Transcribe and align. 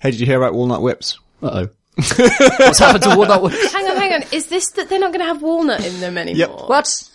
Hey, 0.00 0.10
did 0.12 0.20
you 0.20 0.26
hear 0.26 0.38
about 0.40 0.54
Walnut 0.54 0.82
Whips? 0.82 1.18
Uh 1.42 1.64
oh. 1.66 1.68
What's 1.96 2.78
happened 2.78 3.02
to 3.04 3.16
Walnut 3.16 3.42
Whips? 3.42 3.72
Hang 3.72 3.86
on, 3.86 3.96
hang 3.96 4.12
on. 4.14 4.22
Is 4.32 4.46
this 4.48 4.70
that 4.72 4.88
they're 4.88 5.00
not 5.00 5.10
going 5.12 5.20
to 5.20 5.26
have 5.26 5.42
walnut 5.42 5.84
in 5.84 5.98
them 6.00 6.16
anymore? 6.16 6.38
Yep. 6.60 6.68
What? 6.68 7.10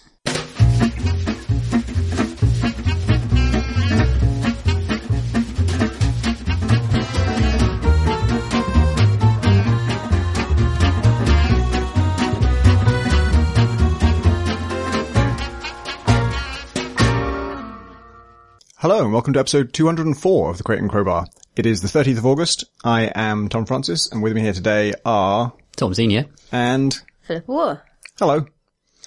Hello 18.83 19.01
and 19.03 19.13
welcome 19.13 19.31
to 19.33 19.39
episode 19.39 19.71
204 19.71 20.49
of 20.49 20.57
the 20.57 20.63
Crate 20.63 20.79
and 20.79 20.89
Crowbar. 20.89 21.25
It 21.55 21.65
is 21.65 21.81
the 21.81 21.87
30th 21.87 22.17
of 22.17 22.25
August. 22.25 22.65
I 22.83 23.03
am 23.15 23.47
Tom 23.47 23.65
Francis 23.65 24.11
and 24.11 24.21
with 24.21 24.33
me 24.33 24.41
here 24.41 24.51
today 24.51 24.93
are 25.05 25.53
Tom 25.77 25.93
Senior. 25.93 26.25
and 26.51 27.01
Philippa 27.21 27.49
Warr. 27.49 27.85
hello. 28.19 28.45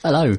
Hello. 0.02 0.36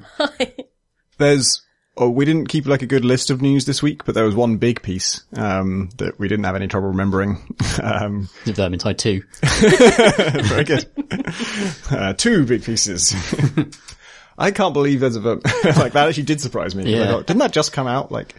There's 1.20 1.62
oh, 1.96 2.10
we 2.10 2.26
didn't 2.26 2.48
keep 2.48 2.66
like 2.66 2.82
a 2.82 2.88
good 2.88 3.06
list 3.06 3.30
of 3.30 3.42
news 3.44 3.66
this 3.66 3.84
week, 3.84 4.06
but 4.06 4.16
there 4.16 4.26
was 4.26 4.34
one 4.34 4.58
big 4.58 4.82
piece 4.82 5.24
um, 5.36 5.90
that 5.98 6.18
we 6.20 6.28
didn't 6.28 6.46
have 6.46 6.56
any 6.56 6.68
trouble 6.68 6.88
remembering. 6.88 7.36
um, 7.84 8.30
The 8.46 8.54
Vermintide 8.54 8.98
2. 8.98 9.22
very 10.48 10.64
good. 10.64 11.92
uh, 11.92 12.14
two 12.14 12.44
big 12.46 12.64
pieces. 12.64 13.14
I 14.40 14.52
can't 14.52 14.74
believe 14.74 15.00
there's 15.00 15.16
a 15.16 15.20
ver- 15.20 15.42
like 15.78 15.94
that 15.94 16.08
actually 16.08 16.24
did 16.24 16.40
surprise 16.42 16.76
me. 16.76 16.84
'cause 16.84 16.94
I 16.94 16.98
Yeah. 16.98 17.08
thought, 17.08 17.26
Didn't 17.28 17.40
that 17.40 17.52
just 17.54 17.74
come 17.74 17.88
out 17.88 18.12
like 18.12 18.36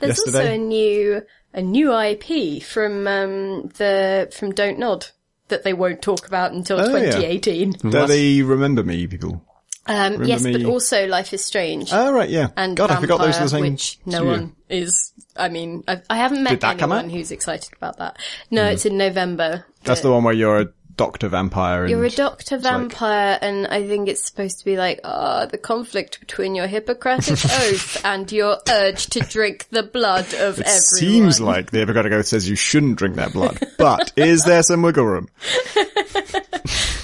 There's 0.00 0.18
also 0.20 0.44
a 0.44 0.58
new 0.58 1.22
a 1.52 1.62
new 1.62 1.96
IP 1.96 2.62
from 2.62 3.06
um, 3.06 3.68
the 3.76 4.32
from 4.36 4.52
Dontnod 4.52 5.10
that 5.48 5.64
they 5.64 5.72
won't 5.72 6.00
talk 6.00 6.26
about 6.26 6.52
until 6.52 6.80
Oh, 6.80 6.96
yeah. 6.96 7.10
2018. 7.10 7.70
Do 7.72 8.06
they 8.06 8.42
remember 8.42 8.82
me, 8.84 9.06
people? 9.06 9.44
Um, 9.86 10.22
yes, 10.24 10.44
me- 10.44 10.52
but 10.52 10.64
also 10.66 11.06
Life 11.06 11.32
is 11.32 11.44
Strange. 11.44 11.90
Oh 11.92 12.12
right, 12.12 12.28
yeah. 12.28 12.48
and 12.56 12.76
God, 12.76 12.90
I 12.90 13.00
forgot 13.00 13.18
those 13.18 13.36
are 13.38 13.44
the 13.44 13.48
same. 13.48 13.62
which 13.62 13.98
no 14.06 14.18
studio. 14.18 14.30
one 14.32 14.56
is. 14.68 15.12
I 15.36 15.48
mean, 15.48 15.82
I, 15.88 16.02
I 16.08 16.18
haven't 16.18 16.42
met 16.42 16.50
Did 16.50 16.60
that 16.60 16.78
come 16.78 16.92
anyone? 16.92 17.10
Who's 17.10 17.32
excited 17.32 17.72
about 17.76 17.96
that. 17.98 18.18
No, 18.50 18.66
it's 18.66 18.86
in 18.86 18.96
November. 18.98 19.64
That's 19.82 20.02
the 20.02 20.10
one 20.10 20.22
where 20.22 20.34
you're 20.34 20.60
a 20.60 20.68
doctor 21.00 21.28
vampire. 21.28 21.82
And 21.84 21.90
You're 21.90 22.04
a 22.04 22.10
doctor 22.10 22.56
like- 22.56 22.62
vampire, 22.62 23.38
and 23.40 23.66
I 23.66 23.86
think 23.86 24.08
it's 24.08 24.24
supposed 24.24 24.58
to 24.58 24.64
be 24.64 24.76
like, 24.76 25.00
ah, 25.04 25.46
the 25.46 25.56
conflict 25.58 26.20
between 26.20 26.54
your 26.54 26.66
Hippocratic 26.66 27.42
oath 27.44 28.04
and 28.04 28.30
your 28.30 28.58
urge 28.70 29.06
to 29.08 29.20
drink 29.20 29.66
the 29.70 29.82
blood 29.82 30.26
of 30.34 30.58
It 30.60 30.66
everyone. 30.66 30.80
seems 30.80 31.40
like 31.40 31.70
the 31.70 31.78
Hippocratic 31.78 32.12
Oath 32.12 32.26
says 32.26 32.48
you 32.48 32.56
shouldn't 32.56 32.96
drink 32.96 33.16
that 33.16 33.32
blood, 33.32 33.58
but 33.78 34.12
is 34.16 34.44
there 34.44 34.62
some 34.62 34.82
wiggle 34.82 35.04
room? 35.06 35.28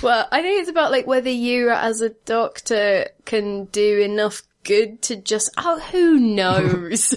Well, 0.03 0.29
I 0.31 0.43
think 0.43 0.61
it's 0.61 0.71
about 0.71 0.93
like 0.93 1.07
whether 1.07 1.31
you, 1.31 1.71
as 1.71 2.01
a 2.01 2.11
doctor, 2.11 3.09
can 3.25 3.65
do 3.65 3.99
enough 4.01 4.43
good 4.63 5.03
to 5.03 5.17
just. 5.17 5.51
Oh, 5.57 5.81
who 5.81 6.21
knows? 6.21 7.15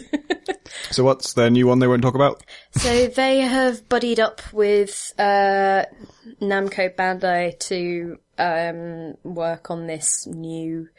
So 0.92 1.04
what's 1.04 1.34
their 1.34 1.50
new 1.50 1.68
one 1.68 1.80
they 1.80 1.88
won't 1.88 2.02
talk 2.02 2.16
about? 2.16 2.44
so 2.72 3.08
they 3.08 3.40
have 3.40 3.88
buddied 3.90 4.20
up 4.20 4.42
with 4.54 5.14
uh, 5.18 5.86
Namco 6.42 6.96
Bandai 6.96 7.58
to 7.60 8.18
um, 8.38 9.16
work 9.24 9.70
on 9.72 9.88
this 9.88 10.26
new 10.28 10.90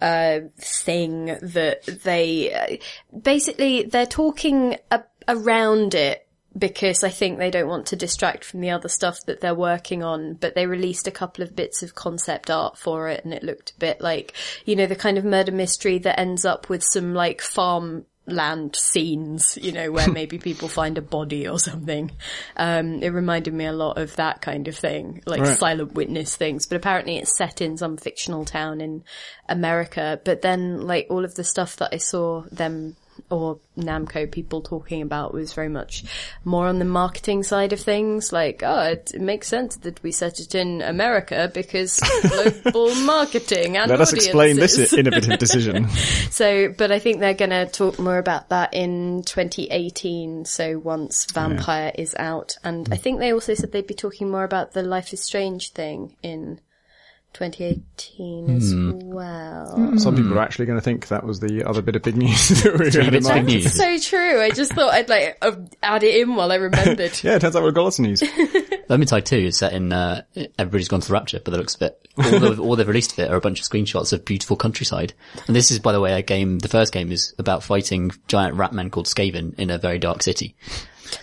uh, 0.00 0.40
thing 0.58 1.26
that 1.26 1.84
they 2.04 2.52
uh, 2.52 2.76
basically 3.18 3.84
they're 3.84 4.06
talking 4.06 4.76
a- 4.90 5.04
around 5.28 5.94
it 5.94 6.26
because 6.56 7.04
I 7.04 7.10
think 7.10 7.38
they 7.38 7.50
don't 7.50 7.68
want 7.68 7.86
to 7.86 7.96
distract 7.96 8.44
from 8.44 8.60
the 8.60 8.70
other 8.70 8.88
stuff 8.88 9.18
that 9.26 9.40
they're 9.40 9.54
working 9.54 10.02
on. 10.02 10.34
But 10.34 10.54
they 10.54 10.66
released 10.66 11.06
a 11.06 11.10
couple 11.10 11.44
of 11.44 11.54
bits 11.54 11.82
of 11.82 11.94
concept 11.94 12.50
art 12.50 12.78
for 12.78 13.08
it, 13.08 13.24
and 13.24 13.34
it 13.34 13.42
looked 13.42 13.72
a 13.72 13.78
bit 13.78 14.00
like 14.00 14.34
you 14.64 14.76
know 14.76 14.86
the 14.86 14.96
kind 14.96 15.18
of 15.18 15.24
murder 15.24 15.52
mystery 15.52 15.98
that 15.98 16.18
ends 16.18 16.44
up 16.44 16.68
with 16.68 16.82
some 16.82 17.14
like 17.14 17.40
farm 17.40 18.06
land 18.26 18.76
scenes, 18.76 19.58
you 19.60 19.72
know, 19.72 19.90
where 19.92 20.08
maybe 20.12 20.38
people 20.38 20.68
find 20.68 20.98
a 20.98 21.02
body 21.02 21.48
or 21.48 21.58
something. 21.58 22.10
Um, 22.56 23.02
it 23.02 23.10
reminded 23.10 23.54
me 23.54 23.66
a 23.66 23.72
lot 23.72 23.98
of 23.98 24.16
that 24.16 24.40
kind 24.40 24.68
of 24.68 24.76
thing, 24.76 25.22
like 25.26 25.40
Right. 25.40 25.56
silent 25.58 25.94
witness 25.94 26.36
things, 26.36 26.66
but 26.66 26.76
apparently 26.76 27.18
it's 27.18 27.36
set 27.36 27.60
in 27.60 27.76
some 27.76 27.96
fictional 27.96 28.44
town 28.44 28.80
in 28.80 29.04
America. 29.48 30.20
But 30.24 30.42
then 30.42 30.86
like 30.86 31.06
all 31.10 31.24
of 31.24 31.34
the 31.34 31.44
stuff 31.44 31.76
that 31.76 31.90
I 31.92 31.98
saw 31.98 32.42
them 32.50 32.96
or 33.30 33.58
Namco 33.76 34.30
people 34.30 34.62
talking 34.62 35.02
about 35.02 35.34
was 35.34 35.52
very 35.52 35.68
much 35.68 36.04
more 36.44 36.66
on 36.66 36.78
the 36.78 36.84
marketing 36.84 37.42
side 37.42 37.72
of 37.72 37.80
things. 37.80 38.32
Like, 38.32 38.62
oh, 38.64 38.82
it, 38.82 39.12
it 39.14 39.20
makes 39.20 39.48
sense 39.48 39.76
that 39.78 40.02
we 40.02 40.12
set 40.12 40.40
it 40.40 40.54
in 40.54 40.82
America 40.82 41.50
because 41.52 42.00
global 42.22 42.94
marketing 42.94 43.76
and 43.76 43.90
Let 43.90 44.00
us 44.00 44.12
explain 44.12 44.56
this 44.56 44.92
innovative 44.92 45.38
decision. 45.38 45.88
So, 46.30 46.72
but 46.76 46.90
I 46.92 46.98
think 46.98 47.20
they're 47.20 47.34
going 47.34 47.50
to 47.50 47.66
talk 47.66 47.98
more 47.98 48.18
about 48.18 48.50
that 48.50 48.74
in 48.74 49.22
2018. 49.22 50.44
So 50.44 50.78
once 50.78 51.26
Vampire 51.32 51.92
is 51.94 52.14
out, 52.18 52.56
and 52.62 52.88
I 52.92 52.96
think 52.96 53.18
they 53.18 53.32
also 53.32 53.54
said 53.54 53.72
they'd 53.72 53.86
be 53.86 53.94
talking 53.94 54.30
more 54.30 54.44
about 54.44 54.72
the 54.72 54.82
Life 54.82 55.12
is 55.12 55.22
Strange 55.22 55.70
thing 55.70 56.16
in 56.22 56.60
2018 57.36 58.56
as 58.56 58.74
well. 58.74 59.98
Some 59.98 60.16
people 60.16 60.34
are 60.34 60.40
actually 60.40 60.66
going 60.66 60.78
to 60.78 60.82
think 60.82 61.08
that 61.08 61.24
was 61.24 61.40
the 61.40 61.64
other 61.64 61.82
bit 61.82 61.96
of 61.96 62.02
big 62.02 62.16
news 62.16 62.48
that 62.62 62.78
we 62.78 62.86
had 62.86 62.96
in 62.96 63.10
bits 63.10 63.26
of 63.26 63.34
mind. 63.34 63.46
big 63.46 63.62
news. 63.64 63.74
So 63.74 63.98
true. 63.98 64.40
I 64.40 64.50
just 64.50 64.72
thought 64.72 64.92
I'd 64.92 65.08
like 65.08 65.36
uh, 65.42 65.52
add 65.82 66.02
it 66.02 66.22
in 66.22 66.34
while 66.34 66.50
I 66.50 66.56
remembered. 66.56 67.12
Yeah, 67.22 67.36
it 67.36 67.40
turns 67.40 67.56
out 67.56 67.62
we've 67.64 67.74
got 67.74 67.82
lots 67.82 67.98
of 67.98 68.04
news. 68.04 68.20
Vermintide 68.22 69.24
2 69.24 69.36
is 69.36 69.58
set 69.58 69.72
in, 69.72 69.92
uh, 69.92 70.22
everybody's 70.58 70.88
gone 70.88 71.00
to 71.00 71.08
the 71.08 71.12
rapture, 71.12 71.40
but 71.44 71.50
the 71.50 71.58
looks 71.58 71.74
of 71.74 71.82
it. 71.82 72.08
All, 72.18 72.38
the, 72.40 72.62
all 72.62 72.76
they've 72.76 72.86
released 72.86 73.12
of 73.12 73.18
it 73.18 73.30
are 73.30 73.36
a 73.36 73.40
bunch 73.40 73.60
of 73.60 73.66
screenshots 73.66 74.12
of 74.12 74.24
beautiful 74.24 74.56
countryside. 74.56 75.12
And 75.46 75.56
this 75.56 75.70
is, 75.70 75.78
by 75.78 75.92
the 75.92 76.00
way, 76.00 76.12
a 76.12 76.22
game, 76.22 76.58
the 76.60 76.68
first 76.68 76.92
game 76.92 77.10
is 77.10 77.34
about 77.38 77.62
fighting 77.64 78.12
giant 78.28 78.54
rat 78.54 78.72
men 78.72 78.90
called 78.90 79.06
Skaven 79.06 79.58
in 79.58 79.70
a 79.70 79.78
very 79.78 79.98
dark 79.98 80.22
city. 80.22 80.54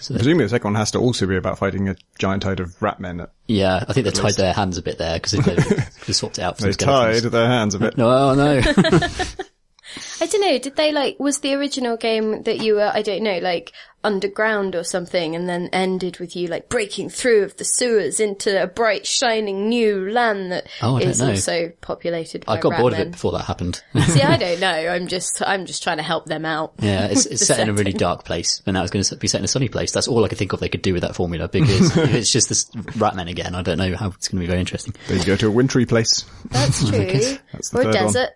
Presumably 0.08 0.46
the 0.46 0.50
second 0.50 0.74
one 0.74 0.76
has 0.76 0.92
to 0.92 1.00
also 1.00 1.26
be 1.28 1.36
about 1.36 1.58
fighting 1.58 1.90
a 1.90 1.96
giant 2.18 2.44
hide 2.44 2.60
of 2.60 2.82
rat 2.82 3.00
men. 3.00 3.26
Yeah, 3.48 3.84
I 3.88 3.94
think 3.94 4.06
they 4.06 4.12
tied 4.12 4.36
their 4.36 4.54
hands 4.54 4.78
a 4.78 4.82
bit 4.82 4.98
there 4.98 5.16
because 5.20 5.32
they, 5.34 5.56
they 6.08 6.14
swapped 6.14 6.38
it 6.40 6.42
out 6.44 6.58
for 6.58 6.64
They 6.64 6.70
the 6.70 6.74
skeletons. 6.74 7.22
tied 7.22 7.32
their 7.32 7.48
hands 7.48 7.76
a 7.76 7.80
bit. 7.80 7.98
No, 7.98 8.10
oh 8.10 8.34
no. 8.36 8.62
I 10.22 10.26
don't 10.26 10.42
know. 10.42 10.58
Did 10.58 10.76
they 10.76 10.92
like? 10.92 11.20
Was 11.20 11.40
the 11.40 11.54
original 11.54 11.98
game 11.98 12.44
that 12.44 12.60
you 12.62 12.76
were? 12.76 12.92
I 12.94 13.02
don't 13.02 13.24
know, 13.24 13.40
like 13.40 13.74
underground 14.04 14.76
or 14.76 14.84
something, 14.84 15.36
and 15.36 15.48
then 15.48 15.70
ended 15.74 16.20
with 16.20 16.36
you 16.36 16.48
like 16.48 16.70
breaking 16.70 17.10
through 17.10 17.44
of 17.44 17.56
the 17.58 17.64
sewers 17.66 18.20
into 18.20 18.62
a 18.62 18.68
bright, 18.68 19.06
shining 19.06 19.70
new 19.70 20.10
land 20.12 20.52
that 20.52 20.66
is 20.66 20.72
Oh, 20.82 20.98
I 20.98 21.04
don't 21.04 21.18
know. 21.20 21.30
also 21.30 21.72
populated 21.82 22.46
by 22.46 22.54
I 22.54 22.60
got 22.60 22.70
rat 22.72 22.80
bored 22.80 22.94
of 22.94 23.00
it 23.00 23.12
before 23.12 23.32
that 23.34 23.46
happened. 23.46 23.82
See, 24.08 24.22
I 24.22 24.38
don't 24.38 24.60
know. 24.60 24.68
I'm 24.68 25.08
just, 25.08 25.42
I'm 25.46 25.66
just 25.66 25.84
trying 25.84 25.98
to 25.98 26.04
help 26.04 26.26
them 26.26 26.46
out. 26.46 26.74
Yeah, 26.80 27.06
it's, 27.08 27.26
it's 27.28 27.40
the 27.42 27.46
set 27.46 27.60
in 27.60 27.70
a 27.70 27.74
really 27.74 27.94
dark 27.94 28.26
place, 28.26 28.62
and 28.66 28.74
now 28.74 28.82
it's 28.84 28.92
going 28.92 29.04
to 29.04 29.16
be 29.16 29.28
set 29.28 29.40
in 29.40 29.46
a 29.46 29.48
sunny 29.48 29.70
place. 29.70 29.92
That's 29.92 30.08
all 30.08 30.24
I 30.26 30.28
could 30.28 30.38
think 30.38 30.54
of 30.54 30.60
they 30.60 30.70
could 30.70 30.82
do 30.82 30.94
with 30.94 31.02
that 31.04 31.16
formula 31.16 31.48
because 31.48 31.96
it's 31.98 32.32
just 32.32 32.50
this 32.50 32.66
Ratman 32.72 33.30
again. 33.30 33.56
I 33.56 33.62
don't 33.62 33.78
know 33.78 33.96
how 33.96 34.10
it's 34.10 34.28
going 34.28 34.40
to 34.42 34.46
be 34.46 34.48
very 34.48 34.60
interesting. 34.60 34.94
They 35.08 35.24
go 35.24 35.36
to 35.36 35.48
a 35.48 35.52
wintry 35.52 35.86
place. 35.86 36.26
That's 36.52 36.90
true. 36.90 37.38
That's 37.52 37.70
the 37.70 37.78
or 37.78 37.82
a 37.82 37.84
third 37.84 37.86
one. 37.86 37.94
desert. 38.06 38.30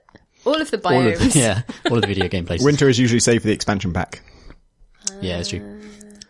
All 0.45 0.61
of 0.61 0.71
the 0.71 0.77
All 0.85 0.91
biomes. 0.93 1.25
of, 1.25 1.35
yeah, 1.35 1.63
all 1.89 1.95
of 1.97 2.01
the 2.01 2.07
video 2.07 2.29
game 2.29 2.45
places. 2.45 2.63
Winter 2.65 2.87
is 2.87 2.97
usually 2.97 3.19
saved 3.19 3.41
for 3.41 3.47
the 3.49 3.53
expansion 3.53 3.91
pack 3.91 4.21
Yeah, 5.21 5.37
it's 5.39 5.49
true. 5.49 5.81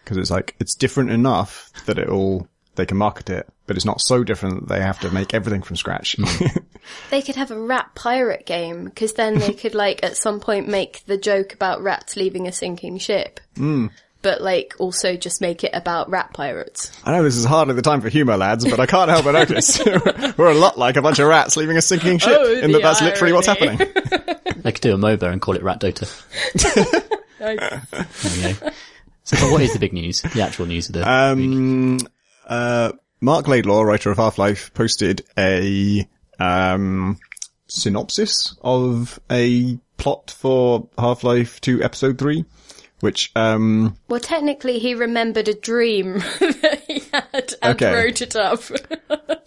because 0.04 0.18
it's 0.18 0.32
like 0.32 0.56
it's 0.60 0.76
different 0.76 1.12
enough 1.12 1.72
that 1.86 1.98
it 1.98 2.10
all 2.10 2.48
they 2.76 2.86
can 2.86 2.98
market 2.98 3.30
it, 3.30 3.48
but 3.66 3.76
it's 3.76 3.86
not 3.86 4.00
so 4.02 4.24
different 4.24 4.68
that 4.68 4.74
they 4.76 4.82
have 4.82 5.00
to 5.00 5.10
make 5.12 5.34
everything 5.34 5.62
from 5.62 5.76
scratch. 5.76 6.16
They 7.10 7.22
could 7.22 7.36
have 7.36 7.52
a 7.52 7.60
rat 7.60 7.90
pirate 7.96 8.46
game 8.46 8.86
because 8.86 9.12
then 9.12 9.40
they 9.40 9.52
could 9.52 9.76
like 9.76 10.06
at 10.06 10.16
some 10.16 10.40
point 10.40 10.70
make 10.70 11.04
the 11.06 11.18
joke 11.18 11.54
about 11.54 11.82
rats 11.84 12.16
leaving 12.16 12.48
a 12.48 12.54
sinking 12.54 12.98
ship. 12.98 13.42
Mm. 13.56 13.90
But 14.22 14.40
like 14.40 14.74
also 14.80 15.18
just 15.18 15.42
make 15.42 15.66
it 15.66 15.72
about 15.74 16.10
rat 16.10 16.32
pirates. 16.34 16.90
I 17.04 17.12
know 17.12 17.24
this 17.24 17.36
is 17.36 17.44
hardly 17.44 17.74
the 17.74 17.82
time 17.82 18.00
for 18.00 18.08
humour, 18.08 18.38
lads, 18.38 18.64
but 18.64 18.80
I 18.80 18.86
can't 18.86 19.10
help 19.10 19.26
but 19.26 19.34
notice 19.34 19.82
we're 20.38 20.52
a 20.52 20.54
lot 20.54 20.78
like 20.80 20.96
a 20.96 21.02
bunch 21.02 21.20
of 21.20 21.28
rats 21.28 21.58
leaving 21.58 21.76
a 21.76 21.82
sinking 21.82 22.20
ship, 22.20 22.38
Oh, 22.40 22.54
in 22.54 22.72
that 22.72 22.78
the 22.78 22.80
that's 22.84 23.02
literally 23.02 23.34
what's 23.34 23.50
irony. 23.50 23.76
happening. 23.76 24.62
They 24.62 24.72
could 24.72 24.82
do 24.82 24.94
a 24.94 24.98
MOBA 24.98 25.24
and 25.30 25.42
call 25.42 25.58
it 25.58 25.64
Rat 25.64 25.82
Dota. 25.82 26.08
There 27.40 27.50
we 27.50 28.54
go. 28.54 28.70
So, 29.24 29.52
what 29.52 29.62
is 29.62 29.74
the 29.74 29.80
big 29.80 29.92
news? 29.92 30.22
The 30.22 30.42
actual 30.42 30.68
news 30.68 30.88
of 30.88 30.94
the 30.94 31.12
Um, 31.12 32.00
uh, 32.46 32.94
Marc 33.20 33.50
Laidlaw, 33.50 33.82
writer 33.82 34.10
of 34.10 34.16
Half-Life, 34.16 34.74
posted 34.74 35.26
a 35.38 36.08
um, 36.40 37.20
synopsis 37.68 38.56
of 38.62 39.20
a 39.30 39.78
plot 39.98 40.32
for 40.32 40.88
Half-Life 40.98 41.60
2 41.60 41.84
Episode 41.84 42.18
3, 42.18 42.46
which 43.00 43.32
um, 43.36 43.96
Well, 44.08 44.20
technically, 44.20 44.80
he 44.80 44.94
remembered 44.96 45.48
a 45.48 45.54
dream 45.54 46.14
that 46.40 46.84
he 46.88 47.00
had 47.14 47.54
and 47.62 47.76
Okay. 47.76 47.94
wrote 47.94 48.22
it 48.22 48.36
up. 48.36 48.62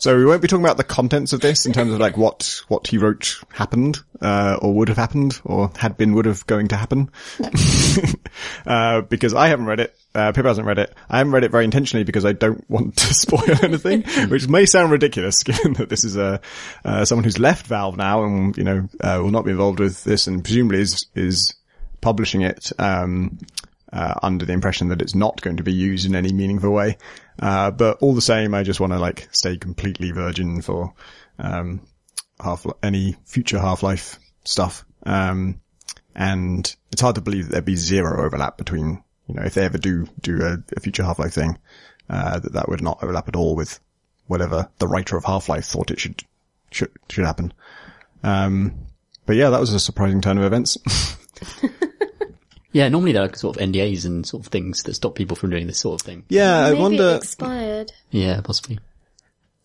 So 0.01 0.17
we 0.17 0.25
won't 0.25 0.41
be 0.41 0.49
talking 0.49 0.65
about 0.65 0.79
the 0.79 0.85
contents 0.85 1.35
of 1.35 1.41
this 1.41 1.67
in 1.67 1.75
terms 1.75 1.93
of 1.93 2.01
like 2.01 2.17
what 2.17 2.63
what 2.69 2.87
he 2.87 2.97
wrote 2.97 3.37
happened, 3.53 3.99
uh, 4.23 4.57
or 4.63 4.73
would 4.73 4.89
have 4.89 4.97
happened, 4.97 5.39
or 5.45 5.71
had 5.77 5.99
been 5.99 6.15
would 6.15 6.25
have 6.25 6.47
going 6.47 6.69
to 6.69 6.77
happen, 6.77 7.11
uh, 8.67 9.03
because 9.03 9.35
I 9.35 9.49
haven't 9.49 9.67
read 9.67 9.81
it. 9.81 9.95
Uh, 10.15 10.33
Pip 10.33 10.45
hasn't 10.47 10.67
read 10.67 10.79
it. 10.79 10.95
I 11.09 11.19
haven't 11.19 11.33
read 11.35 11.45
it 11.45 11.51
very 11.51 11.65
intentionally 11.65 12.05
because 12.05 12.25
I 12.25 12.33
don't 12.33 12.65
want 12.71 12.97
to 12.97 13.13
spoil 13.15 13.63
anything, 13.63 14.03
which 14.31 14.49
may 14.49 14.65
sound 14.67 14.91
ridiculous 14.91 15.43
given 15.43 15.75
that 15.75 15.89
this 15.91 16.05
is 16.05 16.17
a, 16.17 16.41
uh, 16.85 17.05
someone 17.05 17.25
who's 17.25 17.39
left 17.39 17.67
Valve 17.67 17.97
now 17.97 18.25
and, 18.25 18.57
you 18.57 18.65
know, 18.65 18.89
uh, 19.01 19.19
will 19.23 19.31
not 19.31 19.45
be 19.45 19.51
involved 19.53 19.79
with 19.81 20.03
this 20.03 20.27
and 20.27 20.43
presumably 20.43 20.81
is, 20.81 21.07
is 21.15 21.55
publishing 22.01 22.43
it, 22.43 22.73
um, 22.79 23.39
uh, 23.93 24.15
under 24.23 24.45
the 24.45 24.53
impression 24.53 24.89
that 24.89 25.03
it's 25.03 25.15
not 25.15 25.41
going 25.41 25.57
to 25.57 25.63
be 25.63 25.73
used 25.73 26.07
in 26.07 26.15
any 26.15 26.33
meaningful 26.33 26.71
way. 26.71 26.97
Uh, 27.39 27.71
but 27.71 27.99
all 28.01 28.15
the 28.15 28.21
same, 28.21 28.55
I 28.55 28.63
just 28.63 28.81
want 28.81 28.93
to 28.93 28.99
like 28.99 29.29
stay 29.33 29.57
completely 29.57 30.13
virgin 30.13 30.63
for, 30.63 30.95
um, 31.39 31.81
half, 32.39 32.67
any 32.83 33.17
future 33.25 33.59
Half-Life 33.59 34.19
stuff. 34.45 34.85
Um, 35.05 35.61
and 36.15 36.75
it's 36.93 37.01
hard 37.01 37.15
to 37.17 37.21
believe 37.21 37.47
that 37.47 37.53
there'd 37.53 37.65
be 37.65 37.77
zero 37.77 38.25
overlap 38.25 38.59
between, 38.59 39.03
you 39.27 39.35
know, 39.35 39.43
if 39.43 39.55
they 39.55 39.65
ever 39.65 39.79
do 39.79 40.07
do 40.21 40.43
a, 40.43 40.59
a 40.77 40.81
future 40.81 41.05
Half-Life 41.05 41.33
thing, 41.33 41.59
uh, 42.09 42.41
that 42.41 42.53
that 42.53 42.69
would 42.69 42.83
not 42.83 43.03
overlap 43.03 43.29
at 43.29 43.37
all 43.37 43.55
with 43.55 43.81
whatever 44.27 44.69
the 44.79 44.89
writer 44.89 45.17
of 45.17 45.25
Half-Life 45.25 45.65
thought 45.65 45.91
it 45.91 46.01
should 46.01 46.25
should 46.71 46.91
should 47.09 47.25
happen. 47.25 47.53
Um, 48.23 48.75
but 49.27 49.37
yeah, 49.37 49.51
that 49.51 49.61
was 49.61 49.73
a 49.73 49.81
surprising 49.81 50.21
turn 50.21 50.39
of 50.39 50.45
events. 50.45 50.77
Yeah, 52.73 52.89
normally 52.89 53.13
there 53.13 53.23
are 53.25 53.35
sort 53.35 53.57
of 53.57 53.63
NDAs 53.69 54.07
and 54.07 54.25
sort 54.25 54.45
of 54.47 54.53
things 54.53 54.85
that 54.85 54.95
stop 54.95 55.15
people 55.17 55.37
from 55.37 55.51
doing 55.51 55.67
this 55.67 55.79
sort 55.79 56.01
of 56.01 56.07
thing. 56.07 56.25
yeah, 56.29 56.61
I 56.67 56.73
wonder. 56.75 57.15
it 57.15 57.17
expired. 57.17 57.93
Yeah, 58.11 58.41
possibly. 58.43 58.79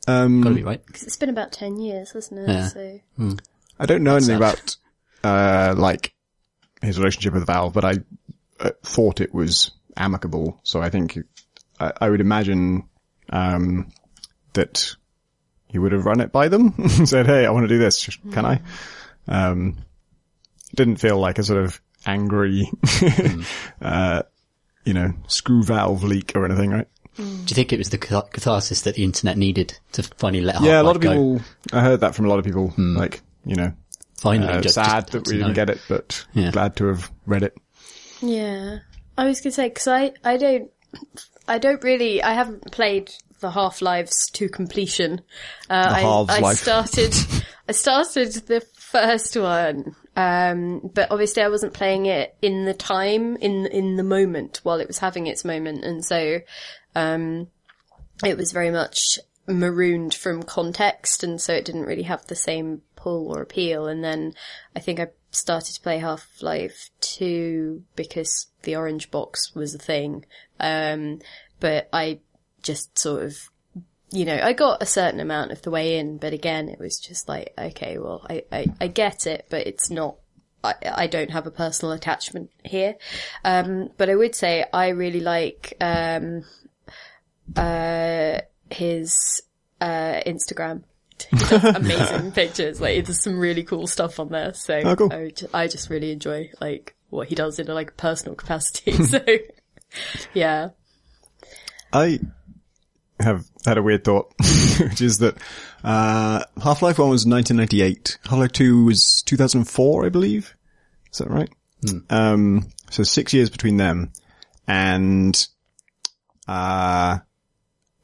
Um, 0.07 0.41
Gotta 0.41 0.55
be 0.55 0.63
right. 0.63 0.83
Because 0.85 1.03
it's 1.03 1.17
been 1.17 1.29
about 1.29 1.51
10 1.51 1.77
years, 1.79 2.11
hasn't 2.11 2.41
it? 2.41 2.49
Yeah. 2.49 2.67
So, 2.67 2.99
I 3.79 3.85
don't 3.85 4.03
know 4.03 4.15
anything 4.15 4.37
sad. 4.37 4.37
about, 4.37 4.75
uh, 5.23 5.75
like 5.77 6.13
his 6.81 6.97
relationship 6.99 7.33
with 7.33 7.47
Valve, 7.47 7.73
but 7.73 7.85
I 7.85 7.93
uh, 8.59 8.71
thought 8.83 9.21
it 9.21 9.33
was 9.33 9.71
amicable. 9.97 10.59
So 10.63 10.81
I 10.81 10.89
think 10.89 11.17
I, 11.79 11.91
I 12.01 12.09
would 12.09 12.21
imagine, 12.21 12.87
um, 13.29 13.89
that 14.53 14.95
he 15.67 15.79
would 15.79 15.91
have 15.91 16.05
run 16.05 16.21
it 16.21 16.31
by 16.31 16.47
them 16.47 16.73
and 16.77 17.07
said, 17.09 17.25
Hey, 17.25 17.45
I 17.45 17.51
want 17.51 17.65
to 17.65 17.67
do 17.67 17.79
this. 17.79 18.07
Can 18.31 18.45
I? 18.45 18.61
Um, 19.27 19.77
didn't 20.75 20.97
feel 20.97 21.17
like 21.19 21.39
a 21.39 21.43
sort 21.43 21.63
of 21.63 21.81
angry, 22.05 22.69
uh, 23.81 24.23
you 24.83 24.93
know, 24.93 25.13
screw 25.27 25.63
Valve 25.63 26.03
leak 26.03 26.33
or 26.35 26.45
anything, 26.45 26.71
right? 26.71 26.87
Do 27.17 27.23
you 27.23 27.55
think 27.55 27.71
it 27.71 27.77
was 27.77 27.89
the 27.91 27.97
catharsis 27.97 28.81
that 28.81 28.95
the 28.95 29.03
internet 29.05 29.37
needed 29.37 29.79
to 29.93 30.03
finally 30.03 30.43
let 30.43 30.59
Yeah, 30.61 30.81
a 30.81 30.83
lot 30.83 30.95
Half-Life 30.95 30.95
of 30.97 31.01
go? 31.01 31.09
people, 31.09 31.41
I 31.71 31.81
heard 31.81 32.01
that 32.01 32.13
from 32.13 32.25
a 32.25 32.27
lot 32.27 32.39
of 32.39 32.45
people, 32.45 32.73
like, 32.77 33.21
you 33.45 33.55
know, 33.55 33.71
Finally, 34.17 34.53
uh, 34.53 34.61
just, 34.61 34.75
sad 34.75 35.01
just 35.03 35.11
that 35.13 35.27
we 35.27 35.33
didn't 35.37 35.47
know. 35.49 35.53
get 35.53 35.69
it, 35.69 35.79
but 35.87 36.25
Yeah. 36.33 36.51
glad 36.51 36.75
to 36.77 36.87
have 36.87 37.09
read 37.25 37.43
it. 37.43 37.55
yeah. 38.21 38.79
I 39.17 39.25
was 39.27 39.39
gonna 39.39 39.53
say, 39.53 39.69
cause 39.69 39.87
I, 39.87 40.11
I 40.25 40.35
don't, 40.35 40.69
I 41.47 41.57
don't 41.57 41.81
really, 41.83 42.21
I 42.21 42.33
haven't 42.33 42.69
played 42.73 43.11
the 43.39 43.51
Half-Lives 43.51 44.29
to 44.33 44.49
completion. 44.49 45.21
Uh, 45.69 45.73
I, 45.73 45.99
I 45.99 46.01
Half-Life. 46.01 46.57
started, 46.57 47.15
I 47.69 47.71
started 47.71 48.33
the 48.47 48.61
first 48.77 49.37
one. 49.37 49.95
Um, 50.15 50.89
but 50.93 51.11
obviously 51.11 51.43
I 51.43 51.49
wasn't 51.49 51.73
playing 51.73 52.05
it 52.05 52.35
in 52.41 52.65
the 52.65 52.73
time, 52.73 53.35
in, 53.37 53.65
in 53.65 53.95
the 53.95 54.03
moment 54.03 54.61
while 54.63 54.79
it 54.79 54.87
was 54.87 54.99
having 54.99 55.27
its 55.27 55.43
moment. 55.43 55.83
And 55.83 56.05
so, 56.05 56.39
um, 56.95 57.47
it 58.23 58.37
was 58.37 58.51
very 58.51 58.71
much 58.71 59.19
marooned 59.47 60.13
from 60.13 60.43
context. 60.43 61.23
And 61.23 61.39
so 61.39 61.53
it 61.53 61.65
didn't 61.65 61.85
really 61.85 62.03
have 62.03 62.25
the 62.27 62.35
same 62.35 62.81
pull 62.95 63.31
or 63.31 63.41
appeal. 63.41 63.87
And 63.87 64.03
then 64.03 64.33
I 64.75 64.79
think 64.79 64.99
I 64.99 65.07
started 65.31 65.75
to 65.75 65.81
play 65.81 65.97
Half-Life 65.99 66.89
2 67.01 67.83
because 67.95 68.47
the 68.63 68.75
orange 68.75 69.11
box 69.11 69.53
was 69.53 69.75
a 69.75 69.79
thing. 69.79 70.25
Um 70.59 71.19
but 71.59 71.89
I 71.93 72.19
just 72.61 72.97
sort 72.97 73.23
of 73.23 73.49
you 74.15 74.25
know 74.25 74.39
I 74.41 74.53
got 74.53 74.81
a 74.81 74.85
certain 74.85 75.19
amount 75.19 75.51
of 75.51 75.61
the 75.61 75.71
way 75.71 75.97
in 75.97 76.17
but 76.17 76.33
again 76.33 76.69
it 76.69 76.79
was 76.79 76.99
just 76.99 77.27
like 77.27 77.53
okay 77.57 77.97
well 77.97 78.25
I 78.29 78.43
I, 78.51 78.65
I 78.81 78.87
get 78.87 79.27
it 79.27 79.47
but 79.49 79.67
it's 79.67 79.89
not 79.89 80.15
I, 80.63 80.75
I 80.83 81.07
don't 81.07 81.31
have 81.31 81.45
a 81.45 81.51
personal 81.51 81.91
attachment 81.91 82.49
here 82.63 82.95
um 83.43 83.89
but 83.97 84.09
I 84.09 84.15
would 84.15 84.35
say 84.35 84.65
I 84.73 84.89
really 84.89 85.21
like 85.21 85.73
um 85.81 86.43
uh, 87.55 88.39
his 88.69 89.41
uh, 89.81 90.21
Instagram. 90.25 90.83
Amazing 91.75 92.31
pictures. 92.31 92.81
Like 92.81 93.05
there's 93.05 93.23
some 93.23 93.39
really 93.39 93.63
cool 93.63 93.87
stuff 93.87 94.19
on 94.19 94.29
there. 94.29 94.53
So 94.53 94.81
Oh, 94.83 94.95
cool. 94.95 95.13
I, 95.13 95.31
I 95.53 95.67
just 95.67 95.89
really 95.89 96.11
enjoy 96.11 96.51
like 96.59 96.95
what 97.09 97.27
he 97.29 97.35
does 97.35 97.59
in 97.59 97.69
a 97.69 97.73
like 97.73 97.95
personal 97.95 98.35
capacity. 98.35 98.91
so 99.03 99.23
yeah. 100.33 100.69
I 101.93 102.19
have 103.19 103.45
had 103.65 103.77
a 103.77 103.83
weird 103.83 104.03
thought, 104.03 104.33
which 104.79 105.01
is 105.01 105.19
that 105.19 105.37
uh, 105.83 106.43
Half-Life 106.61 106.99
1 106.99 107.09
was 107.09 107.25
1998. 107.25 108.17
Half-Life 108.23 108.51
2 108.51 108.85
was 108.85 109.23
2004, 109.25 110.05
I 110.05 110.09
believe. 110.09 110.55
Is 111.11 111.19
that 111.19 111.29
right? 111.29 111.49
Um, 112.09 112.69
so 112.89 113.03
six 113.03 113.33
years 113.33 113.49
between 113.49 113.77
them. 113.77 114.11
And 114.67 115.47
uh, 116.47 117.19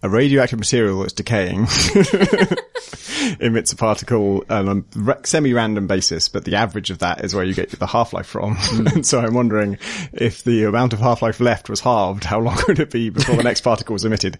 a 0.03 0.09
radioactive 0.09 0.59
material 0.59 1.01
that's 1.01 1.13
decaying 1.13 1.59
emits 3.39 3.71
a 3.71 3.75
particle 3.75 4.43
on 4.49 4.85
a 4.95 5.17
semi-random 5.25 5.87
basis, 5.87 6.27
but 6.29 6.45
the 6.45 6.55
average 6.55 6.89
of 6.89 6.99
that 6.99 7.23
is 7.23 7.35
where 7.35 7.43
you 7.43 7.53
get 7.53 7.71
the 7.71 7.87
half-life 7.87 8.25
from. 8.25 8.57
and 8.71 9.05
so 9.05 9.19
I'm 9.19 9.33
wondering 9.33 9.77
if 10.13 10.43
the 10.43 10.63
amount 10.63 10.93
of 10.93 10.99
half-life 10.99 11.39
left 11.39 11.69
was 11.69 11.81
halved, 11.81 12.23
how 12.23 12.39
long 12.39 12.57
would 12.67 12.79
it 12.79 12.91
be 12.91 13.09
before 13.09 13.35
the 13.35 13.43
next 13.43 13.61
particle 13.61 13.93
was 13.93 14.05
emitted? 14.05 14.39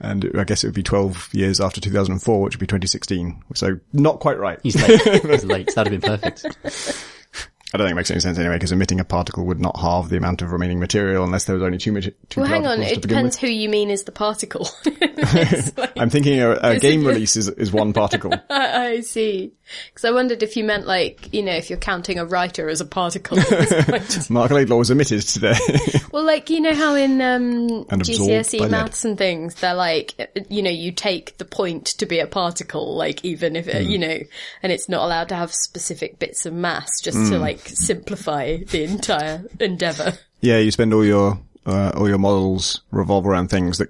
And 0.00 0.30
I 0.36 0.44
guess 0.44 0.64
it 0.64 0.68
would 0.68 0.74
be 0.74 0.82
12 0.82 1.30
years 1.32 1.60
after 1.60 1.80
2004, 1.80 2.42
which 2.42 2.56
would 2.56 2.60
be 2.60 2.66
2016. 2.66 3.44
So 3.54 3.78
not 3.92 4.20
quite 4.20 4.38
right. 4.38 4.58
He's 4.62 4.76
late. 4.76 5.22
He's 5.22 5.44
late. 5.44 5.74
That'd 5.74 5.92
have 5.92 6.00
been 6.00 6.18
perfect. 6.18 7.06
I 7.74 7.76
don't 7.76 7.86
think 7.86 7.92
it 7.92 7.96
makes 7.96 8.10
any 8.12 8.20
sense 8.20 8.38
anyway, 8.38 8.54
because 8.54 8.70
emitting 8.72 9.00
a 9.00 9.04
particle 9.04 9.44
would 9.46 9.60
not 9.60 9.76
halve 9.80 10.08
the 10.08 10.16
amount 10.16 10.42
of 10.42 10.52
remaining 10.52 10.78
material 10.78 11.24
unless 11.24 11.44
there 11.46 11.54
was 11.56 11.62
only 11.64 11.76
two, 11.78 12.00
two 12.00 12.40
Well, 12.40 12.48
hang 12.48 12.66
on. 12.68 12.80
It 12.82 13.02
depends 13.02 13.34
with. 13.36 13.48
who 13.50 13.54
you 13.54 13.68
mean 13.68 13.90
is 13.90 14.04
the 14.04 14.12
particle. 14.12 14.68
Like- 15.76 15.92
I'm 15.98 16.10
thinking 16.10 16.40
a, 16.40 16.52
a 16.52 16.78
game 16.80 17.04
release 17.06 17.36
is, 17.36 17.48
is 17.48 17.72
one 17.72 17.92
particle. 17.92 18.32
I 18.50 19.00
see. 19.00 19.52
Because 19.88 20.04
I 20.04 20.10
wondered 20.10 20.42
if 20.42 20.56
you 20.56 20.62
meant 20.64 20.86
like 20.86 21.32
you 21.32 21.42
know 21.42 21.52
if 21.54 21.70
you're 21.70 21.78
counting 21.78 22.18
a 22.18 22.26
writer 22.26 22.68
as 22.68 22.80
a 22.82 22.84
particle. 22.84 23.38
Marc 24.28 24.50
Laidlaw 24.50 24.76
was 24.76 24.90
emitted 24.90 25.22
today. 25.22 25.54
Well, 26.12 26.24
like 26.24 26.50
you 26.50 26.60
know 26.60 26.74
how 26.74 26.94
in 26.94 27.20
um, 27.22 27.86
And 27.88 27.92
absorbed 28.02 28.30
by 28.30 28.36
GCSE 28.40 28.60
lead. 28.60 28.70
Maths 28.70 29.04
and 29.06 29.16
things, 29.16 29.54
they're 29.56 29.74
like, 29.74 30.14
you 30.50 30.62
know, 30.62 30.70
you 30.70 30.92
take 30.92 31.38
the 31.38 31.44
point 31.46 31.86
to 31.86 32.06
be 32.06 32.18
a 32.20 32.26
particle, 32.26 32.94
like 32.94 33.24
even 33.24 33.56
if 33.56 33.64
Hmm. 33.66 33.76
uh, 33.76 33.80
you 33.80 33.98
know, 33.98 34.18
and 34.62 34.70
it's 34.72 34.88
not 34.88 35.02
allowed 35.04 35.30
to 35.30 35.34
have 35.34 35.52
specific 35.54 36.18
bits 36.18 36.44
of 36.44 36.52
mass, 36.52 36.90
just 37.02 37.16
Hmm. 37.16 37.30
to 37.30 37.38
like 37.38 37.63
simplify 37.68 38.56
the 38.58 38.84
entire 38.84 39.44
endeavor. 39.60 40.14
yeah, 40.40 40.58
you 40.58 40.70
spend 40.70 40.92
all 40.94 41.04
your, 41.04 41.38
uh, 41.66 41.92
all 41.96 42.08
your 42.08 42.18
models 42.18 42.80
revolve 42.90 43.26
around 43.26 43.48
things 43.48 43.78
that 43.78 43.88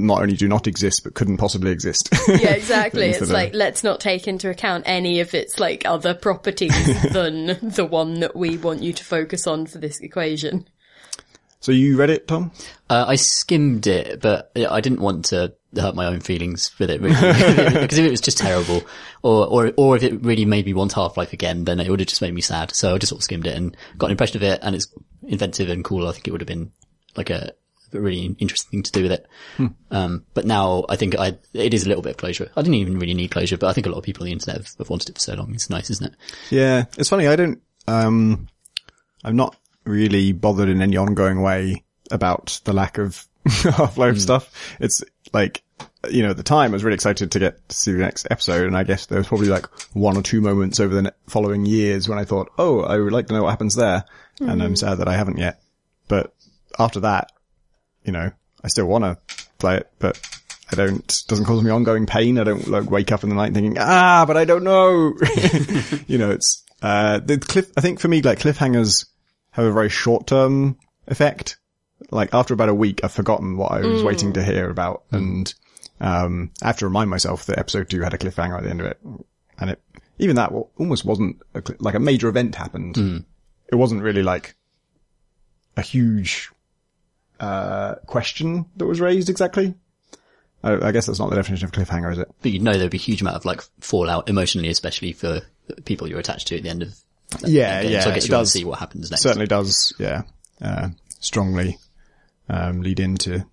not 0.00 0.22
only 0.22 0.36
do 0.36 0.46
not 0.46 0.66
exist, 0.68 1.02
but 1.02 1.14
couldn't 1.14 1.38
possibly 1.38 1.70
exist. 1.72 2.08
Yeah, 2.28 2.50
exactly. 2.52 3.06
It's 3.08 3.18
that 3.18 3.30
are- 3.30 3.32
like 3.32 3.52
let's 3.54 3.82
not 3.82 3.98
take 4.00 4.28
into 4.28 4.48
account 4.48 4.84
any 4.86 5.18
of 5.20 5.34
its 5.34 5.58
like 5.58 5.82
other 5.86 6.14
properties 6.14 6.72
than 7.12 7.46
the 7.62 7.84
one 7.88 8.20
that 8.20 8.36
we 8.36 8.56
want 8.58 8.82
you 8.82 8.92
to 8.92 9.04
focus 9.04 9.46
on 9.46 9.66
for 9.66 9.78
this 9.78 9.98
equation. 10.00 10.68
so 11.60 11.72
you 11.72 11.96
read 11.96 12.10
it, 12.10 12.28
Tom? 12.28 12.52
Uh, 12.88 13.06
I 13.08 13.16
skimmed 13.16 13.86
it, 13.88 14.20
but 14.20 14.52
I 14.56 14.80
didn't 14.80 15.00
want 15.00 15.26
to 15.26 15.54
hurt 15.76 15.94
my 15.94 16.06
own 16.06 16.20
feelings 16.20 16.70
with 16.78 16.90
it, 16.90 17.00
really. 17.00 17.14
because 17.80 17.98
if 17.98 18.04
it 18.04 18.10
was 18.10 18.20
just 18.20 18.38
terrible, 18.38 18.82
or, 19.22 19.46
or, 19.46 19.72
or 19.76 19.96
if 19.96 20.02
it 20.02 20.22
really 20.22 20.44
made 20.44 20.66
me 20.66 20.74
want 20.74 20.92
Half-Life 20.92 21.32
again, 21.32 21.64
then 21.64 21.80
it 21.80 21.90
would 21.90 22.00
have 22.00 22.08
just 22.08 22.22
made 22.22 22.34
me 22.34 22.40
sad. 22.40 22.74
So 22.74 22.94
I 22.94 22.98
just 22.98 23.10
sort 23.10 23.20
of 23.20 23.24
skimmed 23.24 23.46
it 23.46 23.56
and 23.56 23.76
got 23.96 24.06
an 24.06 24.12
impression 24.12 24.36
of 24.36 24.42
it, 24.42 24.60
and 24.62 24.74
it's 24.74 24.88
inventive 25.26 25.68
and 25.68 25.84
cool. 25.84 26.08
I 26.08 26.12
think 26.12 26.26
it 26.26 26.30
would 26.30 26.40
have 26.40 26.48
been 26.48 26.72
like 27.16 27.30
a, 27.30 27.52
a 27.92 28.00
really 28.00 28.36
interesting 28.38 28.70
thing 28.70 28.82
to 28.84 28.92
do 28.92 29.02
with 29.02 29.12
it. 29.12 29.26
Um, 29.90 30.24
but 30.34 30.46
now 30.46 30.84
I 30.88 30.96
think 30.96 31.18
I, 31.18 31.38
it 31.52 31.74
is 31.74 31.84
a 31.84 31.88
little 31.88 32.02
bit 32.02 32.10
of 32.10 32.16
closure. 32.16 32.50
I 32.56 32.62
didn't 32.62 32.74
even 32.74 32.98
really 32.98 33.14
need 33.14 33.30
closure, 33.30 33.58
but 33.58 33.68
I 33.68 33.72
think 33.72 33.86
a 33.86 33.90
lot 33.90 33.98
of 33.98 34.04
people 34.04 34.22
on 34.22 34.26
the 34.26 34.32
internet 34.32 34.58
have, 34.58 34.74
have 34.78 34.90
wanted 34.90 35.10
it 35.10 35.14
for 35.14 35.20
so 35.20 35.34
long. 35.34 35.54
It's 35.54 35.70
nice, 35.70 35.90
isn't 35.90 36.12
it? 36.12 36.14
Yeah, 36.50 36.84
it's 36.96 37.08
funny. 37.08 37.26
I 37.26 37.36
don't. 37.36 37.60
Um, 37.86 38.48
I'm 39.24 39.36
not 39.36 39.56
really 39.84 40.32
bothered 40.32 40.68
in 40.68 40.82
any 40.82 40.96
ongoing 40.96 41.42
way 41.42 41.84
about 42.10 42.60
the 42.64 42.72
lack 42.72 42.98
of 42.98 43.26
Half-Life 43.62 44.18
stuff. 44.18 44.76
It's 44.80 45.02
like, 45.32 45.62
you 46.10 46.22
know, 46.22 46.30
at 46.30 46.36
the 46.36 46.42
time 46.42 46.70
I 46.70 46.74
was 46.74 46.84
really 46.84 46.94
excited 46.94 47.32
to 47.32 47.38
get 47.38 47.68
to 47.68 47.76
see 47.76 47.92
the 47.92 47.98
next 47.98 48.26
episode, 48.30 48.66
and 48.66 48.76
I 48.76 48.84
guess 48.84 49.06
there 49.06 49.18
was 49.18 49.28
probably 49.28 49.48
like 49.48 49.66
one 49.94 50.16
or 50.16 50.22
two 50.22 50.40
moments 50.40 50.80
over 50.80 50.94
the 50.94 51.14
following 51.28 51.66
years 51.66 52.08
when 52.08 52.18
I 52.18 52.24
thought, 52.24 52.50
oh, 52.58 52.80
I 52.80 52.98
would 52.98 53.12
like 53.12 53.28
to 53.28 53.34
know 53.34 53.44
what 53.44 53.50
happens 53.50 53.74
there, 53.74 54.04
and 54.40 54.62
I'm 54.62 54.76
sad 54.76 54.98
that 54.98 55.08
I 55.08 55.14
haven't 55.14 55.38
yet. 55.38 55.60
But 56.08 56.34
after 56.78 57.00
that, 57.00 57.32
you 58.04 58.12
know, 58.12 58.30
I 58.62 58.68
still 58.68 58.86
want 58.86 59.04
to 59.04 59.18
play 59.58 59.78
it, 59.78 59.90
but 59.98 60.20
I 60.70 60.76
don't, 60.76 61.24
doesn't 61.28 61.44
cause 61.44 61.62
me 61.62 61.70
ongoing 61.70 62.06
pain. 62.06 62.38
I 62.38 62.44
don't 62.44 62.66
like 62.68 62.90
wake 62.90 63.12
up 63.12 63.22
in 63.22 63.30
the 63.30 63.34
night 63.34 63.54
thinking, 63.54 63.76
ah, 63.78 64.24
but 64.26 64.36
I 64.36 64.44
don't 64.44 64.64
know. 64.64 65.14
you 66.06 66.18
know, 66.18 66.30
it's, 66.30 66.64
uh, 66.82 67.18
the 67.18 67.38
cliff, 67.38 67.70
I 67.76 67.80
think 67.80 68.00
for 68.00 68.08
me, 68.08 68.22
like 68.22 68.40
cliffhangers 68.40 69.06
have 69.52 69.64
a 69.64 69.72
very 69.72 69.88
short 69.88 70.26
term 70.26 70.78
effect. 71.06 71.58
Like 72.10 72.32
after 72.32 72.54
about 72.54 72.68
a 72.68 72.74
week, 72.74 73.02
I've 73.04 73.12
forgotten 73.12 73.56
what 73.56 73.72
I 73.72 73.80
was 73.80 74.02
waiting 74.02 74.32
to 74.34 74.44
hear 74.44 74.70
about. 74.70 75.04
And, 75.10 75.52
um, 76.00 76.50
I 76.62 76.68
have 76.68 76.78
to 76.78 76.86
remind 76.86 77.10
myself 77.10 77.46
that 77.46 77.58
episode 77.58 77.90
two 77.90 78.00
had 78.02 78.14
a 78.14 78.18
cliffhanger 78.18 78.56
at 78.58 78.64
the 78.64 78.70
end 78.70 78.80
of 78.80 78.86
it. 78.86 78.98
And 79.58 79.70
it, 79.70 79.82
even 80.18 80.36
that 80.36 80.52
almost 80.78 81.04
wasn't 81.04 81.40
a, 81.54 81.62
like 81.80 81.94
a 81.94 82.00
major 82.00 82.28
event 82.28 82.54
happened. 82.54 83.24
It 83.70 83.74
wasn't 83.76 84.02
really 84.02 84.22
like 84.22 84.54
a 85.76 85.82
huge, 85.82 86.50
uh, 87.40 87.96
question 88.06 88.66
that 88.76 88.86
was 88.86 89.00
raised 89.00 89.28
exactly. 89.30 89.74
I, 90.62 90.88
I 90.88 90.92
guess 90.92 91.06
that's 91.06 91.18
not 91.20 91.30
the 91.30 91.36
definition 91.36 91.66
of 91.66 91.72
cliffhanger, 91.72 92.10
is 92.12 92.18
it? 92.18 92.28
But 92.42 92.50
you 92.50 92.58
know 92.58 92.72
there'd 92.76 92.90
be 92.90 92.96
a 92.96 93.00
huge 93.00 93.20
amount 93.20 93.36
of 93.36 93.44
like 93.44 93.62
fallout 93.80 94.28
emotionally, 94.28 94.68
especially 94.70 95.12
for 95.12 95.40
the 95.68 95.82
people 95.82 96.08
you're 96.08 96.18
attached 96.18 96.48
to 96.48 96.56
at 96.56 96.62
the 96.64 96.68
end 96.68 96.82
of 96.82 96.96
that 97.40 97.48
Yeah, 97.48 97.80
yeah. 97.82 98.00
So 98.00 98.10
I 98.10 98.14
guess 98.14 98.24
it 98.24 98.28
you 98.30 98.34
want 98.34 98.42
does. 98.42 98.52
to 98.52 98.58
see 98.58 98.64
what 98.64 98.78
happens 98.80 99.10
next. 99.10 99.22
certainly 99.22 99.46
does, 99.46 99.92
yeah, 99.98 100.22
uh, 100.60 100.88
strongly, 101.20 101.78
um, 102.48 102.82
lead 102.82 103.00
into 103.00 103.46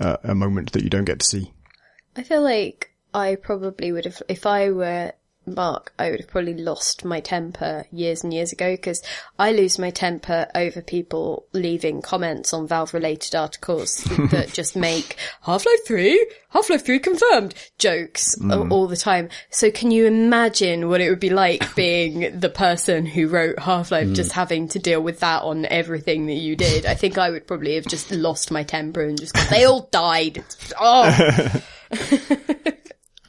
uh, 0.00 0.16
a 0.22 0.34
moment 0.34 0.72
that 0.72 0.82
you 0.82 0.90
don't 0.90 1.04
get 1.04 1.20
to 1.20 1.26
see. 1.26 1.52
I 2.16 2.22
feel 2.22 2.42
like 2.42 2.94
I 3.14 3.36
probably 3.36 3.92
would 3.92 4.04
have, 4.04 4.22
if 4.28 4.46
I 4.46 4.70
were 4.70 5.12
Marc, 5.46 5.92
I 5.98 6.10
would 6.10 6.20
have 6.20 6.28
probably 6.28 6.54
lost 6.54 7.04
my 7.04 7.20
temper 7.20 7.84
years 7.90 8.22
and 8.22 8.32
years 8.32 8.52
ago 8.52 8.72
because 8.72 9.02
I 9.38 9.52
lose 9.52 9.78
my 9.78 9.90
temper 9.90 10.46
over 10.54 10.80
people 10.80 11.46
leaving 11.52 12.00
comments 12.00 12.52
on 12.52 12.68
Valve 12.68 12.94
related 12.94 13.34
articles 13.34 13.96
that 14.30 14.52
just 14.52 14.76
make 14.76 15.16
Half-Life 15.42 15.86
3, 15.86 16.26
Half-Life 16.50 16.84
3 16.84 16.98
confirmed 17.00 17.54
jokes 17.78 18.40
all, 18.40 18.64
mm. 18.64 18.70
all 18.70 18.86
the 18.86 18.96
time. 18.96 19.30
So 19.50 19.70
can 19.70 19.90
you 19.90 20.06
imagine 20.06 20.88
what 20.88 21.00
it 21.00 21.10
would 21.10 21.20
be 21.20 21.30
like 21.30 21.74
being 21.76 22.38
the 22.38 22.50
person 22.50 23.04
who 23.06 23.28
wrote 23.28 23.58
Half-Life 23.58 24.08
mm. 24.08 24.14
just 24.14 24.32
having 24.32 24.68
to 24.68 24.78
deal 24.78 25.00
with 25.00 25.20
that 25.20 25.42
on 25.42 25.66
everything 25.66 26.26
that 26.26 26.34
you 26.34 26.54
did? 26.54 26.86
I 26.86 26.94
think 26.94 27.18
I 27.18 27.30
would 27.30 27.46
probably 27.46 27.74
have 27.74 27.86
just 27.86 28.12
lost 28.12 28.50
my 28.50 28.62
temper 28.62 29.02
and 29.02 29.18
just, 29.18 29.34
they 29.50 29.64
all 29.64 29.88
died. 29.90 30.44
Oh. 30.80 31.62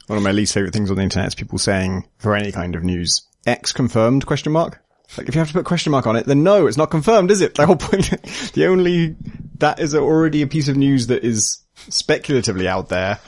One 0.06 0.18
of 0.18 0.22
my 0.22 0.32
least 0.32 0.52
favorite 0.52 0.72
things 0.72 0.90
on 0.90 0.96
the 0.96 1.02
internet 1.02 1.28
is 1.28 1.34
people 1.34 1.58
saying 1.58 2.06
for 2.18 2.36
any 2.36 2.52
kind 2.52 2.74
of 2.74 2.84
news, 2.84 3.22
X 3.46 3.72
confirmed 3.72 4.26
question 4.26 4.52
mark. 4.52 4.80
Like 5.16 5.28
if 5.28 5.34
you 5.34 5.38
have 5.38 5.48
to 5.48 5.54
put 5.54 5.64
question 5.64 5.92
mark 5.92 6.06
on 6.06 6.16
it, 6.16 6.26
then 6.26 6.42
no, 6.42 6.66
it's 6.66 6.76
not 6.76 6.90
confirmed, 6.90 7.30
is 7.30 7.40
it? 7.40 7.54
The 7.54 7.66
whole 7.66 7.76
point, 7.76 8.10
the 8.52 8.66
only, 8.66 9.16
that 9.58 9.80
is 9.80 9.94
already 9.94 10.42
a 10.42 10.46
piece 10.46 10.68
of 10.68 10.76
news 10.76 11.06
that 11.06 11.24
is 11.24 11.58
speculatively 11.88 12.68
out 12.68 12.88
there. 12.88 13.20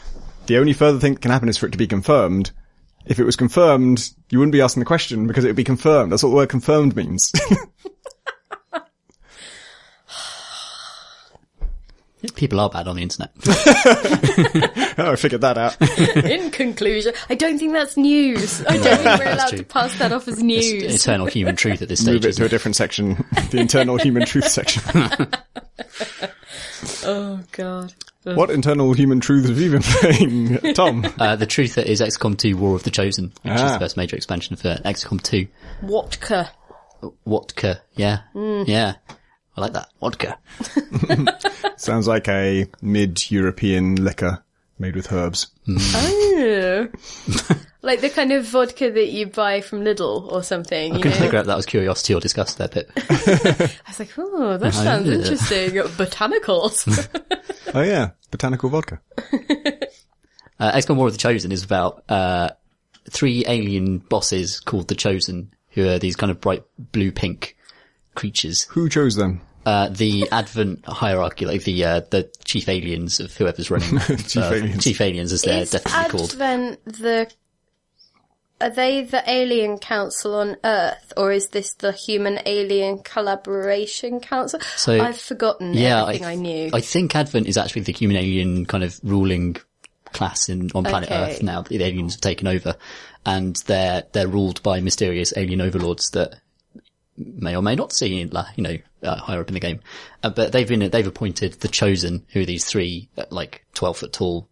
The 0.46 0.58
only 0.58 0.72
further 0.72 0.98
thing 0.98 1.14
that 1.14 1.22
can 1.22 1.30
happen 1.30 1.48
is 1.48 1.58
for 1.58 1.66
it 1.66 1.72
to 1.72 1.78
be 1.78 1.86
confirmed. 1.86 2.50
If 3.06 3.20
it 3.20 3.24
was 3.24 3.36
confirmed, 3.36 4.10
you 4.30 4.38
wouldn't 4.38 4.52
be 4.52 4.60
asking 4.60 4.80
the 4.80 4.86
question 4.86 5.26
because 5.26 5.44
it 5.44 5.48
would 5.48 5.56
be 5.56 5.64
confirmed. 5.64 6.12
That's 6.12 6.22
what 6.22 6.30
the 6.30 6.36
word 6.36 6.48
confirmed 6.48 6.96
means. 6.96 7.30
People 12.34 12.60
are 12.60 12.68
bad 12.70 12.88
on 12.88 12.96
the 12.96 13.02
internet. 13.02 13.30
oh, 14.98 15.12
I 15.12 15.16
figured 15.16 15.40
that 15.42 15.56
out. 15.58 15.76
In 16.24 16.50
conclusion, 16.50 17.12
I 17.30 17.34
don't 17.34 17.58
think 17.58 17.72
that's 17.72 17.96
news. 17.96 18.64
I 18.66 18.76
don't 18.78 18.98
think 18.98 19.20
we're 19.20 19.32
allowed 19.32 19.48
true. 19.48 19.58
to 19.58 19.64
pass 19.64 19.98
that 19.98 20.12
off 20.12 20.26
as 20.28 20.42
news. 20.42 20.94
Eternal 20.94 21.26
human 21.26 21.56
truth 21.56 21.82
at 21.82 21.88
this 21.88 22.00
stage. 22.00 22.16
it 22.24 22.28
isn't 22.28 22.42
to 22.42 22.46
a 22.46 22.48
different 22.50 22.76
section. 22.76 23.24
The 23.50 23.58
internal 23.58 23.96
human 23.98 24.24
truth 24.26 24.48
section. 24.48 24.82
oh 27.04 27.40
god. 27.52 27.94
what 28.24 28.50
internal 28.50 28.92
human 28.92 29.20
truths 29.20 29.48
have 29.48 29.58
you 29.58 29.70
been 29.72 29.82
playing, 29.82 30.74
Tom? 30.74 31.04
Uh, 31.18 31.36
the 31.36 31.46
truth 31.46 31.78
is 31.78 32.00
XCOM 32.00 32.36
2 32.36 32.56
War 32.56 32.74
of 32.74 32.82
the 32.82 32.90
Chosen, 32.90 33.32
which 33.42 33.54
is 33.54 33.60
Ah. 33.60 33.72
the 33.74 33.78
first 33.80 33.96
major 33.96 34.16
expansion 34.16 34.56
for 34.56 34.74
XCOM 34.84 35.22
2. 35.22 35.46
Whatka. 35.82 36.50
Wodka. 37.26 37.80
Yeah. 37.94 38.20
Yeah. 38.34 38.94
I 39.56 39.60
like 39.60 39.72
that. 39.72 39.88
Vodka. 40.00 40.38
Sounds 41.76 42.06
like 42.06 42.28
a 42.28 42.66
mid-European 42.82 43.96
liquor 43.96 44.42
made 44.78 44.94
with 44.94 45.10
herbs. 45.12 45.46
Oh. 45.68 46.88
like 47.82 48.00
the 48.00 48.10
kind 48.10 48.32
of 48.32 48.44
vodka 48.44 48.90
that 48.90 49.08
you 49.08 49.26
buy 49.26 49.60
from 49.62 49.80
Lidl 49.82 50.30
or 50.30 50.42
something. 50.42 50.94
You 50.94 51.00
Couldn't 51.00 51.18
know? 51.18 51.24
figure 51.24 51.38
out 51.38 51.46
that 51.46 51.56
was 51.56 51.64
curiosity 51.66 52.14
or 52.14 52.20
disgust 52.20 52.58
there, 52.58 52.68
but 52.68 52.86
I 52.96 53.70
was 53.88 53.98
like, 53.98 54.10
oh, 54.18 54.58
that 54.58 54.74
sounds 54.74 55.06
yeah. 55.08 55.14
interesting. 55.14 55.70
Botanicals. 55.96 57.08
Oh 57.74 57.82
yeah, 57.82 58.10
botanical 58.30 58.70
vodka. 58.70 59.00
uh, 60.58 60.72
XCOM 60.72 60.96
War 60.96 61.08
of 61.08 61.12
the 61.12 61.18
Chosen 61.18 61.52
is 61.52 61.62
about 61.64 62.04
uh, 62.08 62.50
three 63.10 63.44
alien 63.46 63.98
bosses 63.98 64.60
called 64.60 64.88
the 64.88 64.94
Chosen, 64.94 65.52
who 65.70 65.86
are 65.86 65.98
these 65.98 66.16
kind 66.16 66.30
of 66.30 66.40
bright 66.40 66.62
blue-pink 66.78 67.56
creatures. 68.14 68.62
Who 68.70 68.88
chose 68.88 69.16
them? 69.16 69.42
Uh, 69.66 69.88
the 69.88 70.28
Advent 70.30 70.84
hierarchy, 70.86 71.44
like 71.44 71.64
the 71.64 71.84
uh, 71.84 72.00
the 72.10 72.30
chief 72.44 72.68
aliens 72.68 73.18
of 73.18 73.36
whoever's 73.36 73.68
running 73.68 73.98
Chief 73.98 74.36
uh, 74.36 74.52
aliens. 74.54 74.84
chief 74.84 75.00
aliens, 75.00 75.32
as 75.32 75.42
they're 75.42 75.62
Is 75.62 75.72
definitely 75.72 76.10
called. 76.18 76.30
Advent 76.32 76.84
the... 76.84 77.28
Are 78.60 78.70
they 78.70 79.02
the 79.02 79.22
alien 79.28 79.78
council 79.78 80.36
on 80.36 80.56
Earth, 80.64 81.12
or 81.16 81.32
is 81.32 81.48
this 81.48 81.74
the 81.74 81.90
human 81.92 82.38
alien 82.46 83.00
collaboration 83.00 84.20
council? 84.20 84.60
So- 84.76 85.00
I've 85.00 85.20
forgotten 85.20 85.74
Yeah, 85.74 86.02
everything 86.02 86.24
I, 86.26 86.34
knew. 86.36 86.70
I 86.72 86.80
think 86.80 87.14
Advent 87.16 87.48
is 87.48 87.58
actually 87.58 87.82
the 87.82 87.92
human 87.92 88.16
alien 88.16 88.64
kind 88.66 88.84
of 88.84 88.98
ruling 89.02 89.56
class 90.12 90.48
in 90.48 90.70
on 90.74 90.84
planet 90.84 91.10
Okay. 91.10 91.32
Earth 91.34 91.42
now 91.42 91.62
the 91.62 91.82
aliens 91.82 92.14
have 92.14 92.20
taken 92.22 92.46
over, 92.46 92.76
and 93.26 93.56
they're 93.66 94.04
they're 94.12 94.28
ruled 94.28 94.62
by 94.62 94.80
mysterious 94.80 95.34
alien 95.36 95.60
overlords 95.60 96.10
that 96.10 96.40
may 97.16 97.56
or 97.56 97.62
may 97.62 97.74
not 97.74 97.92
see 97.92 98.22
you 98.22 98.62
know 98.62 98.76
uh, 99.02 99.16
higher 99.16 99.40
up 99.40 99.48
in 99.48 99.54
the 99.54 99.60
game. 99.60 99.80
Uh, 100.22 100.30
but 100.30 100.52
they've 100.52 100.68
been 100.68 100.90
they've 100.90 101.06
appointed 101.06 101.54
the 101.54 101.68
chosen, 101.68 102.24
who 102.32 102.42
are 102.42 102.46
these 102.46 102.64
three 102.64 103.08
uh, 103.16 103.24
like 103.30 103.64
twelve 103.74 103.96
foot 103.96 104.12
tall 104.12 104.48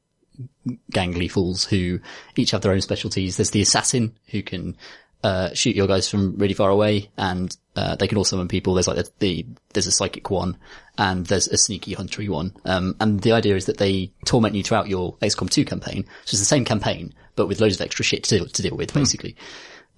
gangly 0.93 1.31
fools 1.31 1.65
who 1.65 2.01
each 2.37 2.51
have 2.51 2.63
their 2.63 2.73
own 2.73 2.81
specialties. 2.81 3.37
There's 3.37 3.51
the 3.51 3.63
assassin 3.63 4.17
who 4.29 4.43
can 4.43 4.77
uh, 5.23 5.55
shoot 5.55 5.77
your 5.77 5.87
guys 5.87 6.09
from 6.09 6.37
really 6.37 6.55
far 6.55 6.71
away, 6.71 7.11
and 7.17 7.57
uh, 7.77 7.97
they 7.97 8.09
can 8.09 8.19
also 8.19 8.37
summon 8.37 8.49
people. 8.49 8.75
There's 8.75 8.89
like 8.89 8.97
the, 8.97 9.11
the 9.19 9.47
there's 9.73 9.87
a 9.87 9.93
psychic 9.93 10.31
one, 10.31 10.57
and 10.99 11.27
there's 11.27 11.49
a 11.49 11.57
sneaky 11.57 11.95
huntery 11.95 12.29
one. 12.29 12.55
Um, 12.65 12.97
and 13.01 13.21
the 13.21 13.33
idea 13.33 13.57
is 13.57 13.67
that 13.67 13.79
they 13.79 14.13
torment 14.25 14.55
you 14.55 14.63
throughout 14.63 14.89
your 14.89 15.17
XCOM 15.19 15.51
2 15.51 15.65
campaign, 15.65 16.05
which 16.23 16.35
is 16.35 16.41
the 16.41 16.47
same 16.47 16.65
campaign 16.65 17.15
but 17.37 17.49
with 17.49 17.61
loads 17.61 17.77
of 17.77 17.81
extra 17.81 18.05
shit 18.05 18.25
to 18.25 18.47
to 18.47 18.63
deal 18.63 18.77
with, 18.77 18.95
basically. 18.95 19.37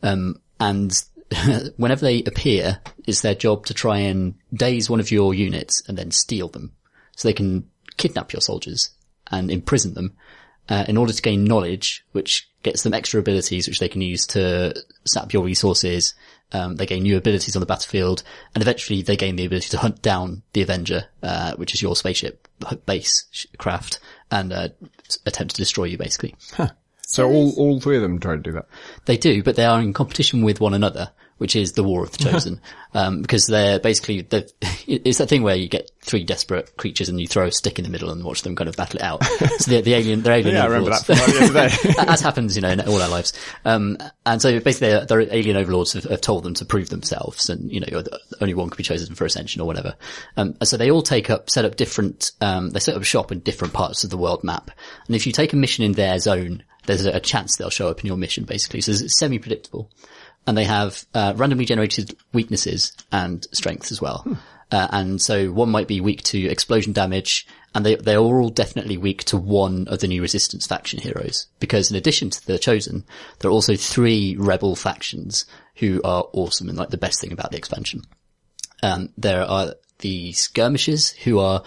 Um, 0.02 0.40
and 0.60 0.92
whenever 1.76 2.04
they 2.04 2.22
appear, 2.22 2.80
it's 3.06 3.20
their 3.20 3.34
job 3.34 3.66
to 3.66 3.74
try 3.74 3.98
and 3.98 4.34
daze 4.52 4.88
one 4.88 5.00
of 5.00 5.10
your 5.10 5.34
units 5.34 5.82
and 5.88 5.96
then 5.98 6.10
steal 6.10 6.48
them, 6.48 6.72
so 7.16 7.28
they 7.28 7.32
can 7.32 7.68
kidnap 7.96 8.32
your 8.32 8.40
soldiers 8.40 8.90
and 9.30 9.50
imprison 9.50 9.94
them 9.94 10.16
uh, 10.68 10.84
in 10.88 10.96
order 10.96 11.12
to 11.12 11.22
gain 11.22 11.44
knowledge, 11.44 12.04
which 12.12 12.48
gets 12.62 12.82
them 12.82 12.94
extra 12.94 13.20
abilities, 13.20 13.68
which 13.68 13.78
they 13.78 13.88
can 13.88 14.00
use 14.00 14.26
to 14.26 14.74
sap 15.04 15.32
your 15.32 15.44
resources. 15.44 16.14
Um, 16.52 16.76
they 16.76 16.86
gain 16.86 17.02
new 17.02 17.16
abilities 17.16 17.56
on 17.56 17.60
the 17.60 17.66
battlefield, 17.66 18.22
and 18.54 18.62
eventually 18.62 19.02
they 19.02 19.16
gain 19.16 19.36
the 19.36 19.46
ability 19.46 19.68
to 19.70 19.78
hunt 19.78 20.02
down 20.02 20.42
the 20.52 20.62
Avenger, 20.62 21.06
uh, 21.22 21.54
which 21.56 21.74
is 21.74 21.82
your 21.82 21.96
spaceship 21.96 22.48
base 22.86 23.46
craft, 23.58 23.98
and 24.30 24.52
uh, 24.52 24.68
attempt 25.24 25.56
to 25.56 25.62
destroy 25.62 25.84
you, 25.84 25.98
basically. 25.98 26.34
So 27.08 27.28
all, 27.28 27.52
all 27.56 27.80
three 27.80 27.96
of 27.96 28.02
them 28.02 28.18
try 28.18 28.34
to 28.34 28.42
do 28.42 28.52
that. 28.52 28.66
They 29.04 29.16
do, 29.16 29.42
but 29.42 29.54
they 29.54 29.64
are 29.64 29.80
in 29.80 29.92
competition 29.92 30.42
with 30.42 30.60
one 30.60 30.74
another, 30.74 31.12
which 31.38 31.54
is 31.56 31.72
the 31.72 31.84
War 31.84 32.02
of 32.02 32.12
the 32.12 32.18
Chosen, 32.18 32.60
um, 32.94 33.20
because 33.22 33.46
they're 33.46 33.78
basically 33.78 34.22
they're, 34.22 34.44
it's 34.86 35.18
that 35.18 35.28
thing 35.28 35.42
where 35.42 35.56
you 35.56 35.68
get 35.68 35.90
three 36.02 36.24
desperate 36.24 36.76
creatures 36.76 37.08
and 37.08 37.20
you 37.20 37.26
throw 37.26 37.46
a 37.46 37.52
stick 37.52 37.78
in 37.78 37.84
the 37.84 37.90
middle 37.90 38.10
and 38.10 38.22
watch 38.24 38.42
them 38.42 38.54
kind 38.56 38.68
of 38.68 38.76
battle 38.76 38.98
it 39.00 39.02
out. 39.02 39.24
so 39.58 39.70
the, 39.70 39.80
the 39.82 39.94
alien, 39.94 40.22
they're 40.22 40.34
alien 40.34 40.54
Yeah, 40.54 40.62
I 40.64 40.66
remember 40.66 40.92
overlords. 40.92 41.84
as 41.98 42.20
happens, 42.20 42.54
you 42.56 42.62
know, 42.62 42.70
in 42.70 42.80
all 42.80 43.02
our 43.02 43.08
lives. 43.08 43.32
Um, 43.64 43.98
and 44.24 44.40
so 44.40 44.58
basically 44.60 44.90
their, 44.90 45.04
their 45.04 45.20
alien 45.20 45.56
overlords 45.56 45.92
have, 45.94 46.04
have 46.04 46.20
told 46.20 46.44
them 46.44 46.54
to 46.54 46.64
prove 46.64 46.88
themselves 46.90 47.50
and, 47.50 47.70
you 47.72 47.80
know, 47.80 47.88
you're 47.90 48.02
the- 48.02 48.20
only 48.40 48.54
one 48.54 48.70
can 48.70 48.76
be 48.76 48.82
chosen 48.82 49.14
for 49.14 49.24
ascension 49.24 49.60
or 49.60 49.66
whatever. 49.66 49.94
Um, 50.36 50.56
and 50.60 50.68
so 50.68 50.76
they 50.76 50.90
all 50.90 51.02
take 51.02 51.28
up, 51.30 51.50
set 51.50 51.64
up 51.64 51.76
different, 51.76 52.32
um, 52.40 52.70
they 52.70 52.80
set 52.80 52.96
up 52.96 53.02
shop 53.04 53.32
in 53.32 53.40
different 53.40 53.74
parts 53.74 54.04
of 54.04 54.10
the 54.10 54.16
world 54.16 54.44
map. 54.44 54.70
And 55.06 55.16
if 55.16 55.26
you 55.26 55.32
take 55.32 55.52
a 55.52 55.56
mission 55.56 55.84
in 55.84 55.92
their 55.92 56.18
zone, 56.18 56.62
there's 56.86 57.04
a, 57.04 57.12
a 57.12 57.20
chance 57.20 57.56
they'll 57.56 57.70
show 57.70 57.88
up 57.88 58.00
in 58.00 58.06
your 58.06 58.16
mission 58.16 58.44
basically. 58.44 58.80
So 58.80 58.92
it's 58.92 59.18
semi-predictable. 59.18 59.90
And 60.46 60.56
they 60.56 60.64
have, 60.64 61.04
uh, 61.12 61.32
randomly 61.36 61.64
generated 61.64 62.16
weaknesses 62.32 62.92
and 63.10 63.46
strengths 63.52 63.90
as 63.90 64.00
well. 64.00 64.24
Uh, 64.70 64.88
and 64.90 65.22
so 65.22 65.52
one 65.52 65.70
might 65.70 65.86
be 65.86 66.00
weak 66.00 66.22
to 66.24 66.48
explosion 66.48 66.92
damage, 66.92 67.46
and 67.74 67.86
they 67.86 67.94
they 67.94 68.14
are 68.14 68.40
all 68.40 68.48
definitely 68.48 68.96
weak 68.96 69.22
to 69.24 69.36
one 69.36 69.86
of 69.88 70.00
the 70.00 70.08
new 70.08 70.20
resistance 70.20 70.66
faction 70.66 71.00
heroes. 71.00 71.46
Because 71.60 71.90
in 71.90 71.96
addition 71.96 72.30
to 72.30 72.46
the 72.46 72.58
chosen, 72.58 73.04
there 73.38 73.48
are 73.48 73.54
also 73.54 73.76
three 73.76 74.34
rebel 74.36 74.74
factions 74.74 75.44
who 75.76 76.00
are 76.02 76.28
awesome 76.32 76.68
and 76.68 76.76
like 76.76 76.90
the 76.90 76.96
best 76.96 77.20
thing 77.20 77.32
about 77.32 77.52
the 77.52 77.58
expansion. 77.58 78.02
Um, 78.82 79.10
there 79.16 79.44
are 79.44 79.74
the 79.98 80.32
skirmishers 80.32 81.10
who 81.10 81.38
are 81.38 81.62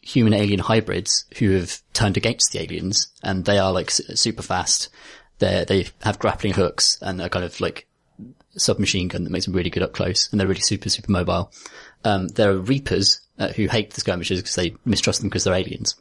human 0.00 0.32
alien 0.32 0.60
hybrids 0.60 1.24
who 1.38 1.50
have 1.50 1.82
turned 1.92 2.16
against 2.16 2.52
the 2.52 2.60
aliens, 2.60 3.08
and 3.24 3.44
they 3.44 3.58
are 3.58 3.72
like 3.72 3.90
super 3.90 4.42
fast. 4.42 4.88
They 5.40 5.64
they 5.66 5.86
have 6.02 6.20
grappling 6.20 6.54
hooks 6.54 6.96
and 7.02 7.20
are 7.20 7.28
kind 7.28 7.44
of 7.44 7.60
like 7.60 7.88
submachine 8.56 9.08
gun 9.08 9.24
that 9.24 9.30
makes 9.30 9.46
them 9.46 9.54
really 9.54 9.70
good 9.70 9.82
up 9.82 9.92
close, 9.92 10.30
and 10.30 10.40
they're 10.40 10.48
really 10.48 10.60
super 10.60 10.88
super 10.88 11.10
mobile. 11.10 11.52
um, 12.04 12.28
there 12.28 12.50
are 12.50 12.58
Reapers 12.58 13.20
uh, 13.38 13.48
who 13.48 13.66
hate 13.66 13.90
the 13.92 14.00
skirmishers 14.00 14.40
because 14.40 14.54
they 14.54 14.74
mistrust 14.84 15.20
them 15.20 15.28
because 15.28 15.44
they're 15.44 15.54
aliens. 15.54 15.94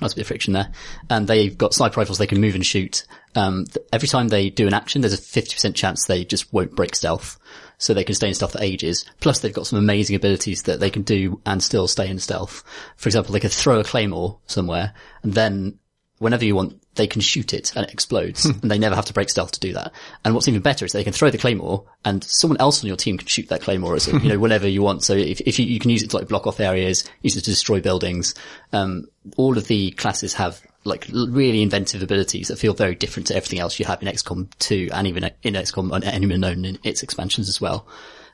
That's 0.00 0.12
a 0.12 0.16
bit 0.16 0.22
of 0.22 0.28
friction 0.28 0.52
there. 0.52 0.70
And 1.08 1.26
they've 1.26 1.56
got 1.56 1.74
sniper 1.74 2.00
rifles 2.00 2.18
they 2.18 2.26
can 2.26 2.40
move 2.40 2.54
and 2.54 2.64
shoot. 2.64 3.04
Um, 3.34 3.64
every 3.92 4.06
time 4.06 4.28
they 4.28 4.50
do 4.50 4.66
an 4.66 4.74
action, 4.74 5.00
there's 5.00 5.14
a 5.14 5.16
50% 5.16 5.74
chance 5.74 6.04
they 6.04 6.24
just 6.24 6.52
won't 6.52 6.76
break 6.76 6.94
stealth. 6.94 7.38
So 7.78 7.94
they 7.94 8.04
can 8.04 8.14
stay 8.14 8.28
in 8.28 8.34
stealth 8.34 8.52
for 8.52 8.62
ages. 8.62 9.06
Plus 9.20 9.40
they've 9.40 9.52
got 9.52 9.66
some 9.66 9.78
amazing 9.78 10.14
abilities 10.14 10.64
that 10.64 10.80
they 10.80 10.90
can 10.90 11.02
do 11.02 11.40
and 11.46 11.62
still 11.62 11.88
stay 11.88 12.08
in 12.08 12.18
stealth. 12.18 12.62
For 12.96 13.08
example, 13.08 13.32
they 13.32 13.40
could 13.40 13.52
throw 13.52 13.80
a 13.80 13.84
claymore 13.84 14.38
somewhere 14.46 14.92
and 15.22 15.32
then 15.32 15.78
whenever 16.18 16.44
you 16.44 16.54
want, 16.54 16.80
they 16.94 17.06
can 17.06 17.20
shoot 17.20 17.54
it 17.54 17.74
and 17.76 17.84
it 17.84 17.92
explodes 17.92 18.44
and 18.44 18.70
they 18.70 18.78
never 18.78 18.94
have 18.94 19.04
to 19.06 19.12
break 19.12 19.30
stealth 19.30 19.52
to 19.52 19.60
do 19.60 19.72
that. 19.72 19.92
And 20.24 20.34
what's 20.34 20.48
even 20.48 20.62
better 20.62 20.84
is 20.84 20.92
they 20.92 21.04
can 21.04 21.12
throw 21.12 21.30
the 21.30 21.38
claymore 21.38 21.84
and 22.04 22.22
someone 22.24 22.60
else 22.60 22.82
on 22.82 22.88
your 22.88 22.96
team 22.96 23.18
can 23.18 23.26
shoot 23.26 23.48
that 23.48 23.62
claymore 23.62 23.94
as 23.94 24.08
you 24.08 24.18
know, 24.20 24.38
whenever 24.38 24.68
you 24.68 24.82
want. 24.82 25.04
So 25.04 25.14
if, 25.14 25.40
if 25.42 25.58
you, 25.58 25.66
you 25.66 25.78
can 25.78 25.90
use 25.90 26.02
it 26.02 26.10
to 26.10 26.16
like 26.16 26.28
block 26.28 26.46
off 26.46 26.60
areas, 26.60 27.08
use 27.22 27.36
it 27.36 27.42
to 27.42 27.50
destroy 27.50 27.80
buildings. 27.80 28.34
Um, 28.72 29.08
all 29.36 29.56
of 29.56 29.68
the 29.68 29.92
classes 29.92 30.34
have 30.34 30.60
like 30.84 31.06
really 31.12 31.62
inventive 31.62 32.02
abilities 32.02 32.48
that 32.48 32.58
feel 32.58 32.74
very 32.74 32.94
different 32.94 33.26
to 33.28 33.36
everything 33.36 33.58
else 33.58 33.78
you 33.78 33.84
have 33.84 34.02
in 34.02 34.08
XCOM 34.08 34.48
2 34.58 34.90
and 34.92 35.06
even 35.06 35.30
in 35.42 35.54
XCOM 35.54 35.92
and 35.94 36.04
Enemy 36.04 36.34
Unknown 36.34 36.64
in 36.64 36.78
its 36.82 37.02
expansions 37.02 37.48
as 37.48 37.60
well. 37.60 37.86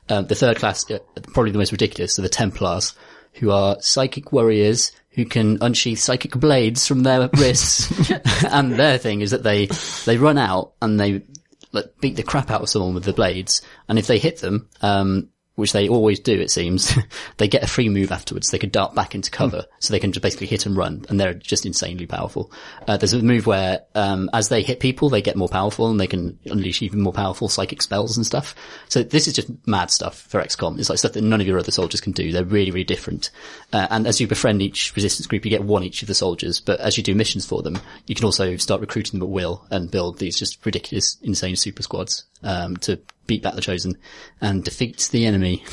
Um, 0.07 0.27
the 0.27 0.35
third 0.35 0.57
class, 0.57 0.89
uh, 0.89 0.99
probably 1.33 1.51
the 1.51 1.57
most 1.57 1.71
ridiculous, 1.71 2.17
are 2.19 2.21
the 2.21 2.29
Templars, 2.29 2.95
who 3.33 3.51
are 3.51 3.77
psychic 3.81 4.31
warriors 4.31 4.91
who 5.15 5.25
can 5.25 5.57
unsheath 5.61 5.99
psychic 5.99 6.31
blades 6.31 6.87
from 6.87 7.03
their 7.03 7.29
wrists. 7.37 8.11
and 8.43 8.73
their 8.73 8.97
thing 8.97 9.21
is 9.21 9.31
that 9.31 9.43
they, 9.43 9.67
they 10.05 10.17
run 10.17 10.37
out 10.37 10.73
and 10.81 10.99
they 10.99 11.23
like, 11.71 11.99
beat 11.99 12.15
the 12.15 12.23
crap 12.23 12.51
out 12.51 12.61
of 12.61 12.69
someone 12.69 12.93
with 12.93 13.03
the 13.03 13.13
blades. 13.13 13.61
And 13.87 13.97
if 13.97 14.07
they 14.07 14.19
hit 14.19 14.37
them, 14.37 14.69
um, 14.81 15.29
which 15.55 15.73
they 15.73 15.87
always 15.87 16.19
do, 16.19 16.39
it 16.39 16.51
seems, 16.51 16.93
they 17.37 17.47
get 17.47 17.63
a 17.63 17.67
free 17.67 17.89
move 17.89 18.11
afterwards. 18.11 18.51
They 18.51 18.59
could 18.59 18.71
dart 18.71 18.93
back 18.93 19.15
into 19.15 19.31
cover, 19.31 19.65
so 19.79 19.91
they 19.91 19.99
can 19.99 20.11
just 20.11 20.21
basically 20.21 20.47
hit 20.47 20.65
and 20.65 20.75
run, 20.75 21.05
and 21.09 21.19
they're 21.19 21.33
just 21.33 21.65
insanely 21.65 22.05
powerful. 22.05 22.51
Uh, 22.87 22.97
there's 22.97 23.13
a 23.13 23.21
move 23.21 23.47
where, 23.47 23.83
um, 23.95 24.29
as 24.33 24.49
they 24.49 24.63
hit 24.63 24.79
people, 24.79 25.09
they 25.09 25.21
get 25.21 25.35
more 25.35 25.47
powerful, 25.47 25.89
and 25.89 25.99
they 25.99 26.07
can 26.07 26.37
unleash 26.45 26.81
even 26.81 27.01
more 27.01 27.13
powerful 27.13 27.47
psychic 27.49 27.81
spells 27.81 28.17
and 28.17 28.25
stuff. 28.25 28.53
So 28.89 29.03
this 29.03 29.27
is 29.27 29.33
just 29.33 29.49
mad 29.65 29.91
stuff 29.91 30.21
for 30.21 30.41
XCOM. 30.41 30.79
It's 30.79 30.89
like 30.89 30.99
stuff 30.99 31.13
that 31.13 31.23
none 31.23 31.41
of 31.41 31.47
your 31.47 31.59
other 31.59 31.71
soldiers 31.71 32.01
can 32.01 32.11
do. 32.11 32.31
They're 32.31 32.43
really, 32.43 32.71
really 32.71 32.83
different. 32.83 33.31
Uh, 33.71 33.87
and 33.89 34.07
as 34.07 34.19
you 34.19 34.27
befriend 34.27 34.61
each 34.61 34.93
resistance 34.95 35.27
group, 35.27 35.45
you 35.45 35.51
get 35.51 35.63
one 35.63 35.83
each 35.83 36.01
of 36.01 36.07
the 36.07 36.15
soldiers, 36.15 36.59
but 36.59 36.79
as 36.79 36.97
you 36.97 37.03
do 37.03 37.15
missions 37.15 37.45
for 37.45 37.61
them, 37.61 37.79
you 38.07 38.15
can 38.15 38.25
also 38.25 38.57
start 38.57 38.81
recruiting 38.81 39.19
them 39.19 39.27
at 39.27 39.31
will 39.31 39.65
and 39.71 39.91
build 39.91 40.19
these 40.19 40.37
just 40.37 40.65
ridiculous, 40.65 41.17
insane 41.21 41.55
super 41.55 41.83
squads, 41.83 42.25
um, 42.45 42.77
to 42.77 42.99
beat 43.27 43.43
back 43.43 43.55
the 43.55 43.61
chosen 43.61 43.97
and 44.39 44.63
defeat 44.63 45.09
the 45.11 45.25
enemy. 45.25 45.63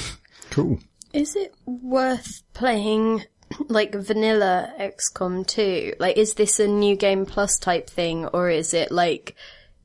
Cool. 0.50 0.80
Is 1.12 1.36
it 1.36 1.54
worth 1.66 2.42
playing 2.54 3.24
like 3.68 3.94
vanilla 3.94 4.72
XCOM 4.80 5.46
2? 5.46 5.94
Like, 6.00 6.16
is 6.16 6.34
this 6.34 6.58
a 6.58 6.66
new 6.66 6.96
game 6.96 7.26
plus 7.26 7.58
type 7.58 7.88
thing, 7.88 8.26
or 8.26 8.50
is 8.50 8.74
it 8.74 8.90
like 8.90 9.36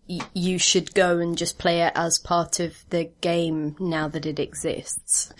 y- 0.09 0.19
you 0.33 0.57
should 0.57 0.93
go 0.93 1.19
and 1.19 1.37
just 1.37 1.59
play 1.59 1.81
it 1.81 1.93
as 1.95 2.17
part 2.17 2.59
of 2.59 2.83
the 2.89 3.11
game 3.21 3.75
now 3.79 4.07
that 4.07 4.25
it 4.25 4.39
exists? 4.39 5.31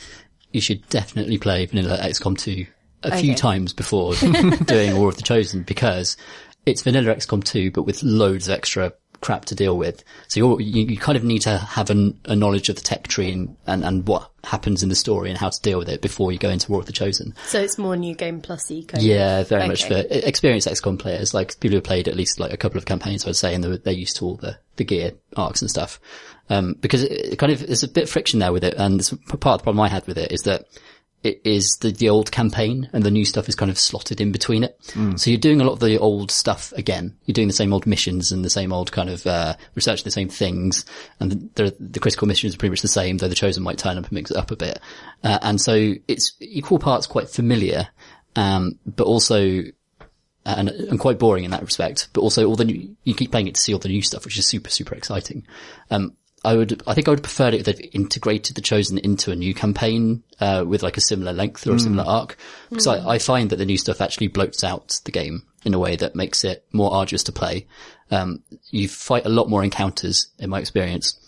you 0.52 0.62
should 0.62 0.88
definitely 0.90 1.38
play 1.38 1.66
Vanilla 1.66 1.98
XCOM 1.98 2.38
2 2.38 2.66
a 3.04 3.18
few 3.18 3.36
times 3.36 3.74
before 3.74 4.16
doing 4.66 4.98
War 4.98 5.10
of 5.10 5.16
the 5.16 5.22
Chosen 5.22 5.64
because 5.64 6.18
it's 6.66 6.82
Vanilla 6.82 7.14
XCOM 7.16 7.44
2 7.44 7.72
but 7.72 7.84
with 7.84 8.02
loads 8.02 8.48
of 8.48 8.56
extra 8.56 8.94
crap 9.22 9.46
to 9.46 9.56
deal 9.56 9.78
with. 9.78 10.04
So 10.28 10.40
you're, 10.40 10.62
you, 10.62 10.86
you 10.86 10.98
kind 10.98 11.18
of 11.18 11.24
need 11.24 11.44
to 11.44 11.58
have 11.58 11.90
an, 11.90 12.20
a 12.26 12.36
knowledge 12.36 12.70
of 12.70 12.76
the 12.76 12.82
tech 12.82 13.08
tree 13.08 13.32
and, 13.32 13.58
and, 13.66 13.84
and 13.84 14.08
what 14.08 14.32
happens 14.44 14.84
in 14.84 14.90
the 14.90 14.96
story 14.96 15.30
and 15.30 15.38
how 15.38 15.50
to 15.50 15.62
deal 15.62 15.78
with 15.78 15.90
it 15.90 16.02
before 16.02 16.32
you 16.32 16.38
go 16.38 16.50
into 16.50 16.72
War 16.72 16.80
of 16.80 16.86
the 16.86 16.94
Chosen. 16.94 17.34
So 17.46 17.60
it's 17.60 17.78
more 17.78 17.96
new 17.96 18.16
game 18.16 18.42
plus 18.42 18.70
eco. 18.72 19.00
Yeah, 19.00 19.44
very 19.44 19.68
much 19.68 19.86
for 19.86 19.96
Okay. 19.96 20.22
experienced 20.24 20.68
XCOM 20.68 21.00
players, 21.00 21.34
like 21.34 21.60
people 21.60 21.72
who 21.72 21.78
have 21.78 21.84
played 21.84 22.08
at 22.08 22.16
least 22.16 22.40
like 22.40 22.54
a 22.54 22.58
couple 22.58 22.78
of 22.78 22.86
campaigns, 22.86 23.28
I'd 23.28 23.36
say, 23.36 23.54
and 23.54 23.64
they're, 23.64 23.78
they're 23.78 23.94
used 23.94 24.18
to 24.18 24.26
all 24.26 24.36
the, 24.36 24.58
the 24.76 24.84
gear 24.84 25.14
arcs 25.36 25.62
and 25.62 25.70
stuff. 25.70 26.00
Um, 26.50 26.76
because 26.80 27.04
it, 27.04 27.34
it 27.34 27.40
kind 27.40 27.52
of, 27.52 27.60
there's 27.60 27.84
a 27.84 27.90
bit 27.90 28.06
of 28.06 28.10
friction 28.10 28.40
there 28.40 28.54
with 28.54 28.64
it, 28.64 28.76
and 28.76 29.00
this, 29.00 29.10
part 29.10 29.56
of 29.56 29.60
the 29.60 29.64
problem 29.64 29.82
I 29.82 29.90
had 29.90 30.08
with 30.08 30.18
it 30.18 30.32
is 30.32 30.44
that 30.44 30.66
it 31.28 31.42
is 31.44 31.78
the, 31.82 31.92
the 31.92 32.10
old 32.10 32.32
campaign 32.32 32.90
and 32.94 33.04
the 33.04 33.12
new 33.12 33.26
stuff 33.26 33.50
is 33.50 33.56
kind 33.56 33.70
of 33.70 33.78
slotted 33.78 34.22
in 34.22 34.32
between 34.32 34.64
it. 34.64 34.80
So 35.18 35.30
you're 35.30 35.40
doing 35.40 35.62
a 35.62 35.64
lot 35.64 35.74
of 35.74 35.80
the 35.80 35.98
old 35.98 36.32
stuff 36.32 36.72
again. 36.74 37.18
You're 37.26 37.34
doing 37.34 37.48
the 37.48 37.54
same 37.54 37.74
old 37.74 37.86
missions 37.86 38.32
and 38.32 38.44
the 38.44 38.50
same 38.50 38.72
old 38.72 38.92
kind 38.92 39.10
of, 39.10 39.28
uh, 39.28 39.56
researching 39.76 40.06
the 40.06 40.12
same 40.12 40.30
things. 40.30 40.86
And 41.20 41.32
the, 41.32 41.64
the, 41.64 41.76
the 41.80 42.00
critical 42.00 42.28
missions 42.28 42.56
are 42.56 42.58
pretty 42.58 42.72
much 42.72 42.82
the 42.82 42.88
same, 42.88 43.18
though 43.18 43.28
the 43.28 43.36
chosen 43.36 43.64
might 43.64 43.78
turn 43.78 43.98
up 43.98 44.06
and 44.06 44.12
mix 44.14 44.32
it 44.32 44.38
up 44.38 44.52
a 44.52 44.56
bit. 44.56 44.80
Uh, 45.24 45.40
and 45.42 45.60
so 45.60 45.94
it's 46.08 46.34
equal 46.40 46.80
parts 46.80 47.08
quite 47.08 47.30
familiar, 47.30 47.90
um, 48.36 48.80
but 48.86 49.06
also, 49.06 49.64
and, 50.46 50.70
and 50.70 51.00
quite 51.00 51.20
boring 51.20 51.44
in 51.44 51.52
that 51.52 51.62
respect, 51.64 52.08
but 52.14 52.22
also 52.22 52.48
all 52.48 52.56
the 52.56 52.66
new, 52.66 52.96
you 53.04 53.14
keep 53.14 53.32
playing 53.32 53.48
it 53.48 53.56
to 53.56 53.62
see 53.62 53.74
all 53.74 53.80
the 53.80 53.90
new 53.90 54.02
stuff, 54.02 54.24
which 54.24 54.38
is 54.38 54.46
super, 54.46 54.70
super 54.70 54.96
exciting. 54.96 55.46
Um, 55.92 56.16
I 56.46 56.56
would, 56.56 56.82
I 56.86 56.94
think 56.94 57.08
I 57.08 57.12
would 57.12 57.24
prefer 57.24 57.50
it 57.50 57.56
if 57.56 57.66
they'd 57.66 57.90
integrated 57.94 58.56
the 58.56 58.62
chosen 58.62 58.98
into 58.98 59.32
a 59.32 59.36
new 59.36 59.54
campaign, 59.54 60.24
uh, 60.40 60.64
with 60.68 60.84
like 60.84 60.98
a 60.98 61.02
similar 61.02 61.34
length 61.34 61.66
or 61.68 61.74
a 61.74 61.80
similar 61.80 62.04
arc. 62.08 62.38
Because 62.70 62.88
I, 62.88 63.16
I 63.16 63.20
find 63.20 63.50
that 63.50 63.58
the 63.58 63.66
new 63.66 63.78
stuff 63.78 64.02
actually 64.02 64.30
bloats 64.30 64.64
out 64.64 65.02
the 65.04 65.12
game 65.12 65.44
in 65.66 65.74
a 65.74 65.80
way 65.80 65.96
that 65.96 66.16
makes 66.16 66.44
it 66.44 66.66
more 66.72 66.94
arduous 66.94 67.24
to 67.24 67.32
play. 67.32 67.68
Um, 68.12 68.44
you 68.70 68.88
fight 68.88 69.26
a 69.26 69.30
lot 69.30 69.50
more 69.50 69.64
encounters 69.64 70.28
in 70.40 70.50
my 70.50 70.60
experience 70.60 71.20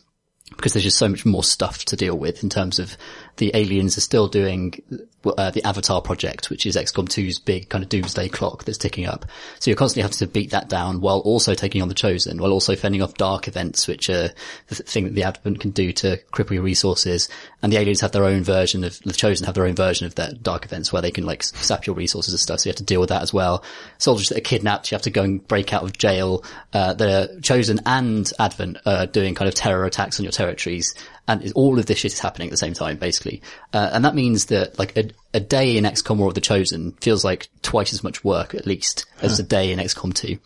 because 0.56 0.74
there's 0.74 0.84
just 0.84 0.98
so 0.98 1.10
much 1.10 1.26
more 1.26 1.44
stuff 1.44 1.86
to 1.86 1.96
deal 1.96 2.18
with 2.18 2.44
in 2.44 2.50
terms 2.50 2.80
of 2.80 2.98
the 3.40 3.52
aliens 3.56 3.98
are 3.98 4.02
still 4.02 4.28
doing 4.28 4.82
uh, 5.26 5.50
the 5.52 5.64
Avatar 5.64 6.02
project, 6.02 6.50
which 6.50 6.66
is 6.66 6.76
XCOM 6.76 7.08
2's 7.08 7.40
big 7.40 7.70
kind 7.70 7.84
of 7.84 7.90
doomsday 7.90 8.28
clock 8.30 8.66
that's 8.66 8.78
ticking 8.78 9.06
up. 9.06 9.26
So 9.60 9.72
you're 9.72 9.78
constantly 9.78 10.04
having 10.04 10.18
to 10.18 10.28
beat 10.28 10.52
that 10.52 10.70
down 10.70 11.02
while 11.02 11.20
also 11.20 11.54
taking 11.56 11.82
on 11.82 11.88
the 11.88 11.94
Chosen, 11.94 12.42
while 12.42 12.52
also 12.52 12.76
fending 12.76 13.02
off 13.02 13.16
dark 13.16 13.48
events, 13.48 13.88
which 13.88 14.10
are 14.10 14.30
the 14.68 14.76
thing 14.76 15.06
that 15.06 15.16
the 15.16 15.24
Advent 15.24 15.62
can 15.62 15.72
do 15.72 15.92
to 15.94 16.18
cripple 16.34 16.52
your 16.52 16.64
resources. 16.64 17.30
And 17.62 17.72
the 17.72 17.78
aliens 17.78 18.02
have 18.02 18.12
their 18.12 18.26
own 18.26 18.44
version 18.44 18.84
of, 18.84 19.00
the 19.00 19.14
Chosen 19.14 19.46
have 19.46 19.56
their 19.56 19.66
own 19.66 19.76
version 19.76 20.06
of 20.06 20.16
their 20.16 20.34
dark 20.34 20.66
events 20.66 20.92
where 20.92 21.02
they 21.02 21.12
can 21.12 21.26
like 21.26 21.44
sap 21.44 21.86
your 21.86 21.96
resources 21.96 22.34
and 22.34 22.40
stuff. 22.40 22.60
So 22.60 22.68
you 22.68 22.72
have 22.72 22.78
to 22.78 22.84
deal 22.84 23.00
with 23.00 23.10
that 23.10 23.22
as 23.22 23.34
well. 23.34 23.64
Soldiers 23.98 24.30
that 24.30 24.38
are 24.38 24.42
kidnapped, 24.42 24.92
you 24.92 24.96
have 24.96 25.04
to 25.04 25.10
go 25.10 25.24
and 25.24 25.46
break 25.48 25.74
out 25.74 25.84
of 25.84 25.98
jail. 25.98 26.44
Uh, 26.74 26.94
the 26.94 27.40
Chosen 27.42 27.80
and 27.86 28.32
Advent 28.38 28.78
are 28.86 29.06
doing 29.06 29.34
kind 29.34 29.48
of 29.48 29.56
terror 29.56 29.86
attacks 29.86 30.20
on 30.20 30.24
your 30.24 30.32
territories. 30.34 30.94
And 31.30 31.54
all 31.54 31.78
of 31.78 31.86
this 31.86 32.00
shit 32.00 32.12
is 32.12 32.20
happening 32.20 32.48
at 32.48 32.52
the 32.52 32.58
same 32.58 32.74
time, 32.74 32.98
basically. 32.98 33.44
Uh, 33.72 33.92
and 33.94 34.04
that 34.04 34.16
means 34.16 34.46
that 34.48 34.80
like 34.80 34.98
a, 34.98 35.12
a 35.32 35.40
day 35.40 35.78
in 35.78 35.84
XCOM 35.84 36.18
War 36.18 36.30
of 36.30 36.34
the 36.34 36.42
Chosen 36.42 36.94
feels 36.94 37.24
like 37.24 37.50
twice 37.62 37.94
as 37.94 38.04
much 38.04 38.24
work 38.24 38.56
at 38.56 38.66
least 38.66 39.06
as 39.22 39.40
a 39.40 39.44
day 39.44 39.72
in 39.72 39.78
XCOM 39.78 40.12
2. 40.12 40.40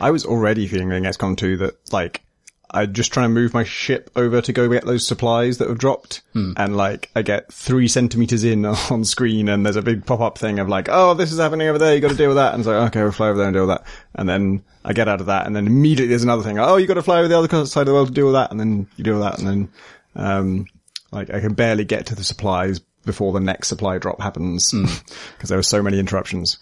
I 0.00 0.10
was 0.10 0.24
already 0.24 0.66
feeling 0.66 0.90
in 0.92 1.02
XCOM 1.02 1.36
2 1.36 1.58
that, 1.58 1.92
like, 1.92 2.22
I'm 2.70 2.92
just 2.94 3.12
trying 3.12 3.24
to 3.24 3.34
move 3.34 3.52
my 3.52 3.64
ship 3.64 4.10
over 4.16 4.40
to 4.40 4.52
go 4.52 4.66
get 4.68 4.86
those 4.86 5.06
supplies 5.06 5.58
that 5.58 5.68
have 5.68 5.76
dropped. 5.78 6.22
And 6.56 6.74
like, 6.76 7.10
I 7.14 7.20
get 7.20 7.52
three 7.52 7.88
centimeters 7.88 8.42
in 8.44 8.64
on 8.90 9.04
screen 9.04 9.48
and 9.50 9.66
there's 9.66 9.76
a 9.76 9.82
big 9.82 10.06
pop-up 10.06 10.38
thing 10.38 10.58
of 10.58 10.68
like, 10.68 10.88
oh, 10.90 11.12
this 11.14 11.32
is 11.32 11.38
happening 11.38 11.68
over 11.68 11.78
there, 11.78 11.94
you 11.94 12.00
gotta 12.00 12.14
deal 12.14 12.28
with 12.28 12.36
that. 12.36 12.54
And 12.54 12.60
it's 12.60 12.68
like, 12.68 12.88
okay, 12.88 13.02
we'll 13.02 13.12
fly 13.12 13.28
over 13.28 13.38
there 13.38 13.48
and 13.48 13.54
deal 13.54 13.66
with 13.66 13.76
that. 13.76 13.86
And 14.14 14.28
then 14.28 14.62
I 14.84 14.92
get 14.94 15.08
out 15.08 15.20
of 15.20 15.26
that 15.26 15.46
and 15.46 15.54
then 15.54 15.66
immediately 15.66 16.08
there's 16.08 16.22
another 16.22 16.42
thing. 16.44 16.58
Oh, 16.58 16.76
you 16.76 16.86
gotta 16.86 17.02
fly 17.02 17.18
over 17.18 17.28
the 17.28 17.36
other 17.38 17.66
side 17.66 17.82
of 17.82 17.86
the 17.88 17.92
world 17.92 18.08
to 18.08 18.14
deal 18.14 18.26
with 18.26 18.34
that. 18.34 18.50
And 18.52 18.60
then 18.60 18.86
you 18.96 19.04
deal 19.04 19.18
with 19.18 19.24
that. 19.24 19.38
And 19.38 19.48
then, 19.48 19.68
um, 20.14 20.66
like, 21.10 21.30
I 21.30 21.40
can 21.40 21.54
barely 21.54 21.84
get 21.84 22.06
to 22.06 22.14
the 22.14 22.24
supplies 22.24 22.80
before 23.04 23.32
the 23.32 23.40
next 23.40 23.68
supply 23.68 23.98
drop 23.98 24.20
happens. 24.20 24.70
Cause 25.38 25.48
there 25.48 25.58
were 25.58 25.62
so 25.62 25.82
many 25.82 25.98
interruptions. 25.98 26.58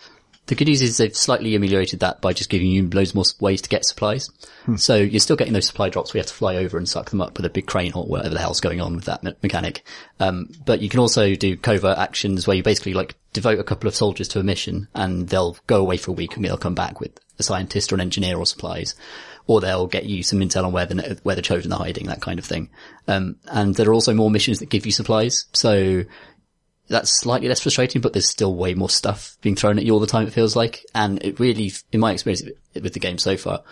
The 0.48 0.54
good 0.54 0.68
news 0.68 0.80
is 0.80 0.96
they've 0.96 1.14
slightly 1.14 1.54
ameliorated 1.54 2.00
that 2.00 2.22
by 2.22 2.32
just 2.32 2.48
giving 2.48 2.68
you 2.68 2.88
loads 2.88 3.14
more 3.14 3.24
ways 3.38 3.60
to 3.60 3.68
get 3.68 3.84
supplies. 3.84 4.30
So 4.76 4.96
you're 4.96 5.20
still 5.20 5.36
getting 5.36 5.52
those 5.52 5.66
supply 5.66 5.90
drops 5.90 6.14
We 6.14 6.18
you 6.18 6.22
have 6.22 6.28
to 6.28 6.34
fly 6.34 6.56
over 6.56 6.78
and 6.78 6.88
suck 6.88 7.10
them 7.10 7.20
up 7.20 7.36
with 7.36 7.44
a 7.44 7.50
big 7.50 7.66
crane 7.66 7.92
or 7.94 8.04
whatever 8.04 8.32
the 8.34 8.40
hell's 8.40 8.60
going 8.60 8.80
on 8.80 8.96
with 8.96 9.04
that 9.04 9.22
me- 9.22 9.34
mechanic. 9.42 9.84
Um, 10.20 10.48
but 10.64 10.80
you 10.80 10.88
can 10.88 11.00
also 11.00 11.34
do 11.34 11.54
covert 11.56 11.98
actions 11.98 12.46
where 12.46 12.56
you 12.56 12.62
basically 12.62 12.94
like 12.94 13.14
devote 13.34 13.58
a 13.58 13.64
couple 13.64 13.88
of 13.88 13.94
soldiers 13.94 14.28
to 14.28 14.40
a 14.40 14.42
mission 14.42 14.88
and 14.94 15.28
they'll 15.28 15.58
go 15.66 15.80
away 15.80 15.98
for 15.98 16.12
a 16.12 16.14
week 16.14 16.34
and 16.34 16.44
they'll 16.44 16.56
come 16.56 16.74
back 16.74 16.98
with 16.98 17.12
a 17.38 17.42
scientist 17.42 17.92
or 17.92 17.96
an 17.96 18.00
engineer 18.00 18.38
or 18.38 18.46
supplies. 18.46 18.94
Or 19.48 19.60
they'll 19.60 19.88
get 19.88 20.04
you 20.04 20.22
some 20.22 20.38
intel 20.38 20.64
on 20.64 20.72
where 20.72 20.86
the, 20.86 21.18
where 21.24 21.34
the 21.34 21.42
chosen 21.42 21.72
are 21.72 21.78
hiding, 21.80 22.06
that 22.06 22.20
kind 22.20 22.38
of 22.38 22.44
thing. 22.44 22.70
Um, 23.08 23.36
and 23.46 23.74
there 23.74 23.88
are 23.88 23.94
also 23.94 24.14
more 24.14 24.30
missions 24.30 24.60
that 24.60 24.68
give 24.68 24.86
you 24.86 24.92
supplies. 24.92 25.46
So 25.54 26.04
that's 26.88 27.10
slightly 27.10 27.48
less 27.48 27.60
frustrating, 27.60 28.00
but 28.00 28.12
there's 28.12 28.28
still 28.28 28.54
way 28.54 28.74
more 28.74 28.90
stuff 28.90 29.36
being 29.40 29.56
thrown 29.56 29.78
at 29.78 29.84
you 29.84 29.92
all 29.92 30.00
the 30.00 30.06
time, 30.06 30.26
it 30.26 30.32
feels 30.32 30.54
like. 30.54 30.84
And 30.94 31.22
it 31.24 31.40
really, 31.40 31.72
in 31.92 32.00
my 32.00 32.12
experience 32.12 32.42
with 32.74 32.92
the 32.92 33.00
game 33.00 33.18
so 33.18 33.36
far, 33.36 33.62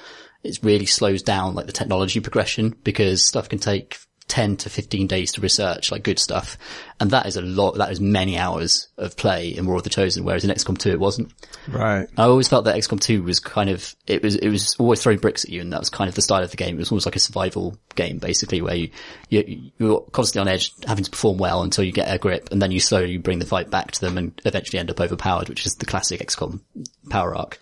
it 0.43 0.59
really 0.63 0.87
slows 0.87 1.23
down 1.23 1.55
like 1.55 1.67
the 1.67 1.73
technology 1.73 2.21
progression 2.21 2.75
because 2.83 3.27
stuff 3.27 3.49
can 3.49 3.59
take 3.59 3.99
10 4.29 4.57
to 4.57 4.71
15 4.71 5.07
days 5.07 5.33
to 5.33 5.41
research, 5.41 5.93
like 5.93 6.03
good 6.03 6.19
stuff. 6.19 6.59
And 6.99 7.11
that 7.11 7.27
is 7.27 7.37
a 7.37 7.43
lot, 7.43 7.77
that 7.77 7.93
is 7.93 8.01
many 8.01 8.37
hours 8.37 8.89
of 8.97 9.17
play 9.17 9.49
in 9.49 9.67
War 9.67 9.77
of 9.77 9.85
the 9.85 9.91
Chosen, 9.91 10.25
whereas 10.25 10.45
in 10.45 10.51
XCOM 10.51 10.79
2 10.79 10.91
it 10.91 11.01
wasn't. 11.01 11.33
Right. 11.69 12.09
I 12.17 12.25
always 12.25 12.49
felt 12.49 12.65
that 12.65 12.75
XCOM 12.75 13.01
2 13.01 13.23
was 13.23 13.39
kind 13.39 13.71
of, 13.71 13.95
it 14.07 14.23
was, 14.23 14.35
it 14.35 14.49
was 14.49 14.75
always 14.79 15.03
throwing 15.03 15.19
bricks 15.19 15.45
at 15.45 15.51
you 15.51 15.61
and 15.61 15.73
that 15.73 15.79
was 15.79 15.91
kind 15.91 16.09
of 16.09 16.15
the 16.15 16.23
style 16.23 16.43
of 16.43 16.51
the 16.51 16.57
game. 16.57 16.75
It 16.77 16.79
was 16.79 16.91
almost 16.91 17.07
like 17.07 17.17
a 17.17 17.21
survival 17.21 17.79
game, 17.95 18.19
basically, 18.19 18.63
where 18.63 18.75
you, 18.75 18.91
you, 19.29 19.71
you're 19.79 20.01
constantly 20.13 20.49
on 20.49 20.55
edge, 20.55 20.73
having 20.87 21.05
to 21.05 21.11
perform 21.11 21.39
well 21.39 21.63
until 21.63 21.85
you 21.85 21.93
get 21.93 22.13
a 22.13 22.19
grip 22.19 22.49
and 22.51 22.61
then 22.61 22.73
you 22.73 22.81
slowly 22.81 23.19
bring 23.19 23.39
the 23.39 23.47
fight 23.47 23.71
back 23.71 23.93
to 23.93 24.01
them 24.01 24.19
and 24.19 24.41
eventually 24.45 24.81
end 24.81 24.91
up 24.91 25.01
overpowered, 25.01 25.49
which 25.49 25.67
is 25.67 25.77
the 25.77 25.87
classic 25.87 26.21
XCOM 26.21 26.61
power 27.11 27.37
arc. 27.37 27.61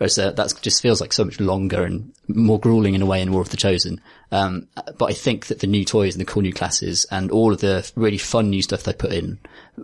Whereas 0.00 0.18
uh, 0.18 0.30
that 0.30 0.54
just 0.62 0.80
feels 0.80 0.98
like 0.98 1.12
so 1.12 1.24
much 1.26 1.40
longer 1.40 1.84
and 1.84 2.10
more 2.26 2.58
grueling 2.58 2.94
in 2.94 3.02
a 3.02 3.06
way 3.06 3.20
in 3.20 3.32
War 3.32 3.42
of 3.42 3.50
the 3.50 3.58
Chosen. 3.58 4.00
Um, 4.32 4.66
but 4.96 5.10
I 5.10 5.12
think 5.12 5.48
that 5.48 5.60
the 5.60 5.66
new 5.66 5.84
toys 5.84 6.14
and 6.14 6.22
the 6.22 6.24
cool 6.24 6.40
new 6.40 6.54
classes 6.54 7.04
and 7.10 7.30
all 7.30 7.52
of 7.52 7.60
the 7.60 7.90
really 7.96 8.16
fun 8.16 8.48
new 8.48 8.62
stuff 8.62 8.84
they 8.84 8.94
put 8.94 9.12
in 9.12 9.38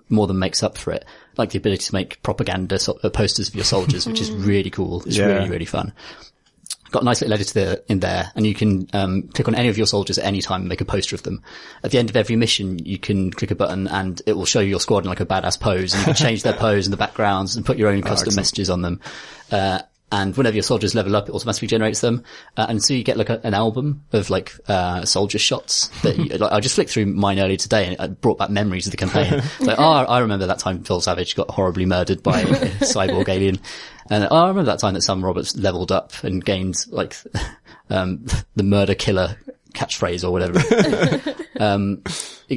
more 0.08 0.26
than 0.26 0.38
makes 0.38 0.62
up 0.62 0.78
for 0.78 0.92
it. 0.92 1.04
Like 1.36 1.50
the 1.50 1.58
ability 1.58 1.84
to 1.84 1.94
make 1.94 2.22
propaganda 2.22 2.78
so- 2.78 2.98
uh, 3.02 3.10
posters 3.10 3.48
of 3.50 3.54
your 3.54 3.64
soldiers, 3.64 4.06
which 4.06 4.22
is 4.22 4.30
really 4.46 4.70
cool. 4.70 5.02
It's 5.04 5.18
Yeah. 5.18 5.26
really, 5.26 5.50
really 5.50 5.64
fun. 5.66 5.92
Got 6.92 7.02
a 7.02 7.04
nice 7.04 7.20
little 7.20 7.34
editor 7.34 7.82
in 7.86 8.00
there 8.00 8.32
and 8.34 8.46
you 8.46 8.54
can, 8.54 8.88
um, 8.94 9.24
click 9.34 9.48
on 9.48 9.54
any 9.54 9.68
of 9.68 9.76
your 9.76 9.86
soldiers 9.88 10.16
at 10.16 10.24
any 10.24 10.40
time 10.40 10.60
and 10.62 10.68
make 10.70 10.80
a 10.80 10.86
poster 10.86 11.14
of 11.14 11.24
them. 11.24 11.42
At 11.84 11.90
the 11.90 11.98
end 11.98 12.08
of 12.08 12.16
every 12.16 12.36
mission, 12.36 12.78
you 12.78 12.96
can 12.98 13.32
click 13.32 13.50
a 13.50 13.54
button 13.54 13.86
and 13.86 14.22
it 14.24 14.32
will 14.32 14.46
show 14.46 14.60
you 14.60 14.70
your 14.70 14.80
squad 14.80 15.04
in 15.04 15.10
like 15.10 15.20
a 15.20 15.26
badass 15.26 15.60
pose 15.60 15.92
and 15.92 16.00
you 16.00 16.04
can 16.06 16.14
change 16.14 16.42
their 16.42 16.52
pose 16.58 16.86
and 16.86 16.92
the 16.94 16.96
backgrounds 16.96 17.54
and 17.56 17.66
put 17.66 17.76
your 17.76 17.90
own 17.90 18.00
custom 18.00 18.28
excellent. 18.28 18.36
messages 18.36 18.70
on 18.70 18.80
them. 18.80 19.00
Uh, 19.50 19.80
and 20.16 20.34
whenever 20.34 20.56
your 20.56 20.62
soldiers 20.62 20.94
level 20.94 21.14
up, 21.14 21.28
it 21.28 21.34
automatically 21.34 21.68
generates 21.68 22.00
them. 22.00 22.24
Uh, 22.56 22.64
and 22.70 22.82
so 22.82 22.94
you 22.94 23.04
get 23.04 23.18
like 23.18 23.28
a, 23.28 23.38
an 23.44 23.52
album 23.52 24.02
of 24.14 24.30
like, 24.30 24.54
uh, 24.66 25.04
soldier 25.04 25.38
shots 25.38 25.88
that 26.00 26.16
you, 26.16 26.24
like, 26.38 26.52
I 26.52 26.60
just 26.60 26.74
flicked 26.74 26.90
through 26.90 27.04
mine 27.04 27.38
earlier 27.38 27.58
today 27.58 27.84
and 27.84 28.00
it 28.00 28.20
brought 28.22 28.38
back 28.38 28.48
memories 28.48 28.86
of 28.86 28.92
the 28.92 28.96
campaign. 28.96 29.42
like, 29.60 29.78
oh, 29.78 29.82
I 29.82 30.20
remember 30.20 30.46
that 30.46 30.58
time 30.58 30.84
Phil 30.84 31.02
Savage 31.02 31.36
got 31.36 31.50
horribly 31.50 31.84
murdered 31.84 32.22
by 32.22 32.40
a 32.40 32.46
cyborg 32.80 33.28
alien. 33.28 33.60
And 34.08 34.26
oh, 34.30 34.36
I 34.36 34.48
remember 34.48 34.70
that 34.70 34.78
time 34.78 34.94
that 34.94 35.02
Sam 35.02 35.22
Roberts 35.22 35.54
leveled 35.54 35.92
up 35.92 36.24
and 36.24 36.42
gained 36.42 36.76
like, 36.88 37.14
um, 37.90 38.24
the 38.54 38.62
murder 38.62 38.94
killer 38.94 39.36
catchphrase 39.74 40.24
or 40.24 40.30
whatever. 40.30 41.36
um, 41.60 42.02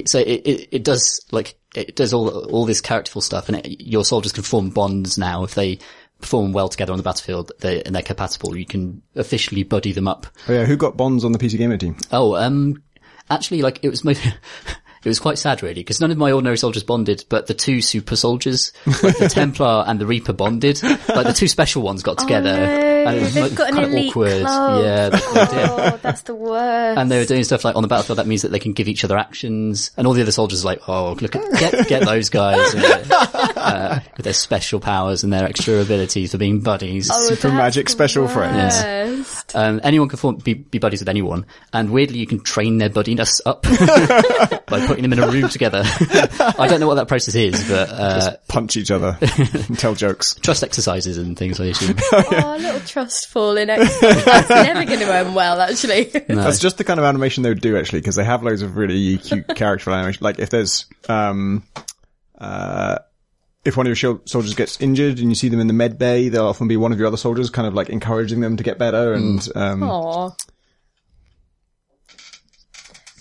so 0.05 0.19
it, 0.19 0.47
it, 0.47 0.67
it 0.71 0.83
does 0.85 1.25
like, 1.31 1.55
it 1.75 1.97
does 1.97 2.13
all, 2.13 2.45
all 2.45 2.65
this 2.65 2.79
characterful 2.79 3.21
stuff 3.21 3.49
and 3.49 3.57
it, 3.57 3.81
your 3.81 4.05
soldiers 4.05 4.31
can 4.31 4.43
form 4.43 4.69
bonds 4.69 5.17
now 5.17 5.43
if 5.43 5.55
they 5.55 5.79
perform 6.21 6.51
well 6.51 6.69
together 6.69 6.91
on 6.91 6.97
the 6.97 7.03
battlefield 7.03 7.51
they, 7.59 7.81
and 7.83 7.95
they're 7.95 8.01
compatible. 8.01 8.55
You 8.57 8.65
can 8.65 9.01
officially 9.15 9.63
buddy 9.63 9.91
them 9.93 10.07
up. 10.07 10.27
Oh 10.47 10.53
yeah, 10.53 10.65
who 10.65 10.75
got 10.77 10.97
bonds 10.97 11.23
on 11.25 11.31
the 11.31 11.39
PC 11.39 11.57
Gamer 11.57 11.77
team? 11.77 11.95
Oh, 12.11 12.35
um, 12.35 12.81
actually, 13.29 13.61
like 13.61 13.79
it 13.83 13.89
was 13.89 14.03
mo- 14.03 14.11
it 15.03 15.07
was 15.07 15.19
quite 15.19 15.37
sad 15.37 15.63
really 15.63 15.75
because 15.75 16.01
none 16.01 16.11
of 16.11 16.17
my 16.17 16.31
ordinary 16.31 16.57
soldiers 16.57 16.83
bonded, 16.83 17.23
but 17.29 17.47
the 17.47 17.53
two 17.53 17.81
super 17.81 18.15
soldiers, 18.17 18.73
like 19.01 19.17
the 19.17 19.29
Templar 19.33 19.85
and 19.87 19.99
the 19.99 20.05
Reaper 20.05 20.33
bonded. 20.33 20.83
Like 20.83 21.25
the 21.27 21.33
two 21.35 21.47
special 21.47 21.81
ones 21.83 22.03
got 22.03 22.17
together, 22.17 22.49
and 22.49 23.17
it 23.17 23.21
was 23.21 23.33
They've 23.33 23.43
like, 23.43 23.55
got 23.55 23.69
an 23.69 23.75
kind 23.75 23.85
of 23.97 24.05
awkward. 24.05 24.41
club. 24.41 24.83
Yeah, 24.83 25.09
they, 25.09 25.17
they 25.17 25.45
did. 25.45 25.69
Oh, 25.69 25.99
that's 26.01 26.21
the 26.23 26.35
worst. 26.35 26.99
And 26.99 27.09
they 27.09 27.17
were 27.19 27.25
doing 27.25 27.43
stuff 27.45 27.63
like 27.63 27.75
on 27.77 27.81
the 27.81 27.87
battlefield. 27.87 28.19
That 28.19 28.27
means 28.27 28.41
that 28.41 28.49
they 28.51 28.59
can 28.59 28.73
give 28.73 28.89
each 28.89 29.05
other 29.05 29.17
actions, 29.17 29.91
and 29.95 30.05
all 30.05 30.11
the 30.13 30.21
other 30.21 30.31
soldiers 30.33 30.63
are 30.65 30.67
like, 30.67 30.81
"Oh, 30.89 31.13
look 31.13 31.33
at 31.35 31.49
get 31.59 31.87
get 31.87 32.05
those 32.05 32.29
guys 32.29 32.73
uh, 33.59 33.99
with 34.17 34.23
their 34.23 34.33
special 34.33 34.79
powers 34.79 35.23
and 35.23 35.31
their 35.33 35.45
extra 35.45 35.75
abilities 35.81 36.31
for 36.31 36.37
being 36.37 36.61
buddies." 36.61 37.09
Oh, 37.11 37.29
Super 37.29 37.49
magic 37.51 37.85
the 37.87 37.91
special 37.91 38.27
friends. 38.27 38.81
worst. 38.81 39.55
Um, 39.55 39.79
anyone 39.83 40.07
can 40.09 40.17
form, 40.17 40.37
be, 40.37 40.53
be 40.53 40.77
buddies 40.79 41.01
with 41.01 41.09
anyone, 41.09 41.45
and 41.73 41.91
weirdly, 41.91 42.19
you 42.19 42.27
can 42.27 42.39
train 42.39 42.77
their 42.77 42.89
buddiness 42.89 43.41
up 43.45 43.63
by 44.67 44.85
putting 44.85 45.03
them 45.03 45.13
in 45.13 45.19
a 45.19 45.27
room 45.27 45.49
together. 45.49 45.81
I 46.57 46.67
don't 46.67 46.79
know 46.79 46.87
what 46.87 46.95
that 46.95 47.07
process 47.07 47.35
is, 47.35 47.67
but 47.69 47.89
uh, 47.89 48.37
Punch 48.47 48.77
each 48.77 48.91
other 48.91 49.17
and 49.21 49.77
tell 49.77 49.95
jokes. 49.95 50.35
trust 50.41 50.63
exercises 50.63 51.17
and 51.17 51.37
things. 51.37 51.59
I 51.59 51.65
assume. 51.65 51.95
Oh, 52.11 52.55
a 52.55 52.57
little 52.57 52.79
trust 52.81 53.27
fall 53.27 53.57
in 53.57 53.69
it. 53.69 53.77
That's 54.01 54.49
never 54.49 54.85
going 54.85 54.99
to 54.99 55.13
end 55.13 55.35
well, 55.35 55.59
actually. 55.61 56.09
No. 56.29 56.35
That's 56.43 56.59
just 56.59 56.77
the 56.77 56.83
kind 56.83 56.99
of 56.99 57.05
animation 57.05 57.43
they 57.43 57.49
would 57.49 57.61
do 57.61 57.77
actually, 57.77 57.99
because 57.99 58.15
they 58.15 58.23
have 58.23 58.43
loads 58.43 58.61
of 58.61 58.77
really 58.77 59.17
cute 59.17 59.47
character 59.55 59.91
animation. 59.91 60.23
Like 60.23 60.39
if 60.39 60.49
there's, 60.49 60.85
um, 61.07 61.63
uh, 62.37 62.99
if 63.65 63.75
one 63.75 63.85
of 63.87 64.01
your 64.01 64.21
soldiers 64.25 64.53
gets 64.53 64.79
injured 64.81 65.19
and 65.19 65.29
you 65.29 65.35
see 65.35 65.49
them 65.49 65.59
in 65.59 65.67
the 65.67 65.73
med 65.73 65.97
bay, 65.97 66.29
they'll 66.29 66.47
often 66.47 66.67
be 66.67 66.77
one 66.77 66.91
of 66.91 66.97
your 66.97 67.07
other 67.07 67.17
soldiers 67.17 67.49
kind 67.49 67.67
of 67.67 67.73
like 67.73 67.89
encouraging 67.89 68.39
them 68.39 68.57
to 68.57 68.63
get 68.63 68.77
better 68.77 69.13
and, 69.13 69.47
um, 69.55 69.83
Aw. 69.83 70.31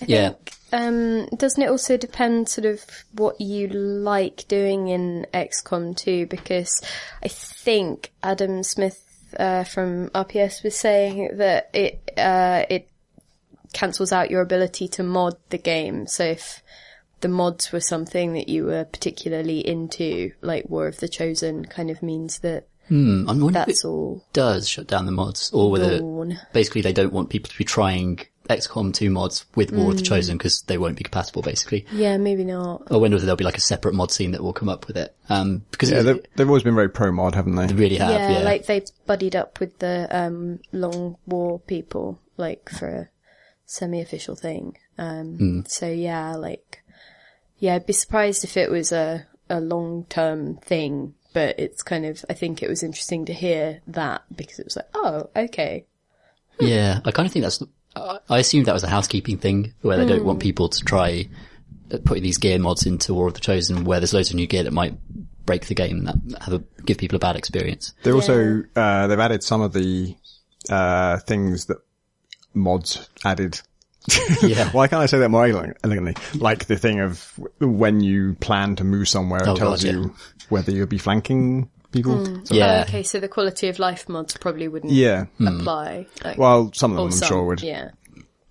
yeah, 0.07 0.35
Um, 0.72 1.27
doesn't 1.37 1.62
it 1.62 1.68
also 1.68 1.96
depend 1.96 2.48
sort 2.48 2.66
of 2.66 2.85
what 3.12 3.40
you 3.40 3.68
like 3.68 4.46
doing 4.48 4.88
in 4.88 5.27
XCOM 5.35 5.96
2? 5.96 6.27
Because 6.27 6.83
I 7.22 7.29
think 7.29 8.12
Adam 8.22 8.62
Smith 8.62 9.05
uh, 9.38 9.64
from 9.64 10.09
RPS 10.11 10.62
was 10.62 10.77
saying 10.77 11.37
that 11.38 11.70
it 11.74 12.12
uh, 12.16 12.64
it 12.70 12.88
cancels 13.72 14.12
out 14.12 14.31
your 14.31 14.40
ability 14.40 14.88
to 14.88 15.03
mod 15.03 15.37
the 15.51 15.59
game. 15.59 16.07
So 16.07 16.24
if 16.24 16.62
the 17.20 17.28
mods 17.28 17.72
were 17.72 17.81
something 17.81 18.35
that 18.35 18.48
you 18.48 18.64
were 18.66 18.85
particularly 18.85 19.66
into, 19.66 20.33
like 20.40 20.68
War 20.68 20.87
of 20.87 20.98
the 21.00 21.09
Chosen, 21.09 21.64
kind 21.64 21.90
of 21.90 22.02
means 22.02 22.38
that 22.40 22.66
Hmm, 22.88 23.28
I'm 23.28 23.38
wondering 23.40 23.48
if 23.48 23.66
that's 23.66 23.85
it 23.85 23.88
all 23.88 24.24
does 24.33 24.66
shut 24.66 24.87
down 24.87 25.04
the 25.04 25.12
mods, 25.12 25.50
or 25.52 25.70
whether 25.70 25.98
gone. 26.00 26.40
basically 26.54 26.81
they 26.81 26.94
don't 26.94 27.12
want 27.12 27.28
people 27.28 27.50
to 27.50 27.59
be 27.59 27.64
trying 27.64 28.20
XCOM 28.48 28.94
2 28.94 29.11
mods 29.11 29.44
with 29.54 29.72
War 29.72 29.90
of 29.90 29.98
the 29.98 30.02
Chosen 30.02 30.38
because 30.38 30.62
they 30.62 30.78
won't 30.78 30.96
be 30.96 31.04
compatible, 31.04 31.42
basically. 31.42 31.85
Yeah, 31.92 32.16
maybe 32.16 32.44
not. 32.44 32.90
I 32.90 32.96
wonder 32.96 33.16
if 33.18 33.22
there'll 33.24 33.37
be 33.37 33.44
like 33.44 33.59
a 33.59 33.61
separate 33.61 33.92
mod 33.94 34.11
scene 34.11 34.31
that 34.31 34.42
will 34.42 34.54
come 34.54 34.70
up 34.70 34.87
with 34.87 34.96
it. 34.96 35.14
Um, 35.28 35.66
because 35.70 35.90
yeah, 35.90 35.98
it- 36.00 36.02
they've, 36.04 36.20
they've 36.37 36.48
always 36.48 36.62
been 36.62 36.74
very 36.74 36.88
pro 36.88 37.12
mod, 37.12 37.35
haven't 37.35 37.57
they? 37.57 37.66
they 37.66 37.74
really 37.74 37.96
have, 37.96 38.11
yeah, 38.11 38.38
yeah. 38.38 38.44
like 38.44 38.64
they 38.64 38.83
buddied 39.04 39.37
up 39.37 39.61
with 39.61 39.78
the 39.81 40.09
um, 40.11 40.61
Long 40.72 41.18
War 41.26 41.59
people, 41.61 42.20
like 42.38 42.70
for 42.70 42.88
a 42.88 43.09
semi-official 43.66 44.37
thing. 44.37 44.78
Um, 44.96 45.37
Hmm. 45.37 45.61
So 45.66 45.88
yeah, 45.90 46.35
like 46.37 46.78
yeah, 47.59 47.75
I'd 47.75 47.87
be 47.87 47.92
surprised 47.92 48.44
if 48.44 48.57
it 48.57 48.71
was 48.71 48.92
a 48.92 49.27
a 49.51 49.61
long-term 49.61 50.57
thing, 50.59 51.14
but 51.33 51.59
it's 51.59 51.83
kind 51.83 52.05
of 52.05 52.25
I 52.29 52.35
think 52.35 52.62
it 52.62 52.68
was 52.68 52.83
interesting 52.83 53.25
to 53.27 53.33
hear 53.33 53.81
that 53.88 54.23
because 54.35 54.59
it 54.59 54.66
was 54.66 54.77
like, 54.77 54.88
oh, 54.94 55.31
okay, 55.35 55.87
Yeah, 56.61 57.01
I 57.05 57.11
kind 57.11 57.27
of 57.27 57.33
think 57.33 57.44
that's. 57.44 57.62
I 57.97 58.18
I 58.29 58.38
assumed 58.38 58.66
that 58.66 58.75
was 58.75 58.85
a 58.85 58.88
housekeeping 58.88 59.38
thing 59.38 59.75
where 59.83 59.97
they 59.97 60.07
don't 60.07 60.25
want 60.25 60.40
people 60.40 60.68
to 60.68 60.85
try 60.85 61.29
uh, 61.92 61.99
putting 62.05 62.23
these 62.23 62.38
gear 62.38 62.59
mods 62.59 62.87
into 62.87 63.14
War 63.14 63.29
of 63.29 63.35
the 63.35 63.40
Chosen, 63.40 63.85
where 63.85 64.01
there's 64.01 64.14
loads 64.14 64.31
of 64.31 64.37
new 64.37 64.47
gear 64.47 64.62
that 64.62 64.73
might 64.73 64.94
break 65.47 65.66
the 65.66 65.75
game, 65.75 66.05
that 66.05 66.16
have 66.42 66.55
a, 66.55 66.62
give 66.85 66.99
people 66.99 67.16
a 67.16 67.18
bad 67.18 67.37
experience. 67.37 67.94
They 68.03 68.12
also, 68.12 68.62
uh, 68.77 69.07
they've 69.07 69.18
added 69.18 69.42
some 69.42 69.62
of 69.62 69.73
the, 69.73 70.14
uh, 70.68 71.18
things 71.21 71.66
that 71.66 71.79
mods 72.53 73.09
added. 73.25 73.61
Yeah. 74.42 74.70
Why 74.70 74.88
can't 74.88 75.02
I 75.02 75.06
say 75.06 75.18
that 75.18 75.28
more 75.30 75.44
elegantly? 75.44 76.14
Like 76.34 76.66
the 76.66 76.76
thing 76.76 77.00
of 77.00 77.38
when 77.61 78.00
you 78.00 78.34
plan 78.40 78.76
to 78.76 78.84
move 78.84 79.08
somewhere, 79.08 79.40
it 79.42 79.48
Oh, 79.48 79.56
tells 79.56 79.82
God, 79.84 79.87
yeah. 79.92 79.98
you 80.00 80.14
whether 80.48 80.70
you'll 80.72 80.87
be 80.87 80.98
flanking 80.98 81.70
people. 81.92 82.24
So- 82.46 82.54
Yeah, 82.54 82.84
okay. 82.88 83.02
So 83.02 83.20
the 83.20 83.28
quality 83.28 83.68
of 83.68 83.78
life 83.78 84.08
mods 84.08 84.37
probably 84.37 84.68
wouldn't 84.68 84.92
yeah. 84.92 85.26
apply. 85.44 86.06
Like, 86.24 86.38
Well, 86.38 86.70
some 86.74 86.92
of 86.92 86.96
them 86.96 87.06
I'm 87.06 87.12
some, 87.12 87.28
sure 87.28 87.44
would. 87.44 87.62
Yeah. 87.62 87.90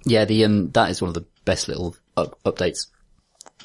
yeah. 0.06 0.26
The 0.26 0.46
um, 0.46 0.72
that 0.72 0.92
is 0.92 1.02
one 1.02 1.10
of 1.10 1.16
the 1.16 1.26
best 1.46 1.68
little 1.68 1.96
up- 2.16 2.38
updates. 2.44 2.88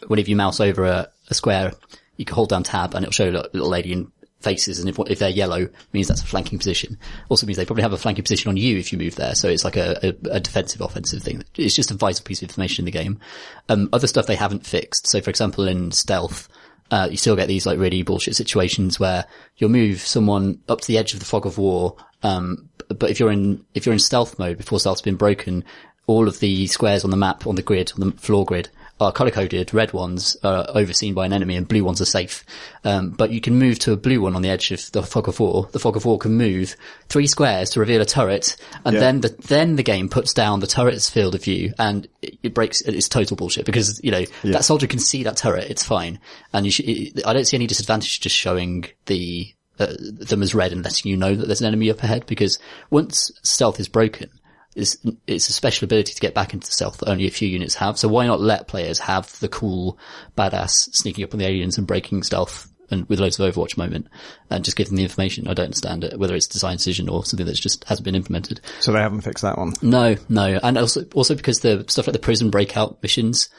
Whenever 0.06 0.30
you 0.30 0.36
mouse 0.36 0.60
over 0.60 0.84
a, 0.84 1.08
a 1.28 1.34
square, 1.34 1.72
you 2.16 2.24
can 2.24 2.34
hold 2.34 2.48
down 2.48 2.62
tab 2.62 2.94
and 2.94 3.04
it'll 3.04 3.12
show 3.12 3.24
a 3.24 3.30
little 3.30 3.48
little 3.52 3.68
lady 3.68 3.92
in 3.92 4.10
faces, 4.42 4.78
and 4.78 4.88
if 4.88 4.98
if 5.10 5.18
they're 5.18 5.28
yellow, 5.30 5.68
means 5.92 6.08
that's 6.08 6.22
a 6.22 6.26
flanking 6.26 6.58
position. 6.58 6.98
Also 7.28 7.46
means 7.46 7.56
they 7.56 7.64
probably 7.64 7.82
have 7.82 7.92
a 7.92 7.98
flanking 7.98 8.24
position 8.24 8.48
on 8.48 8.56
you 8.56 8.76
if 8.78 8.92
you 8.92 8.98
move 8.98 9.16
there, 9.16 9.34
so 9.34 9.48
it's 9.48 9.64
like 9.64 9.76
a, 9.76 9.98
a, 10.06 10.36
a 10.36 10.40
defensive 10.40 10.80
offensive 10.80 11.22
thing. 11.22 11.42
It's 11.56 11.74
just 11.74 11.90
a 11.90 11.94
vital 11.94 12.24
piece 12.24 12.42
of 12.42 12.48
information 12.48 12.82
in 12.82 12.86
the 12.86 12.98
game. 12.98 13.20
Um, 13.68 13.88
other 13.92 14.06
stuff 14.06 14.26
they 14.26 14.36
haven't 14.36 14.66
fixed. 14.66 15.06
So 15.06 15.20
for 15.20 15.30
example, 15.30 15.66
in 15.66 15.92
stealth, 15.92 16.48
uh, 16.90 17.08
you 17.10 17.16
still 17.16 17.36
get 17.36 17.48
these 17.48 17.66
like 17.66 17.78
really 17.78 18.02
bullshit 18.02 18.36
situations 18.36 19.00
where 19.00 19.24
you'll 19.56 19.70
move 19.70 20.00
someone 20.00 20.60
up 20.68 20.80
to 20.82 20.88
the 20.88 20.98
edge 20.98 21.14
of 21.14 21.20
the 21.20 21.26
fog 21.26 21.46
of 21.46 21.58
war. 21.58 21.96
Um, 22.22 22.68
but 22.88 23.10
if 23.10 23.18
you're 23.18 23.32
in, 23.32 23.64
if 23.74 23.86
you're 23.86 23.94
in 23.94 23.98
stealth 23.98 24.38
mode 24.38 24.58
before 24.58 24.78
stealth's 24.78 25.00
been 25.00 25.16
broken, 25.16 25.64
all 26.06 26.28
of 26.28 26.40
the 26.40 26.66
squares 26.66 27.04
on 27.04 27.10
the 27.10 27.16
map, 27.16 27.46
on 27.46 27.54
the 27.54 27.62
grid, 27.62 27.92
on 27.94 28.00
the 28.00 28.16
floor 28.16 28.44
grid, 28.44 28.68
are 29.00 29.10
color 29.10 29.30
coded. 29.30 29.74
Red 29.74 29.92
ones 29.92 30.36
are 30.44 30.64
overseen 30.68 31.12
by 31.14 31.26
an 31.26 31.32
enemy 31.32 31.56
and 31.56 31.66
blue 31.66 31.82
ones 31.82 32.00
are 32.00 32.04
safe. 32.06 32.44
Um, 32.84 33.10
but 33.10 33.30
you 33.30 33.40
can 33.40 33.58
move 33.58 33.78
to 33.80 33.92
a 33.92 33.96
blue 33.96 34.20
one 34.20 34.36
on 34.36 34.42
the 34.42 34.48
edge 34.50 34.70
of 34.70 34.92
the 34.92 35.02
fog 35.02 35.28
of 35.28 35.40
war. 35.40 35.68
The 35.72 35.80
fog 35.80 35.96
of 35.96 36.04
war 36.04 36.18
can 36.18 36.32
move 36.34 36.76
three 37.08 37.26
squares 37.26 37.70
to 37.70 37.80
reveal 37.80 38.00
a 38.00 38.04
turret 38.04 38.56
and 38.84 38.94
Yeah. 38.94 39.00
then 39.00 39.20
the, 39.22 39.28
then 39.48 39.76
the 39.76 39.82
game 39.82 40.08
puts 40.08 40.32
down 40.32 40.60
the 40.60 40.66
turret's 40.68 41.10
field 41.10 41.34
of 41.34 41.42
view 41.42 41.72
and 41.78 42.06
it, 42.20 42.38
it 42.42 42.54
breaks, 42.54 42.80
it's 42.82 43.08
total 43.08 43.36
bullshit 43.36 43.66
because, 43.66 44.00
you 44.04 44.10
know, 44.12 44.24
that 44.44 44.64
soldier 44.64 44.86
can 44.86 45.00
see 45.00 45.24
that 45.24 45.36
turret, 45.36 45.68
it's 45.70 45.84
fine. 45.84 46.20
And 46.52 46.64
you 46.64 46.70
should, 46.70 46.88
it, 46.88 47.26
I 47.26 47.32
don't 47.32 47.46
see 47.46 47.56
any 47.56 47.66
disadvantage 47.66 48.20
just 48.20 48.36
showing 48.36 48.84
the, 49.06 49.52
uh, 49.80 49.94
them 49.98 50.42
as 50.42 50.54
red 50.54 50.70
and 50.70 50.84
letting 50.84 51.10
you 51.10 51.16
know 51.16 51.34
that 51.34 51.46
there's 51.46 51.60
an 51.62 51.66
enemy 51.66 51.90
up 51.90 52.02
ahead 52.02 52.26
because 52.26 52.58
once 52.90 53.32
stealth 53.42 53.80
is 53.80 53.88
broken, 53.88 54.28
is 54.74 54.98
it's 55.26 55.48
a 55.48 55.52
special 55.52 55.84
ability 55.84 56.14
to 56.14 56.20
get 56.20 56.34
back 56.34 56.54
into 56.54 56.70
stealth 56.72 56.98
that 56.98 57.08
only 57.08 57.26
a 57.26 57.30
few 57.30 57.48
units 57.48 57.74
have. 57.74 57.98
So 57.98 58.08
why 58.08 58.26
not 58.26 58.40
let 58.40 58.68
players 58.68 58.98
have 59.00 59.38
the 59.40 59.48
cool 59.48 59.98
badass 60.36 60.94
sneaking 60.94 61.24
up 61.24 61.34
on 61.34 61.38
the 61.38 61.46
aliens 61.46 61.78
and 61.78 61.86
breaking 61.86 62.22
stealth 62.22 62.70
and 62.90 63.08
with 63.08 63.20
loads 63.20 63.38
of 63.38 63.54
Overwatch 63.54 63.76
moment 63.76 64.08
and 64.50 64.64
just 64.64 64.76
give 64.76 64.88
them 64.88 64.96
the 64.96 65.02
information? 65.02 65.46
I 65.46 65.54
don't 65.54 65.66
understand 65.66 66.04
it, 66.04 66.18
whether 66.18 66.34
it's 66.34 66.46
design 66.46 66.76
decision 66.76 67.08
or 67.08 67.24
something 67.24 67.46
that's 67.46 67.60
just 67.60 67.84
hasn't 67.84 68.04
been 68.04 68.14
implemented. 68.14 68.60
So 68.80 68.92
they 68.92 69.00
haven't 69.00 69.22
fixed 69.22 69.42
that 69.42 69.58
one. 69.58 69.74
No, 69.82 70.16
no, 70.28 70.58
and 70.62 70.78
also 70.78 71.04
also 71.14 71.34
because 71.34 71.60
the 71.60 71.84
stuff 71.88 72.06
like 72.06 72.14
the 72.14 72.18
prison 72.18 72.50
breakout 72.50 73.02
missions 73.02 73.50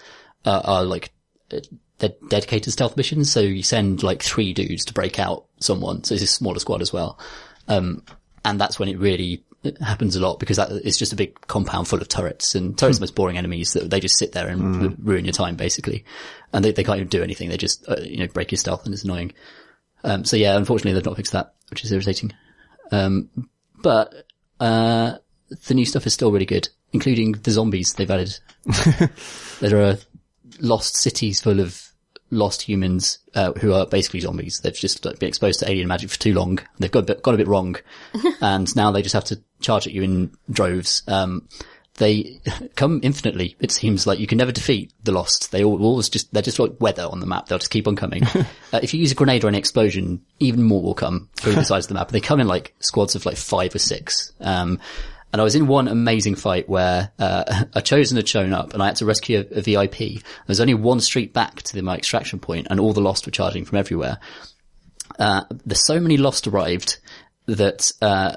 uh, 0.46 0.62
are 0.64 0.84
like 0.84 1.12
uh, 1.52 1.60
they're 2.00 2.14
dedicated 2.28 2.74
stealth 2.74 2.98
missions. 2.98 3.32
So 3.32 3.40
you 3.40 3.64
send 3.64 4.02
like 4.02 4.24
three 4.24 4.54
dudes 4.54 4.86
to 4.86 4.94
break 4.94 5.20
out 5.20 5.46
someone. 5.60 6.04
So 6.04 6.16
it's 6.16 6.24
a 6.24 6.28
smaller 6.28 6.60
squad 6.60 6.82
as 6.82 6.92
well, 6.92 7.20
um, 7.68 8.04
and 8.44 8.60
that's 8.60 8.80
when 8.80 8.90
it 8.90 8.98
really 8.98 9.44
happens 9.82 10.16
a 10.16 10.20
lot 10.20 10.40
because 10.40 10.58
that 10.58 10.72
it's 10.72 10.98
just 10.98 11.14
a 11.14 11.16
big 11.16 11.40
compound 11.48 11.88
full 11.88 12.02
of 12.02 12.08
turrets 12.08 12.56
and 12.56 12.78
turrets 12.78 12.98
are 12.98 13.00
the 13.00 13.04
most 13.04 13.16
boring 13.16 13.38
enemies 13.38 13.74
that 13.74 13.90
they 13.90 14.00
just 14.00 14.18
sit 14.18 14.34
there 14.34 14.48
and 14.48 14.82
ru- 14.82 14.98
ruin 15.00 15.26
your 15.26 15.34
time 15.34 15.56
basically, 15.56 16.04
and 16.52 16.64
they, 16.64 16.72
they 16.72 16.84
can't 16.84 16.98
even 16.98 17.08
do 17.08 17.24
anything. 17.24 17.50
They 17.50 17.58
just 17.58 17.88
uh, 17.88 17.98
you 18.02 18.18
know 18.18 18.28
break 18.28 18.52
your 18.52 18.58
stealth 18.58 18.86
and 18.86 18.94
it's 18.94 19.04
annoying. 19.04 19.34
Um, 20.04 20.26
so 20.26 20.36
yeah, 20.36 20.58
unfortunately 20.58 20.94
they've 20.94 21.06
not 21.06 21.16
fixed 21.16 21.34
that, 21.34 21.54
which 21.70 21.84
is 21.84 21.92
irritating. 21.92 22.34
Um, 22.92 23.30
but 23.82 24.26
uh, 24.60 25.18
the 25.68 25.74
new 25.74 25.86
stuff 25.86 26.06
is 26.06 26.14
still 26.14 26.32
really 26.32 26.46
good, 26.46 26.68
including 26.92 27.34
the 27.34 27.52
zombies 27.52 27.94
they've 27.94 28.12
added. 28.12 28.38
there 29.62 29.82
are 29.82 29.98
lost 30.60 30.98
cities 30.98 31.42
full 31.42 31.60
of 31.60 31.93
lost 32.34 32.62
humans 32.62 33.20
uh, 33.36 33.54
who 33.54 33.74
are 33.74 33.86
basically 33.86 34.20
zombies. 34.20 34.60
They've 34.60 34.74
just 34.74 35.04
been 35.04 35.30
exposed 35.30 35.60
to 35.60 35.70
alien 35.70 35.88
magic 35.88 36.10
for 36.10 36.20
too 36.20 36.34
long. 36.34 36.60
They've 36.80 36.92
got 36.92 37.00
a 37.00 37.04
bit, 37.04 37.24
got 37.24 37.34
a 37.34 37.38
bit 37.38 37.48
wrong, 37.48 37.78
and 38.42 38.74
now 38.76 38.92
they 38.92 39.02
just 39.02 39.14
have 39.14 39.26
to 39.26 39.42
charge 39.62 39.88
at 39.88 39.94
you 39.94 40.04
in 40.04 40.32
droves. 40.50 41.04
Um, 41.08 41.48
they 41.98 42.42
come 42.76 43.00
infinitely. 43.04 43.56
It 43.60 43.72
seems 43.72 44.08
like 44.08 44.20
you 44.20 44.28
can 44.28 44.38
never 44.38 44.52
defeat 44.52 44.94
the 45.04 45.12
lost. 45.12 45.52
They 45.52 45.64
all, 45.64 45.82
always 45.84 46.10
just, 46.10 46.34
they're 46.34 46.42
just 46.42 46.60
like 46.60 46.74
weather 46.80 47.08
on 47.10 47.20
the 47.20 47.26
map. 47.26 47.48
They'll 47.48 47.60
just 47.60 47.72
keep 47.72 47.88
on 47.88 47.96
coming. 47.96 48.24
uh, 48.74 48.80
if 48.82 48.94
you 48.94 49.00
use 49.00 49.12
a 49.12 49.16
grenade 49.16 49.44
or 49.44 49.48
an 49.48 49.56
explosion, 49.56 50.22
even 50.40 50.64
more 50.64 50.82
will 50.82 50.96
come 50.96 51.30
through 51.36 51.56
the 51.56 51.64
sides 51.64 51.86
of 51.86 51.90
the 51.90 51.96
map. 51.96 52.10
They 52.10 52.20
come 52.20 52.40
in 52.40 52.48
like 52.48 52.74
squads 52.80 53.16
of 53.16 53.26
like 53.26 53.38
five 53.38 53.76
or 53.76 53.80
six. 53.80 54.34
Um, 54.40 54.80
and 55.34 55.42
I 55.42 55.44
was 55.44 55.56
in 55.56 55.68
one 55.68 55.88
amazing 55.88 56.36
fight 56.36 56.70
where, 56.70 57.12
uh, 57.20 57.66
a 57.74 57.82
chosen 57.82 58.18
had 58.18 58.30
shown 58.30 58.54
up 58.54 58.74
and 58.74 58.82
I 58.82 58.86
had 58.86 58.98
to 58.98 59.06
rescue 59.06 59.40
a, 59.52 59.58
a 59.58 59.62
VIP. 59.62 60.24
was 60.48 60.62
only 60.62 60.76
one 60.76 61.02
street 61.02 61.34
back 61.34 61.64
to 61.64 61.74
the, 61.74 61.82
my 61.82 61.98
extraction 61.98 62.40
point 62.40 62.68
and 62.70 62.80
all 62.80 62.94
the 62.94 63.02
lost 63.02 63.26
were 63.26 63.32
charging 63.32 63.66
from 63.66 63.80
everywhere. 63.80 64.20
Uh, 65.20 65.44
there's 65.66 65.86
so 65.86 66.00
many 66.00 66.18
lost 66.18 66.48
arrived 66.48 67.00
that, 67.48 67.92
uh, 68.02 68.36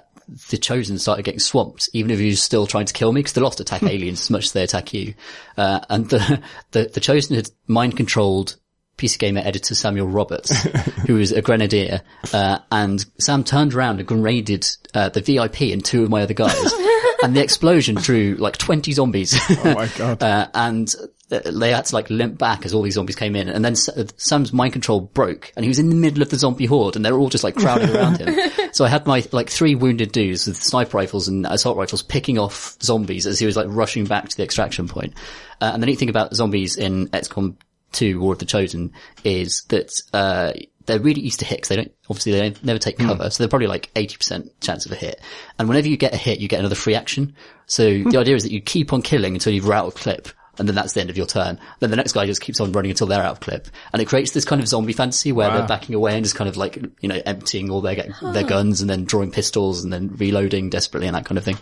the 0.51 0.59
chosen 0.59 0.99
started 0.99 1.25
getting 1.25 1.39
swamped, 1.39 1.89
even 1.93 2.11
if 2.11 2.19
he 2.19 2.27
was 2.27 2.43
still 2.43 2.67
trying 2.67 2.87
to 2.87 2.93
kill 2.93 3.13
me, 3.13 3.21
because 3.21 3.35
the 3.35 3.41
lost 3.41 3.61
attack 3.61 3.85
aliens 3.85 4.23
as 4.23 4.31
much 4.31 4.47
as 4.47 4.53
they 4.53 4.65
attack 4.65 4.93
you. 4.93 5.15
Uh, 5.57 5.81
and 5.89 6.11
the, 6.11 6.43
the, 6.73 6.91
the 6.93 7.01
chosen 7.01 7.37
had 7.37 7.49
mind 7.69 7.97
controlled 7.97 8.57
PC 8.97 9.19
Gamer 9.19 9.43
editor 9.45 9.75
Samuel 9.75 10.09
Roberts, 10.09 10.51
who 11.07 11.15
was 11.15 11.33
a 11.33 11.43
grenadier, 11.43 12.03
uh, 12.33 12.59
and 12.71 13.05
Sam 13.19 13.45
turned 13.45 13.75
around 13.75 13.99
and 13.99 14.09
grenaded, 14.09 14.67
uh, 14.95 15.11
the 15.11 15.21
VIP 15.21 15.73
and 15.73 15.85
two 15.85 16.03
of 16.03 16.11
my 16.11 16.23
other 16.23 16.35
guys. 16.35 16.57
and 17.23 17.37
the 17.37 17.43
explosion 17.43 17.97
drew 17.97 18.37
like 18.39 18.57
20 18.57 18.93
zombies. 18.93 19.39
Oh 19.51 19.75
my 19.75 19.89
god. 19.97 20.23
Uh, 20.27 20.49
and 20.55 20.95
they 21.29 21.73
had 21.73 21.85
to 21.85 21.95
like 21.95 22.09
limp 22.09 22.39
back 22.39 22.65
as 22.65 22.73
all 22.73 22.83
these 22.83 22.95
zombies 22.95 23.17
came 23.17 23.35
in. 23.35 23.49
And 23.49 23.65
then 23.65 23.75
Sam's 23.75 24.53
mind 24.53 24.73
control 24.73 25.01
broke 25.01 25.53
and 25.57 25.65
he 25.65 25.69
was 25.69 25.79
in 25.79 25.89
the 25.89 25.95
middle 25.95 26.23
of 26.23 26.31
the 26.31 26.39
zombie 26.39 26.67
horde 26.67 26.97
and 26.97 27.05
they 27.05 27.11
were 27.11 27.19
all 27.19 27.29
just 27.29 27.45
like 27.45 27.57
crowding 27.57 27.95
around 27.95 28.19
him. 28.19 28.35
So 28.73 28.85
I 28.85 28.89
had 28.89 29.07
my 29.07 29.25
like 29.33 29.51
three 29.51 29.75
wounded 29.75 30.13
dudes 30.13 30.47
with 30.47 30.57
sniper 30.57 30.97
rifles 30.97 31.27
and 31.29 31.45
assault 31.47 31.77
rifles 31.77 32.03
picking 32.03 32.39
off 32.39 32.77
zombies 32.81 33.27
as 33.27 33.39
he 33.39 33.47
was 33.47 33.57
like 33.57 33.67
rushing 33.69 34.05
back 34.05 34.29
to 34.29 34.37
the 34.37 34.45
extraction 34.45 34.87
point. 34.89 35.15
Uh, 35.61 35.71
and 35.75 35.83
the 35.83 35.87
neat 35.87 35.99
thing 35.99 36.11
about 36.11 36.35
zombies 36.35 36.77
in 36.77 37.09
XCOM 37.09 37.57
2 37.97 38.21
War 38.21 38.33
of 38.35 38.39
the 38.39 38.45
Chosen 38.45 38.93
is 39.25 39.63
that, 39.69 39.91
uh, 40.13 40.53
they're 40.87 41.01
really 41.01 41.21
easy 41.21 41.39
to 41.39 41.45
hit 41.45 41.63
'cause 41.63 41.69
they 41.69 41.77
don't, 41.77 41.93
obviously 42.09 42.31
they 42.33 42.39
don't, 42.41 42.63
never 42.65 42.79
take 42.79 42.97
cover. 42.99 43.29
So 43.31 43.43
they're 43.43 43.49
probably 43.49 43.67
like 43.67 43.91
80% 43.97 44.51
chance 44.61 44.87
of 44.87 44.93
a 44.93 44.95
hit. 44.95 45.21
And 45.59 45.69
whenever 45.69 45.89
you 45.89 45.97
get 45.97 46.15
a 46.15 46.17
hit, 46.17 46.39
you 46.39 46.47
get 46.47 46.61
another 46.61 46.77
free 46.77 46.95
action. 46.95 47.35
So 47.67 48.05
the 48.05 48.19
idea 48.19 48.37
is 48.37 48.45
that 48.45 48.53
you 48.53 48.61
keep 48.61 48.93
on 48.93 49.03
killing 49.03 49.35
until 49.35 49.53
you've 49.53 49.69
out 49.69 49.87
of 49.87 49.95
clip. 49.97 50.29
And 50.59 50.67
then 50.67 50.75
that's 50.75 50.95
the 50.95 51.03
end 51.03 51.11
of 51.11 51.19
your 51.19 51.27
turn. 51.27 51.59
Then 51.81 51.91
the 51.91 51.97
next 51.97 52.13
guy 52.13 52.25
just 52.25 52.41
keeps 52.41 52.61
on 52.61 52.73
running 52.73 52.91
until 52.91 53.07
they're 53.07 53.23
out 53.23 53.33
of 53.33 53.41
clip. 53.41 53.69
And 53.93 54.01
it 54.01 54.07
creates 54.07 54.31
this 54.31 54.47
kind 54.47 54.63
of 54.63 54.67
zombie 54.69 54.95
fantasy 54.95 55.31
where 55.31 55.51
they're 55.51 55.67
backing 55.69 55.95
away 55.95 56.15
and 56.15 56.25
just 56.25 56.35
kind 56.35 56.49
of 56.49 56.57
like, 56.57 56.77
you 57.01 57.09
know, 57.11 57.21
emptying 57.27 57.69
all 57.69 57.83
their, 57.83 57.97
their 58.33 58.43
guns 58.45 58.81
and 58.81 58.89
then 58.89 59.05
drawing 59.05 59.31
pistols 59.33 59.85
and 59.85 59.93
then 59.93 60.15
reloading 60.17 60.71
desperately 60.71 61.09
and 61.09 61.15
that 61.17 61.27
kind 61.27 61.37
of 61.37 61.45
thing. 61.45 61.59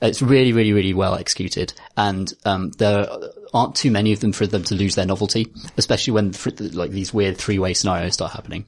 It's 0.00 0.22
really, 0.22 0.52
really, 0.52 0.72
really 0.72 0.94
well 0.94 1.16
executed. 1.16 1.72
And, 1.96 2.32
um, 2.44 2.70
there 2.78 3.08
aren't 3.54 3.74
too 3.74 3.90
many 3.90 4.12
of 4.12 4.20
them 4.20 4.32
for 4.32 4.46
them 4.46 4.64
to 4.64 4.74
lose 4.74 4.94
their 4.94 5.06
novelty, 5.06 5.52
especially 5.76 6.12
when 6.12 6.32
like 6.72 6.90
these 6.90 7.12
weird 7.14 7.36
three-way 7.36 7.74
scenarios 7.74 8.14
start 8.14 8.32
happening. 8.32 8.66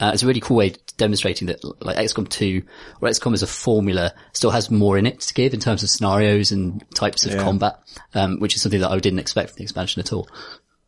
Uh, 0.00 0.10
it's 0.12 0.22
a 0.22 0.26
really 0.26 0.40
cool 0.40 0.56
way 0.56 0.70
of 0.70 0.76
demonstrating 0.96 1.46
that 1.46 1.62
like 1.84 1.96
XCOM 1.96 2.28
2 2.28 2.62
or 3.00 3.08
XCOM 3.08 3.34
as 3.34 3.42
a 3.42 3.46
formula 3.46 4.12
still 4.32 4.50
has 4.50 4.70
more 4.70 4.98
in 4.98 5.06
it 5.06 5.20
to 5.20 5.34
give 5.34 5.54
in 5.54 5.60
terms 5.60 5.82
of 5.82 5.90
scenarios 5.90 6.50
and 6.50 6.84
types 6.94 7.24
of 7.24 7.32
Yeah. 7.32 7.42
combat, 7.42 7.78
um, 8.14 8.40
which 8.40 8.56
is 8.56 8.62
something 8.62 8.80
that 8.80 8.90
I 8.90 8.98
didn't 8.98 9.20
expect 9.20 9.50
from 9.50 9.58
the 9.58 9.62
expansion 9.62 10.00
at 10.00 10.12
all. 10.12 10.28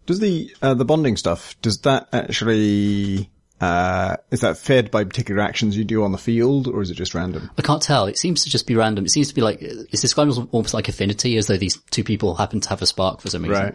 Does 0.07 0.18
the 0.18 0.52
uh, 0.61 0.74
the 0.74 0.85
bonding 0.85 1.16
stuff 1.16 1.55
does 1.62 1.78
that 1.83 2.09
actually 2.12 3.31
uh, 3.62 4.16
is 4.33 4.40
that 4.40 4.59
fed 4.59 4.90
by 4.90 5.05
particular 5.05 5.40
actions 5.40 5.77
you 5.77 5.85
do 5.85 6.03
on 6.03 6.11
the 6.11 6.18
field, 6.18 6.66
or 6.66 6.83
is 6.83 6.90
it 6.90 6.94
just 6.94 7.14
random? 7.14 7.48
I 7.57 7.62
can't 7.62 7.81
tell. 7.81 8.07
It 8.07 8.18
seems 8.18 8.42
to 8.42 8.51
just 8.51 8.66
be 8.66 8.75
random. 8.75 9.05
It 9.05 9.11
seems 9.11 9.29
to 9.29 9.35
be 9.37 9.40
like, 9.40 9.62
it's 9.62 10.01
described 10.01 10.33
as 10.33 10.38
almost 10.51 10.75
like 10.75 10.88
affinity, 10.88 11.37
as 11.37 11.46
though 11.46 11.57
these 11.57 11.77
two 11.92 12.03
people 12.03 12.35
happen 12.35 12.61
to 12.61 12.68
have 12.70 12.83
a 12.83 12.87
spark 12.87 13.20
for 13.20 13.31
some 13.31 13.44
reason. 13.44 13.66
Right. 13.66 13.75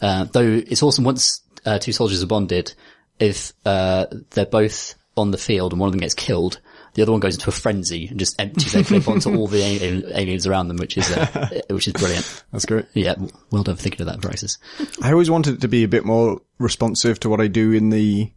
Uh, 0.00 0.24
though 0.30 0.62
it's 0.64 0.84
awesome 0.84 1.02
once, 1.02 1.42
uh, 1.66 1.80
two 1.80 1.90
soldiers 1.90 2.22
are 2.22 2.28
bonded, 2.28 2.74
if, 3.18 3.52
uh, 3.66 4.06
they're 4.30 4.46
both 4.46 4.94
on 5.16 5.32
the 5.32 5.38
field 5.38 5.72
and 5.72 5.80
one 5.80 5.88
of 5.88 5.92
them 5.92 6.00
gets 6.00 6.14
killed, 6.14 6.60
the 6.94 7.02
other 7.02 7.10
one 7.10 7.20
goes 7.20 7.34
into 7.34 7.48
a 7.48 7.52
frenzy 7.52 8.06
and 8.06 8.20
just 8.20 8.40
empties 8.40 8.72
their 8.72 8.84
clip 8.84 9.08
onto 9.08 9.34
all 9.34 9.48
the 9.48 9.62
alien, 9.62 10.04
aliens 10.14 10.46
around 10.46 10.68
them, 10.68 10.76
which 10.76 10.96
is, 10.96 11.10
uh, 11.10 11.60
which 11.70 11.88
is 11.88 11.94
brilliant. 11.94 12.44
That's 12.52 12.66
great. 12.66 12.86
Yeah, 12.94 13.16
well 13.50 13.64
done 13.64 13.74
for 13.74 13.82
thinking 13.82 14.02
of 14.02 14.06
that, 14.06 14.20
Brices. 14.20 14.58
I 15.02 15.10
always 15.10 15.28
wanted 15.28 15.54
it 15.54 15.60
to 15.62 15.68
be 15.68 15.82
a 15.82 15.88
bit 15.88 16.04
more 16.04 16.40
responsive 16.60 17.18
to 17.20 17.28
what 17.28 17.40
I 17.40 17.48
do 17.48 17.72
in 17.72 17.90
the 17.90 18.30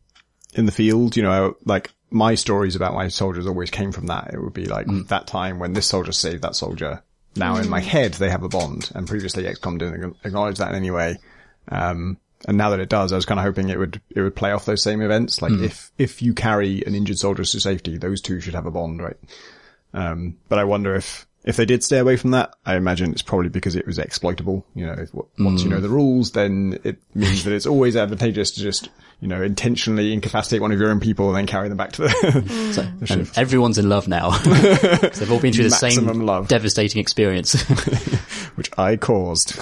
in 0.53 0.65
the 0.65 0.71
field. 0.71 1.15
You 1.15 1.23
know, 1.23 1.55
like 1.65 1.91
my 2.09 2.35
stories 2.35 2.75
about 2.75 2.93
my 2.93 3.07
soldiers 3.07 3.47
always 3.47 3.69
came 3.69 3.91
from 3.91 4.07
that. 4.07 4.33
It 4.33 4.41
would 4.41 4.53
be 4.53 4.65
like 4.65 4.87
that 5.07 5.27
time 5.27 5.59
when 5.59 5.73
this 5.73 5.87
soldier 5.87 6.11
saved 6.11 6.43
that 6.43 6.55
soldier. 6.55 7.03
Now 7.35 7.57
in 7.57 7.69
my 7.69 7.81
head 7.81 8.13
they 8.13 8.29
have 8.29 8.43
a 8.43 8.49
bond, 8.49 8.91
and 8.95 9.07
previously 9.07 9.43
XCOM 9.43 9.77
didn't 9.77 10.17
acknowledge 10.23 10.57
that 10.57 10.69
in 10.69 10.75
any 10.75 10.91
way. 10.91 11.17
Um, 11.69 12.17
and 12.47 12.57
now 12.57 12.69
that 12.69 12.79
it 12.79 12.89
does, 12.89 13.11
I 13.11 13.15
was 13.15 13.25
kind 13.25 13.39
of 13.39 13.45
hoping 13.45 13.69
it 13.69 13.79
would 13.79 14.01
it 14.09 14.21
would 14.21 14.35
play 14.35 14.51
off 14.51 14.65
those 14.65 14.83
same 14.83 15.01
events. 15.01 15.41
Like 15.41 15.53
if 15.53 15.91
if 15.97 16.21
you 16.21 16.33
carry 16.33 16.83
an 16.85 16.95
injured 16.95 17.17
soldier 17.17 17.43
to 17.43 17.59
safety, 17.59 17.97
those 17.97 18.21
two 18.21 18.39
should 18.39 18.55
have 18.55 18.65
a 18.65 18.71
bond, 18.71 19.01
right? 19.01 19.17
Um, 19.93 20.37
but 20.49 20.59
I 20.59 20.63
wonder 20.63 20.95
if, 20.95 21.25
if 21.43 21.55
they 21.55 21.65
did 21.65 21.83
stay 21.83 21.97
away 21.97 22.17
from 22.17 22.31
that, 22.31 22.53
I 22.65 22.75
imagine 22.75 23.11
it's 23.11 23.21
probably 23.21 23.49
because 23.49 23.75
it 23.75 23.87
was 23.87 23.97
exploitable. 23.97 24.65
You 24.75 24.85
know, 24.85 24.93
if, 24.93 25.09
once 25.39 25.63
you 25.63 25.69
know 25.69 25.79
the 25.79 25.89
rules, 25.89 26.31
then 26.31 26.79
it 26.83 27.01
means 27.15 27.43
that 27.45 27.53
it's 27.53 27.65
always 27.65 27.95
advantageous 27.95 28.51
to 28.51 28.61
just, 28.61 28.89
you 29.19 29.27
know, 29.27 29.41
intentionally 29.41 30.13
incapacitate 30.13 30.61
one 30.61 30.71
of 30.71 30.79
your 30.79 30.89
own 30.91 30.99
people 30.99 31.27
and 31.29 31.37
then 31.37 31.47
carry 31.47 31.69
them 31.69 31.77
back 31.77 31.93
to 31.93 32.03
the, 32.03 32.09
So, 32.73 32.83
the 32.83 33.13
and 33.13 33.31
everyone's 33.35 33.77
in 33.77 33.89
love 33.89 34.07
now. 34.07 34.37
they've 34.39 35.31
all 35.31 35.39
been 35.39 35.53
through 35.53 35.69
the 35.69 35.71
same 35.71 36.05
love. 36.25 36.47
devastating 36.47 37.01
experience. 37.01 37.59
which 38.55 38.69
I 38.77 38.95
caused. 38.95 39.57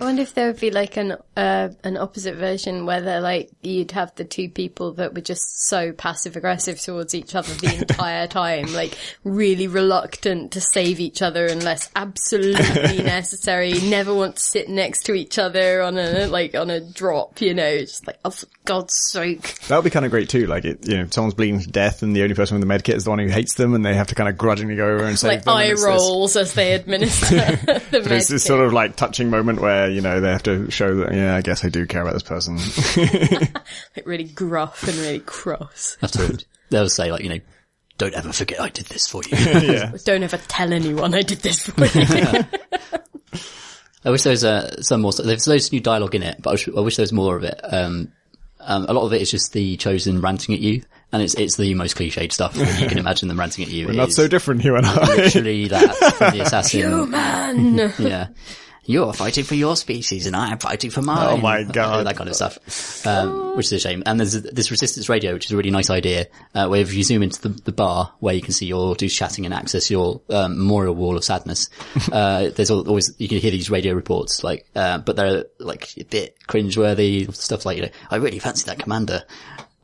I 0.00 0.04
wonder 0.04 0.22
if 0.22 0.34
there 0.34 0.46
would 0.48 0.60
be 0.60 0.70
like 0.70 0.96
an 0.96 1.16
uh, 1.36 1.68
an 1.84 1.96
opposite 1.96 2.36
version 2.36 2.86
where 2.86 3.00
they're 3.00 3.20
like 3.20 3.50
you'd 3.62 3.90
have 3.92 4.14
the 4.14 4.24
two 4.24 4.48
people 4.48 4.92
that 4.94 5.14
were 5.14 5.20
just 5.20 5.66
so 5.68 5.92
passive 5.92 6.36
aggressive 6.36 6.80
towards 6.80 7.14
each 7.14 7.34
other 7.34 7.52
the 7.54 7.74
entire 7.90 8.26
time, 8.26 8.72
like 8.72 8.96
really 9.24 9.66
reluctant 9.66 10.52
to 10.52 10.60
save 10.60 11.00
each 11.00 11.22
other 11.22 11.46
unless 11.46 11.90
absolutely 11.96 12.98
necessary. 13.02 13.72
Never 13.72 14.14
want 14.14 14.36
to 14.36 14.42
sit 14.42 14.68
next 14.68 15.04
to 15.04 15.14
each 15.14 15.38
other 15.38 15.82
on 15.82 15.98
a 15.98 16.26
like 16.26 16.54
on 16.54 16.70
a 16.70 16.80
drop, 16.80 17.40
you 17.40 17.54
know, 17.54 17.78
just 17.80 18.06
like 18.06 18.18
oh 18.24 18.30
for 18.30 18.46
God's 18.64 18.94
sake. 19.10 19.58
that 19.68 19.76
would 19.76 19.84
be 19.84 19.90
kind 19.90 20.04
of 20.04 20.10
great 20.10 20.28
too. 20.28 20.46
Like 20.46 20.64
it, 20.64 20.86
you 20.88 20.96
know, 20.98 21.06
someone's 21.10 21.34
bleeding 21.34 21.60
to 21.60 21.68
death 21.68 22.02
and 22.02 22.14
the 22.14 22.22
only 22.22 22.34
person 22.34 22.58
with 22.58 22.66
the 22.66 22.72
medkit 22.72 22.94
is 22.94 23.04
the 23.04 23.10
one 23.10 23.18
who 23.18 23.28
hates 23.28 23.54
them 23.54 23.74
and 23.74 23.84
they 23.84 23.94
have 23.94 24.06
to 24.08 24.14
kind 24.14 24.28
of 24.28 24.38
grudgingly 24.38 24.76
go 24.76 24.86
over 24.88 25.04
and 25.04 25.18
save 25.18 25.28
Like 25.28 25.44
them. 25.44 25.52
and 25.54 25.58
eye 25.60 25.64
it's 25.72 25.80
this- 25.80 25.86
rolls 25.86 26.36
as 26.36 26.54
they 26.54 26.72
administer 26.72 27.34
the 27.36 27.82
But 27.90 28.12
it's 28.12 28.28
this 28.28 28.44
sort 28.44 28.64
of 28.64 28.72
like 28.72 28.96
touching 28.96 29.28
moment 29.30 29.60
where, 29.60 29.89
you 29.92 30.00
know, 30.00 30.20
they 30.20 30.30
have 30.30 30.42
to 30.44 30.70
show 30.70 30.94
that, 30.96 31.14
yeah, 31.14 31.34
I 31.34 31.42
guess 31.42 31.64
I 31.64 31.68
do 31.68 31.86
care 31.86 32.02
about 32.02 32.14
this 32.14 32.22
person. 32.22 32.56
like 33.96 34.06
really 34.06 34.24
gruff 34.24 34.82
and 34.84 34.96
really 34.96 35.20
cross. 35.20 35.96
That's 36.00 36.18
After 36.18 36.44
they'll 36.70 36.88
say 36.88 37.10
like, 37.12 37.22
you 37.22 37.30
know, 37.30 37.40
don't 37.98 38.14
ever 38.14 38.32
forget 38.32 38.60
I 38.60 38.70
did 38.70 38.86
this 38.86 39.06
for 39.06 39.22
you. 39.24 39.36
yeah. 39.36 39.92
Don't 40.04 40.22
ever 40.22 40.38
tell 40.38 40.72
anyone 40.72 41.14
I 41.14 41.22
did 41.22 41.38
this 41.38 41.62
for 41.66 41.84
you. 41.84 42.44
I 44.04 44.10
wish 44.10 44.22
there 44.22 44.30
was 44.30 44.44
uh, 44.44 44.80
some 44.80 45.02
more. 45.02 45.12
There's 45.12 45.46
loads 45.46 45.66
of 45.66 45.72
new 45.72 45.80
dialogue 45.80 46.14
in 46.14 46.22
it, 46.22 46.40
but 46.40 46.50
I 46.50 46.52
wish, 46.54 46.68
I 46.68 46.80
wish 46.80 46.96
there 46.96 47.02
was 47.02 47.12
more 47.12 47.36
of 47.36 47.44
it. 47.44 47.60
Um, 47.62 48.12
um, 48.60 48.86
a 48.88 48.94
lot 48.94 49.04
of 49.04 49.12
it 49.12 49.20
is 49.20 49.30
just 49.30 49.52
the 49.52 49.76
chosen 49.76 50.22
ranting 50.22 50.54
at 50.54 50.60
you, 50.60 50.82
and 51.12 51.22
it's 51.22 51.34
it's 51.34 51.56
the 51.56 51.74
most 51.74 51.96
cliched 51.96 52.32
stuff 52.32 52.56
you 52.56 52.88
can 52.88 52.96
imagine 52.98 53.28
them 53.28 53.38
ranting 53.38 53.64
at 53.64 53.70
you. 53.70 53.88
It 53.88 53.96
Not 53.96 54.08
is 54.08 54.16
so 54.16 54.28
different, 54.28 54.64
you 54.64 54.76
and 54.76 54.86
I. 54.86 55.16
literally 55.16 55.68
that 55.68 55.94
from 55.94 56.30
the 56.30 56.40
assassin. 56.42 57.10
Man, 57.10 57.76
yeah. 57.98 58.28
You're 58.90 59.12
fighting 59.12 59.44
for 59.44 59.54
your 59.54 59.76
species 59.76 60.26
and 60.26 60.34
I 60.34 60.50
am 60.50 60.58
fighting 60.58 60.90
for 60.90 61.00
mine. 61.00 61.28
Oh 61.30 61.36
my 61.36 61.62
God. 61.72 62.06
That 62.06 62.16
kind 62.16 62.28
of 62.28 62.34
stuff. 62.34 63.06
Um, 63.06 63.56
which 63.56 63.66
is 63.66 63.72
a 63.72 63.78
shame. 63.78 64.02
And 64.04 64.18
there's 64.18 64.32
this 64.32 64.72
resistance 64.72 65.08
radio, 65.08 65.32
which 65.32 65.46
is 65.46 65.52
a 65.52 65.56
really 65.56 65.70
nice 65.70 65.90
idea, 65.90 66.26
uh, 66.56 66.66
where 66.66 66.80
if 66.80 66.92
you 66.92 67.04
zoom 67.04 67.22
into 67.22 67.40
the, 67.40 67.48
the 67.62 67.70
bar 67.70 68.12
where 68.18 68.34
you 68.34 68.42
can 68.42 68.52
see 68.52 68.66
your 68.66 68.96
dudes 68.96 69.14
chatting 69.14 69.44
and 69.44 69.54
access 69.54 69.92
your, 69.92 70.20
um, 70.30 70.58
memorial 70.58 70.96
wall 70.96 71.16
of 71.16 71.22
sadness, 71.22 71.70
uh, 72.12 72.48
there's 72.48 72.72
always, 72.72 73.14
you 73.18 73.28
can 73.28 73.38
hear 73.38 73.52
these 73.52 73.70
radio 73.70 73.94
reports, 73.94 74.42
like, 74.42 74.66
uh, 74.74 74.98
but 74.98 75.14
they're 75.14 75.44
like 75.60 75.96
a 75.96 76.02
bit 76.04 76.36
cringeworthy, 76.48 77.32
stuff 77.32 77.64
like, 77.64 77.76
you 77.76 77.84
know, 77.84 77.90
I 78.10 78.16
really 78.16 78.40
fancy 78.40 78.66
that 78.66 78.80
commander. 78.80 79.22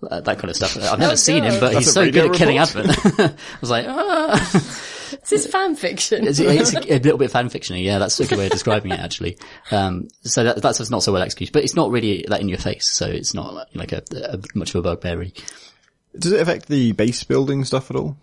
Uh, 0.03 0.21
that 0.21 0.39
kind 0.39 0.51
of 0.51 0.57
stuff. 0.57 0.77
I've 0.77 0.99
never 1.07 1.17
seen 1.17 1.43
him, 1.43 1.59
but 1.59 1.73
That's 1.73 1.87
he's 1.87 1.95
so 1.95 2.11
good 2.11 2.31
at 2.31 2.37
killing 2.37 2.59
report? 2.59 2.87
Advent. 2.87 3.21
I 3.39 3.61
was 3.63 3.71
like, 3.71 3.87
ah. 3.89 4.93
This 5.31 5.47
fan 5.47 5.77
fiction. 5.77 6.27
It's, 6.27 6.39
it's 6.39 6.75
a, 6.75 6.95
a 6.95 6.99
little 6.99 7.19
bit 7.19 7.31
fan 7.31 7.49
fictiony. 7.49 7.85
Yeah, 7.85 7.99
that's 7.99 8.19
a 8.21 8.27
good 8.27 8.39
way 8.39 8.47
of 8.47 8.53
describing 8.53 8.93
it, 8.93 9.01
actually. 9.01 9.39
Um, 9.71 10.09
so 10.23 10.45
that, 10.45 10.63
that's 10.63 10.91
not 10.91 11.03
so 11.03 11.13
well 11.13 11.23
executed, 11.23 11.53
but 11.53 11.65
it's 11.65 11.75
not 11.75 11.91
really 11.91 12.25
that 12.29 12.41
in 12.41 12.49
your 12.49 12.59
face. 12.59 12.89
So 12.89 13.07
it's 13.07 13.35
not 13.35 13.69
like, 13.75 13.93
a, 13.93 14.03
a 14.15 14.39
much 14.55 14.75
of 14.75 14.81
a 14.81 14.83
bugbear. 14.83 15.27
Does 16.19 16.33
it 16.33 16.41
affect 16.41 16.69
the 16.69 16.93
base 16.93 17.23
building 17.25 17.65
stuff 17.65 17.91
at 17.91 17.97
all? 17.97 18.17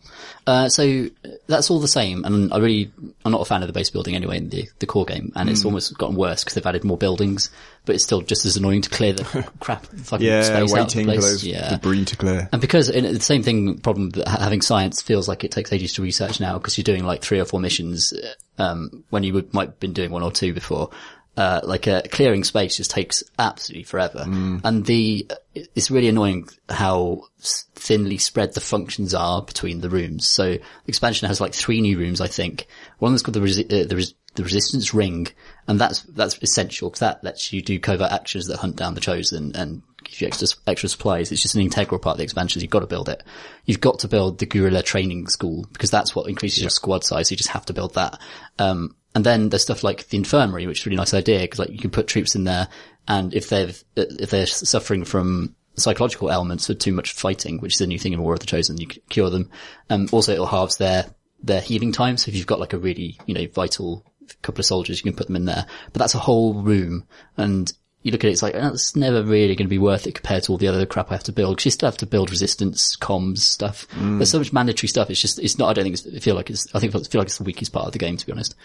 Uh, 0.45 0.67
so 0.69 1.07
that's 1.47 1.71
all 1.71 1.79
the 1.79 1.87
same. 1.87 2.25
And 2.25 2.51
I 2.53 2.57
really, 2.57 2.91
I'm 3.23 3.31
not 3.31 3.41
a 3.41 3.45
fan 3.45 3.61
of 3.61 3.67
the 3.67 3.73
base 3.73 3.89
building 3.89 4.15
anyway 4.15 4.37
in 4.37 4.49
the, 4.49 4.67
the 4.79 4.85
core 4.85 5.05
game. 5.05 5.31
And 5.35 5.47
Hmm. 5.47 5.53
it's 5.53 5.63
almost 5.65 5.97
gotten 5.97 6.15
worse 6.15 6.43
because 6.43 6.55
they've 6.55 6.65
added 6.65 6.83
more 6.83 6.97
buildings, 6.97 7.49
but 7.85 7.95
it's 7.95 8.03
still 8.03 8.21
just 8.21 8.45
as 8.45 8.57
annoying 8.57 8.81
to 8.81 8.89
clear 8.89 9.13
the 9.13 9.23
crap 9.59 9.85
fucking 9.85 10.25
Yeah, 10.25 10.41
space 10.43 10.55
out 10.55 10.61
of 10.63 10.69
the 10.69 10.73
waiting 10.75 11.05
for 11.07 11.21
those 11.21 11.43
yeah. 11.45 11.69
debris 11.69 12.05
to 12.05 12.17
clear. 12.17 12.49
And 12.51 12.59
because 12.61 12.89
in, 12.89 13.05
the 13.05 13.19
same 13.21 13.43
thing 13.43 13.77
problem 13.79 14.09
that 14.11 14.27
having 14.27 14.61
science 14.61 15.01
feels 15.01 15.27
like 15.27 15.43
it 15.43 15.51
takes 15.51 15.71
ages 15.71 15.93
to 15.93 16.01
research 16.01 16.39
now 16.39 16.57
because 16.57 16.77
you're 16.77 16.83
doing 16.83 17.05
like 17.05 17.21
three 17.21 17.39
or 17.39 17.45
four 17.45 17.59
missions, 17.59 18.13
uh, 18.13 18.61
um, 18.61 19.03
when 19.09 19.23
you 19.23 19.33
would, 19.33 19.53
might 19.53 19.69
have 19.69 19.79
been 19.79 19.93
doing 19.93 20.11
one 20.11 20.23
or 20.23 20.31
two 20.31 20.53
before. 20.53 20.89
Uh, 21.35 21.61
like 21.63 21.87
uh, 21.87 22.03
clearing 22.11 22.43
space 22.43 22.77
just 22.77 22.91
takes 22.91 23.23
absolutely 23.39 23.83
forever. 23.83 24.23
And 24.63 24.85
the, 24.85 25.27
it's 25.55 25.89
really 25.89 26.07
annoying 26.07 26.47
how 26.69 27.23
thinly 27.39 28.19
spread 28.19 28.53
the 28.53 28.61
functions 28.61 29.15
are 29.15 29.41
between 29.41 29.81
the 29.81 29.89
rooms. 29.89 30.29
So 30.29 30.57
expansion 30.85 31.27
has 31.27 31.41
like 31.41 31.55
three 31.55 31.81
new 31.81 31.97
rooms, 31.97 32.21
I 32.21 32.27
think. 32.27 32.67
One 32.99 33.13
that's 33.13 33.23
called 33.23 33.33
the, 33.33 33.39
resi- 33.39 33.65
uh, 33.65 33.87
the, 33.87 33.95
res- 33.95 34.13
the 34.35 34.43
resistance 34.43 34.93
ring. 34.93 35.27
And 35.67 35.81
that's, 35.81 36.03
that's 36.03 36.37
essential 36.43 36.89
because 36.89 36.99
that 36.99 37.23
lets 37.23 37.51
you 37.51 37.63
do 37.63 37.79
covert 37.79 38.11
actions 38.11 38.45
that 38.45 38.57
hunt 38.57 38.75
down 38.75 38.93
the 38.93 39.01
chosen 39.01 39.55
and 39.55 39.81
give 40.03 40.21
you 40.21 40.27
extra, 40.27 40.47
extra 40.67 40.89
supplies. 40.89 41.31
It's 41.31 41.41
just 41.41 41.55
an 41.55 41.61
integral 41.61 41.97
part 41.97 42.13
of 42.13 42.17
the 42.19 42.25
expansion. 42.25 42.61
You've 42.61 42.69
got 42.69 42.81
to 42.81 42.85
build 42.85 43.09
it. 43.09 43.23
You've 43.65 43.81
got 43.81 43.97
to 43.99 44.07
build 44.07 44.37
the 44.37 44.45
guerrilla 44.45 44.83
training 44.83 45.29
school 45.29 45.65
because 45.73 45.89
that's 45.89 46.13
what 46.15 46.29
increases 46.29 46.61
your 46.61 46.69
squad 46.69 47.03
size. 47.03 47.29
So 47.29 47.33
you 47.33 47.37
just 47.37 47.49
have 47.49 47.65
to 47.65 47.73
build 47.73 47.95
that. 47.95 48.19
Um, 48.59 48.95
and 49.15 49.23
then 49.23 49.49
there's 49.49 49.61
stuff 49.61 49.83
like 49.83 50.07
the 50.07 50.17
infirmary, 50.17 50.67
which 50.67 50.81
is 50.81 50.85
a 50.85 50.89
really 50.89 50.97
nice 50.97 51.13
idea 51.13 51.39
because 51.39 51.59
like 51.59 51.69
you 51.69 51.77
can 51.77 51.91
put 51.91 52.07
troops 52.07 52.35
in 52.35 52.43
there 52.43 52.67
and 53.07 53.33
if 53.33 53.49
they've, 53.49 53.83
if 53.95 54.29
they're 54.29 54.47
suffering 54.47 55.05
from 55.05 55.55
psychological 55.75 56.31
ailments 56.31 56.69
of 56.69 56.79
too 56.79 56.91
much 56.93 57.11
fighting, 57.13 57.59
which 57.59 57.75
is 57.75 57.81
a 57.81 57.87
new 57.87 57.99
thing 57.99 58.13
in 58.13 58.21
War 58.21 58.33
of 58.33 58.39
the 58.39 58.45
Chosen, 58.45 58.77
you 58.77 58.87
can 58.87 59.01
cure 59.09 59.29
them. 59.29 59.49
Um, 59.89 60.07
also 60.11 60.33
it'll 60.33 60.45
halves 60.45 60.77
their, 60.77 61.13
their 61.43 61.61
healing 61.61 61.91
time. 61.91 62.17
So 62.17 62.29
if 62.29 62.35
you've 62.35 62.47
got 62.47 62.59
like 62.59 62.73
a 62.73 62.77
really, 62.77 63.19
you 63.25 63.33
know, 63.33 63.47
vital 63.53 64.05
couple 64.41 64.61
of 64.61 64.65
soldiers, 64.65 64.99
you 64.99 65.11
can 65.11 65.17
put 65.17 65.27
them 65.27 65.35
in 65.35 65.45
there. 65.45 65.65
But 65.91 65.99
that's 65.99 66.15
a 66.15 66.19
whole 66.19 66.53
room 66.53 67.05
and 67.37 67.71
you 68.03 68.11
look 68.11 68.23
at 68.23 68.27
it, 68.27 68.33
it's 68.33 68.43
like, 68.43 68.55
oh, 68.55 68.67
it's 68.67 68.97
never 68.97 69.23
really 69.23 69.55
going 69.55 69.67
to 69.67 69.69
be 69.69 69.77
worth 69.77 70.07
it 70.07 70.15
compared 70.15 70.43
to 70.43 70.51
all 70.51 70.57
the 70.57 70.67
other 70.67 70.85
crap 70.85 71.09
I 71.09 71.15
have 71.15 71.23
to 71.23 71.31
build. 71.31 71.57
Cause 71.57 71.65
you 71.65 71.71
still 71.71 71.87
have 71.87 71.97
to 71.99 72.05
build 72.05 72.31
resistance, 72.31 72.97
comms 72.97 73.39
stuff. 73.39 73.87
There's 74.17 74.29
so 74.29 74.39
much 74.39 74.51
mandatory 74.51 74.89
stuff. 74.89 75.09
It's 75.09 75.21
just, 75.21 75.39
it's 75.39 75.57
not, 75.57 75.69
I 75.69 75.73
don't 75.73 75.83
think 75.85 75.95
it's, 75.95 76.07
I 76.07 76.19
feel 76.19 76.35
like 76.35 76.49
it's, 76.49 76.67
I 76.75 76.79
think 76.79 76.93
I 76.93 76.99
feel 76.99 77.19
like 77.19 77.27
it's 77.27 77.37
the 77.37 77.45
weakest 77.45 77.71
part 77.71 77.87
of 77.87 77.93
the 77.93 77.99
game, 77.99 78.17
to 78.17 78.25
be 78.25 78.31
honest. 78.31 78.55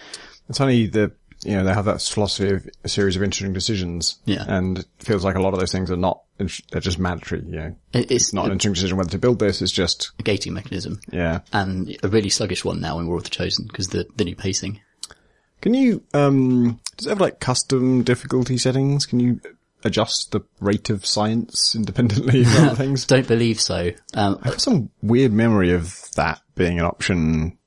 It's 0.48 0.60
only 0.60 0.86
the, 0.86 1.12
you 1.44 1.52
know, 1.56 1.64
they 1.64 1.72
have 1.74 1.84
that 1.84 2.00
philosophy 2.02 2.54
of 2.54 2.68
a 2.84 2.88
series 2.88 3.16
of 3.16 3.22
interesting 3.22 3.52
decisions. 3.52 4.18
Yeah. 4.24 4.44
And 4.46 4.78
it 4.78 4.86
feels 4.98 5.24
like 5.24 5.36
a 5.36 5.40
lot 5.42 5.54
of 5.54 5.60
those 5.60 5.72
things 5.72 5.90
are 5.90 5.96
not, 5.96 6.22
they're 6.38 6.80
just 6.80 6.98
mandatory, 6.98 7.42
you 7.44 7.56
know. 7.56 7.76
It- 7.92 8.10
It's 8.10 8.32
not 8.32 8.46
an 8.46 8.52
interesting 8.52 8.74
decision 8.74 8.96
whether 8.96 9.10
to 9.10 9.18
build 9.18 9.38
this, 9.38 9.60
it's 9.62 9.72
just, 9.72 10.12
A 10.18 10.22
gating 10.22 10.54
mechanism. 10.54 11.00
yeah. 11.12 11.40
And 11.52 11.96
a 12.02 12.08
really 12.08 12.30
sluggish 12.30 12.64
one 12.64 12.80
now 12.80 12.98
in 12.98 13.06
War 13.06 13.18
of 13.18 13.24
the 13.24 13.30
Chosen 13.30 13.66
because 13.66 13.88
the, 13.88 14.06
the 14.16 14.24
new 14.24 14.36
pacing. 14.36 14.80
Can 15.60 15.74
you, 15.74 16.02
um, 16.14 16.80
does 16.96 17.06
it 17.06 17.10
have 17.10 17.20
like 17.20 17.40
custom 17.40 18.02
difficulty 18.04 18.56
settings? 18.58 19.06
Can 19.06 19.18
you 19.20 19.40
adjust 19.84 20.30
the 20.32 20.40
rate 20.60 20.88
of 20.90 21.04
science 21.04 21.74
independently 21.74 22.42
of 22.42 22.56
other 22.58 22.74
things? 22.76 23.04
Don't 23.06 23.26
believe 23.28 23.60
so. 23.60 23.90
Um, 24.14 24.38
I 24.42 24.48
have 24.50 24.60
some 24.60 24.90
weird 25.02 25.32
memory 25.32 25.72
of 25.72 25.98
that 26.14 26.40
being 26.54 26.78
an 26.78 26.84
option, 26.84 27.58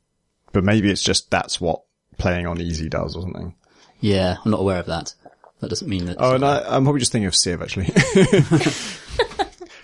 but 0.53 0.63
maybe 0.63 0.89
it's 0.89 1.03
just 1.03 1.29
that's 1.31 1.59
what 1.59 1.81
playing 2.21 2.47
on 2.47 2.61
easy 2.61 2.87
does 2.87 3.15
or 3.15 3.23
something. 3.23 3.53
yeah, 3.99 4.37
I'm 4.43 4.51
not 4.51 4.61
aware 4.61 4.79
of 4.79 4.85
that. 4.85 5.13
That 5.59 5.69
doesn't 5.69 5.87
mean 5.87 6.05
that. 6.05 6.17
Oh, 6.19 6.35
and 6.35 6.45
I, 6.45 6.59
I'm 6.67 6.83
probably 6.83 6.99
just 6.99 7.11
thinking 7.11 7.27
of 7.27 7.35
Civ 7.35 7.61
actually. 7.61 7.85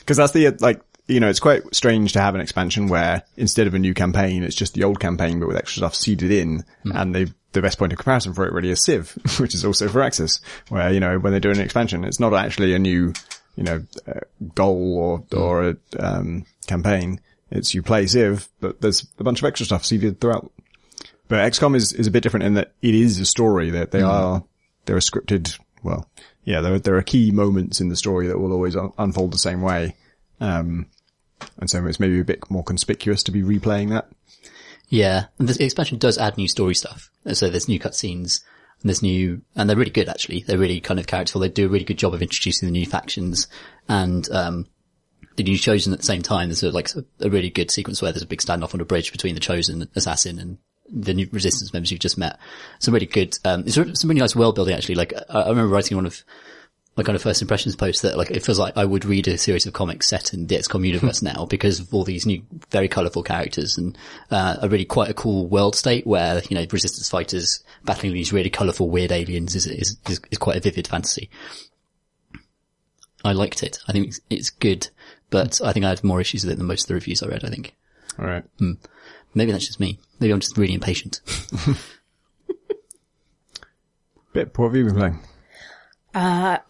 Cause 0.06 0.18
that's 0.18 0.32
the, 0.32 0.50
like, 0.60 0.82
you 1.08 1.20
know, 1.20 1.30
it's 1.30 1.40
quite 1.40 1.76
strange 1.76 2.14
to 2.14 2.22
have 2.22 2.36
an 2.36 2.42
expansion 2.42 2.88
where 2.88 3.24
instead 3.36 3.68
of 3.68 3.74
a 3.74 3.80
new 3.80 3.94
campaign, 3.94 4.44
it's 4.44 4.56
just 4.56 4.74
the 4.74 4.84
old 4.84 5.00
campaign, 5.00 5.40
but 5.40 5.48
with 5.48 5.58
extra 5.58 5.82
stuff 5.82 5.96
seeded 5.96 6.32
in. 6.32 6.64
And 6.86 7.14
they, 7.14 7.28
the 7.52 7.62
best 7.62 7.78
point 7.78 7.94
of 7.94 8.00
comparison 8.00 8.34
for 8.34 8.46
it 8.46 8.54
really 8.54 8.70
is 8.70 8.84
Civ, 8.84 9.12
which 9.40 9.54
is 9.54 9.66
also 9.66 9.88
Firaxis, 9.88 10.40
where, 10.70 10.92
you 10.92 11.00
know, 11.00 11.20
when 11.20 11.32
they're 11.32 11.40
doing 11.40 11.58
an 11.58 11.64
expansion, 11.64 12.04
it's 12.04 12.20
not 12.20 12.34
actually 12.34 12.74
a 12.74 12.80
new, 12.80 13.14
you 13.56 13.64
know, 13.64 13.84
uh, 14.08 14.20
goal 14.56 15.26
or, 15.32 15.38
or 15.38 15.70
a, 15.70 15.78
um, 16.00 16.46
campaign. 16.68 17.20
It's 17.52 17.74
you 17.74 17.84
play 17.84 18.08
Civ, 18.08 18.48
but 18.60 18.82
there's 18.82 19.08
a 19.20 19.24
bunch 19.24 19.42
of 19.42 19.46
extra 19.46 19.66
stuff 19.66 19.86
seeded 19.86 20.20
throughout. 20.20 20.52
But 21.28 21.52
XCOM 21.52 21.76
is, 21.76 21.94
is 21.94 22.08
a 22.08 22.12
bit 22.12 22.24
different 22.24 22.46
in 22.46 22.54
that 22.56 22.74
it 22.82 22.96
is 22.96 23.20
a 23.20 23.26
story 23.26 23.70
that 23.72 23.92
they 23.92 24.02
are, 24.02 24.44
they're 24.86 24.98
scripted, 24.98 25.60
well, 25.84 26.10
yeah, 26.44 26.62
there, 26.62 26.76
are- 26.76 26.80
there 26.80 26.96
are 26.98 27.02
key 27.04 27.32
moments 27.32 27.82
in 27.82 27.90
the 27.90 27.96
story 27.96 28.28
that 28.28 28.40
will 28.40 28.54
always 28.54 28.76
un- 28.76 28.94
unfold 28.98 29.34
the 29.34 29.38
same 29.38 29.62
way. 29.62 29.96
Um, 30.40 30.88
and 31.60 31.70
so 31.70 31.86
it's 31.86 32.00
maybe 32.00 32.20
a 32.20 32.24
bit 32.24 32.50
more 32.50 32.64
conspicuous 32.64 33.24
to 33.24 33.32
be 33.32 33.42
replaying 33.44 33.90
that. 33.90 34.08
Yeah, 34.90 35.26
and 35.38 35.50
the 35.50 35.66
expansion 35.66 35.98
does 35.98 36.18
add 36.18 36.38
new 36.38 36.48
story 36.48 36.74
stuff. 36.74 37.12
So 37.34 37.50
there's 37.50 37.68
new 37.68 37.80
cutscenes, 37.80 38.42
and 38.82 38.90
there's 38.90 39.02
new, 39.02 39.42
and 39.56 39.70
they're 39.70 39.76
really 39.76 39.92
good 39.92 40.08
actually. 40.08 40.44
They're 40.44 40.58
really 40.58 40.80
kind 40.80 41.00
of 41.00 41.08
characterful. 41.08 41.42
They 41.42 41.50
do 41.50 41.66
a 41.66 41.70
really 41.70 41.84
good 41.84 41.98
job 41.98 42.14
of 42.14 42.22
introducing 42.22 42.68
the 42.68 42.72
new 42.72 42.86
factions 42.86 43.48
and, 43.90 44.30
um, 44.32 44.66
the 45.36 45.44
new 45.44 45.58
chosen 45.58 45.92
at 45.94 46.00
the 46.00 46.06
same 46.06 46.22
time. 46.22 46.48
There's 46.48 46.64
a, 46.64 46.72
like 46.72 46.90
a, 46.96 47.04
a 47.26 47.30
really 47.30 47.50
good 47.50 47.70
sequence 47.70 48.02
where 48.02 48.12
there's 48.14 48.24
a 48.24 48.28
big 48.28 48.40
standoff 48.42 48.74
on 48.74 48.82
a 48.82 48.86
bridge 48.86 49.12
between 49.12 49.34
the 49.36 49.42
chosen 49.42 49.88
assassin 49.96 50.40
and 50.40 50.58
the 50.90 51.14
new 51.14 51.28
resistance 51.32 51.74
members 51.74 51.92
you've 51.92 52.00
just 52.00 52.18
met. 52.18 52.40
Some 52.80 52.94
really 52.94 53.06
good, 53.06 53.38
um, 53.46 53.64
it's 53.66 53.76
some 53.76 54.10
really 54.10 54.22
nice 54.22 54.36
world 54.36 54.56
building 54.56 54.76
actually. 54.76 54.96
Like 54.96 55.14
I, 55.30 55.42
I 55.42 55.50
remember 55.50 55.74
writing 55.74 55.98
one 55.98 56.06
of 56.06 56.24
my 56.98 57.04
kind 57.04 57.16
of 57.16 57.22
first 57.22 57.44
impressions 57.44 57.76
post 57.76 58.02
that 58.02 58.18
like 58.18 58.32
it 58.32 58.44
feels 58.44 58.58
like 58.58 58.76
I 58.76 58.84
would 58.84 59.06
read 59.06 59.28
a 59.28 59.38
series 59.38 59.68
of 59.68 59.74
comics 59.74 60.08
set 60.08 60.34
in 60.34 60.48
the 60.48 60.56
XCOM 60.56 60.86
universe 60.88 61.22
now 61.22 61.46
because 61.46 61.80
of 61.80 61.94
all 61.94 62.04
these 62.04 62.26
new, 62.26 62.42
very 62.72 62.88
colourful 62.88 63.24
characters 63.24 63.78
and 63.78 63.98
uh, 64.32 64.58
a 64.62 64.68
really 64.68 64.86
quite 64.86 65.10
a 65.10 65.14
cool 65.14 65.46
world 65.46 65.76
state 65.76 66.08
where 66.08 66.42
you 66.50 66.56
know 66.56 66.66
resistance 66.72 67.08
fighters 67.08 67.64
battling 67.86 68.14
these 68.14 68.34
really 68.34 68.50
colourful 68.50 68.90
weird 68.90 69.12
aliens 69.12 69.56
is 69.56 69.68
is, 69.68 69.98
is 70.10 70.20
is 70.32 70.38
quite 70.40 70.58
a 70.58 70.62
vivid 70.62 70.88
fantasy. 70.88 71.30
I 73.24 73.34
liked 73.34 73.62
it. 73.64 73.80
I 73.88 73.92
think 73.92 74.08
it's, 74.08 74.20
it's 74.30 74.50
good, 74.50 74.90
but 75.30 75.60
I 75.64 75.74
think 75.74 75.86
I 75.86 75.90
had 75.90 76.04
more 76.04 76.22
issues 76.22 76.44
with 76.44 76.54
it 76.54 76.58
than 76.58 76.68
most 76.68 76.84
of 76.84 76.88
the 76.88 76.94
reviews 76.96 77.22
I 77.22 77.28
read. 77.28 77.44
I 77.46 77.50
think 77.50 77.76
All 78.18 78.26
right. 78.26 78.44
Maybe 79.34 79.52
that's 79.52 79.68
just 79.68 79.80
me. 79.80 80.00
Maybe 80.20 80.34
I'm 80.34 80.40
just 80.40 80.58
really 80.58 80.74
impatient. 80.74 81.22
Bit, 84.34 84.58
what 84.58 84.68
have 84.68 84.76
you 84.76 84.86
been 84.86 84.96
playing? 84.96 85.20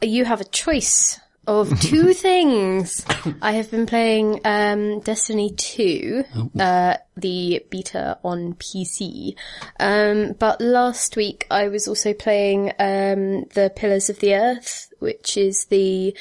You 0.02 0.26
have 0.26 0.41
a 0.41 0.46
choice 0.46 1.20
of 1.48 1.80
two 1.82 2.13
things. 2.13 3.06
I 3.41 3.54
have 3.54 3.72
been 3.72 3.86
playing 3.86 4.41
um, 4.46 5.00
Destiny 5.00 5.52
2, 5.56 6.24
uh, 6.60 6.98
the 7.15 7.65
beta 7.70 8.20
on 8.24 8.54
PC. 8.56 9.36
Um, 9.80 10.34
but 10.38 10.62
last 10.62 11.15
week 11.15 11.48
I 11.50 11.70
was 11.70 11.88
also 11.88 12.13
playing 12.13 12.74
um, 12.80 13.46
the 13.54 13.72
Pillars 13.76 14.10
of 14.10 14.20
the 14.20 14.36
Earth, 14.36 14.91
which 15.00 15.38
is 15.38 15.65
the 15.70 16.15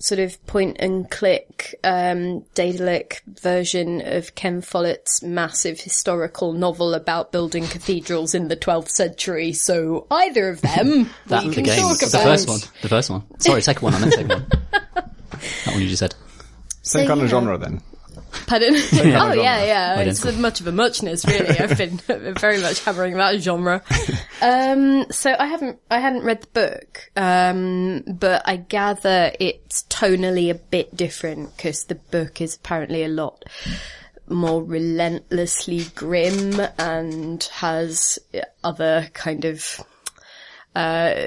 sort 0.00 0.18
of 0.18 0.44
point 0.46 0.78
and 0.80 1.10
click 1.10 1.78
um, 1.84 2.40
Daedalic 2.54 3.22
version 3.26 4.00
of 4.04 4.34
Ken 4.34 4.62
Follett's 4.62 5.22
massive 5.22 5.78
historical 5.78 6.52
novel 6.52 6.94
about 6.94 7.32
building 7.32 7.66
cathedrals 7.66 8.34
in 8.34 8.48
the 8.48 8.56
12th 8.56 8.88
century. 8.88 9.52
So 9.52 10.06
either 10.10 10.48
of 10.48 10.62
them 10.62 11.10
That 11.26 11.44
we 11.44 11.50
the 11.50 11.54
can 11.54 11.64
game, 11.64 11.80
talk 11.80 11.98
the 11.98 12.06
first 12.06 12.48
one, 12.48 12.60
the 12.82 12.88
first 12.88 13.10
one. 13.10 13.22
Sorry, 13.38 13.62
second 13.62 13.82
one. 13.82 13.94
I 13.94 13.98
meant 14.00 14.12
second 14.14 14.30
one. 14.30 14.46
that 14.72 15.66
one 15.66 15.80
you 15.82 15.88
just 15.88 16.00
said. 16.00 16.14
Same 16.82 17.04
So, 17.04 17.08
kind 17.08 17.20
of 17.20 17.28
genre 17.28 17.58
then. 17.58 17.82
Pardon? 18.46 18.74
oh 18.92 19.32
yeah, 19.32 19.64
yeah. 19.64 20.00
It's 20.00 20.24
much 20.36 20.60
of 20.60 20.66
a 20.66 20.72
muchness, 20.72 21.24
really. 21.26 21.58
I've 21.58 21.76
been 21.76 21.96
very 22.34 22.60
much 22.60 22.84
hammering 22.84 23.16
that 23.16 23.40
genre. 23.40 23.82
Um, 24.42 25.04
so 25.10 25.36
I 25.38 25.48
haven't, 25.48 25.80
I 25.90 25.98
hadn't 25.98 26.24
read 26.24 26.40
the 26.40 26.46
book, 26.46 27.10
um, 27.14 28.02
but 28.06 28.40
I 28.46 28.56
gather 28.56 29.32
it's 29.38 29.82
tonally 29.90 30.50
a 30.50 30.54
bit 30.54 30.96
different 30.96 31.54
because 31.54 31.84
the 31.84 31.96
book 31.96 32.40
is 32.40 32.56
apparently 32.56 33.04
a 33.04 33.08
lot 33.08 33.44
more 34.30 34.64
relentlessly 34.64 35.84
grim 35.94 36.58
and 36.78 37.44
has 37.52 38.18
other 38.64 39.10
kind 39.12 39.44
of 39.44 39.84
uh, 40.74 41.26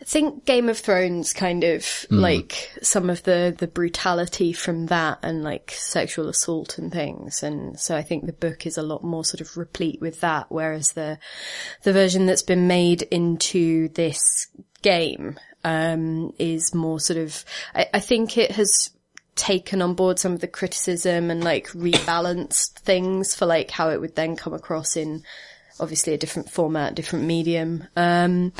I 0.00 0.04
think 0.04 0.44
Game 0.44 0.68
of 0.68 0.78
Thrones 0.78 1.32
kind 1.32 1.64
of 1.64 2.06
like 2.10 2.72
some 2.82 3.10
of 3.10 3.22
the 3.24 3.54
the 3.56 3.66
brutality 3.66 4.52
from 4.52 4.86
that 4.86 5.18
and 5.22 5.42
like 5.42 5.72
sexual 5.72 6.28
assault 6.28 6.78
and 6.78 6.92
things 6.92 7.42
and 7.42 7.78
so 7.78 7.96
I 7.96 8.02
think 8.02 8.26
the 8.26 8.32
book 8.32 8.66
is 8.66 8.78
a 8.78 8.82
lot 8.82 9.04
more 9.04 9.24
sort 9.24 9.40
of 9.40 9.56
replete 9.56 10.00
with 10.00 10.20
that 10.20 10.46
whereas 10.48 10.92
the 10.92 11.18
the 11.82 11.92
version 11.92 12.26
that's 12.26 12.42
been 12.42 12.66
made 12.66 13.02
into 13.02 13.88
this 13.90 14.48
game 14.82 15.38
um 15.64 16.32
is 16.38 16.74
more 16.74 16.98
sort 16.98 17.18
of 17.18 17.44
I, 17.74 17.86
I 17.94 18.00
think 18.00 18.38
it 18.38 18.52
has 18.52 18.90
taken 19.34 19.80
on 19.80 19.94
board 19.94 20.18
some 20.18 20.32
of 20.32 20.40
the 20.40 20.48
criticism 20.48 21.30
and 21.30 21.44
like 21.44 21.68
rebalanced 21.68 22.72
things 22.80 23.34
for 23.34 23.46
like 23.46 23.70
how 23.70 23.90
it 23.90 24.00
would 24.00 24.14
then 24.14 24.36
come 24.36 24.52
across 24.52 24.96
in 24.96 25.22
obviously 25.80 26.12
a 26.12 26.18
different 26.18 26.50
format, 26.50 26.94
different 26.94 27.24
medium. 27.24 27.84
Um, 27.96 28.52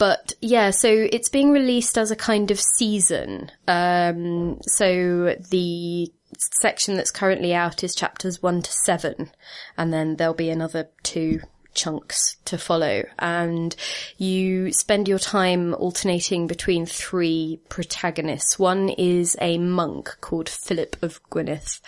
but 0.00 0.32
yeah, 0.40 0.70
so 0.70 0.88
it's 0.88 1.28
being 1.28 1.50
released 1.50 1.98
as 1.98 2.10
a 2.10 2.16
kind 2.16 2.50
of 2.50 2.58
season. 2.58 3.52
Um, 3.68 4.58
so 4.62 5.36
the 5.50 6.10
section 6.38 6.96
that's 6.96 7.10
currently 7.10 7.52
out 7.52 7.84
is 7.84 7.94
chapters 7.94 8.42
one 8.42 8.62
to 8.62 8.72
seven, 8.72 9.30
and 9.76 9.92
then 9.92 10.16
there'll 10.16 10.32
be 10.32 10.48
another 10.48 10.88
two 11.02 11.40
chunks 11.74 12.38
to 12.46 12.56
follow 12.56 13.04
and 13.18 13.76
you 14.16 14.72
spend 14.72 15.06
your 15.06 15.20
time 15.20 15.74
alternating 15.74 16.46
between 16.46 16.86
three 16.86 17.60
protagonists. 17.68 18.58
One 18.58 18.88
is 18.88 19.36
a 19.40 19.58
monk 19.58 20.16
called 20.20 20.48
Philip 20.48 20.96
of 21.00 21.20
Gwynedd 21.30 21.80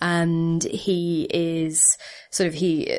and 0.00 0.64
he 0.64 1.28
is 1.30 1.96
sort 2.30 2.48
of, 2.48 2.54
he 2.54 2.98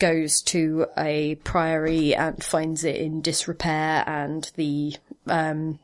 goes 0.00 0.42
to 0.42 0.86
a 0.98 1.36
priory 1.36 2.14
and 2.14 2.42
finds 2.42 2.82
it 2.84 2.96
in 2.96 3.20
disrepair 3.20 4.02
and 4.06 4.50
the, 4.56 4.96
um, 5.28 5.78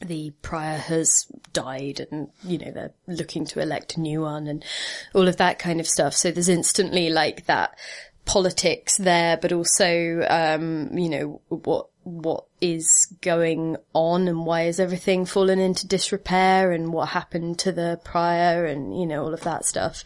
the 0.00 0.32
prior 0.42 0.76
has 0.76 1.26
died 1.52 2.06
and, 2.10 2.28
you 2.42 2.58
know, 2.58 2.70
they're 2.70 2.94
looking 3.06 3.46
to 3.46 3.60
elect 3.60 3.96
a 3.96 4.00
new 4.00 4.22
one 4.22 4.46
and 4.46 4.64
all 5.14 5.28
of 5.28 5.36
that 5.36 5.58
kind 5.58 5.80
of 5.80 5.86
stuff. 5.86 6.14
So 6.14 6.30
there's 6.30 6.48
instantly 6.48 7.10
like 7.10 7.46
that 7.46 7.78
politics 8.24 8.96
there, 8.96 9.36
but 9.36 9.52
also, 9.52 10.26
um, 10.28 10.98
you 10.98 11.08
know, 11.08 11.40
what, 11.48 11.88
what 12.02 12.44
is 12.60 13.06
going 13.20 13.76
on 13.94 14.28
and 14.28 14.44
why 14.44 14.62
is 14.62 14.78
everything 14.78 15.24
fallen 15.24 15.58
into 15.58 15.86
disrepair 15.86 16.72
and 16.72 16.92
what 16.92 17.08
happened 17.08 17.58
to 17.60 17.72
the 17.72 18.00
prior 18.04 18.66
and, 18.66 18.98
you 18.98 19.06
know, 19.06 19.22
all 19.24 19.32
of 19.32 19.42
that 19.42 19.64
stuff. 19.64 20.04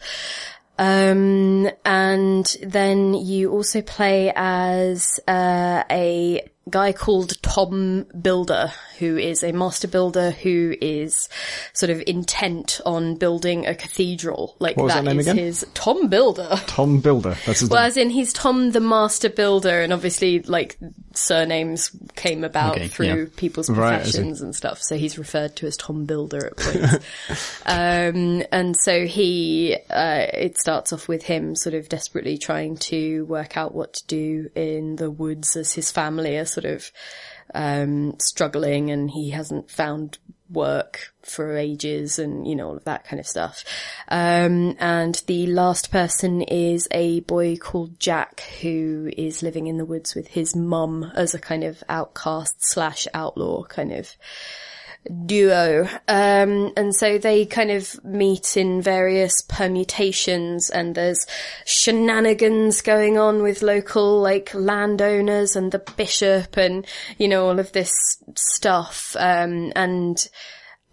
Um, 0.77 1.69
and 1.85 2.57
then 2.63 3.13
you 3.13 3.51
also 3.51 3.81
play 3.81 4.31
as, 4.35 5.19
uh, 5.27 5.83
a 5.91 6.49
guy 6.69 6.93
called 6.93 7.41
Tom 7.41 8.05
Builder, 8.21 8.71
who 8.99 9.17
is 9.17 9.43
a 9.43 9.51
master 9.51 9.87
builder 9.87 10.29
who 10.31 10.75
is 10.79 11.27
sort 11.73 11.89
of 11.89 12.03
intent 12.05 12.79
on 12.85 13.15
building 13.15 13.65
a 13.65 13.73
cathedral. 13.73 14.55
Like 14.59 14.77
What 14.77 14.83
was 14.85 14.93
that 14.93 15.03
name 15.03 15.19
is 15.19 15.27
again? 15.27 15.37
his 15.43 15.65
Tom 15.73 16.07
Builder. 16.07 16.49
Tom 16.67 16.99
Builder. 16.99 17.35
That's 17.45 17.61
his 17.61 17.69
Well, 17.69 17.81
name. 17.81 17.87
as 17.87 17.97
in 17.97 18.09
he's 18.11 18.31
Tom 18.31 18.71
the 18.71 18.79
Master 18.79 19.29
Builder, 19.29 19.81
and 19.81 19.91
obviously, 19.91 20.39
like 20.43 20.77
surnames 21.13 21.91
came 22.15 22.43
about 22.43 22.75
Okay, 22.75 22.87
through 22.87 23.05
yeah. 23.07 23.25
people's 23.35 23.69
Right, 23.69 23.95
professions 23.97 24.41
and 24.41 24.55
stuff. 24.55 24.79
So 24.81 24.95
he's 24.97 25.17
referred 25.17 25.55
to 25.57 25.67
as 25.67 25.75
Tom 25.77 26.05
Builder 26.05 26.45
at 26.45 26.57
points. 26.57 27.61
um, 27.65 28.43
and 28.51 28.77
so 28.77 29.05
he, 29.05 29.75
uh, 29.89 30.25
it 30.33 30.59
starts 30.59 30.93
off 30.93 31.07
with 31.07 31.23
him 31.23 31.55
sort 31.55 31.73
of 31.73 31.89
desperately 31.89 32.37
trying 32.37 32.77
to 32.77 33.25
work 33.25 33.57
out 33.57 33.73
what 33.73 33.93
to 33.93 34.07
do 34.07 34.49
in 34.55 34.95
the 34.97 35.09
woods 35.11 35.55
as 35.55 35.73
his 35.73 35.91
family 35.91 36.37
are 36.37 36.45
sort 36.51 36.65
of 36.65 36.91
um, 37.53 38.15
struggling, 38.19 38.91
and 38.91 39.09
he 39.09 39.31
hasn't 39.31 39.71
found 39.71 40.17
work 40.49 41.13
for 41.23 41.55
ages 41.55 42.19
and, 42.19 42.45
you 42.45 42.55
know, 42.55 42.67
all 42.67 42.77
of 42.77 42.83
that 42.83 43.05
kind 43.05 43.19
of 43.19 43.27
stuff. 43.27 43.63
Um, 44.09 44.75
and 44.79 45.15
the 45.27 45.47
last 45.47 45.91
person 45.91 46.41
is 46.41 46.87
a 46.91 47.21
boy 47.21 47.55
called 47.55 47.99
Jack 47.99 48.41
who 48.61 49.09
is 49.15 49.43
living 49.43 49.67
in 49.67 49.77
the 49.77 49.85
woods 49.85 50.13
with 50.13 50.27
his 50.27 50.55
mum 50.55 51.09
as 51.15 51.33
a 51.33 51.39
kind 51.39 51.63
of 51.63 51.83
outcast 51.87 52.55
slash 52.59 53.07
outlaw 53.13 53.63
kind 53.63 53.93
of 53.93 54.15
duo. 55.25 55.87
Um, 56.07 56.73
and 56.77 56.95
so 56.95 57.17
they 57.17 57.45
kind 57.45 57.71
of 57.71 58.03
meet 58.03 58.55
in 58.55 58.81
various 58.81 59.41
permutations 59.41 60.69
and 60.69 60.95
there's 60.95 61.25
shenanigans 61.65 62.81
going 62.81 63.17
on 63.17 63.41
with 63.41 63.61
local 63.61 64.21
like 64.21 64.53
landowners 64.53 65.55
and 65.55 65.71
the 65.71 65.79
bishop 65.97 66.57
and, 66.57 66.85
you 67.17 67.27
know, 67.27 67.47
all 67.47 67.59
of 67.59 67.71
this 67.71 67.91
stuff. 68.35 69.15
Um, 69.19 69.71
and, 69.75 70.27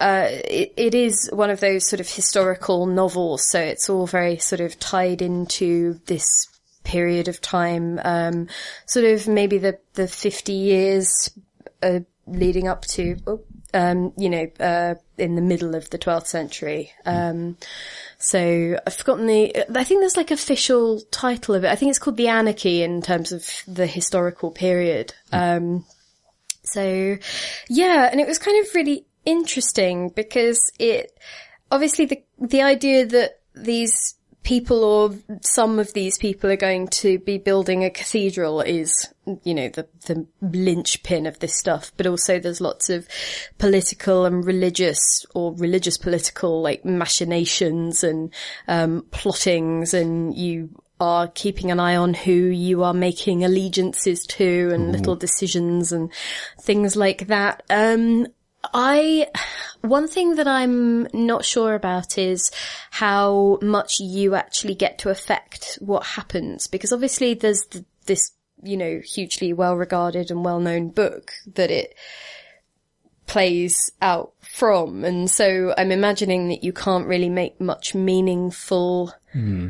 uh, 0.01 0.29
it, 0.31 0.73
it 0.77 0.95
is 0.95 1.29
one 1.33 1.51
of 1.51 1.61
those 1.61 1.89
sort 1.89 1.99
of 1.99 2.09
historical 2.09 2.87
novels, 2.87 3.45
so 3.51 3.61
it's 3.61 3.91
all 3.91 4.07
very 4.07 4.39
sort 4.39 4.61
of 4.61 4.79
tied 4.79 5.21
into 5.21 5.95
this 6.07 6.47
period 6.85 7.27
of 7.27 7.41
time, 7.41 8.01
um, 8.05 8.47
sort 8.87 9.05
of 9.05 9.27
maybe 9.27 9.59
the, 9.59 9.77
the 9.95 10.07
50 10.07 10.53
years, 10.53 11.31
uh, 11.83 12.01
leading 12.27 12.69
up 12.69 12.85
to, 12.87 13.17
oh, 13.27 13.41
um, 13.75 14.13
you 14.17 14.31
know, 14.31 14.47
uh, 14.61 14.95
in 15.17 15.35
the 15.35 15.43
middle 15.43 15.75
of 15.75 15.91
the 15.91 15.99
12th 15.99 16.27
century. 16.27 16.93
Um, 17.05 17.57
so 18.19 18.79
I've 18.87 18.95
forgotten 18.95 19.27
the, 19.27 19.79
I 19.79 19.85
think 19.85 20.01
there's 20.01 20.17
like 20.17 20.31
official 20.31 21.01
title 21.11 21.55
of 21.55 21.65
it. 21.65 21.71
I 21.71 21.77
think 21.77 21.91
it's 21.91 21.99
called 21.99 22.17
The 22.17 22.29
Anarchy 22.29 22.83
in 22.83 23.03
terms 23.03 23.33
of 23.33 23.47
the 23.67 23.87
historical 23.87 24.51
period. 24.51 25.15
Um, 25.33 25.85
so 26.65 27.17
yeah, 27.69 28.09
and 28.11 28.21
it 28.21 28.27
was 28.27 28.39
kind 28.39 28.65
of 28.65 28.75
really 28.75 29.07
interesting 29.25 30.11
because 30.11 30.73
it, 30.79 31.19
obviously 31.71 32.07
the, 32.07 32.23
the 32.39 32.63
idea 32.63 33.07
that 33.07 33.41
these 33.55 34.15
people 34.49 34.83
or 34.83 35.15
some 35.43 35.79
of 35.79 35.93
these 35.93 36.17
people 36.17 36.51
are 36.51 36.57
going 36.57 36.89
to 36.89 37.19
be 37.19 37.37
building 37.37 37.85
a 37.85 37.91
cathedral 37.91 38.63
is, 38.63 39.13
you 39.45 39.53
know, 39.53 39.69
the, 39.69 39.87
the 40.07 40.27
linchpin 40.41 41.27
of 41.27 41.39
this 41.41 41.55
stuff, 41.55 41.93
but 41.99 42.07
also 42.07 42.41
there's 42.41 42.59
lots 42.59 42.89
of 42.89 43.07
political 43.59 44.25
and 44.25 44.47
religious 44.47 45.27
or 45.35 45.55
religious 45.57 45.99
political 45.99 46.63
like 46.63 46.83
machinations 46.83 48.03
and, 48.03 48.33
um, 48.69 49.05
plottings 49.11 49.93
and 49.93 50.35
you 50.35 50.71
are 50.99 51.29
keeping 51.29 51.71
an 51.71 51.79
eye 51.79 51.97
on 51.97 52.15
who 52.15 52.33
you 52.33 52.83
are 52.85 52.95
making 52.95 53.45
allegiances 53.45 54.25
to 54.27 54.71
and 54.73 54.93
little 54.93 55.15
decisions 55.15 55.93
and 55.93 56.11
things 56.59 56.97
like 56.97 57.27
that. 57.27 57.63
Um, 57.69 58.27
I, 58.73 59.29
one 59.81 60.09
thing 60.09 60.37
that 60.37 60.49
I'm 60.49 61.09
not 61.13 61.45
sure 61.45 61.75
about 61.75 62.19
is 62.19 62.51
how 62.91 63.59
much 63.63 64.01
you 64.01 64.35
actually 64.35 64.75
get 64.75 64.99
to 65.01 65.11
affect 65.11 65.79
what 65.81 66.05
happens 66.05 66.67
because 66.67 66.93
obviously 66.93 67.35
there's 67.35 67.65
th- 67.67 67.85
this, 68.07 68.33
you 68.63 68.77
know, 68.77 69.01
hugely 69.05 69.53
well 69.53 69.77
regarded 69.77 70.31
and 70.31 70.45
well 70.45 70.61
known 70.61 70.91
book 70.91 71.33
that 71.55 71.71
it 71.71 71.95
plays 73.27 73.93
out 74.03 74.33
from. 74.41 75.05
And 75.05 75.31
so 75.31 75.75
I'm 75.77 75.93
imagining 75.93 76.49
that 76.49 76.65
you 76.65 76.73
can't 76.73 77.07
really 77.07 77.29
make 77.29 77.61
much 77.61 77.95
meaningful 77.95 79.13
hmm. 79.33 79.69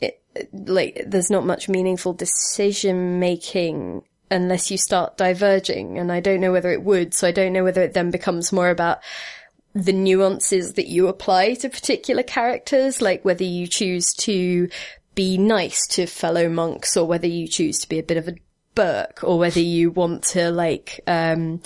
it, 0.00 0.22
like 0.52 1.04
there's 1.06 1.30
not 1.30 1.46
much 1.46 1.68
meaningful 1.68 2.12
decision 2.12 3.18
making 3.18 4.02
unless 4.30 4.70
you 4.70 4.78
start 4.78 5.16
diverging 5.16 5.98
and 5.98 6.10
I 6.10 6.20
don't 6.20 6.40
know 6.40 6.52
whether 6.52 6.70
it 6.70 6.82
would 6.82 7.14
so 7.14 7.28
I 7.28 7.32
don't 7.32 7.52
know 7.52 7.64
whether 7.64 7.82
it 7.82 7.94
then 7.94 8.10
becomes 8.10 8.52
more 8.52 8.70
about 8.70 8.98
the 9.74 9.92
nuances 9.92 10.74
that 10.74 10.88
you 10.88 11.08
apply 11.08 11.54
to 11.54 11.68
particular 11.68 12.22
characters 12.22 13.00
like 13.00 13.24
whether 13.24 13.44
you 13.44 13.66
choose 13.66 14.12
to 14.14 14.68
be 15.14 15.38
nice 15.38 15.86
to 15.88 16.06
fellow 16.06 16.48
monks 16.48 16.96
or 16.96 17.06
whether 17.06 17.26
you 17.26 17.46
choose 17.46 17.78
to 17.78 17.88
be 17.88 17.98
a 17.98 18.02
bit 18.02 18.16
of 18.16 18.28
a 18.28 18.34
Burke 18.74 19.20
or 19.24 19.38
whether 19.38 19.60
you 19.60 19.90
want 19.90 20.22
to 20.22 20.50
like 20.50 21.00
um 21.06 21.62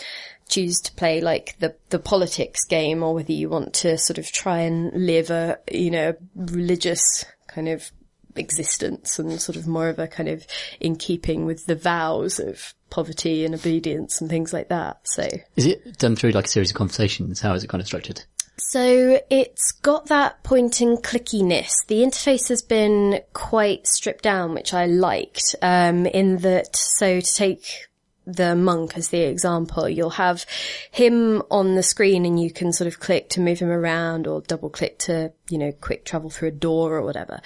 choose 0.49 0.79
to 0.81 0.93
play 0.93 1.21
like 1.21 1.57
the 1.59 1.75
the 1.91 1.99
politics 1.99 2.65
game 2.65 3.03
or 3.03 3.15
whether 3.15 3.33
you 3.33 3.49
want 3.49 3.75
to 3.75 3.99
sort 3.99 4.19
of 4.19 4.31
try 4.31 4.61
and 4.61 4.93
live 5.07 5.31
a 5.31 5.59
you 5.71 5.91
know 5.91 6.15
religious 6.37 7.25
kind 7.49 7.69
of 7.69 7.91
existence 8.37 9.19
and 9.19 9.41
sort 9.41 9.57
of 9.57 9.67
more 9.67 9.89
of 9.89 9.99
a 9.99 10.07
kind 10.07 10.29
of 10.29 10.47
in 10.79 10.97
keeping 10.97 11.47
with 11.47 11.67
the 11.67 11.75
vows 11.75 12.39
of 12.39 12.75
poverty 12.91 13.45
and 13.45 13.55
obedience 13.55 14.21
and 14.21 14.29
things 14.29 14.53
like 14.53 14.69
that 14.69 14.99
so 15.05 15.27
Is 15.57 15.67
it 15.67 15.99
done 15.99 16.17
through 16.17 16.31
like 16.31 16.47
a 16.47 16.49
series 16.49 16.71
of 16.71 16.77
conversations? 16.77 17.41
How 17.41 17.55
is 17.55 17.65
it 17.65 17.69
kind 17.69 17.81
of 17.81 17.87
structured? 17.87 18.25
So 18.63 19.21
it's 19.31 19.73
got 19.73 20.07
that 20.07 20.43
point 20.43 20.81
and 20.81 20.99
clickiness. 20.99 21.73
The 21.87 22.03
interface 22.03 22.49
has 22.51 22.63
been 22.63 23.21
quite 23.33 23.87
stripped 23.87 24.23
down, 24.23 24.55
which 24.55 24.75
I 24.75 24.87
liked, 24.87 25.57
um, 25.63 26.07
in 26.07 26.39
that, 26.39 26.77
so 26.77 27.21
to 27.21 27.35
take 27.35 27.89
the 28.27 28.55
monk 28.55 28.97
as 28.97 29.09
the 29.09 29.23
example, 29.23 29.89
you'll 29.89 30.11
have 30.11 30.45
him 30.91 31.43
on 31.51 31.75
the 31.75 31.83
screen 31.83 32.25
and 32.25 32.41
you 32.41 32.51
can 32.51 32.73
sort 32.73 32.87
of 32.87 33.01
click 33.01 33.31
to 33.31 33.41
move 33.41 33.59
him 33.59 33.71
around 33.71 34.27
or 34.27 34.43
double 34.43 34.71
click 34.71 34.99
to, 35.01 35.33
you 35.51 35.59
know, 35.59 35.73
quick 35.73 36.05
travel 36.05 36.31
through 36.31 36.49
a 36.49 36.53
door 36.53 36.95
or 36.95 37.03
whatever. 37.03 37.41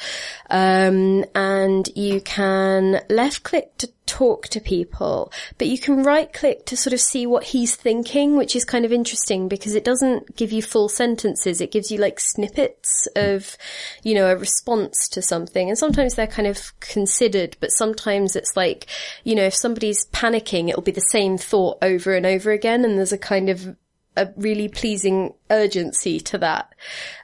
Um, 0.50 1.24
and 1.34 1.88
you 1.94 2.20
can 2.20 3.00
left 3.08 3.42
click 3.42 3.76
to 3.78 3.90
talk 4.06 4.48
to 4.48 4.60
people, 4.60 5.32
but 5.58 5.66
you 5.66 5.78
can 5.78 6.02
right 6.02 6.32
click 6.32 6.66
to 6.66 6.76
sort 6.76 6.92
of 6.92 7.00
see 7.00 7.26
what 7.26 7.44
he's 7.44 7.74
thinking, 7.74 8.36
which 8.36 8.54
is 8.54 8.64
kind 8.64 8.84
of 8.84 8.92
interesting 8.92 9.48
because 9.48 9.74
it 9.74 9.84
doesn't 9.84 10.36
give 10.36 10.52
you 10.52 10.62
full 10.62 10.88
sentences. 10.88 11.60
It 11.60 11.72
gives 11.72 11.90
you 11.90 11.98
like 11.98 12.20
snippets 12.20 13.08
of, 13.16 13.56
you 14.02 14.14
know, 14.14 14.30
a 14.30 14.36
response 14.36 15.08
to 15.08 15.22
something. 15.22 15.68
And 15.68 15.78
sometimes 15.78 16.14
they're 16.14 16.26
kind 16.26 16.48
of 16.48 16.78
considered, 16.80 17.56
but 17.60 17.72
sometimes 17.72 18.36
it's 18.36 18.56
like, 18.56 18.86
you 19.24 19.34
know, 19.34 19.44
if 19.44 19.54
somebody's 19.54 20.06
panicking, 20.06 20.68
it'll 20.68 20.82
be 20.82 20.92
the 20.92 21.00
same 21.00 21.38
thought 21.38 21.78
over 21.82 22.14
and 22.14 22.26
over 22.26 22.50
again. 22.50 22.84
And 22.84 22.98
there's 22.98 23.12
a 23.12 23.18
kind 23.18 23.48
of 23.48 23.76
a 24.16 24.28
really 24.36 24.68
pleasing 24.68 25.34
urgency 25.50 26.20
to 26.20 26.38
that. 26.38 26.74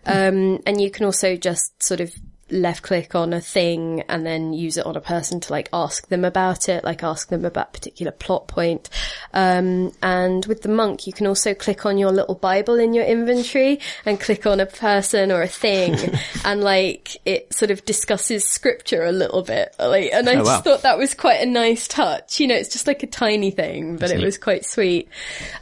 Um, 0.06 0.60
and 0.66 0.80
you 0.80 0.90
can 0.90 1.06
also 1.06 1.36
just 1.36 1.82
sort 1.82 2.00
of 2.00 2.12
left 2.52 2.82
click 2.82 3.14
on 3.14 3.32
a 3.32 3.40
thing 3.40 4.02
and 4.08 4.26
then 4.26 4.52
use 4.52 4.76
it 4.76 4.86
on 4.86 4.96
a 4.96 5.00
person 5.00 5.40
to 5.40 5.52
like 5.52 5.68
ask 5.72 6.08
them 6.08 6.24
about 6.24 6.68
it, 6.68 6.84
like 6.84 7.02
ask 7.02 7.28
them 7.28 7.44
about 7.44 7.68
a 7.68 7.72
particular 7.72 8.12
plot 8.12 8.48
point. 8.48 8.88
Um, 9.32 9.92
and 10.02 10.44
with 10.46 10.62
the 10.62 10.68
monk, 10.68 11.06
you 11.06 11.12
can 11.12 11.26
also 11.26 11.54
click 11.54 11.86
on 11.86 11.98
your 11.98 12.10
little 12.12 12.34
Bible 12.34 12.78
in 12.78 12.94
your 12.94 13.04
inventory 13.04 13.80
and 14.04 14.18
click 14.20 14.46
on 14.46 14.60
a 14.60 14.66
person 14.66 15.30
or 15.32 15.42
a 15.42 15.48
thing 15.48 15.96
and 16.44 16.62
like 16.62 17.16
it 17.24 17.52
sort 17.54 17.70
of 17.70 17.84
discusses 17.84 18.46
scripture 18.48 19.04
a 19.04 19.12
little 19.12 19.42
bit. 19.42 19.74
Like, 19.78 20.10
and 20.12 20.28
I 20.28 20.32
Oh, 20.34 20.36
just 20.38 20.46
wow. 20.46 20.60
thought 20.60 20.82
that 20.82 20.98
was 20.98 21.14
quite 21.14 21.40
a 21.40 21.46
nice 21.46 21.86
touch. 21.88 22.40
You 22.40 22.46
know, 22.46 22.54
it's 22.54 22.70
just 22.70 22.86
like 22.86 23.02
a 23.02 23.06
tiny 23.06 23.50
thing, 23.50 23.92
but 23.94 24.00
That's 24.00 24.12
it 24.12 24.18
neat. 24.18 24.24
was 24.24 24.38
quite 24.38 24.64
sweet. 24.64 25.08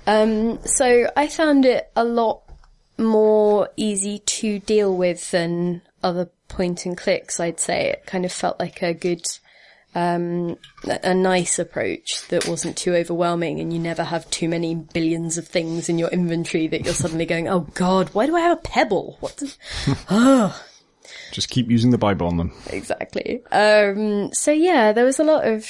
Um, 0.07 0.65
so 0.65 1.11
I 1.17 1.27
found 1.29 1.65
it 1.65 1.91
a 1.97 2.05
lot 2.05 2.43
more 2.97 3.69
easy 3.77 4.19
to 4.21 4.59
deal 4.61 4.97
with 4.97 5.31
than 5.31 5.83
other 6.03 6.29
point 6.49 6.87
and 6.87 6.97
clicks, 6.97 7.39
I'd 7.41 7.61
say. 7.61 7.91
It 7.91 8.07
kind 8.07 8.25
of 8.25 8.33
felt 8.33 8.59
like 8.59 8.83
a 8.83 8.95
good, 8.95 9.25
um, 9.95 10.57
a 10.85 11.15
nice 11.15 11.59
approach 11.59 12.27
that 12.29 12.47
wasn't 12.49 12.77
too 12.77 12.95
overwhelming 12.95 13.61
and 13.61 13.73
you 13.73 13.79
never 13.79 14.05
have 14.05 14.29
too 14.31 14.49
many 14.49 14.75
billions 14.75 15.39
of 15.39 15.47
things 15.49 15.89
in 15.89 15.99
your 15.99 16.09
inventory 16.11 16.67
that 16.69 16.85
you're 16.85 16.95
suddenly 16.95 17.27
going, 17.27 17.49
oh 17.49 17.61
god, 17.75 18.09
why 18.13 18.27
do 18.27 18.37
I 18.37 18.41
have 18.41 18.59
a 18.59 18.63
pebble? 18.63 19.17
What 19.21 19.37
the- 19.39 20.55
Just 21.33 21.51
keep 21.51 21.71
using 21.71 21.91
the 21.91 21.99
Bible 21.99 22.27
on 22.27 22.37
them. 22.37 22.53
exactly. 22.71 23.43
Um, 23.51 24.33
so 24.33 24.51
yeah, 24.51 24.93
there 24.93 25.05
was 25.05 25.19
a 25.19 25.25
lot 25.25 25.47
of 25.47 25.67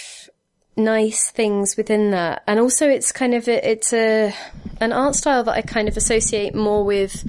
nice 0.76 1.30
things 1.32 1.76
within 1.76 2.10
that, 2.12 2.42
and 2.46 2.60
also 2.60 2.88
it's 2.88 3.10
kind 3.12 3.34
of 3.34 3.48
a, 3.48 3.68
it's 3.70 3.92
a 3.92 4.32
an 4.80 4.92
art 4.92 5.14
style 5.16 5.42
that 5.44 5.54
I 5.54 5.62
kind 5.62 5.88
of 5.88 5.96
associate 5.96 6.54
more 6.54 6.84
with 6.84 7.28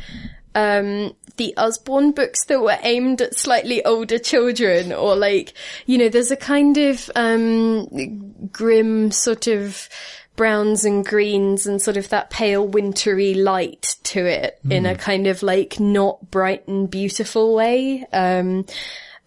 um, 0.59 1.15
the 1.37 1.55
Usborne 1.55 2.11
books 2.11 2.45
that 2.45 2.61
were 2.61 2.77
aimed 2.81 3.21
at 3.21 3.37
slightly 3.37 3.83
older 3.85 4.19
children, 4.19 4.91
or 4.91 5.15
like 5.15 5.53
you 5.85 5.97
know, 5.97 6.09
there's 6.09 6.31
a 6.31 6.37
kind 6.37 6.77
of 6.77 7.09
um, 7.15 8.49
grim 8.51 9.11
sort 9.11 9.47
of 9.47 9.87
browns 10.35 10.85
and 10.85 11.05
greens 11.05 11.65
and 11.65 11.81
sort 11.81 11.97
of 11.97 12.09
that 12.09 12.29
pale 12.29 12.65
wintry 12.65 13.33
light 13.33 13.97
to 14.03 14.25
it 14.25 14.57
in 14.69 14.85
a 14.85 14.95
kind 14.95 15.27
of 15.27 15.43
like 15.43 15.79
not 15.81 16.31
bright 16.31 16.65
and 16.67 16.89
beautiful 16.89 17.53
way. 17.55 18.05
Um, 18.13 18.65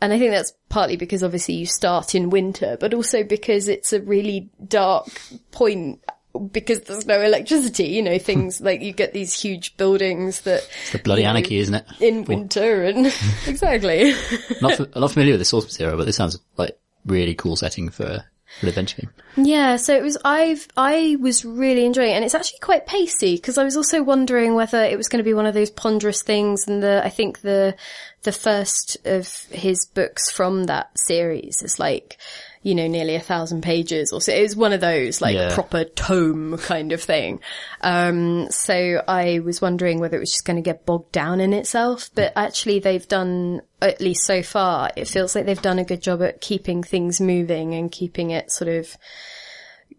and 0.00 0.12
I 0.12 0.18
think 0.18 0.32
that's 0.32 0.54
partly 0.70 0.96
because 0.96 1.22
obviously 1.22 1.54
you 1.54 1.66
start 1.66 2.14
in 2.14 2.30
winter, 2.30 2.76
but 2.80 2.94
also 2.94 3.24
because 3.24 3.68
it's 3.68 3.92
a 3.92 4.00
really 4.00 4.50
dark 4.66 5.06
point 5.50 6.02
because 6.50 6.82
there's 6.82 7.06
no 7.06 7.20
electricity, 7.20 7.84
you 7.88 8.02
know, 8.02 8.18
things 8.18 8.58
hmm. 8.58 8.64
like 8.64 8.82
you 8.82 8.92
get 8.92 9.12
these 9.12 9.38
huge 9.38 9.76
buildings 9.76 10.42
that 10.42 10.68
It's 10.82 10.92
The 10.92 10.98
bloody 10.98 11.22
you 11.22 11.26
know, 11.26 11.30
anarchy, 11.30 11.58
isn't 11.58 11.74
it? 11.74 11.86
in 12.00 12.24
winter 12.24 12.84
and 12.84 13.06
exactly. 13.46 14.14
Not, 14.60 14.72
f- 14.72 14.88
I'm 14.94 15.00
not 15.00 15.12
familiar 15.12 15.34
with 15.34 15.40
the 15.40 15.46
source 15.46 15.64
material, 15.64 15.96
but 15.96 16.04
this 16.04 16.16
sounds 16.16 16.38
like 16.56 16.78
really 17.04 17.34
cool 17.34 17.56
setting 17.56 17.90
for 17.90 18.24
an 18.60 18.68
adventure 18.68 19.02
game. 19.02 19.10
Yeah, 19.36 19.76
so 19.76 19.94
it 19.94 20.02
was, 20.02 20.18
I've, 20.24 20.66
I 20.76 21.16
was 21.20 21.44
really 21.44 21.84
enjoying 21.84 22.10
it 22.10 22.14
and 22.14 22.24
it's 22.24 22.34
actually 22.34 22.60
quite 22.60 22.86
pacey 22.86 23.36
because 23.36 23.58
I 23.58 23.64
was 23.64 23.76
also 23.76 24.02
wondering 24.02 24.54
whether 24.54 24.82
it 24.82 24.96
was 24.96 25.08
going 25.08 25.22
to 25.22 25.28
be 25.28 25.34
one 25.34 25.46
of 25.46 25.54
those 25.54 25.70
ponderous 25.70 26.22
things 26.22 26.66
and 26.66 26.82
the, 26.82 27.02
I 27.04 27.08
think 27.08 27.40
the, 27.40 27.76
the 28.22 28.32
first 28.32 28.98
of 29.04 29.28
his 29.50 29.86
books 29.86 30.30
from 30.30 30.64
that 30.64 30.90
series 30.98 31.62
is 31.62 31.78
like, 31.78 32.18
you 32.62 32.74
know, 32.76 32.86
nearly 32.86 33.16
a 33.16 33.20
thousand 33.20 33.62
pages 33.62 34.12
or 34.12 34.20
so. 34.20 34.32
It 34.32 34.42
was 34.42 34.54
one 34.54 34.72
of 34.72 34.80
those 34.80 35.20
like 35.20 35.34
Yeah. 35.34 35.52
proper 35.52 35.84
tome 35.84 36.56
kind 36.58 36.92
of 36.92 37.02
thing. 37.02 37.40
Um, 37.80 38.50
so 38.50 39.02
I 39.08 39.40
was 39.40 39.60
wondering 39.60 39.98
whether 39.98 40.16
it 40.16 40.20
was 40.20 40.30
just 40.30 40.44
going 40.44 40.56
to 40.56 40.62
get 40.62 40.86
bogged 40.86 41.10
down 41.12 41.40
in 41.40 41.52
itself, 41.52 42.10
but 42.14 42.32
actually 42.36 42.78
they've 42.78 43.06
done, 43.08 43.62
at 43.80 44.00
least 44.00 44.24
so 44.24 44.42
far, 44.42 44.90
it 44.96 45.08
feels 45.08 45.34
like 45.34 45.44
they've 45.46 45.60
done 45.60 45.80
a 45.80 45.84
good 45.84 46.02
job 46.02 46.22
at 46.22 46.40
keeping 46.40 46.82
things 46.84 47.20
moving 47.20 47.74
and 47.74 47.90
keeping 47.90 48.30
it 48.30 48.52
sort 48.52 48.68
of 48.68 48.96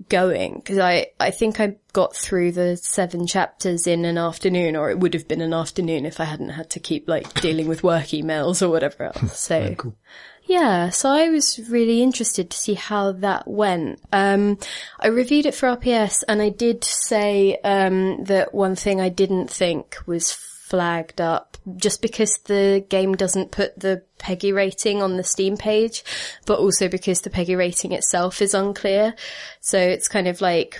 going 0.09 0.55
because 0.55 0.79
I, 0.79 1.07
I 1.19 1.31
think 1.31 1.59
I 1.59 1.75
got 1.93 2.15
through 2.15 2.53
the 2.53 2.75
seven 2.77 3.27
chapters 3.27 3.87
in 3.87 4.05
an 4.05 4.17
afternoon 4.17 4.75
or 4.75 4.89
it 4.89 4.99
would 4.99 5.13
have 5.13 5.27
been 5.27 5.39
an 5.39 5.53
afternoon 5.53 6.05
if 6.05 6.19
I 6.19 6.25
hadn't 6.25 6.49
had 6.49 6.69
to 6.71 6.79
keep 6.79 7.07
like 7.07 7.41
dealing 7.41 7.67
with 7.67 7.83
work 7.83 8.07
emails 8.07 8.61
or 8.61 8.69
whatever 8.69 9.03
else. 9.03 9.37
So 9.53 9.93
yeah, 10.45 10.89
so 10.89 11.09
I 11.09 11.29
was 11.29 11.59
really 11.69 12.01
interested 12.01 12.49
to 12.49 12.57
see 12.57 12.73
how 12.73 13.13
that 13.13 13.47
went. 13.47 14.01
Um, 14.11 14.59
I 14.99 15.07
reviewed 15.07 15.45
it 15.45 15.55
for 15.55 15.69
RPS 15.69 16.23
and 16.27 16.41
I 16.41 16.49
did 16.49 16.83
say, 16.83 17.57
um, 17.63 18.25
that 18.25 18.53
one 18.53 18.75
thing 18.75 18.99
I 18.99 19.09
didn't 19.09 19.49
think 19.49 19.97
was 20.05 20.33
flagged 20.33 21.21
up 21.21 21.57
just 21.77 22.01
because 22.01 22.37
the 22.45 22.85
game 22.89 23.15
doesn't 23.15 23.51
put 23.51 23.79
the 23.79 24.03
PEGI 24.19 24.53
rating 24.53 25.01
on 25.01 25.15
the 25.15 25.23
Steam 25.23 25.55
page, 25.55 26.03
but 26.45 26.59
also 26.59 26.89
because 26.89 27.21
the 27.21 27.29
PEGI 27.29 27.57
rating 27.57 27.93
itself 27.93 28.41
is 28.41 28.53
unclear. 28.53 29.15
So 29.61 29.77
it's 29.77 30.09
kind 30.09 30.27
of 30.27 30.41
like, 30.41 30.79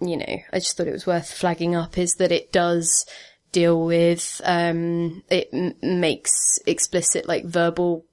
you 0.00 0.16
know, 0.16 0.36
I 0.52 0.58
just 0.58 0.76
thought 0.76 0.88
it 0.88 0.92
was 0.92 1.06
worth 1.06 1.32
flagging 1.32 1.76
up 1.76 1.96
is 1.96 2.14
that 2.14 2.32
it 2.32 2.50
does 2.50 3.06
deal 3.52 3.84
with, 3.84 4.40
um, 4.44 5.22
it 5.30 5.50
m- 5.52 5.74
makes 5.82 6.58
explicit 6.66 7.28
like 7.28 7.44
verbal 7.44 8.04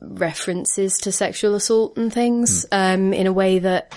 references 0.00 0.98
to 0.98 1.12
sexual 1.12 1.54
assault 1.54 1.96
and 1.96 2.12
things, 2.12 2.66
um, 2.72 3.12
in 3.12 3.26
a 3.26 3.32
way 3.32 3.58
that 3.58 3.94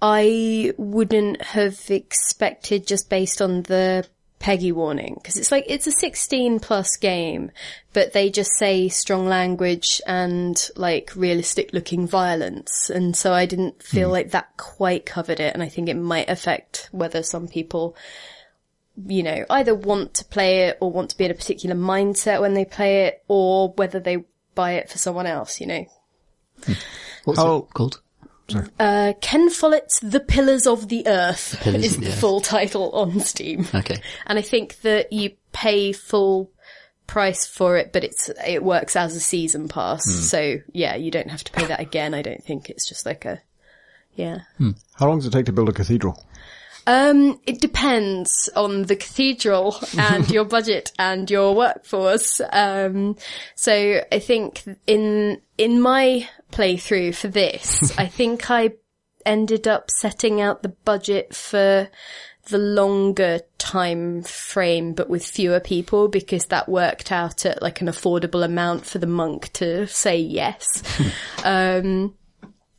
I 0.00 0.72
wouldn't 0.76 1.42
have 1.42 1.80
expected 1.88 2.86
just 2.86 3.08
based 3.08 3.40
on 3.40 3.62
the 3.62 4.06
PEGI 4.40 4.72
warning. 4.72 5.18
Cause 5.24 5.38
it's 5.38 5.50
like, 5.50 5.64
it's 5.68 5.86
a 5.86 5.92
16 5.92 6.60
plus 6.60 6.96
game, 6.98 7.50
but 7.94 8.12
they 8.12 8.28
just 8.28 8.52
say 8.58 8.88
strong 8.88 9.26
language 9.26 10.02
and 10.06 10.70
like 10.76 11.12
realistic 11.16 11.72
looking 11.72 12.06
violence. 12.06 12.90
And 12.90 13.16
so 13.16 13.32
I 13.32 13.46
didn't 13.46 13.82
feel 13.82 14.10
like 14.10 14.32
that 14.32 14.56
quite 14.58 15.06
covered 15.06 15.40
it. 15.40 15.54
And 15.54 15.62
I 15.62 15.68
think 15.68 15.88
it 15.88 15.94
might 15.94 16.28
affect 16.28 16.90
whether 16.92 17.22
some 17.22 17.48
people 17.48 17.96
you 19.06 19.22
know, 19.22 19.44
either 19.50 19.74
want 19.74 20.14
to 20.14 20.24
play 20.24 20.68
it 20.68 20.78
or 20.80 20.90
want 20.90 21.10
to 21.10 21.18
be 21.18 21.24
in 21.24 21.30
a 21.30 21.34
particular 21.34 21.74
mindset 21.74 22.40
when 22.40 22.54
they 22.54 22.64
play 22.64 23.06
it 23.06 23.24
or 23.26 23.70
whether 23.70 23.98
they 23.98 24.24
buy 24.54 24.72
it 24.72 24.90
for 24.90 24.98
someone 24.98 25.26
else, 25.26 25.60
you 25.60 25.66
know. 25.66 25.84
What's 27.24 27.38
How- 27.38 27.56
it 27.56 27.74
called? 27.74 28.00
Uh, 28.78 29.14
Ken 29.22 29.48
Follett's 29.48 29.98
The 30.00 30.20
Pillars 30.20 30.66
of 30.66 30.88
the 30.88 31.06
Earth 31.06 31.58
Pillars 31.62 31.82
is 31.82 31.94
of 31.94 32.00
the 32.00 32.06
the 32.08 32.12
Earth. 32.12 32.20
full 32.20 32.40
title 32.42 32.90
on 32.92 33.18
Steam. 33.20 33.66
Okay. 33.74 33.96
And 34.26 34.38
I 34.38 34.42
think 34.42 34.82
that 34.82 35.10
you 35.14 35.30
pay 35.52 35.92
full 35.92 36.50
price 37.06 37.46
for 37.46 37.78
it, 37.78 37.90
but 37.94 38.04
it's, 38.04 38.30
it 38.46 38.62
works 38.62 38.96
as 38.96 39.16
a 39.16 39.20
season 39.20 39.68
pass. 39.68 40.04
So 40.04 40.58
yeah, 40.74 40.94
you 40.94 41.10
don't 41.10 41.30
have 41.30 41.42
to 41.44 41.52
pay 41.52 41.64
that 41.64 41.80
again. 41.80 42.12
I 42.12 42.20
don't 42.20 42.44
think 42.44 42.68
it's 42.68 42.86
just 42.86 43.06
like 43.06 43.24
a, 43.24 43.40
yeah. 44.14 44.40
How 44.96 45.08
long 45.08 45.20
does 45.20 45.26
it 45.26 45.30
take 45.32 45.46
to 45.46 45.52
build 45.52 45.70
a 45.70 45.72
cathedral? 45.72 46.22
Um, 46.86 47.40
it 47.46 47.60
depends 47.60 48.48
on 48.54 48.82
the 48.82 48.96
cathedral 48.96 49.76
and 49.98 50.30
your 50.30 50.44
budget 50.44 50.92
and 50.98 51.30
your 51.30 51.54
workforce. 51.54 52.40
Um, 52.52 53.16
so 53.54 54.00
I 54.10 54.18
think 54.18 54.64
in, 54.86 55.40
in 55.58 55.80
my 55.80 56.28
playthrough 56.52 57.14
for 57.14 57.28
this, 57.28 57.92
I 57.98 58.06
think 58.06 58.50
I 58.50 58.72
ended 59.24 59.66
up 59.66 59.90
setting 59.90 60.40
out 60.40 60.62
the 60.62 60.68
budget 60.68 61.34
for 61.34 61.88
the 62.48 62.58
longer 62.58 63.40
time 63.58 64.22
frame, 64.22 64.92
but 64.92 65.08
with 65.08 65.24
fewer 65.24 65.60
people 65.60 66.08
because 66.08 66.46
that 66.46 66.68
worked 66.68 67.10
out 67.10 67.46
at 67.46 67.62
like 67.62 67.80
an 67.80 67.86
affordable 67.86 68.44
amount 68.44 68.84
for 68.84 68.98
the 68.98 69.06
monk 69.06 69.50
to 69.54 69.86
say 69.86 70.18
yes. 70.18 70.82
um, 71.44 72.14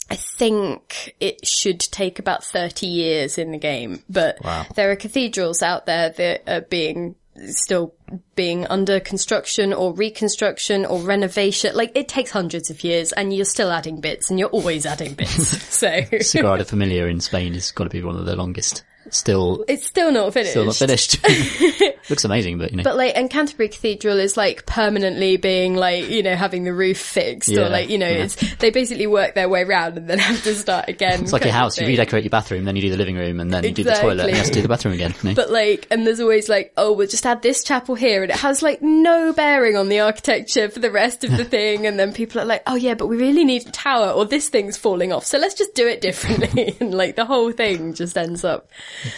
I 0.10 0.16
think 0.16 1.16
it 1.20 1.45
should 1.47 1.80
take 1.80 2.20
about 2.20 2.43
30 2.43 2.86
years 2.86 3.38
in 3.38 3.51
the 3.51 3.58
game, 3.58 4.03
but 4.10 4.38
there 4.76 4.91
are 4.91 4.95
cathedrals 4.95 5.64
out 5.64 5.86
there 5.86 6.10
that 6.10 6.43
are 6.47 6.62
being 6.62 7.16
still 7.47 7.93
being 8.36 8.66
under 8.68 8.99
construction 8.99 9.74
or 9.74 9.93
reconstruction 9.93 10.86
or 10.86 10.99
renovation. 10.99 11.76
Like 11.76 11.91
it 11.95 12.08
takes 12.08 12.32
hundreds 12.32 12.70
of 12.70 12.84
years 12.84 13.12
and 13.12 13.34
you're 13.34 13.45
still 13.45 13.72
adding 13.72 13.99
bits 13.99 14.30
and 14.30 14.39
you're 14.39 14.49
always 14.49 14.86
adding 14.86 15.16
bits. 15.16 15.62
so 15.64 15.89
Sagrada 15.89 16.66
Familia 16.66 17.08
in 17.08 17.20
Spain 17.20 17.53
has 17.53 17.72
got 17.72 17.86
to 17.86 17.89
be 17.89 18.03
one 18.03 18.16
of 18.16 18.26
the 18.26 18.36
longest. 18.36 18.84
Still, 19.10 19.64
it's 19.68 19.86
still 19.86 20.12
not 20.12 20.34
finished. 20.34 20.51
still 20.51 20.66
not 20.66 20.76
finished. 20.76 21.18
Looks 22.10 22.26
amazing, 22.26 22.58
but 22.58 22.72
you 22.72 22.78
know. 22.78 22.84
But 22.84 22.97
like, 22.97 23.16
and 23.16 23.30
Canterbury 23.30 23.70
Cathedral 23.70 24.20
is 24.20 24.38
like 24.38 24.66
permanently 24.66 25.38
being 25.38 25.76
like, 25.76 26.10
you 26.10 26.24
know, 26.24 26.36
having 26.36 26.64
the 26.64 26.74
roof 26.74 26.97
fixed 26.97 27.49
Yeah, 27.49 27.62
or 27.62 27.70
like, 27.70 27.89
you 27.89 27.97
know, 27.97 28.08
yeah. 28.08 28.24
it's, 28.24 28.56
they 28.58 28.70
basically 28.70 29.08
work 29.08 29.36
their 29.36 29.49
way 29.49 29.64
round 29.64 29.97
and 29.97 30.10
then 30.10 30.20
have 30.20 30.43
to 30.43 30.56
start 30.56 30.89
again. 30.89 31.24
it's 31.24 31.34
like 31.34 31.43
your 31.43 31.53
house. 31.53 31.80
You 31.80 31.88
redecorate 31.88 32.24
your 32.24 32.30
bathroom, 32.30 32.66
then 32.66 32.76
you 32.76 32.82
do 32.82 32.89
the 32.89 32.97
living 32.97 33.16
room, 33.16 33.39
and 33.39 33.51
then 33.53 33.64
you 33.64 33.72
do 33.72 33.84
the 33.84 33.93
toilet, 33.93 34.22
and 34.22 34.32
you 34.32 34.38
have 34.38 34.47
to 34.47 34.53
do 34.53 34.62
the 34.62 34.68
bathroom 34.68 34.93
again. 34.93 35.14
you 35.22 35.30
know? 35.30 35.36
But 35.36 35.51
like, 35.51 35.88
and 35.91 36.06
there's 36.06 36.20
always 36.20 36.49
like, 36.49 36.74
oh, 36.78 36.93
we'll 36.93 37.08
just 37.08 37.26
add 37.26 37.41
this 37.41 37.64
chapel 37.64 37.95
here, 37.95 38.24
and 38.24 38.32
it 38.32 38.38
has 38.38 38.62
like 38.62 38.82
no 38.82 39.34
bearing 39.34 39.76
on 39.78 39.89
the 39.89 39.99
architecture 39.99 40.70
for 40.70 40.80
the 40.80 40.91
rest 40.91 41.24
of 41.24 41.36
the 41.38 41.45
thing. 41.56 41.86
And 41.88 41.99
then 41.99 42.14
people 42.14 42.41
are 42.41 42.45
like, 42.45 42.64
oh 42.68 42.76
yeah, 42.76 42.93
but 42.95 43.08
we 43.08 43.18
really 43.18 43.45
need 43.45 43.68
a 43.68 43.72
tower, 43.72 44.10
or 44.10 44.26
this 44.26 44.49
thing's 44.49 44.78
falling 44.78 45.12
off, 45.12 45.26
so 45.26 45.38
let's 45.38 45.56
just 45.56 45.74
do 45.76 45.88
it 45.88 46.01
differently. 46.01 46.76
and 46.80 46.93
like 46.93 47.16
the 47.16 47.26
whole 47.26 47.51
thing 47.51 47.93
just 47.93 48.18
ends 48.18 48.43
up. 48.43 48.70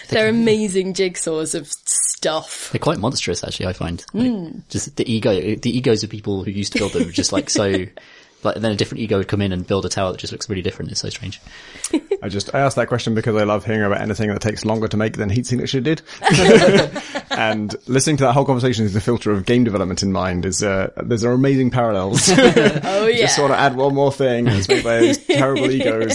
They're 0.10 0.30
amazing 0.30 0.94
jigsaws 0.94 1.56
of 1.56 1.68
stuff. 1.68 2.70
They're 2.72 2.80
quite 2.80 3.00
monstrous, 3.00 3.44
actually. 3.44 3.68
I 3.68 3.74
find 3.74 4.04
Like, 4.14 4.68
just 4.70 4.96
the 4.96 5.12
ego, 5.12 5.34
the 5.56 5.78
egos 5.78 6.04
of 6.04 6.10
people 6.10 6.44
who 6.44 6.52
used 6.52 6.74
to 6.74 6.80
build 6.80 6.94
them, 6.94 7.08
are 7.08 7.12
just 7.12 7.32
like 7.32 7.50
so. 7.50 7.86
Like 8.44 8.58
then 8.58 8.72
a 8.72 8.76
different 8.76 9.02
ego 9.02 9.18
would 9.18 9.28
come 9.28 9.42
in 9.42 9.52
and 9.52 9.66
build 9.66 9.84
a 9.88 9.90
tower 9.90 10.12
that 10.12 10.20
just 10.20 10.32
looks 10.32 10.48
really 10.48 10.62
different. 10.62 10.92
It's 10.92 11.02
so 11.02 11.10
strange. 11.10 11.42
I 12.22 12.30
just 12.30 12.54
I 12.54 12.60
asked 12.60 12.76
that 12.76 12.88
question 12.88 13.16
because 13.16 13.36
I 13.36 13.44
love 13.44 13.66
hearing 13.66 13.82
about 13.82 14.00
anything 14.00 14.30
that 14.30 14.42
takes 14.42 14.64
longer 14.64 14.88
to 14.90 14.96
make 14.96 15.18
than 15.18 15.30
Heat 15.32 15.48
Signature 15.48 15.82
did, 15.82 16.04
and 17.32 17.76
listening 17.88 18.18
to 18.18 18.26
that 18.26 18.34
whole 18.34 18.46
conversation 18.46 18.84
with 18.84 18.94
the 18.94 19.02
filter 19.02 19.32
of 19.32 19.46
game 19.46 19.64
development 19.64 20.04
in 20.04 20.12
mind 20.12 20.46
is 20.46 20.62
uh, 20.62 20.92
there's 21.04 21.26
are 21.26 21.32
amazing 21.32 21.72
parallels. 21.72 22.30
Oh 22.30 23.08
yeah. 23.08 23.22
just 23.22 23.36
sort 23.36 23.50
of 23.50 23.58
add 23.58 23.76
one 23.76 23.96
more 23.96 24.12
thing 24.12 24.46
that's 24.46 24.68
made 24.70 24.84
by 24.84 25.00
those 25.00 25.18
terrible 25.18 25.72
egos. 25.72 26.14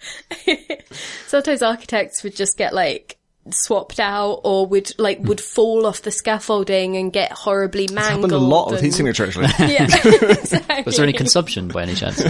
sometimes 1.26 1.62
architects 1.62 2.22
would 2.22 2.34
just 2.36 2.56
get 2.56 2.72
like 2.74 3.16
swapped 3.50 3.98
out 3.98 4.40
or 4.44 4.66
would 4.66 4.92
like 4.98 5.18
would 5.20 5.40
fall 5.40 5.86
off 5.86 6.02
the 6.02 6.10
scaffolding 6.10 6.96
and 6.96 7.12
get 7.12 7.32
horribly 7.32 7.88
mangled. 7.88 8.30
happened 8.30 8.32
a 8.32 8.38
lot 8.38 8.66
with 8.70 8.78
and- 8.80 8.86
Heat 8.86 8.92
Signature 8.94 9.26
actually. 9.26 9.46
Yeah, 9.72 9.84
exactly. 10.04 10.82
Was 10.84 10.96
there 10.96 11.04
any 11.04 11.12
consumption 11.14 11.68
by 11.68 11.82
any 11.82 11.94
chance? 11.94 12.20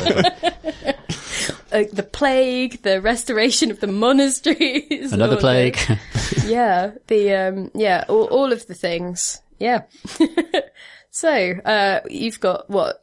Uh, 1.70 1.84
the 1.92 2.02
plague, 2.02 2.80
the 2.82 2.98
restoration 3.00 3.70
of 3.70 3.78
the 3.80 3.86
monasteries, 3.86 5.12
Another 5.12 5.36
plague. 5.36 5.74
the- 5.76 6.44
yeah, 6.46 6.92
the 7.08 7.34
um, 7.34 7.70
yeah, 7.74 8.04
all, 8.08 8.24
all 8.24 8.52
of 8.52 8.66
the 8.66 8.74
things. 8.74 9.42
Yeah. 9.58 9.82
so 11.10 11.28
uh, 11.64 12.00
you've 12.08 12.40
got 12.40 12.70
what 12.70 13.02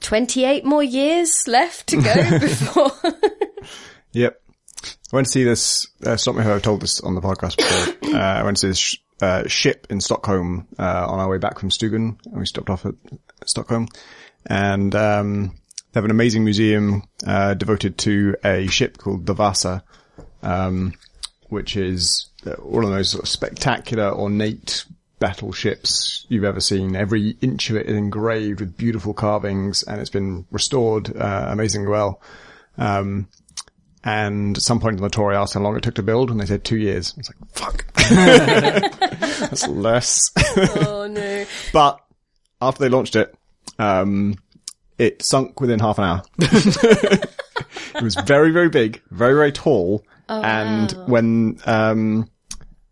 twenty 0.00 0.44
eight 0.44 0.64
more 0.66 0.82
years 0.82 1.32
left 1.46 1.86
to 1.88 2.02
go 2.02 2.38
before. 2.40 2.90
Yep. 4.16 4.40
I 5.12 5.16
went 5.16 5.26
to 5.26 5.30
see 5.30 5.44
this, 5.44 5.88
uh, 6.02 6.16
stop 6.16 6.36
me 6.36 6.40
if 6.40 6.46
I've 6.46 6.62
told 6.62 6.80
this 6.80 7.02
on 7.02 7.14
the 7.14 7.20
podcast 7.20 7.58
before. 7.58 8.14
uh, 8.14 8.18
I 8.18 8.42
went 8.44 8.56
to 8.56 8.60
see 8.62 8.68
this 8.68 8.78
sh- 8.78 8.96
uh, 9.20 9.46
ship 9.46 9.86
in 9.90 10.00
Stockholm, 10.00 10.66
uh, 10.78 11.06
on 11.06 11.20
our 11.20 11.28
way 11.28 11.36
back 11.36 11.58
from 11.58 11.68
Stugan 11.68 12.18
and 12.24 12.38
we 12.38 12.46
stopped 12.46 12.70
off 12.70 12.86
at 12.86 12.94
Stockholm 13.44 13.88
and, 14.46 14.94
um, 14.94 15.48
they 15.92 15.98
have 15.98 16.06
an 16.06 16.10
amazing 16.10 16.44
museum, 16.44 17.02
uh, 17.26 17.52
devoted 17.52 17.98
to 17.98 18.36
a 18.42 18.66
ship 18.68 18.96
called 18.96 19.26
the 19.26 19.34
Vasa, 19.34 19.84
um, 20.42 20.94
which 21.50 21.76
is 21.76 22.30
uh, 22.46 22.52
one 22.52 22.84
of 22.84 22.90
those 22.90 23.10
sort 23.10 23.24
of 23.24 23.28
spectacular, 23.28 24.10
ornate 24.10 24.86
battleships 25.18 26.24
you've 26.30 26.44
ever 26.44 26.60
seen. 26.60 26.96
Every 26.96 27.36
inch 27.42 27.68
of 27.68 27.76
it 27.76 27.84
is 27.84 27.96
engraved 27.96 28.60
with 28.60 28.78
beautiful 28.78 29.12
carvings 29.12 29.82
and 29.82 30.00
it's 30.00 30.08
been 30.08 30.46
restored, 30.50 31.14
uh, 31.14 31.48
amazingly 31.50 31.88
well. 31.88 32.22
Um, 32.78 33.28
and 34.06 34.56
at 34.56 34.62
some 34.62 34.78
point 34.78 34.98
on 34.98 35.02
the 35.02 35.10
tour 35.10 35.32
I 35.32 35.42
asked 35.42 35.54
how 35.54 35.60
long 35.60 35.76
it 35.76 35.82
took 35.82 35.96
to 35.96 36.02
build 36.02 36.30
and 36.30 36.40
they 36.40 36.46
said 36.46 36.62
two 36.62 36.76
years. 36.76 37.12
I 37.16 37.18
was 37.18 37.28
like, 37.28 37.50
fuck. 37.52 37.92
That's 39.40 39.66
less. 39.66 40.30
oh 40.76 41.08
no! 41.10 41.44
but 41.72 42.00
after 42.60 42.84
they 42.84 42.88
launched 42.88 43.16
it, 43.16 43.34
um, 43.80 44.36
it 44.96 45.22
sunk 45.22 45.60
within 45.60 45.80
half 45.80 45.98
an 45.98 46.04
hour. 46.04 46.22
it 46.38 48.02
was 48.02 48.14
very, 48.14 48.52
very 48.52 48.68
big, 48.68 49.02
very, 49.10 49.34
very 49.34 49.50
tall. 49.50 50.04
and 50.28 50.92
when, 51.06 51.58
um, 51.66 52.30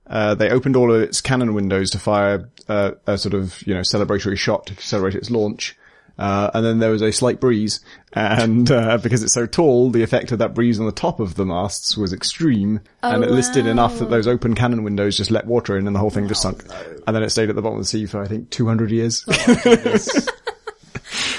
uh, 0.09 0.35
they 0.35 0.51
opened 0.51 0.75
all 0.75 0.93
of 0.93 1.01
its 1.01 1.21
cannon 1.21 1.55
windows 1.55 1.91
to 1.91 1.99
fire 1.99 2.51
uh, 2.69 2.91
a 3.07 3.17
sort 3.17 3.35
of, 3.35 3.63
you 3.63 3.73
know, 3.73 3.81
celebratory 3.81 4.37
shot 4.37 4.67
to 4.67 4.75
celebrate 4.83 5.15
its 5.15 5.31
launch. 5.31 5.77
Uh, 6.17 6.51
and 6.55 6.65
then 6.65 6.79
there 6.79 6.91
was 6.93 7.03
a 7.03 7.11
slight 7.13 7.41
breeze, 7.41 7.81
and 8.13 8.71
uh, 8.71 8.99
because 8.99 9.23
it's 9.25 9.35
so 9.35 9.47
tall, 9.47 9.91
the 9.91 10.03
effect 10.05 10.31
of 10.31 10.39
that 10.39 10.55
breeze 10.55 10.79
on 10.79 10.87
the 10.87 10.93
top 10.93 11.19
of 11.19 11.35
the 11.35 11.45
masts 11.45 11.97
was 11.97 12.13
extreme, 12.13 12.81
and 13.03 13.25
it 13.25 13.31
listed 13.31 13.67
enough 13.67 13.99
that 13.99 14.11
those 14.11 14.29
open 14.29 14.55
cannon 14.55 14.85
windows 14.85 15.17
just 15.17 15.31
let 15.33 15.47
water 15.47 15.77
in, 15.77 15.87
and 15.89 15.97
the 15.97 16.01
whole 16.01 16.11
thing 16.11 16.29
just 16.29 16.43
sunk. 16.43 16.63
And 17.07 17.17
then 17.17 17.23
it 17.25 17.31
stayed 17.31 17.49
at 17.51 17.57
the 17.57 17.63
bottom 17.63 17.79
of 17.79 17.83
the 17.85 17.89
sea 17.89 18.07
for 18.07 18.23
I 18.23 18.29
think 18.29 18.51
200 18.51 18.91
years. 18.93 19.25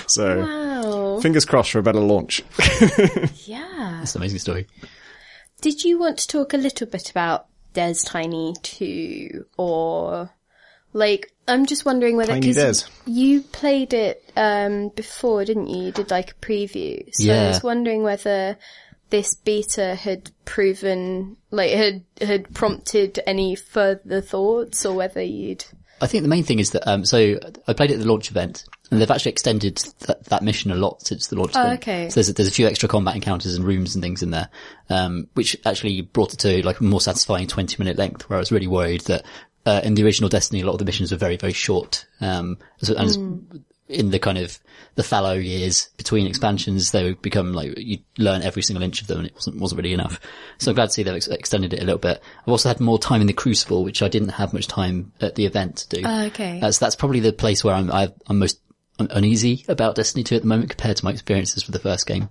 so 0.08 0.40
Wow. 0.42 1.20
fingers 1.22 1.46
crossed 1.46 1.72
for 1.72 1.80
a 1.80 1.84
better 1.84 2.00
launch. 2.02 2.44
Yeah. 3.46 3.98
That's 4.00 4.16
an 4.16 4.22
amazing 4.22 4.40
story. 4.40 4.68
Did 5.62 5.84
you 5.84 5.98
want 6.00 6.18
to 6.20 6.28
talk 6.28 6.54
a 6.54 6.58
little 6.58 6.88
bit 6.88 7.10
about 7.10 7.46
Des 7.74 7.96
Tiny 8.06 8.54
2 8.62 9.46
or 9.58 10.30
like 10.96 11.32
I'm 11.48 11.68
just 11.68 11.86
wondering 11.86 12.16
whether 12.18 12.32
Tiny 12.34 12.54
Des. 12.54 12.74
you 13.06 13.41
played 13.41 13.93
it 13.93 14.24
um 14.36 14.89
before, 14.96 15.46
didn't 15.46 15.68
you? 15.68 15.86
You 15.86 15.91
did 15.91 16.10
like 16.10 16.32
a 16.32 16.36
preview. 16.36 17.08
So 17.14 17.24
I 17.32 17.36
Yeah. 17.36 17.48
was 17.50 17.62
wondering 17.62 18.02
whether 18.02 18.58
this 19.12 19.36
beta 19.36 19.93
had 19.93 20.32
proven 20.46 21.38
like 21.52 21.72
had 21.72 22.04
had 22.22 22.54
prompted 22.56 23.20
any 23.28 23.56
further 23.56 24.22
thoughts 24.22 24.86
or 24.86 24.96
whether 24.96 25.22
you'd 25.22 25.66
I 26.02 26.08
think 26.08 26.24
the 26.24 26.28
main 26.30 26.43
thing 26.43 26.60
is 26.60 26.72
that, 26.72 26.86
um, 26.89 27.06
so 27.06 27.39
I 27.70 27.74
played 27.74 27.89
it 27.89 27.93
at 27.93 28.00
the 28.02 28.06
launch 28.08 28.30
event 28.30 28.66
and 28.91 29.00
they've 29.00 29.10
actually 29.10 29.32
extended 29.32 29.78
th- 29.78 30.20
that 30.28 30.43
mission 30.43 30.70
a 30.72 30.76
lot 30.76 31.02
since 31.02 31.28
the 31.28 31.38
launch 31.38 31.54
Oh, 31.56 31.62
event. 31.62 31.82
okay. 31.84 32.10
So 32.10 32.16
there's, 32.16 32.30
a- 32.30 32.34
there's 32.34 32.50
a 32.50 32.52
few 32.52 32.68
extra 32.68 32.89
combat 32.89 33.16
encounters 33.16 33.56
and 33.56 33.64
rooms 33.64 33.96
and 33.96 34.04
things 34.04 34.22
in 34.22 34.30
there, 34.32 34.50
um, 34.89 35.28
which 35.36 35.56
actually 35.66 36.02
brought 36.02 36.34
it 36.34 36.39
to 36.41 36.66
like 36.66 36.82
a 36.82 36.84
more 36.84 37.00
satisfying 37.00 37.48
20 37.48 37.78
minute 37.82 37.98
length 37.98 38.30
where 38.30 38.36
I 38.36 38.41
was 38.41 38.52
really 38.52 38.68
worried 38.68 39.02
that, 39.06 39.24
uh, 39.66 39.82
in 39.84 39.95
the 39.95 40.03
original 40.03 40.30
Destiny, 40.30 40.61
a 40.61 40.66
lot 40.66 40.74
of 40.74 40.80
the 40.80 40.86
missions 40.86 41.11
were 41.11 41.18
very, 41.18 41.38
very 41.38 41.53
short. 41.53 42.05
Um, 42.22 42.57
so, 42.82 42.95
and 42.95 43.16
Hmm. 43.16 43.57
in 43.88 44.09
the 44.11 44.20
kind 44.20 44.38
of 44.38 44.57
the 44.95 45.03
fallow 45.03 45.34
years 45.34 45.89
between 45.97 46.26
expansions, 46.26 46.91
they 46.91 47.03
would 47.03 47.22
become 47.22 47.53
like 47.53 47.78
you 47.78 47.99
learn 48.18 48.41
every 48.41 48.61
single 48.63 48.82
inch 48.84 49.01
of 49.01 49.07
them, 49.07 49.20
and 49.20 49.28
it 49.28 49.34
wasn't 49.36 49.59
wasn't 49.59 49.78
really 49.78 49.93
enough. 49.93 50.20
So 50.57 50.72
I'm 50.72 50.76
glad 50.76 50.88
to 50.88 50.91
see 50.91 51.03
they've 51.03 51.13
ex- 51.16 51.28
extended 51.28 51.74
it 51.74 51.82
a 51.82 51.86
little 51.86 51.99
bit. 51.99 52.22
I've 52.41 52.47
also 52.51 52.70
had 52.70 52.80
more 52.80 52.97
time 52.97 53.22
in 53.22 53.28
the 53.28 53.34
Crucible, 53.34 53.84
which 53.84 54.01
I 54.01 54.07
didn't 54.07 54.30
have 54.30 54.53
much 54.53 54.68
time 54.68 55.11
at 55.22 55.36
the 55.36 55.45
event 55.45 55.78
to 55.78 55.97
do. 55.97 56.01
Oh, 56.05 56.26
okay. 56.28 56.61
Uh, 56.61 56.72
so 56.72 56.84
that's 56.86 56.95
probably 56.95 57.20
the 57.20 57.34
place 57.34 57.63
where 57.63 57.76
I'm 57.76 57.91
I, 57.91 58.11
I'm 58.28 58.39
most 58.39 58.59
un- 58.59 58.61
uneasy 59.00 59.66
about 59.68 59.96
Destiny 59.96 60.24
2 60.24 60.36
at 60.36 60.41
the 60.41 60.48
moment 60.48 60.70
compared 60.70 60.98
to 60.98 61.06
my 61.06 61.12
experiences 61.12 61.66
with 61.68 61.74
the 61.74 61.80
first 61.80 62.06
game. 62.08 62.30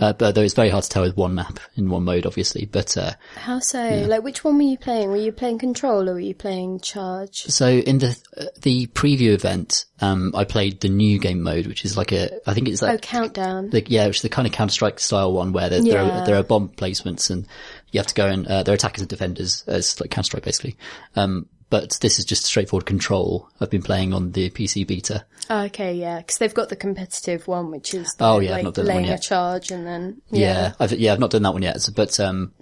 Uh, 0.00 0.12
but 0.14 0.34
though 0.34 0.40
it's 0.42 0.54
very 0.54 0.70
hard 0.70 0.82
to 0.84 0.88
tell 0.90 1.02
with 1.02 1.16
one 1.16 1.34
map 1.34 1.60
in 1.76 1.90
one 1.90 2.04
mode, 2.04 2.24
obviously. 2.26 2.64
But 2.64 2.96
uh, 2.96 3.12
How 3.36 3.58
so? 3.58 4.06
Like 4.08 4.22
which 4.22 4.42
one 4.44 4.56
were 4.56 4.62
you 4.62 4.78
playing? 4.78 5.10
Were 5.10 5.16
you 5.16 5.30
playing 5.32 5.58
control 5.58 6.08
or 6.08 6.14
were 6.14 6.20
you 6.20 6.34
playing 6.34 6.80
charge? 6.80 7.42
So 7.44 7.68
in 7.68 7.98
the 7.98 8.16
uh, 8.36 8.44
the 8.62 8.86
preview 8.88 9.32
event, 9.34 9.84
um, 10.00 10.32
I 10.34 10.44
played 10.44 10.80
the 10.80 10.88
new 10.88 11.18
game 11.18 11.42
mode, 11.42 11.66
which 11.66 11.84
is 11.84 11.96
like 11.96 12.12
a 12.12 12.30
I 12.48 12.54
think 12.54 12.68
it's 12.68 12.80
like 12.82 12.94
Oh, 12.94 12.98
countdown. 12.98 13.70
the, 13.70 13.84
yeah, 13.86 14.06
which 14.06 14.16
is 14.16 14.22
the 14.22 14.28
kind 14.30 14.46
of 14.48 14.52
Counter 14.54 14.72
Strike 14.72 14.98
style 15.00 15.32
one 15.32 15.52
where 15.52 15.68
there, 15.68 15.82
there 15.82 16.00
are 16.00 16.24
there 16.26 16.36
are 16.36 16.42
bomb 16.42 16.68
placements 16.70 17.30
and 17.30 17.46
you 17.92 17.98
have 18.00 18.06
to 18.06 18.14
go 18.14 18.26
and 18.26 18.46
uh, 18.46 18.62
there 18.62 18.72
are 18.72 18.76
attackers 18.76 19.02
and 19.02 19.08
defenders 19.10 19.64
as 19.66 20.00
like 20.00 20.10
Counter 20.10 20.26
Strike 20.26 20.44
basically. 20.44 20.76
Um, 21.14 21.46
but 21.70 21.98
this 22.00 22.18
is 22.18 22.24
just 22.24 22.44
straightforward 22.44 22.84
control. 22.86 23.48
I've 23.60 23.70
been 23.70 23.82
playing 23.82 24.12
on 24.12 24.32
the 24.32 24.50
PC 24.50 24.86
beta. 24.86 25.24
Oh, 25.48 25.62
okay, 25.64 25.94
yeah, 25.94 26.18
because 26.18 26.38
they've 26.38 26.54
got 26.54 26.68
the 26.68 26.76
competitive 26.76 27.48
one, 27.48 27.70
which 27.70 27.94
is 27.94 28.12
the, 28.14 28.24
Oh, 28.24 28.38
yeah, 28.40 28.52
like 28.52 28.64
not 28.64 28.74
done 28.74 28.84
that 28.86 28.92
one 28.94 29.02
laying 29.02 29.08
a 29.10 29.14
yet. 29.14 29.22
charge 29.22 29.70
and 29.70 29.86
then 29.86 30.20
Yeah, 30.30 30.40
yeah, 30.40 30.72
I've, 30.78 30.92
yeah, 30.92 31.12
I've 31.12 31.18
not 31.20 31.30
done 31.30 31.42
that 31.42 31.52
one 31.52 31.62
yet. 31.62 31.88
But 31.96 32.20
um, 32.20 32.52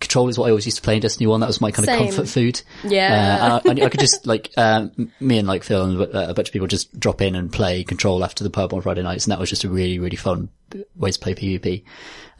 control 0.00 0.28
is 0.28 0.38
what 0.38 0.46
I 0.46 0.50
always 0.50 0.66
used 0.66 0.76
to 0.78 0.82
play 0.82 0.94
in 0.96 1.00
Destiny 1.00 1.26
One. 1.26 1.40
That 1.40 1.46
was 1.46 1.60
my 1.60 1.70
kind 1.70 1.88
of 1.88 1.98
comfort 1.98 2.28
food. 2.28 2.62
Yeah. 2.84 3.60
uh, 3.64 3.70
and 3.70 3.80
I, 3.80 3.86
I 3.86 3.88
could 3.88 4.00
just 4.00 4.26
like 4.26 4.50
um, 4.56 5.12
me 5.20 5.38
and 5.38 5.46
like 5.48 5.62
Phil 5.62 5.82
and 5.84 6.00
uh, 6.00 6.26
a 6.28 6.34
bunch 6.34 6.48
of 6.48 6.52
people 6.52 6.68
just 6.68 6.98
drop 6.98 7.20
in 7.22 7.34
and 7.34 7.52
play 7.52 7.84
control 7.84 8.24
after 8.24 8.42
the 8.44 8.50
pub 8.50 8.72
on 8.74 8.80
Friday 8.82 9.02
nights, 9.02 9.24
and 9.26 9.32
that 9.32 9.38
was 9.40 9.50
just 9.50 9.64
a 9.64 9.68
really 9.68 9.98
really 9.98 10.16
fun 10.16 10.48
way 10.96 11.10
to 11.10 11.18
play 11.18 11.34
PvP. 11.34 11.84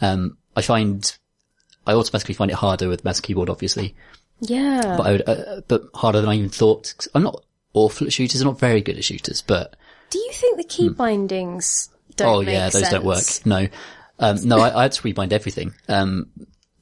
Um, 0.00 0.36
I 0.56 0.62
find 0.62 1.16
I 1.86 1.92
automatically 1.92 2.34
find 2.34 2.50
it 2.50 2.54
harder 2.54 2.88
with 2.88 3.04
mouse 3.04 3.20
keyboard, 3.20 3.48
obviously, 3.48 3.94
yeah. 4.40 4.96
but 4.96 5.06
I 5.06 5.12
would, 5.12 5.28
uh, 5.28 5.60
but 5.68 5.82
harder 5.94 6.20
than 6.20 6.30
I 6.30 6.34
even 6.34 6.50
thought. 6.50 7.06
I'm 7.14 7.22
not 7.22 7.44
awful 7.74 8.06
at 8.06 8.12
shooters. 8.12 8.40
I'm 8.40 8.48
not 8.48 8.58
very 8.58 8.80
good 8.80 8.96
at 8.96 9.04
shooters, 9.04 9.42
but 9.42 9.76
Do 10.10 10.18
you 10.18 10.32
think 10.32 10.56
the 10.58 10.64
key 10.64 10.88
bindings 10.88 11.90
don't 12.16 12.28
oh 12.28 12.40
yeah, 12.40 12.68
those 12.70 12.88
don't 12.88 13.04
work. 13.04 13.24
No, 13.44 13.68
um, 14.18 14.38
no, 14.44 14.58
I, 14.60 14.78
I 14.78 14.82
had 14.82 14.92
to 14.92 15.02
rebind 15.02 15.32
everything. 15.32 15.74
Um, 15.88 16.30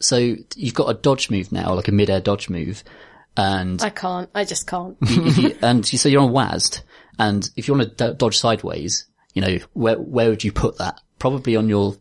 so 0.00 0.16
you've 0.54 0.74
got 0.74 0.88
a 0.90 0.94
dodge 0.94 1.30
move 1.30 1.52
now, 1.52 1.74
like 1.74 1.88
a 1.88 1.92
mid-air 1.92 2.20
dodge 2.20 2.48
move, 2.48 2.84
And 3.36 3.82
I 3.82 3.90
can't. 3.90 4.30
I 4.34 4.44
just 4.44 4.66
can't. 4.66 4.96
you, 5.08 5.56
and 5.62 5.90
you, 5.92 5.98
so 5.98 6.08
you're 6.08 6.22
on 6.22 6.32
WASD, 6.32 6.82
and 7.18 7.48
if 7.56 7.66
you 7.66 7.74
want 7.74 7.96
to 7.96 8.10
d- 8.10 8.16
dodge 8.16 8.38
sideways, 8.38 9.06
you 9.34 9.42
know, 9.42 9.58
where, 9.72 9.96
where 9.96 10.30
would 10.30 10.44
you 10.44 10.52
put 10.52 10.78
that? 10.78 11.00
Probably 11.18 11.56
on 11.56 11.68
your 11.68 11.96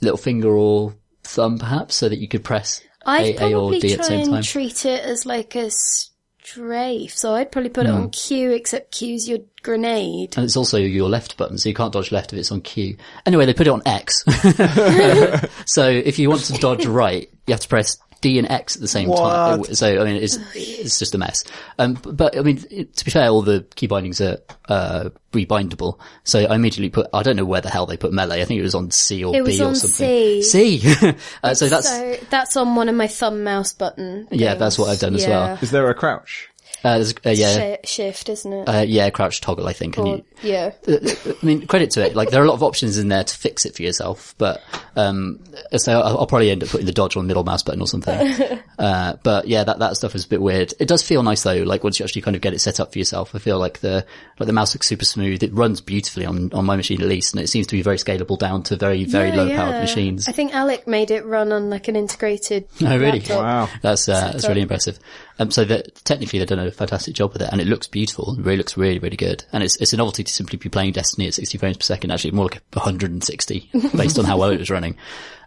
little 0.00 0.18
finger 0.18 0.50
or 0.56 0.94
thumb 1.24 1.58
perhaps, 1.58 1.96
so 1.96 2.08
that 2.08 2.18
you 2.18 2.28
could 2.28 2.44
press 2.44 2.80
I'd 3.06 3.36
probably 3.36 3.80
D 3.80 3.92
at 3.92 4.00
the 4.00 4.04
try 4.06 4.16
and 4.16 4.44
treat 4.44 4.84
it 4.84 5.02
as 5.04 5.24
like 5.24 5.54
a 5.54 5.70
strafe. 5.70 7.16
So 7.16 7.34
I'd 7.34 7.50
probably 7.52 7.70
put 7.70 7.86
it 7.86 7.90
Hmm. 7.90 7.96
on 7.96 8.10
Q, 8.10 8.50
except 8.52 8.92
Q's 8.92 9.28
your 9.28 9.38
grenade. 9.62 10.36
And 10.36 10.44
it's 10.44 10.56
also 10.56 10.78
your 10.78 11.08
left 11.08 11.36
button, 11.36 11.58
so 11.58 11.68
you 11.68 11.74
can't 11.74 11.92
dodge 11.92 12.12
left 12.12 12.32
if 12.32 12.38
it's 12.38 12.52
on 12.52 12.60
Q. 12.60 12.96
Anyway, 13.24 13.46
they 13.46 13.54
put 13.54 13.66
it 13.66 13.70
on 13.70 13.82
X. 13.86 14.22
so 15.66 15.88
if 15.88 16.18
you 16.18 16.28
want 16.28 16.42
to 16.42 16.52
dodge 16.54 16.86
right, 16.86 17.28
you 17.46 17.52
have 17.52 17.60
to 17.60 17.68
press 17.68 17.96
D 18.20 18.38
and 18.38 18.50
X 18.50 18.76
at 18.76 18.82
the 18.82 18.88
same 18.88 19.08
time. 19.08 19.60
What? 19.60 19.76
So 19.76 20.00
I 20.00 20.04
mean, 20.04 20.22
it's 20.22 20.38
it's 20.54 20.98
just 20.98 21.14
a 21.14 21.18
mess. 21.18 21.44
Um, 21.78 21.94
but, 21.94 22.16
but, 22.16 22.38
I 22.38 22.42
mean, 22.42 22.64
it- 22.70 22.96
to 22.96 23.04
be 23.04 23.10
fair, 23.10 23.28
all 23.28 23.42
the 23.42 23.66
key 23.74 23.86
bindings 23.86 24.20
are 24.20 24.38
uh, 24.68 25.10
rebindable. 25.32 25.98
So 26.24 26.40
I 26.40 26.54
immediately 26.54 26.90
put. 26.90 27.08
I 27.12 27.22
don't 27.22 27.36
know 27.36 27.44
where 27.44 27.60
the 27.60 27.70
hell 27.70 27.86
they 27.86 27.96
put 27.96 28.12
melee. 28.12 28.42
I 28.42 28.44
think 28.44 28.58
it 28.58 28.62
was 28.64 28.74
on 28.74 28.90
C 28.90 29.22
or 29.24 29.34
It 29.36 29.44
B 29.44 29.50
was 29.52 29.60
or 29.60 29.66
on 29.66 29.74
something. 29.76 30.42
C. 30.42 30.80
C. 30.80 31.14
uh, 31.42 31.54
so 31.54 31.68
that's 31.68 31.88
so 31.88 32.16
that's 32.30 32.56
on 32.56 32.74
one 32.74 32.88
of 32.88 32.94
my 32.94 33.06
thumb 33.06 33.44
mouse 33.44 33.72
button. 33.72 34.28
Yeah, 34.30 34.54
that's 34.54 34.78
what 34.78 34.88
I've 34.88 34.98
done 34.98 35.14
as 35.14 35.26
well. 35.26 35.58
Is 35.60 35.70
there 35.70 35.88
a 35.90 35.94
crouch? 35.94 36.48
Uh, 36.86 37.04
uh, 37.24 37.30
yeah. 37.30 37.76
Shi- 37.84 37.86
shift, 37.86 38.28
isn't 38.28 38.52
it? 38.52 38.64
Uh, 38.68 38.84
yeah, 38.86 39.10
crouch 39.10 39.40
toggle, 39.40 39.66
I 39.66 39.72
think. 39.72 39.96
And 39.96 40.06
Or- 40.06 40.16
you, 40.16 40.24
yeah. 40.42 40.72
I 40.88 41.34
mean, 41.44 41.66
credit 41.66 41.90
to 41.92 42.04
it. 42.06 42.14
Like, 42.14 42.30
there 42.30 42.40
are 42.40 42.44
a 42.44 42.48
lot 42.48 42.54
of 42.54 42.62
options 42.62 42.98
in 42.98 43.08
there 43.08 43.24
to 43.24 43.36
fix 43.36 43.66
it 43.66 43.74
for 43.74 43.82
yourself, 43.82 44.34
but, 44.38 44.62
um, 44.96 45.42
so 45.76 46.00
I'll, 46.00 46.18
I'll 46.18 46.26
probably 46.26 46.50
end 46.50 46.62
up 46.62 46.68
putting 46.70 46.86
the 46.86 46.92
dodge 46.92 47.16
on 47.16 47.24
the 47.24 47.28
middle 47.28 47.44
mouse 47.44 47.62
button 47.62 47.80
or 47.80 47.86
something. 47.86 48.60
uh, 48.78 49.16
but 49.22 49.48
yeah, 49.48 49.64
that, 49.64 49.78
that 49.78 49.96
stuff 49.96 50.14
is 50.14 50.24
a 50.24 50.28
bit 50.28 50.40
weird. 50.40 50.72
It 50.78 50.88
does 50.88 51.02
feel 51.02 51.22
nice 51.22 51.42
though, 51.42 51.62
like 51.62 51.84
once 51.84 51.98
you 51.98 52.04
actually 52.04 52.22
kind 52.22 52.36
of 52.36 52.42
get 52.42 52.54
it 52.54 52.60
set 52.60 52.80
up 52.80 52.92
for 52.92 52.98
yourself. 52.98 53.34
I 53.34 53.38
feel 53.38 53.58
like 53.58 53.80
the, 53.80 54.04
like 54.38 54.46
the 54.46 54.52
mouse 54.52 54.74
looks 54.74 54.86
super 54.86 55.04
smooth. 55.04 55.42
It 55.42 55.52
runs 55.52 55.80
beautifully 55.80 56.26
on, 56.26 56.52
on 56.52 56.64
my 56.64 56.76
machine 56.76 57.00
at 57.02 57.08
least, 57.08 57.34
and 57.34 57.42
it 57.42 57.48
seems 57.48 57.66
to 57.68 57.76
be 57.76 57.82
very 57.82 57.96
scalable 57.96 58.38
down 58.38 58.62
to 58.64 58.76
very, 58.76 59.04
very 59.04 59.28
Yeah, 59.30 59.36
low 59.36 59.48
powered 59.50 59.80
machines. 59.80 60.28
I 60.28 60.32
think 60.32 60.54
Alec 60.54 60.86
made 60.86 61.10
it 61.10 61.24
run 61.24 61.52
on 61.52 61.70
like 61.70 61.88
an 61.88 61.96
integrated. 61.96 62.68
Oh, 62.86 62.96
really? 62.98 63.18
laptop. 63.18 63.42
Wow. 63.42 63.68
That's 63.82 64.08
uh, 64.08 64.30
that's 64.32 64.46
really 64.46 64.60
impressive. 64.60 64.98
Um, 65.38 65.50
so 65.50 65.64
that 65.66 65.94
technically 66.04 66.38
they've 66.38 66.48
done 66.48 66.58
a 66.58 66.70
fantastic 66.70 67.14
job 67.14 67.32
with 67.32 67.42
it, 67.42 67.48
and 67.52 67.60
it 67.60 67.66
looks 67.66 67.86
beautiful. 67.86 68.38
It 68.38 68.44
really 68.44 68.56
looks 68.56 68.76
really 68.76 68.98
really 68.98 69.16
good, 69.16 69.44
and 69.52 69.62
it's 69.62 69.76
it's 69.76 69.92
a 69.92 69.96
novelty 69.96 70.24
to 70.24 70.32
simply 70.32 70.58
be 70.58 70.68
playing 70.68 70.92
Destiny 70.92 71.26
at 71.26 71.34
60 71.34 71.58
frames 71.58 71.76
per 71.76 71.82
second. 71.82 72.10
Actually, 72.10 72.32
more 72.32 72.46
like 72.46 72.62
160 72.72 73.70
based 73.96 74.18
on 74.18 74.24
how 74.24 74.38
well 74.38 74.50
it 74.50 74.58
was 74.58 74.70
running. 74.70 74.96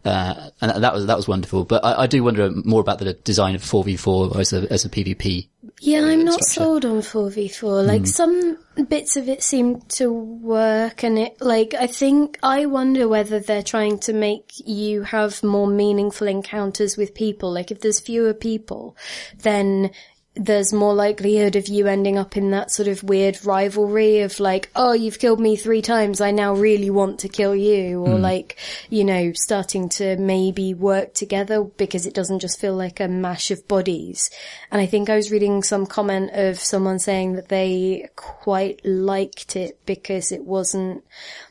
Uh, 0.05 0.49
and 0.61 0.83
that 0.83 0.93
was 0.93 1.07
that 1.07 1.17
was 1.17 1.27
wonderful. 1.27 1.65
But 1.65 1.83
I, 1.83 2.03
I 2.03 2.07
do 2.07 2.23
wonder 2.23 2.49
more 2.51 2.81
about 2.81 2.99
the 2.99 3.13
design 3.13 3.55
of 3.55 3.61
4v4 3.61 4.39
as 4.39 4.53
a 4.53 4.71
as 4.71 4.85
a 4.85 4.89
PvP. 4.89 5.49
Yeah, 5.81 6.05
I'm 6.05 6.25
not 6.25 6.43
sold 6.43 6.83
on 6.85 6.99
4v4. 6.99 7.85
Like 7.85 8.05
some 8.05 8.57
bits 8.89 9.15
of 9.15 9.29
it 9.29 9.41
seem 9.41 9.81
to 9.81 10.11
work 10.11 11.03
and 11.03 11.17
it, 11.17 11.41
like, 11.41 11.73
I 11.73 11.87
think, 11.87 12.37
I 12.43 12.65
wonder 12.65 13.07
whether 13.07 13.39
they're 13.39 13.63
trying 13.63 13.99
to 13.99 14.13
make 14.13 14.51
you 14.65 15.03
have 15.03 15.41
more 15.43 15.67
meaningful 15.67 16.27
encounters 16.27 16.97
with 16.97 17.13
people. 17.13 17.51
Like 17.51 17.71
if 17.71 17.79
there's 17.79 17.99
fewer 17.99 18.33
people, 18.33 18.97
then 19.41 19.91
there's 20.39 20.71
more 20.71 20.93
likelihood 20.93 21.57
of 21.57 21.67
you 21.67 21.85
ending 21.87 22.17
up 22.17 22.37
in 22.37 22.51
that 22.51 22.71
sort 22.71 22.87
of 22.87 23.03
weird 23.03 23.45
rivalry 23.45 24.21
of 24.21 24.39
like, 24.39 24.69
oh, 24.73 24.93
you've 24.93 25.19
killed 25.19 25.39
me 25.41 25.57
three 25.57 25.81
times. 25.81 26.21
I 26.21 26.31
now 26.31 26.53
really 26.53 26.89
want 26.89 27.19
to 27.19 27.27
kill 27.27 27.53
you. 27.53 27.99
Or 27.99 28.15
hmm. 28.15 28.21
like, 28.21 28.57
you 28.89 29.03
know, 29.03 29.33
starting 29.33 29.89
to 29.89 30.15
maybe 30.15 30.73
work 30.73 31.13
together 31.13 31.65
because 31.65 32.05
it 32.05 32.13
doesn't 32.13 32.39
just 32.39 32.59
feel 32.59 32.73
like 32.73 33.01
a 33.01 33.09
mash 33.09 33.51
of 33.51 33.67
bodies. 33.67 34.29
And 34.71 34.81
I 34.81 34.85
think 34.85 35.09
I 35.09 35.17
was 35.17 35.29
reading 35.29 35.61
some 35.61 35.85
comment 35.85 36.31
of 36.33 36.57
someone 36.57 36.99
saying 36.99 37.33
that 37.33 37.49
they 37.49 38.09
quite 38.15 38.79
liked 38.85 39.57
it 39.57 39.85
because 39.85 40.31
it 40.31 40.45
wasn't 40.45 41.03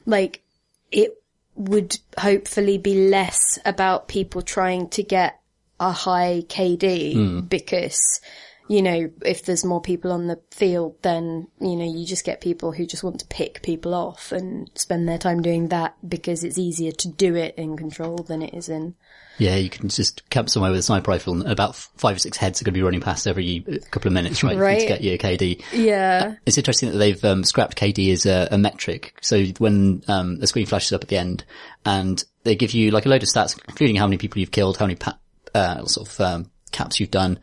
like, 0.07 0.43
it 0.91 1.23
would 1.57 1.99
hopefully 2.17 2.79
be 2.79 3.11
less 3.11 3.59
about 3.67 4.09
people 4.09 4.41
trying 4.41 4.89
to 4.89 5.03
get 5.03 5.39
a 5.79 5.93
high 5.93 6.43
KD 6.49 7.13
hmm. 7.13 7.41
because, 7.41 8.23
you 8.69 8.83
know, 8.83 9.11
if 9.25 9.45
there's 9.45 9.65
more 9.65 9.81
people 9.81 10.13
on 10.13 10.27
the 10.27 10.39
field, 10.51 10.97
then, 11.03 11.49
you 11.61 11.75
know, 11.75 11.91
you 11.91 12.05
just 12.05 12.25
get 12.25 12.41
people 12.41 12.71
who 12.71 12.87
just 12.87 13.03
want 13.03 13.21
to 13.21 13.27
pick 13.27 13.63
people 13.63 13.95
off 13.95 14.31
and 14.31 14.71
spend 14.75 15.09
their 15.09 15.19
time 15.19 15.41
doing 15.41 15.69
that 15.69 15.97
because 16.07 16.45
it's 16.45 16.59
easier 16.59 16.93
to 16.93 17.09
do 17.09 17.35
it 17.35 17.55
in 17.57 17.77
control 17.77 18.19
than 18.19 18.43
it 18.43 18.53
is 18.53 18.69
in. 18.69 18.95
Yeah, 19.39 19.55
you 19.55 19.71
can 19.71 19.89
just 19.89 20.29
camp 20.31 20.51
somewhere 20.51 20.71
with 20.73 20.81
a 20.81 20.83
sniper 20.83 21.13
rifle, 21.13 21.33
and 21.33 21.49
about 21.51 21.77
five 21.77 22.17
or 22.17 22.19
six 22.19 22.37
heads 22.37 22.61
are 22.61 22.65
going 22.65 22.75
to 22.75 22.79
be 22.79 22.83
running 22.83 23.01
past 23.01 23.27
every 23.27 23.65
couple 23.91 24.09
of 24.09 24.13
minutes, 24.13 24.43
right? 24.43 24.59
Right. 24.59 24.81
To 24.81 24.87
get 24.87 25.05
your 25.05 25.17
KD. 25.17 25.63
Yeah. 25.73 26.35
It's 26.45 26.59
interesting 26.59 26.91
that 26.91 26.99
they've 26.99 27.25
um, 27.25 27.45
scrapped 27.45 27.79
KD 27.79 28.13
as 28.13 28.27
a, 28.27 28.49
a 28.51 28.59
metric. 28.59 29.17
So 29.21 29.45
when 29.59 30.03
um, 30.09 30.39
the 30.41 30.49
screen 30.49 30.67
flashes 30.67 30.93
up 30.93 31.03
at 31.03 31.09
the 31.09 31.19
end, 31.19 31.45
and 31.87 32.23
they 32.43 32.57
give 32.57 32.73
you 32.73 32.91
like 32.91 33.07
a 33.07 33.09
load 33.09 33.23
of 33.23 33.29
stats, 33.29 33.57
including 33.69 33.95
how 33.95 34.09
many 34.09 34.19
people 34.19 34.41
you've 34.41 34.51
killed, 34.51 34.77
how 34.77 34.87
many 34.87 34.97
pa- 34.97 35.19
uh, 35.55 35.85
sort 35.87 36.09
of 36.09 36.21
um, 36.21 36.51
caps 36.73 36.99
you've 36.99 37.13
done, 37.13 37.39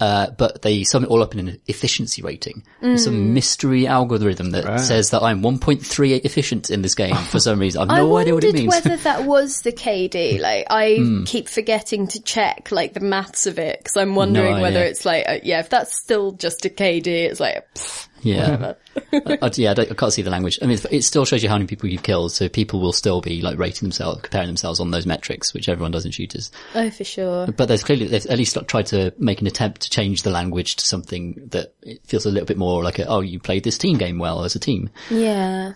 uh, 0.00 0.30
but 0.30 0.62
they 0.62 0.84
sum 0.84 1.04
it 1.04 1.10
all 1.10 1.22
up 1.22 1.34
in 1.34 1.48
an 1.48 1.60
efficiency 1.66 2.22
rating. 2.22 2.62
Mm. 2.82 2.98
some 2.98 3.34
mystery 3.34 3.86
algorithm 3.86 4.50
that 4.50 4.80
says 4.80 5.10
that 5.10 5.22
I'm 5.22 5.42
1.38 5.42 6.24
efficient 6.24 6.70
in 6.70 6.82
this 6.82 6.94
game 6.94 7.14
for 7.14 7.40
some 7.40 7.58
reason. 7.58 7.82
I've 7.82 7.90
I 7.90 7.98
no 7.98 8.16
idea 8.16 8.34
what 8.34 8.44
it 8.44 8.48
wondered 8.48 8.60
means. 8.60 8.74
Whether 8.74 8.96
that 8.98 9.24
was 9.24 9.62
the 9.62 9.72
KD. 9.72 10.38
Like, 10.48 10.66
I 10.70 11.22
keep 11.26 11.48
forgetting 11.48 12.06
to 12.08 12.22
check, 12.22 12.70
like, 12.70 12.94
the 12.94 13.00
maths 13.00 13.46
of 13.46 13.58
it, 13.58 13.78
because 13.80 13.96
I'm 13.96 14.14
wondering 14.14 14.60
whether 14.60 14.82
it's 14.82 15.04
like, 15.04 15.28
uh, 15.28 15.38
yeah, 15.42 15.60
if 15.60 15.68
that's 15.68 15.98
still 15.98 16.32
just 16.32 16.64
a 16.64 16.68
KD, 16.68 17.06
it's 17.06 17.40
like, 17.40 17.66
pfft, 17.74 18.07
Yeah. 18.22 18.74
I, 19.12 19.38
I- 19.42 19.50
yeah, 19.54 19.74
I, 19.76 19.82
I 19.82 19.94
can't 19.94 20.12
see 20.12 20.22
the 20.22 20.30
language. 20.30 20.58
I 20.62 20.66
mean, 20.66 20.78
it 20.90 21.02
still 21.02 21.24
shows 21.24 21.42
you 21.42 21.48
how 21.48 21.54
many 21.56 21.66
people 21.66 21.88
you've 21.88 22.02
killed, 22.02 22.32
so 22.32 22.48
people 22.48 22.80
will 22.80 22.92
still 22.92 23.20
be 23.20 23.40
like 23.42 23.58
rating 23.58 23.86
themselves, 23.88 24.20
comparing 24.22 24.48
themselves 24.48 24.80
on 24.80 24.90
those 24.90 25.06
metrics, 25.06 25.54
which 25.54 25.68
everyone 25.68 25.90
does 25.92 26.04
in 26.04 26.10
shooters. 26.12 26.50
oh, 26.74 26.90
for 26.90 27.04
sure. 27.04 27.46
But 27.46 27.66
there's 27.68 27.84
clearly, 27.84 28.06
they've 28.06 28.26
at 28.26 28.38
least 28.38 28.56
tried 28.66 28.86
to 28.86 29.12
make 29.18 29.40
an 29.40 29.46
attempt 29.46 29.82
to 29.82 29.90
change 29.90 30.22
the 30.22 30.30
language 30.30 30.76
to 30.76 30.84
something 30.86 31.48
that 31.50 31.74
it 31.82 32.04
feels 32.06 32.26
a 32.26 32.30
little 32.30 32.46
bit 32.46 32.58
more 32.58 32.82
like, 32.82 32.98
a, 32.98 33.06
oh, 33.06 33.20
you 33.20 33.38
played 33.40 33.64
this 33.64 33.78
team 33.78 33.98
game 33.98 34.18
well 34.18 34.44
as 34.44 34.54
a 34.54 34.58
team. 34.60 34.90
Yeah. 35.10 35.74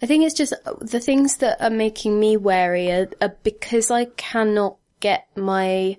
I 0.00 0.06
think 0.06 0.24
it's 0.24 0.34
just 0.34 0.52
the 0.80 0.98
things 0.98 1.36
that 1.36 1.62
are 1.62 1.70
making 1.70 2.18
me 2.18 2.36
wary 2.36 2.90
are, 2.90 3.08
are 3.20 3.36
because 3.44 3.90
I 3.90 4.06
cannot 4.06 4.76
get 5.02 5.26
my, 5.36 5.98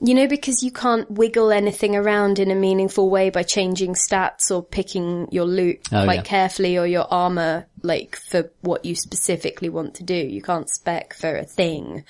you 0.00 0.14
know, 0.14 0.28
because 0.28 0.62
you 0.62 0.70
can't 0.70 1.10
wiggle 1.10 1.50
anything 1.50 1.96
around 1.96 2.38
in 2.38 2.50
a 2.52 2.54
meaningful 2.54 3.10
way 3.10 3.30
by 3.30 3.42
changing 3.42 3.94
stats 3.94 4.50
or 4.52 4.62
picking 4.62 5.26
your 5.32 5.46
loot 5.46 5.80
Oh, 5.90 6.04
quite 6.04 6.16
yeah. 6.16 6.22
carefully 6.22 6.78
or 6.78 6.86
your 6.86 7.06
armor, 7.12 7.66
like 7.82 8.14
for 8.14 8.52
what 8.60 8.84
you 8.84 8.94
specifically 8.94 9.68
want 9.70 9.94
to 9.96 10.04
do. 10.04 10.14
You 10.14 10.42
can't 10.42 10.70
spec 10.70 11.14
for 11.14 11.34
a 11.34 11.44
thing, 11.44 12.04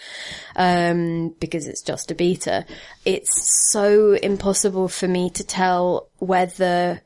um, 0.57 1.30
because 1.40 1.66
it's 1.66 1.82
just 1.82 2.11
a 2.11 2.14
beta. 2.14 2.66
It's 3.07 3.70
so 3.72 4.12
impossible 4.12 4.88
for 4.88 5.09
me 5.09 5.30
to 5.30 5.45
tell 5.45 6.09
whether 6.18 7.01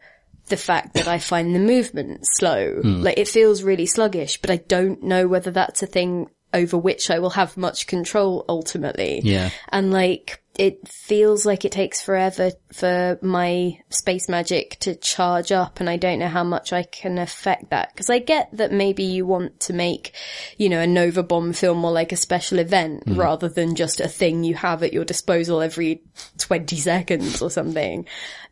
the 0.49 0.57
fact 0.57 0.95
that 0.95 1.09
I 1.09 1.18
find 1.18 1.55
the 1.55 1.59
movement 1.59 2.20
slow. 2.22 2.80
Like 2.84 3.18
it 3.18 3.26
feels 3.28 3.64
really 3.64 3.87
sluggish, 3.87 4.41
but 4.41 4.49
I 4.51 4.57
don't 4.57 5.03
know 5.03 5.26
whether 5.26 5.51
that's 5.51 5.82
a 5.82 5.87
thing 5.89 6.30
over 6.57 6.76
which 6.76 7.11
I 7.11 7.18
will 7.18 7.30
have 7.30 7.57
much 7.57 7.86
control 7.86 8.44
ultimately. 8.48 9.20
Yeah. 9.22 9.50
And 9.68 9.92
like, 9.92 10.42
it 10.59 10.88
feels 10.88 11.44
like 11.44 11.64
it 11.64 11.72
takes 11.72 12.00
forever 12.00 12.50
for 12.72 13.18
my 13.20 13.78
space 13.90 14.28
magic 14.28 14.78
to 14.80 14.94
charge 14.94 15.52
up 15.52 15.80
and 15.80 15.90
I 15.90 15.98
don't 15.98 16.18
know 16.18 16.28
how 16.28 16.44
much 16.44 16.72
I 16.72 16.82
can 16.82 17.18
affect 17.18 17.70
that. 17.70 17.94
Cause 17.94 18.09
I 18.09 18.20
get 18.20 18.48
that 18.57 18.72
maybe 18.72 19.04
you 19.04 19.26
want 19.26 19.61
to 19.61 19.74
make, 19.74 20.14
you 20.57 20.68
know, 20.68 20.80
a 20.80 20.86
Nova 20.86 21.22
Bomb 21.22 21.52
feel 21.52 21.74
more 21.74 21.92
like 21.92 22.12
a 22.12 22.16
special 22.16 22.59
event 22.59 23.04
mm-hmm. 23.04 23.20
rather 23.20 23.48
than 23.48 23.74
just 23.74 24.00
a 24.00 24.09
thing 24.09 24.44
you 24.44 24.54
have 24.54 24.82
at 24.82 24.94
your 24.94 25.04
disposal 25.04 25.61
every 25.61 26.02
20 26.38 26.76
seconds 26.76 27.42
or 27.42 27.50
something. 27.50 28.07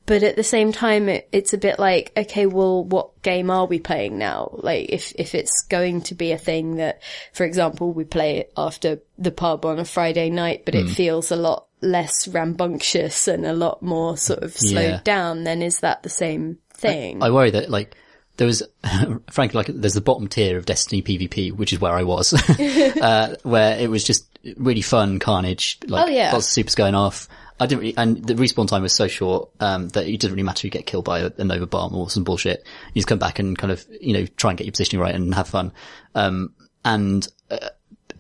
But 0.07 0.23
at 0.23 0.37
the 0.37 0.45
same 0.45 0.71
time, 0.73 1.09
it, 1.09 1.29
it's 1.33 1.55
a 1.55 1.59
bit 1.59 1.79
like, 1.79 2.13
okay, 2.17 2.45
well, 2.47 2.85
what 2.85 3.23
game 3.23 3.51
are 3.51 3.65
we 3.67 3.79
playing 3.79 4.19
now? 4.19 4.51
Like, 4.53 4.91
if, 4.91 5.13
if 5.17 5.35
it's 5.35 5.63
going 5.63 6.03
to 6.03 6.15
be 6.15 6.33
a 6.33 6.39
thing 6.39 6.77
that, 6.77 7.01
for 7.33 7.45
example, 7.45 7.93
we 7.93 8.05
play 8.05 8.37
it 8.39 8.53
after 8.57 9.01
the 9.19 9.31
pub 9.31 9.65
on 9.65 9.79
a 9.79 9.85
Friday 9.87 10.29
night, 10.29 10.65
but 10.67 10.75
it 10.75 10.91
feels 10.91 11.31
a 11.31 11.37
lot 11.37 11.67
less 11.81 12.29
rambunctious 12.29 13.29
and 13.29 13.47
a 13.47 13.53
lot 13.55 13.83
more 13.83 14.17
sort 14.19 14.43
of 14.43 14.53
slowed 14.55 14.85
Yeah. 14.85 15.01
down, 15.05 15.45
then 15.45 15.63
is 15.63 15.81
that 15.81 16.03
the 16.03 16.09
same 16.11 16.59
thing? 16.75 17.23
I 17.23 17.31
worry 17.31 17.51
that 17.53 17.71
like, 17.71 17.95
there 18.37 18.47
was, 18.47 18.63
frankly, 19.31 19.57
like, 19.57 19.67
there's 19.69 19.95
the 19.95 20.01
bottom 20.01 20.29
tier 20.29 20.59
of 20.59 20.67
Destiny 20.67 21.03
PvP, 21.03 21.53
which 21.53 21.73
is 21.73 21.81
where 21.81 21.93
I 21.93 22.03
was, 22.03 22.33
uh, 23.01 23.37
where 23.43 23.79
it 23.79 23.89
was 23.89 24.05
just 24.05 24.27
really 24.57 24.83
fun 24.83 25.19
carnage, 25.19 25.79
like 25.87 26.07
Oh, 26.07 26.11
yeah. 26.11 26.33
lots 26.33 26.47
of 26.47 26.51
supers 26.53 26.75
going 26.75 26.95
off. 26.95 27.29
I 27.61 27.67
didn't 27.67 27.81
really, 27.81 27.97
and 27.97 28.25
the 28.25 28.35
respawn 28.35 28.67
time 28.67 28.83
was 28.83 28.95
so 28.95 29.07
short, 29.07 29.51
um, 29.61 29.89
that 29.91 30.07
it 30.07 30.19
didn't 30.19 30.33
really 30.33 30.43
matter 30.43 30.61
if 30.61 30.65
you 30.65 30.71
get 30.71 30.87
killed 30.87 31.05
by 31.05 31.21
a, 31.21 31.31
a 31.39 31.45
Nova 31.45 31.67
bomb 31.67 31.95
or 31.95 32.11
some 32.11 32.25
bullshit. 32.25 32.65
You 32.93 33.01
just 33.01 33.07
come 33.07 33.19
back 33.19 33.39
and 33.39 33.57
kind 33.57 33.73
of, 33.73 33.87
you 34.01 34.13
know, 34.13 34.27
try 34.27 34.51
and 34.51 34.59
get 34.59 34.65
your 34.65 34.73
positioning 34.73 35.03
right 35.03 35.15
and 35.15 35.35
have 35.35 35.49
fun. 35.49 35.73
Um, 36.15 36.55
and, 36.85 37.27
uh, 37.51 37.69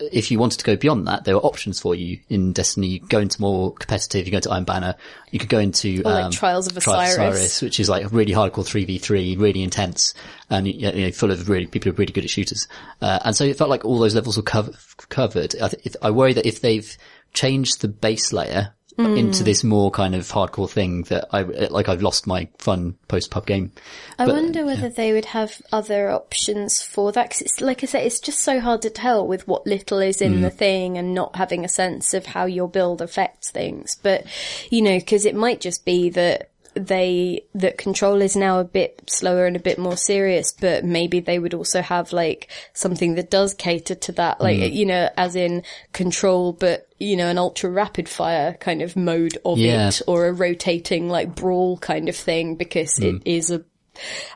if 0.00 0.30
you 0.30 0.38
wanted 0.38 0.58
to 0.58 0.64
go 0.64 0.76
beyond 0.76 1.06
that, 1.06 1.24
there 1.24 1.34
were 1.34 1.42
options 1.42 1.80
for 1.80 1.94
you 1.94 2.18
in 2.28 2.52
Destiny. 2.52 2.88
You 2.88 3.00
go 3.00 3.20
into 3.20 3.40
more 3.40 3.72
competitive. 3.72 4.26
You 4.26 4.32
go 4.32 4.38
into 4.38 4.50
Iron 4.50 4.64
Banner. 4.64 4.96
You 5.30 5.38
could 5.38 5.48
go 5.48 5.58
into 5.58 6.02
like 6.02 6.24
um, 6.24 6.32
Trials 6.32 6.66
of 6.66 6.82
Trials 6.82 7.12
Osiris. 7.12 7.62
which 7.62 7.78
is 7.80 7.88
like 7.88 8.04
a 8.04 8.08
really 8.08 8.32
hardcore 8.32 8.66
three 8.66 8.84
v 8.84 8.98
three, 8.98 9.36
really 9.36 9.62
intense, 9.62 10.14
and 10.50 10.66
you 10.66 10.90
know 10.90 11.12
full 11.12 11.30
of 11.30 11.48
really 11.48 11.66
people 11.66 11.90
who 11.90 11.96
are 11.96 11.98
really 11.98 12.12
good 12.12 12.24
at 12.24 12.30
shooters. 12.30 12.66
Uh, 13.00 13.20
and 13.24 13.36
so 13.36 13.44
it 13.44 13.56
felt 13.56 13.70
like 13.70 13.84
all 13.84 13.98
those 13.98 14.14
levels 14.14 14.36
were 14.36 14.42
cov- 14.42 14.96
covered. 15.08 15.54
I, 15.60 15.68
th- 15.68 15.86
if, 15.86 15.96
I 16.02 16.10
worry 16.10 16.32
that 16.32 16.46
if 16.46 16.60
they've 16.60 16.96
changed 17.32 17.80
the 17.80 17.88
base 17.88 18.32
layer 18.32 18.74
into 18.96 19.38
hmm. 19.38 19.44
this 19.44 19.64
more 19.64 19.90
kind 19.90 20.14
of 20.14 20.22
hardcore 20.22 20.70
thing, 20.70 21.02
that 21.04 21.26
I 21.32 21.42
like 21.42 21.88
I've 21.88 22.02
lost 22.02 22.26
my 22.26 22.48
fun 22.58 22.96
post 23.08 23.30
pub 23.30 23.46
game. 23.46 23.72
I 24.18 24.26
But- 24.26 24.34
wonder 24.34 24.64
whether 24.64 24.88
they 24.88 25.12
would 25.12 25.26
have 25.26 25.60
other 25.72 26.10
options 26.10 26.82
for 26.82 27.12
that 27.12 27.30
because 27.30 27.42
it's 27.42 27.60
like 27.60 27.82
I 27.82 27.86
said, 27.86 28.06
it's 28.06 28.20
just 28.20 28.40
so 28.40 28.60
hard 28.60 28.82
to 28.82 28.90
tell 28.90 29.26
with 29.26 29.48
what 29.48 29.66
little 29.66 29.98
is 29.98 30.20
in 30.20 30.42
the 30.42 30.50
hmm. 30.50 30.56
thing 30.56 30.98
and 30.98 31.14
not 31.14 31.36
having 31.36 31.64
a 31.64 31.68
sense 31.68 32.14
of 32.14 32.26
how 32.26 32.46
your 32.46 32.68
build 32.68 33.02
affects 33.02 33.50
things. 33.50 33.96
But 34.02 34.24
you 34.70 34.82
know, 34.82 34.98
because 34.98 35.24
it 35.24 35.34
might 35.34 35.60
just 35.60 35.84
be 35.84 36.10
that 36.10 36.50
they 36.74 37.44
that 37.54 37.78
control 37.78 38.20
is 38.20 38.36
now 38.36 38.58
a 38.58 38.64
bit 38.64 39.02
slower 39.06 39.46
and 39.46 39.56
a 39.56 39.60
bit 39.60 39.78
more 39.78 39.96
serious, 39.96 40.52
but 40.52 40.84
maybe 40.84 41.20
they 41.20 41.38
would 41.38 41.54
also 41.54 41.80
have 41.80 42.12
like 42.12 42.48
something 42.72 43.14
that 43.14 43.30
does 43.30 43.54
cater 43.54 43.94
to 43.94 44.12
that, 44.12 44.40
like 44.40 44.58
hmm. 44.58 44.64
you 44.64 44.86
know, 44.86 45.08
as 45.16 45.36
in 45.36 45.62
control, 45.92 46.52
but 46.52 46.88
you 47.04 47.16
know, 47.16 47.28
an 47.28 47.38
ultra 47.38 47.70
rapid 47.70 48.08
fire 48.08 48.54
kind 48.60 48.82
of 48.82 48.96
mode 48.96 49.38
of 49.44 49.58
Yeah. 49.58 49.88
it, 49.88 50.02
or 50.06 50.26
a 50.26 50.32
rotating 50.32 51.08
like 51.08 51.34
brawl 51.34 51.76
kind 51.78 52.08
of 52.08 52.16
thing, 52.16 52.56
because 52.56 52.96
Hmm. 52.96 53.04
it 53.04 53.22
is 53.24 53.50
a 53.50 53.62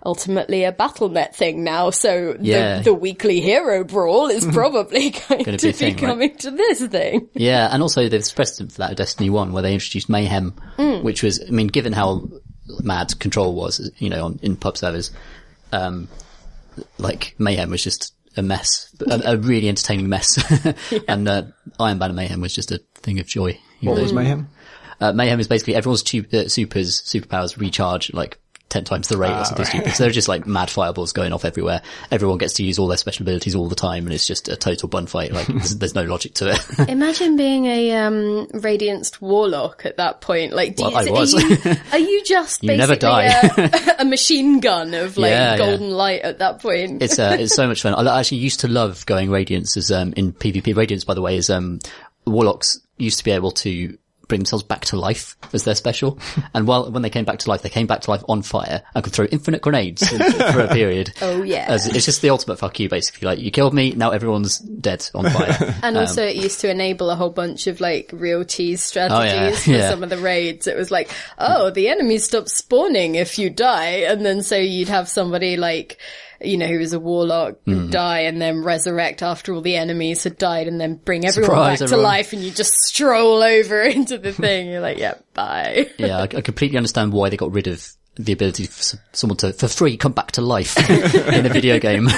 ultimately 0.07 0.63
a 0.65 0.73
BattleNet 0.73 1.35
thing 1.35 1.65
now. 1.65 1.91
So 1.91 2.37
Yeah. 2.41 2.79
the, 2.79 2.85
the 2.85 2.95
weekly 2.95 3.41
hero 3.41 3.83
brawl 3.85 4.29
is 4.29 4.47
probably 4.47 5.11
going 5.29 5.45
to 5.45 5.53
be 5.53 5.73
be, 5.73 5.85
a 5.85 5.89
right? 5.89 5.99
coming 5.99 6.37
to 6.39 6.51
this 6.53 6.81
thing. 6.85 7.29
Yeah, 7.35 7.69
and 7.73 7.83
also 7.83 8.09
there's 8.09 8.31
precedent 8.33 8.73
for 8.73 8.79
that 8.79 8.91
of 8.93 8.97
Destiny 8.97 9.31
1 9.31 9.53
where 9.53 9.63
they 9.63 9.75
introduced 9.75 10.09
Mayhem, 10.09 10.53
which 11.03 11.23
was, 11.25 11.43
I 11.47 11.51
mean, 11.51 11.67
given 11.67 11.93
how 11.93 12.29
mad 12.85 13.19
Control 13.19 13.55
was, 13.55 13.91
you 13.99 14.11
know, 14.11 14.27
on, 14.27 14.39
in 14.43 14.55
pub 14.57 14.77
servers, 14.77 15.11
um, 15.73 16.07
like 16.99 17.35
Mayhem 17.39 17.71
was 17.71 17.83
just 17.83 18.15
a 18.37 18.43
mess, 18.43 18.95
a, 19.07 19.33
a 19.33 19.37
really 19.37 19.69
entertaining 19.69 20.09
mess. 20.09 20.39
and, 21.09 21.29
uh, 21.29 21.43
Iron 21.81 21.99
Banner 21.99 22.15
Mayhem 22.15 22.41
was 22.41 22.55
just 22.55 22.71
a 22.73 22.79
thing 22.95 23.19
of 23.19 23.27
joy. 23.27 23.59
What 23.81 23.97
know, 23.97 24.03
was 24.03 24.13
Mayhem? 24.13 24.49
uh, 25.01 25.13
Mayhem 25.13 25.41
is 25.41 25.49
basically 25.49 25.75
everyone's 25.75 26.03
tu- 26.03 26.27
uh, 26.33 26.49
supers, 26.49 27.03
superpowers 27.03 27.59
recharge 27.59 28.13
like 28.13 28.39
10 28.69 28.85
times 28.85 29.09
the 29.09 29.17
rate 29.17 29.33
or 29.33 29.45
something 29.45 29.65
stupid. 29.65 29.93
So 29.95 30.05
they're 30.05 30.13
just 30.13 30.29
like 30.29 30.47
mad 30.47 30.69
fireballs 30.71 31.13
going 31.13 31.33
off 31.33 31.45
everywhere. 31.45 31.81
Everyone 32.11 32.37
gets 32.39 32.55
to 32.55 32.63
use 32.65 32.79
all 32.79 32.87
their 32.87 32.99
special 32.99 33.25
abilities 33.25 33.55
all 33.55 33.69
the 33.69 33.75
time 33.75 34.05
and 34.05 34.13
it's 34.15 34.27
just 34.27 34.49
a 34.49 34.57
total 34.57 34.89
bun 34.89 35.07
fight. 35.07 35.33
Like 35.33 35.47
there's, 35.47 35.77
there's 35.77 35.95
no 35.95 36.05
logic 36.05 36.35
to 36.35 36.51
it. 36.51 36.89
Imagine 36.89 37.37
being 37.37 37.65
a 37.67 37.93
um, 37.97 38.47
Radianced 38.53 39.23
Warlock 39.23 39.87
at 39.87 39.97
that 39.97 40.21
point. 40.21 40.53
Like, 40.53 40.77
do 40.77 40.83
Well, 40.83 40.93
you, 40.93 40.97
I 40.99 41.11
was. 41.11 41.35
Are, 41.35 41.41
you, 41.41 41.57
are 41.93 41.99
you 41.99 42.23
just 42.25 42.63
You 42.63 42.69
basically 42.69 42.77
never 42.77 42.97
die. 42.97 43.51
A, 43.57 43.95
a 44.01 44.05
machine 44.05 44.61
gun 44.61 44.93
of 44.95 45.17
like 45.17 45.31
Yeah, 45.31 45.53
yeah. 45.53 45.59
golden 45.59 45.91
light 45.91 46.21
at 46.23 46.39
that 46.41 46.61
point? 46.61 47.03
it's 47.03 47.19
uh, 47.19 47.37
it's 47.41 47.55
so 47.55 47.67
much 47.67 47.83
fun. 47.83 47.95
I 47.95 48.19
actually 48.21 48.39
used 48.39 48.61
to 48.61 48.69
love 48.69 49.07
going 49.07 49.31
Radiance 49.31 49.77
as 49.77 49.91
um 49.91 50.13
in 50.17 50.33
PvP. 50.33 50.77
Radiance, 50.77 51.05
by 51.05 51.15
the 51.15 51.23
way, 51.23 51.37
is 51.37 51.49
um 51.49 51.81
warlocks 52.27 52.81
used 52.99 53.19
to 53.19 53.25
be 53.25 53.31
able 53.31 53.53
to 53.53 53.97
bring 54.29 54.41
themselves 54.41 54.63
back 54.63 54.85
to 54.87 54.97
life 54.97 55.37
as 55.53 55.65
their 55.65 55.75
special. 55.75 56.19
And 56.55 56.67
while 56.67 56.91
when 56.91 57.03
they 57.03 57.11
came 57.11 57.25
back 57.25 57.41
to 57.41 57.49
life, 57.51 57.63
they 57.63 57.69
came 57.69 57.87
back 57.87 58.01
to 58.03 58.11
life 58.11 58.23
on 58.29 58.43
fire 58.43 58.83
and 58.95 59.05
could 59.05 59.13
throw 59.13 59.27
infinite 59.27 59.61
grenades 59.63 60.09
for 60.09 60.61
a 60.61 60.69
period. 60.73 61.13
Oh, 61.21 61.43
yeah. 61.43 61.67
As, 61.69 61.87
it's 61.87 62.05
just 62.05 62.23
the 62.23 62.31
ultimate 62.31 62.59
fuck 62.59 62.81
you, 62.81 62.89
basically. 62.89 63.27
Like 63.27 63.39
you 63.39 63.51
killed 63.51 63.75
me, 63.75 63.93
now 63.93 64.11
everyone's 64.11 64.59
dead 64.59 65.09
on 65.15 65.25
fire. 65.31 65.75
And 65.83 65.97
um, 65.97 66.03
also, 66.03 66.25
it 66.25 66.37
used 66.37 66.61
to 66.61 66.71
enable 66.71 67.11
a 67.11 67.17
whole 67.17 67.31
bunch 67.31 67.67
of 67.67 67.81
like 67.81 68.11
real 68.13 68.45
cheese 68.45 68.83
strategies 68.83 69.19
Oh, 69.19 69.23
yeah, 69.23 69.51
for 69.57 69.71
yeah. 69.71 69.91
some 69.91 70.03
of 70.03 70.11
the 70.11 70.19
raids. 70.19 70.67
It 70.67 70.77
was 70.77 70.91
like, 70.91 71.11
oh, 71.39 71.71
the 71.71 71.89
enemies 71.89 72.25
stop 72.25 72.49
spawning 72.49 73.15
if 73.15 73.39
you 73.39 73.51
die, 73.51 74.05
and 74.09 74.25
then 74.25 74.43
so 74.43 74.57
you'd 74.57 74.89
have 74.89 75.09
somebody 75.09 75.57
like, 75.57 75.99
you 76.41 76.57
know, 76.57 76.67
who 76.67 76.79
was 76.79 76.93
a 76.93 77.01
warlock 77.01 77.57
Hmm. 77.65 77.91
die 77.91 78.21
and 78.21 78.41
then 78.41 78.63
resurrect 78.63 79.23
after 79.23 79.53
all 79.55 79.61
the 79.61 79.77
enemies 79.77 80.25
had 80.25 80.39
died, 80.39 80.69
and 80.69 80.81
then 80.81 80.95
bring 80.97 81.27
everyone 81.27 81.51
Surprise, 81.51 81.79
back 81.81 81.87
everyone. 81.87 82.03
to 82.05 82.09
life, 82.09 82.33
and 82.33 82.43
you 82.43 82.51
just 82.51 82.73
stroll 82.85 83.43
over 83.43 83.81
into 83.85 84.19
the 84.19 84.33
thing. 84.33 84.69
You're 84.69 84.81
like, 84.81 84.99
yeah, 84.99 85.15
bye. 85.35 85.91
yeah, 85.99 86.19
I, 86.19 86.23
I 86.23 86.41
completely 86.41 86.77
understand 86.77 87.13
why 87.13 87.29
they 87.29 87.37
got 87.37 87.53
rid 87.53 87.67
of 87.67 87.87
the 88.21 88.33
ability 88.33 88.67
for 88.67 88.99
someone 89.13 89.37
to, 89.37 89.53
for 89.53 89.69
free, 89.69 89.97
come 89.97 90.11
back 90.11 90.33
to 90.33 90.41
life 90.41 90.77
in 90.91 91.47
a 91.47 91.49
video 91.49 91.79
game. 91.79 92.09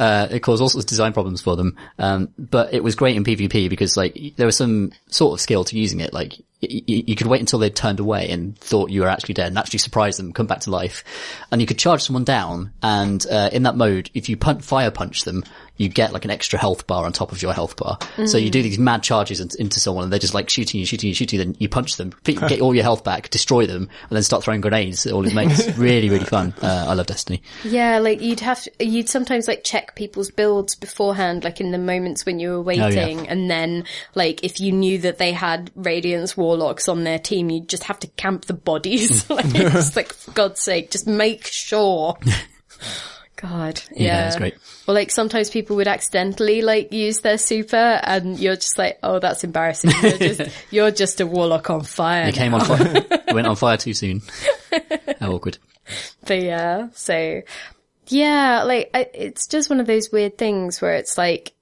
uh, 0.00 0.26
it 0.30 0.40
caused 0.40 0.60
all 0.60 0.68
sorts 0.68 0.84
of 0.84 0.88
design 0.88 1.12
problems 1.12 1.40
for 1.40 1.54
them. 1.54 1.76
Um, 2.00 2.30
but 2.36 2.74
it 2.74 2.82
was 2.82 2.96
great 2.96 3.16
in 3.16 3.22
PvP 3.22 3.70
because 3.70 3.96
like 3.96 4.18
there 4.36 4.46
was 4.46 4.56
some 4.56 4.90
sort 5.08 5.34
of 5.34 5.40
skill 5.40 5.62
to 5.64 5.78
using 5.78 6.00
it. 6.00 6.12
Like 6.12 6.32
y- 6.62 6.82
y- 6.88 7.04
you 7.06 7.16
could 7.16 7.26
wait 7.26 7.40
until 7.40 7.58
they'd 7.58 7.74
turned 7.76 8.00
away 8.00 8.28
and 8.30 8.56
thought 8.58 8.90
you 8.90 9.02
were 9.02 9.08
actually 9.08 9.34
dead 9.34 9.48
and 9.48 9.58
actually 9.58 9.78
surprise 9.78 10.16
them, 10.16 10.32
come 10.32 10.46
back 10.46 10.60
to 10.60 10.70
life. 10.70 11.04
And 11.52 11.60
you 11.60 11.66
could 11.66 11.78
charge 11.78 12.02
someone 12.02 12.24
down 12.24 12.72
and, 12.82 13.24
uh, 13.30 13.50
in 13.52 13.64
that 13.64 13.76
mode, 13.76 14.10
if 14.14 14.28
you 14.28 14.36
punch, 14.36 14.62
fire 14.62 14.90
punch 14.90 15.24
them, 15.24 15.44
you 15.78 15.90
get 15.90 16.10
like 16.14 16.24
an 16.24 16.30
extra 16.30 16.58
health 16.58 16.86
bar 16.86 17.04
on 17.04 17.12
top 17.12 17.32
of 17.32 17.42
your 17.42 17.52
health 17.52 17.76
bar. 17.76 17.98
So 18.26 18.38
you 18.38 18.48
do 18.48 18.62
these 18.62 18.78
mad 18.78 19.02
charges 19.02 19.40
in- 19.40 19.50
into 19.58 19.78
someone 19.78 20.04
and 20.04 20.12
they're 20.12 20.18
just 20.18 20.32
like 20.32 20.48
shooting 20.48 20.80
you, 20.80 20.86
shooting 20.86 21.08
you, 21.08 21.14
shooting 21.14 21.38
you, 21.38 21.44
then 21.44 21.56
you 21.58 21.68
punch 21.68 21.96
them, 21.96 22.14
get 22.24 22.62
all 22.62 22.74
your 22.74 22.82
health 22.84 23.04
back, 23.04 23.28
destroy 23.28 23.66
them, 23.66 23.82
and 24.08 24.16
then 24.16 24.22
start 24.22 24.42
throwing 24.42 24.62
grenades 24.62 25.06
at 25.06 25.12
all 25.12 25.22
his 25.22 25.34
mates. 25.34 25.68
really, 25.78 26.08
really 26.08 26.24
fun. 26.24 26.54
Uh, 26.62 26.86
I 26.88 26.94
love 26.94 27.06
Destiny. 27.06 27.42
Yeah, 27.62 27.98
like 27.98 28.22
you'd 28.22 28.40
have 28.40 28.62
to, 28.62 28.70
you'd 28.86 29.10
sometimes 29.10 29.46
like 29.48 29.64
check 29.64 29.94
people's 29.96 30.30
builds 30.30 30.74
beforehand, 30.74 31.44
like 31.44 31.60
in 31.60 31.72
the 31.72 31.78
moments 31.78 32.24
when 32.24 32.40
you 32.40 32.48
were 32.52 32.62
waiting, 32.62 33.28
and 33.28 33.50
then 33.50 33.84
like 34.14 34.42
if 34.44 34.58
you 34.60 34.72
knew 34.72 34.96
that 35.00 35.18
they 35.18 35.32
had 35.32 35.70
Radiance 35.74 36.38
Warlocks 36.46 36.88
on 36.88 37.02
their 37.02 37.18
team, 37.18 37.50
you'd 37.50 37.68
just 37.68 37.84
have 37.84 37.98
to 38.00 38.06
camp 38.06 38.44
the 38.44 38.54
bodies. 38.54 39.28
like, 39.30 39.46
it's 39.46 39.96
like 39.96 40.12
for 40.12 40.30
God's 40.30 40.60
sake, 40.60 40.92
just 40.92 41.06
make 41.06 41.44
sure. 41.46 42.16
God, 43.36 43.82
yeah, 43.94 44.28
it's 44.28 44.36
great. 44.36 44.54
Or 44.88 44.94
like 44.94 45.10
sometimes 45.10 45.50
people 45.50 45.76
would 45.76 45.88
accidentally 45.88 46.62
like 46.62 46.92
use 46.92 47.20
their 47.20 47.36
super, 47.36 47.76
and 47.76 48.38
you're 48.38 48.54
just 48.54 48.78
like, 48.78 48.98
oh, 49.02 49.18
that's 49.18 49.44
embarrassing. 49.44 49.90
You're 50.02 50.18
just, 50.18 50.40
you're 50.70 50.90
just 50.90 51.20
a 51.20 51.26
warlock 51.26 51.68
on 51.68 51.82
fire. 51.82 52.28
It 52.28 52.34
came 52.34 52.54
on 52.54 52.64
fire. 52.64 53.04
Went 53.32 53.46
on 53.46 53.56
fire 53.56 53.76
too 53.76 53.92
soon. 53.92 54.22
How 55.20 55.32
awkward. 55.32 55.58
But 56.26 56.40
yeah, 56.40 56.88
so 56.94 57.42
yeah, 58.08 58.62
like 58.62 58.90
I, 58.94 59.08
it's 59.12 59.46
just 59.48 59.68
one 59.68 59.80
of 59.80 59.86
those 59.86 60.10
weird 60.10 60.38
things 60.38 60.80
where 60.80 60.94
it's 60.94 61.18
like 61.18 61.52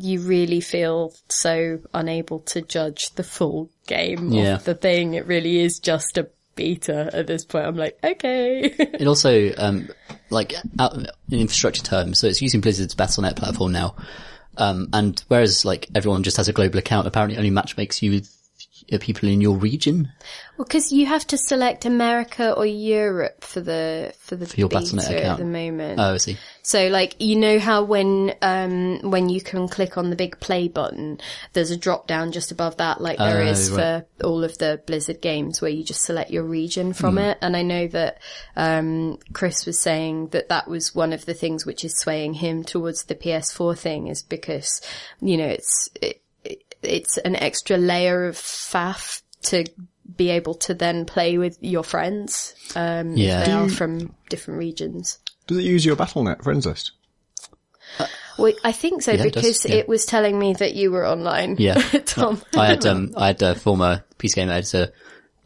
you 0.00 0.20
really 0.20 0.60
feel 0.60 1.14
so 1.28 1.80
unable 1.94 2.40
to 2.40 2.62
judge 2.62 3.10
the 3.14 3.22
full 3.22 3.70
game 3.86 4.30
Yeah. 4.32 4.56
of 4.56 4.64
the 4.64 4.74
thing. 4.74 5.14
It 5.14 5.26
really 5.26 5.60
is 5.60 5.78
just 5.78 6.18
a 6.18 6.28
beta 6.54 7.10
at 7.12 7.26
this 7.26 7.44
point. 7.44 7.66
I'm 7.66 7.76
like, 7.76 7.98
okay. 8.02 8.62
It 8.78 9.06
also, 9.06 9.52
um, 9.56 9.88
like, 10.30 10.54
out 10.78 10.94
in 10.96 11.06
infrastructure 11.30 11.82
terms, 11.82 12.18
so 12.18 12.26
it's 12.26 12.42
using 12.42 12.60
Blizzard's 12.60 12.94
Battle.net 12.94 13.36
platform 13.36 13.72
now. 13.72 13.94
Um, 14.56 14.88
and 14.92 15.22
whereas, 15.28 15.64
like, 15.64 15.88
everyone 15.94 16.24
just 16.24 16.36
has 16.36 16.48
a 16.48 16.52
global 16.52 16.78
account, 16.78 17.06
apparently 17.06 17.38
only 17.38 17.50
match 17.50 17.76
makes 17.76 18.02
you 18.02 18.22
people 18.98 19.28
in 19.28 19.40
your 19.42 19.56
region. 19.56 20.10
well, 20.56 20.64
because 20.64 20.90
you 20.92 21.04
have 21.04 21.26
to 21.26 21.36
select 21.36 21.84
America 21.84 22.52
or 22.54 22.64
Europe 22.64 23.44
for 23.44 23.60
the 23.60 24.14
for 24.18 24.36
the 24.36 24.46
for 24.46 24.56
your 24.58 24.68
Battle.net 24.70 25.10
at 25.12 25.36
the 25.38 25.44
moment. 25.44 26.00
Oh, 26.00 26.14
I 26.14 26.16
see. 26.16 26.38
So 26.62 26.88
like, 26.88 27.16
you 27.18 27.36
know 27.36 27.58
how 27.58 27.82
when, 27.82 28.34
um, 28.42 29.00
when 29.10 29.28
you 29.30 29.40
can 29.40 29.68
click 29.68 29.96
on 29.96 30.10
the 30.10 30.16
big 30.16 30.38
play 30.38 30.68
button, 30.68 31.18
there's 31.54 31.70
a 31.70 31.76
drop 31.78 32.06
down 32.06 32.30
just 32.32 32.52
above 32.52 32.76
that, 32.76 33.00
like 33.00 33.16
there 33.18 33.42
Oh, 33.42 33.46
is 33.46 33.70
right. 33.70 34.04
for 34.20 34.26
all 34.26 34.44
of 34.44 34.56
the 34.58 34.80
Blizzard 34.86 35.20
games 35.22 35.60
where 35.62 35.70
you 35.70 35.82
just 35.82 36.02
select 36.02 36.30
your 36.30 36.44
region 36.44 36.92
from 36.92 37.14
Hmm. 37.14 37.18
it. 37.20 37.38
And 37.40 37.56
I 37.56 37.62
know 37.62 37.86
that, 37.88 38.18
um, 38.56 39.18
Chris 39.32 39.64
was 39.66 39.78
saying 39.80 40.28
that 40.28 40.48
that 40.50 40.68
was 40.68 40.94
one 40.94 41.12
of 41.14 41.24
the 41.24 41.34
things 41.34 41.64
which 41.64 41.84
is 41.84 41.96
swaying 41.96 42.34
him 42.34 42.64
towards 42.64 43.04
the 43.04 43.14
PS4 43.14 43.74
thing 43.78 44.08
is 44.08 44.22
because, 44.22 44.80
you 45.20 45.36
know, 45.38 45.46
it's, 45.48 45.88
it, 46.02 46.04
it, 46.06 46.20
it's 46.82 47.18
an 47.18 47.36
extra 47.36 47.76
layer 47.76 48.26
of 48.26 48.36
faff 48.36 49.22
to 49.42 49.64
be 50.16 50.30
able 50.30 50.54
to 50.54 50.74
then 50.74 51.04
play 51.04 51.38
with 51.38 51.58
your 51.60 51.84
friends, 51.84 52.54
um, 52.74 53.16
Yeah. 53.16 53.40
if 53.40 53.46
they 53.46 53.52
Do 53.52 53.58
are 53.58 53.68
from 53.68 54.14
different 54.30 54.58
regions. 54.58 55.18
Does 55.46 55.58
it 55.58 55.64
use 55.64 55.84
your 55.84 55.96
BattleNet 55.96 56.42
friends 56.42 56.66
list? 56.66 56.92
Well, 58.38 58.52
I 58.62 58.72
think 58.72 59.02
so 59.02 59.12
Yeah, 59.12 59.24
it 59.24 59.32
does, 59.32 59.42
because 59.42 59.64
yeah. 59.64 59.76
it 59.76 59.88
was 59.88 60.04
telling 60.06 60.38
me 60.38 60.54
that 60.54 60.74
you 60.74 60.90
were 60.92 61.06
online. 61.06 61.56
Yeah. 61.58 61.74
Tom. 62.04 62.40
I 62.56 62.66
had, 62.66 62.86
um, 62.86 63.12
I 63.16 63.28
had 63.28 63.42
a 63.42 63.54
former 63.54 64.04
PC 64.18 64.36
game 64.36 64.48
editor, 64.48 64.92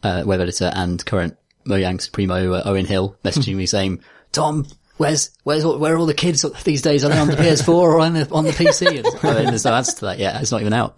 uh, 0.02 0.22
web 0.26 0.40
editor 0.40 0.70
and 0.74 1.04
current 1.04 1.36
Mojang 1.66 2.00
Supremo, 2.00 2.52
uh, 2.54 2.62
Owen 2.66 2.84
Hill, 2.86 3.16
messaging 3.24 3.56
me 3.56 3.66
saying, 3.66 4.00
Tom, 4.32 4.66
where's, 5.02 5.30
where's, 5.42 5.66
where 5.66 5.94
are 5.94 5.98
all 5.98 6.06
the 6.06 6.14
kids 6.14 6.44
these 6.64 6.80
days? 6.82 7.04
Are 7.04 7.08
they 7.08 7.18
on 7.18 7.28
the 7.28 7.34
PS4 7.36 7.68
or 7.68 8.00
on 8.00 8.14
the, 8.14 8.28
on 8.30 8.44
the 8.44 8.50
PC? 8.52 8.82
And, 9.02 9.06
uh, 9.06 9.38
and 9.38 9.48
there's 9.48 9.64
no 9.64 9.74
answer 9.74 9.96
to 9.98 10.04
that 10.06 10.18
yet. 10.18 10.40
It's 10.40 10.52
not 10.52 10.60
even 10.60 10.72
out. 10.72 10.96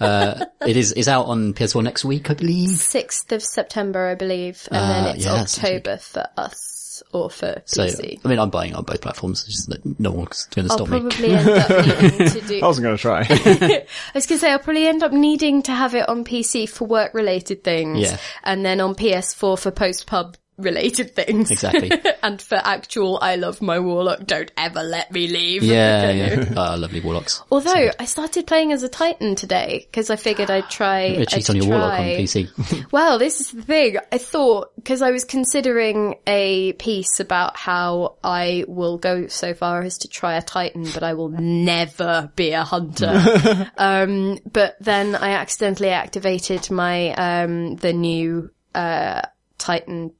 Uh, 0.00 0.44
it 0.66 0.76
is, 0.76 0.92
it's 0.92 1.08
out 1.08 1.26
on 1.26 1.54
PS4 1.54 1.82
next 1.82 2.04
week, 2.04 2.30
I 2.30 2.34
believe. 2.34 2.70
6th 2.70 3.32
of 3.32 3.42
September, 3.42 4.06
I 4.08 4.14
believe, 4.14 4.68
and 4.70 4.78
Ah, 4.78 4.88
then 5.04 5.16
it's 5.16 5.24
yeah, 5.24 5.32
October 5.34 5.96
for 5.98 6.26
us 6.36 7.02
or 7.12 7.30
for 7.30 7.62
So, 7.64 7.84
PC. 7.86 8.20
I 8.24 8.28
mean, 8.28 8.38
I'm 8.38 8.50
buying 8.50 8.74
on 8.74 8.84
both 8.84 9.00
platforms. 9.00 9.44
Just 9.44 9.68
that 9.70 9.98
no 10.00 10.10
one's 10.12 10.46
going 10.54 10.66
to 10.68 10.72
I'll 10.72 10.78
stop 10.78 10.88
me. 10.90 11.00
probably 11.00 11.30
end 11.34 11.48
up 11.48 11.86
needing 12.02 12.28
to 12.28 12.40
do. 12.46 12.60
I 12.62 12.66
wasn't 12.66 12.84
going 12.84 12.96
to 12.96 13.00
try. 13.02 13.20
I 13.20 13.86
was 14.14 14.26
going 14.26 14.38
to 14.38 14.38
say 14.38 14.52
I'll 14.52 14.58
probably 14.58 14.86
end 14.86 15.02
up 15.02 15.12
needing 15.12 15.62
to 15.62 15.72
have 15.72 15.94
it 15.94 16.08
on 16.08 16.24
PC 16.24 16.68
for 16.68 16.86
work 16.86 17.14
related 17.14 17.64
things, 17.64 18.00
Yeah. 18.00 18.18
and 18.42 18.64
then 18.64 18.80
on 18.80 18.94
PS4 18.94 19.58
for 19.58 19.70
post 19.70 20.06
pub 20.06 20.36
related 20.56 21.14
things. 21.14 21.50
Exactly. 21.50 21.90
and 22.22 22.40
for 22.40 22.56
actual, 22.56 23.18
I 23.20 23.36
love 23.36 23.60
my 23.60 23.78
warlock. 23.78 24.24
Don't 24.24 24.50
ever 24.56 24.82
let 24.82 25.10
me 25.12 25.28
leave. 25.28 25.62
Yeah, 25.62 26.10
yeah. 26.10 26.52
Ah, 26.56 26.74
lovely 26.74 27.00
warlocks. 27.00 27.42
Although 27.50 27.90
I 27.98 28.04
started 28.04 28.46
playing 28.46 28.72
as 28.72 28.82
a 28.82 28.88
Titan 28.88 29.34
today 29.34 29.86
because 29.90 30.10
I 30.10 30.16
figured 30.16 30.50
I'd 30.50 30.70
try. 30.70 31.06
I'm 31.06 31.16
to 31.16 31.26
cheat 31.26 31.50
I'd 31.50 31.50
on 31.50 31.56
your 31.56 31.66
warlock 31.66 32.00
on 32.00 32.06
PC. 32.06 32.84
Well, 32.92 33.18
this 33.18 33.40
is 33.40 33.50
the 33.50 33.62
thing. 33.62 33.96
I 34.12 34.18
thought, 34.18 34.74
because 34.76 35.02
I 35.02 35.10
was 35.10 35.24
considering 35.24 36.16
a 36.26 36.72
piece 36.74 37.18
about 37.20 37.56
how 37.56 38.16
I 38.22 38.64
will 38.68 38.98
go 38.98 39.26
so 39.26 39.54
far 39.54 39.82
as 39.82 39.98
to 39.98 40.08
try 40.08 40.36
a 40.36 40.42
Titan, 40.42 40.84
but 40.94 41.02
I 41.02 41.14
will 41.14 41.30
never 41.30 42.30
be 42.36 42.52
a 42.52 42.62
hunter. 42.64 43.70
um, 43.76 44.38
but 44.50 44.76
then 44.80 45.16
I 45.16 45.30
accidentally 45.30 45.90
activated 45.90 46.70
my, 46.70 47.12
um, 47.12 47.76
the 47.76 47.92
new, 47.92 48.50
uh, 48.74 49.22
Titan 49.58 50.12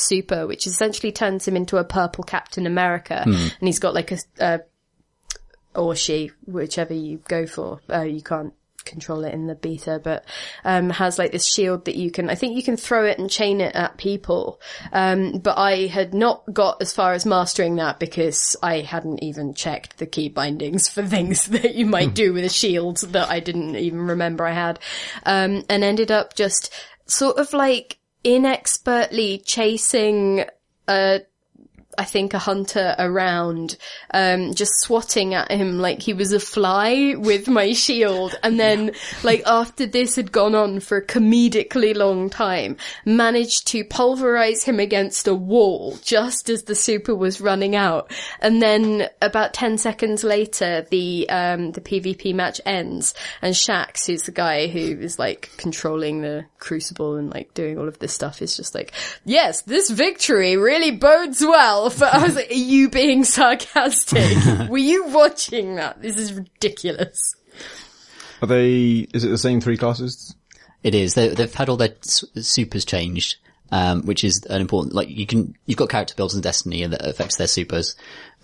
super, 0.00 0.46
which 0.46 0.66
essentially 0.66 1.12
turns 1.12 1.46
him 1.46 1.56
into 1.56 1.76
a 1.76 1.84
purple 1.84 2.24
Captain 2.24 2.66
America. 2.66 3.22
And 3.58 3.68
he's 3.68 3.78
got 3.78 3.94
like 3.94 4.12
a, 4.12 4.18
a 4.38 4.60
or 5.74 5.94
she, 5.94 6.30
whichever 6.46 6.94
you 6.94 7.18
go 7.28 7.46
for. 7.46 7.80
Uh, 7.88 8.02
you 8.02 8.22
can't 8.22 8.54
control 8.84 9.24
it 9.24 9.34
in 9.34 9.46
the 9.46 9.54
beta, 9.54 10.00
but 10.02 10.24
um, 10.64 10.90
has 10.90 11.18
like 11.18 11.32
this 11.32 11.46
shield 11.46 11.84
that 11.84 11.96
you 11.96 12.10
can. 12.10 12.28
I 12.28 12.34
think 12.34 12.56
you 12.56 12.62
can 12.62 12.76
throw 12.76 13.04
it 13.04 13.18
and 13.18 13.30
chain 13.30 13.60
it 13.60 13.74
at 13.74 13.96
people. 13.96 14.60
Um, 14.92 15.38
but 15.38 15.58
I 15.58 15.86
had 15.86 16.14
not 16.14 16.42
got 16.52 16.80
as 16.80 16.92
far 16.92 17.12
as 17.12 17.26
mastering 17.26 17.76
that 17.76 18.00
because 18.00 18.56
I 18.62 18.80
hadn't 18.80 19.22
even 19.22 19.54
checked 19.54 19.98
the 19.98 20.06
key 20.06 20.28
bindings 20.28 20.88
for 20.88 21.04
things 21.04 21.46
that 21.48 21.74
you 21.74 21.86
might 21.86 22.14
do 22.14 22.32
with 22.32 22.44
a 22.44 22.50
shield 22.50 22.98
that 22.98 23.30
I 23.30 23.40
didn't 23.40 23.76
even 23.76 24.00
remember 24.00 24.46
I 24.46 24.52
had, 24.52 24.78
um, 25.24 25.64
and 25.68 25.84
ended 25.84 26.10
up 26.10 26.34
just 26.34 26.72
sort 27.06 27.38
of 27.38 27.52
like 27.52 27.99
inexpertly 28.24 29.38
chasing 29.38 30.44
a 30.88 31.20
I 32.00 32.04
think 32.04 32.32
a 32.32 32.38
hunter 32.38 32.94
around, 32.98 33.76
um, 34.14 34.54
just 34.54 34.72
swatting 34.80 35.34
at 35.34 35.50
him 35.50 35.78
like 35.80 36.00
he 36.00 36.14
was 36.14 36.32
a 36.32 36.40
fly 36.40 37.14
with 37.14 37.46
my 37.46 37.74
shield. 37.74 38.34
And 38.42 38.58
then, 38.58 38.92
like, 39.22 39.42
after 39.44 39.84
this 39.84 40.16
had 40.16 40.32
gone 40.32 40.54
on 40.54 40.80
for 40.80 40.96
a 40.96 41.06
comedically 41.06 41.94
long 41.94 42.30
time, 42.30 42.78
managed 43.04 43.66
to 43.68 43.84
pulverize 43.84 44.64
him 44.64 44.80
against 44.80 45.28
a 45.28 45.34
wall 45.34 45.98
just 46.02 46.48
as 46.48 46.62
the 46.62 46.74
super 46.74 47.14
was 47.14 47.38
running 47.38 47.76
out. 47.76 48.10
And 48.40 48.62
then 48.62 49.10
about 49.20 49.52
10 49.52 49.76
seconds 49.76 50.24
later, 50.24 50.86
the, 50.88 51.28
um, 51.28 51.72
the 51.72 51.82
PvP 51.82 52.34
match 52.34 52.62
ends 52.64 53.12
and 53.42 53.54
Shaxx, 53.54 54.06
who's 54.06 54.22
the 54.22 54.32
guy 54.32 54.68
who 54.68 54.78
is 54.78 55.18
like 55.18 55.50
controlling 55.58 56.22
the 56.22 56.46
crucible 56.60 57.16
and 57.16 57.28
like 57.28 57.52
doing 57.52 57.78
all 57.78 57.88
of 57.88 57.98
this 57.98 58.14
stuff 58.14 58.40
is 58.40 58.56
just 58.56 58.74
like, 58.74 58.92
yes, 59.26 59.60
this 59.62 59.90
victory 59.90 60.56
really 60.56 60.92
bodes 60.92 61.42
well. 61.42 61.89
But 61.98 62.14
I 62.14 62.22
was 62.22 62.36
like, 62.36 62.50
are 62.50 62.54
you 62.54 62.88
being 62.88 63.24
sarcastic? 63.24 64.68
Were 64.68 64.78
you 64.78 65.06
watching 65.06 65.76
that? 65.76 66.00
This 66.00 66.16
is 66.16 66.32
ridiculous. 66.32 67.34
Are 68.42 68.46
they, 68.46 69.08
is 69.12 69.24
it 69.24 69.28
the 69.28 69.38
same 69.38 69.60
three 69.60 69.76
classes? 69.76 70.34
It 70.82 70.94
is. 70.94 71.14
They, 71.14 71.28
they've 71.28 71.52
had 71.52 71.68
all 71.68 71.76
their 71.76 71.94
supers 72.02 72.84
changed, 72.84 73.36
um, 73.70 74.02
which 74.02 74.24
is 74.24 74.44
an 74.46 74.60
important, 74.60 74.94
like 74.94 75.10
you 75.10 75.26
can, 75.26 75.54
you've 75.66 75.78
got 75.78 75.90
character 75.90 76.14
builds 76.16 76.34
in 76.34 76.40
Destiny 76.40 76.82
and 76.82 76.92
that 76.92 77.06
affects 77.06 77.36
their 77.36 77.46
supers, 77.46 77.96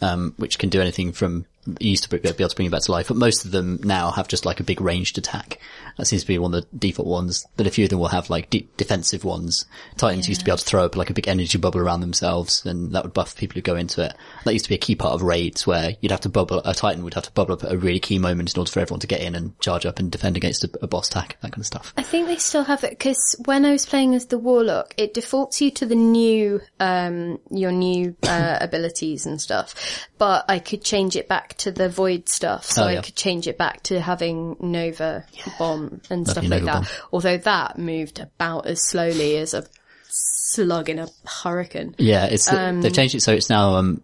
um, 0.02 0.34
which 0.36 0.58
can 0.58 0.68
do 0.68 0.80
anything 0.80 1.12
from, 1.12 1.38
you 1.38 1.44
used 1.80 2.04
to 2.04 2.08
be 2.08 2.16
able 2.16 2.48
to 2.48 2.56
bring 2.56 2.66
you 2.66 2.70
back 2.70 2.82
to 2.82 2.92
life, 2.92 3.08
but 3.08 3.16
most 3.16 3.44
of 3.44 3.50
them 3.50 3.80
now 3.82 4.10
have 4.10 4.28
just 4.28 4.46
like 4.46 4.60
a 4.60 4.64
big 4.64 4.80
ranged 4.80 5.18
attack. 5.18 5.58
That 5.96 6.06
seems 6.06 6.22
to 6.22 6.28
be 6.28 6.38
one 6.38 6.54
of 6.54 6.62
the 6.62 6.76
default 6.76 7.08
ones, 7.08 7.46
but 7.56 7.66
a 7.66 7.70
few 7.70 7.84
of 7.84 7.90
them 7.90 7.98
will 7.98 8.08
have 8.08 8.28
like 8.28 8.50
de- 8.50 8.68
defensive 8.76 9.24
ones. 9.24 9.64
Titans 9.96 10.28
used 10.28 10.40
to 10.40 10.44
be 10.44 10.50
able 10.50 10.58
to 10.58 10.64
throw 10.64 10.84
up 10.84 10.96
like 10.96 11.10
a 11.10 11.14
big 11.14 11.28
energy 11.28 11.58
bubble 11.58 11.80
around 11.80 12.00
themselves 12.00 12.64
and 12.66 12.92
that 12.92 13.02
would 13.02 13.14
buff 13.14 13.36
people 13.36 13.54
who 13.54 13.62
go 13.62 13.76
into 13.76 14.04
it. 14.04 14.14
That 14.44 14.52
used 14.52 14.66
to 14.66 14.68
be 14.68 14.74
a 14.74 14.78
key 14.78 14.94
part 14.94 15.14
of 15.14 15.22
raids 15.22 15.66
where 15.66 15.96
you'd 16.00 16.10
have 16.10 16.20
to 16.22 16.28
bubble, 16.28 16.60
a 16.64 16.74
Titan 16.74 17.04
would 17.04 17.14
have 17.14 17.24
to 17.24 17.32
bubble 17.32 17.54
up 17.54 17.64
at 17.64 17.72
a 17.72 17.78
really 17.78 18.00
key 18.00 18.18
moment 18.18 18.54
in 18.54 18.58
order 18.58 18.70
for 18.70 18.80
everyone 18.80 19.00
to 19.00 19.06
get 19.06 19.20
in 19.20 19.34
and 19.34 19.58
charge 19.60 19.86
up 19.86 19.98
and 19.98 20.12
defend 20.12 20.36
against 20.36 20.64
a, 20.64 20.70
a 20.82 20.86
boss 20.86 21.08
attack, 21.08 21.38
that 21.40 21.52
kind 21.52 21.60
of 21.60 21.66
stuff. 21.66 21.94
I 21.96 22.02
think 22.02 22.26
they 22.26 22.36
still 22.36 22.64
have 22.64 22.84
it 22.84 22.90
because 22.90 23.34
when 23.44 23.64
I 23.64 23.72
was 23.72 23.86
playing 23.86 24.14
as 24.14 24.26
the 24.26 24.38
warlock, 24.38 24.94
it 24.98 25.14
defaults 25.14 25.60
you 25.60 25.70
to 25.72 25.86
the 25.86 25.94
new, 25.94 26.60
um, 26.78 27.38
your 27.50 27.72
new 27.72 28.16
uh, 28.22 28.58
abilities 28.60 29.26
and 29.26 29.40
stuff. 29.40 30.08
But 30.18 30.44
I 30.48 30.58
could 30.58 30.82
change 30.82 31.16
it 31.16 31.28
back 31.28 31.55
to 31.58 31.70
the 31.72 31.88
void 31.88 32.28
stuff, 32.28 32.64
so 32.64 32.84
Oh, 32.84 32.86
I 32.86 33.00
could 33.00 33.16
change 33.16 33.46
it 33.46 33.56
back 33.58 33.82
to 33.84 34.00
having 34.00 34.56
Nova 34.60 35.24
bomb 35.58 36.00
and 36.10 36.26
stuff 36.28 36.44
like 36.44 36.50
Nova 36.50 36.64
that. 36.64 36.74
Bomb. 36.74 36.86
Although 37.12 37.38
that 37.38 37.78
moved 37.78 38.20
about 38.20 38.66
as 38.66 38.82
slowly 38.82 39.36
as 39.38 39.54
a 39.54 39.64
slug 40.08 40.88
in 40.88 40.98
a 40.98 41.08
hurricane. 41.24 41.94
Yeah, 41.98 42.26
it's 42.26 42.50
Um, 42.52 42.82
they've 42.82 42.92
changed 42.92 43.14
it 43.14 43.20
so 43.22 43.32
it's 43.32 43.50
now 43.50 43.76
um 43.76 44.00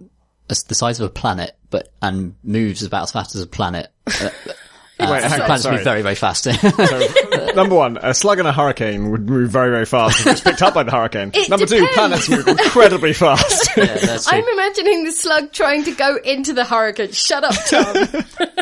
the 0.48 0.74
size 0.74 1.00
of 1.00 1.07
a 1.07 1.11
planet, 1.11 1.57
but 1.70 1.88
and 2.03 2.34
moves 2.42 2.82
about 2.82 3.05
as 3.05 3.12
fast 3.12 3.34
as 3.34 3.42
a 3.42 3.46
planet. 3.46 3.90
Uh, 5.01 5.09
Wait, 5.11 5.22
hang 5.24 5.32
on, 5.40 5.47
planets 5.47 5.62
sorry. 5.64 5.76
move 5.76 5.84
very 5.84 6.03
very 6.03 6.14
fast. 6.14 6.45
So, 6.53 7.53
number 7.55 7.74
one, 7.74 7.97
a 8.01 8.14
slug 8.14 8.38
in 8.38 8.47
a 8.47 8.53
hurricane 8.53 9.11
would 9.11 9.28
move 9.28 9.51
very, 9.51 9.70
very 9.70 9.84
fast 9.86 10.20
if 10.20 10.26
it's 10.26 10.40
picked 10.40 10.62
up 10.62 10.74
by 10.74 10.82
the 10.84 10.90
hurricane. 10.93 11.30
It 11.34 11.49
number 11.49 11.66
two, 11.66 11.86
planets 11.95 12.28
move 12.28 12.47
incredibly 12.47 13.12
fast. 13.14 13.70
yeah. 13.76 14.18
I'm 14.28 14.45
imagining 14.47 15.05
the 15.05 15.12
slug 15.12 15.53
trying 15.53 15.84
to 15.84 15.93
go 15.93 16.16
into 16.16 16.53
the 16.53 16.64
hurricane. 16.64 17.12
Shut 17.12 17.43
up, 17.45 17.55
Tom. 17.66 17.95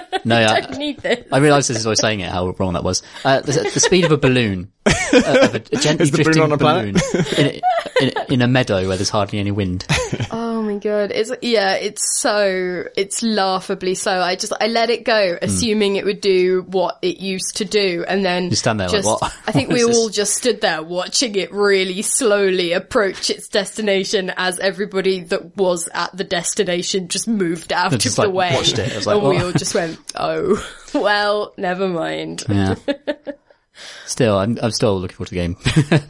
no, 0.25 0.37
I 0.37 0.61
don't 0.61 0.79
need 0.79 0.99
this. 0.99 1.27
I 1.33 1.39
realised 1.39 1.69
this 1.71 1.79
as 1.79 1.87
I 1.87 1.91
was 1.91 2.01
saying 2.01 2.21
it 2.21 2.31
how 2.31 2.49
wrong 2.59 2.73
that 2.75 2.85
was. 2.85 3.03
Uh, 3.25 3.41
the, 3.41 3.71
the 3.75 3.81
speed 3.81 4.05
of 4.05 4.13
a 4.13 4.17
balloon, 4.19 4.71
uh, 4.87 4.93
of 5.15 5.55
a, 5.55 5.57
a 5.57 5.61
gently 5.77 6.05
Is 6.05 6.11
the 6.11 6.19
balloon 6.19 6.25
drifting 6.25 6.43
on 6.43 6.53
a 6.53 6.59
planet? 6.59 6.95
balloon 7.13 7.61
in, 8.01 8.09
in, 8.09 8.33
in 8.35 8.43
a 8.43 8.49
meadow 8.49 8.87
where 8.89 8.97
there's 8.97 9.11
hardly 9.11 9.39
any 9.41 9.51
wind. 9.53 9.85
Oh 10.31 10.50
my 10.71 10.79
god, 10.79 11.11
it's 11.13 11.33
yeah, 11.43 11.75
it's 11.75 12.21
so 12.21 12.85
it's 12.97 13.23
laughably 13.23 13.95
slow. 13.95 14.21
I 14.21 14.37
just 14.37 14.53
I 14.61 14.69
let 14.69 14.91
it 14.91 15.05
go, 15.05 15.33
hmm. 15.33 15.45
assuming 15.45 15.97
it 15.97 16.05
would 16.05 16.21
do 16.21 16.63
what 16.69 16.99
it 17.03 17.19
used 17.19 17.57
to 17.57 17.65
do, 17.65 18.05
and 18.07 18.25
then 18.25 18.51
You 18.51 18.57
stand 18.57 18.81
there 18.81 18.89
like, 18.89 18.97
just, 18.97 19.09
"What? 19.09 19.23
I 19.47 19.53
think 19.53 19.69
What 19.69 19.75
we 19.75 19.81
is 19.81 19.87
this?" 19.89 19.97
all 19.97 20.09
just 20.09 20.35
stood 20.35 20.61
there 20.61 20.83
watching 20.83 21.35
it 21.35 21.53
really 21.53 22.03
slowly 22.03 22.73
approach 22.73 23.31
its 23.31 23.49
destination 23.49 24.33
as 24.37 24.59
everybody 24.59 25.21
that 25.25 25.57
was 25.57 25.89
at 25.93 26.17
the 26.17 26.25
destination 26.25 27.09
just 27.09 27.27
moved 27.27 27.73
out 27.73 27.93
just, 27.93 28.19
of 28.19 28.25
the 28.25 28.29
like, 28.31 28.53
way. 28.53 28.57
watched 28.57 28.79
it. 28.79 29.07
Like, 29.07 29.17
and 29.17 29.29
we 29.29 29.39
oh. 29.39 29.47
all 29.47 29.53
just 29.53 29.75
went, 29.75 29.99
"Oh, 30.15 30.65
well, 30.95 31.53
never 31.57 31.89
mind." 31.89 32.45
Yeah. 32.49 32.77
Still, 34.07 34.37
I'm 34.37 34.59
I'm 34.61 34.73
still 34.73 35.01
looking 35.01 35.17
forward 35.17 35.29
to 35.29 35.35
the 35.35 35.41
game. 35.41 36.07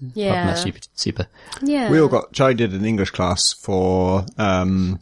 Apart 0.00 0.12
from 0.14 0.22
Yeah, 0.22 0.46
that 0.46 0.58
super, 0.58 0.78
super. 0.94 1.26
yeah. 1.62 1.90
we 1.90 2.00
all 2.00 2.08
got, 2.08 2.32
Chai 2.32 2.52
did 2.52 2.72
an 2.72 2.84
English 2.84 3.10
class 3.10 3.52
for, 3.52 4.24
um, 4.38 5.00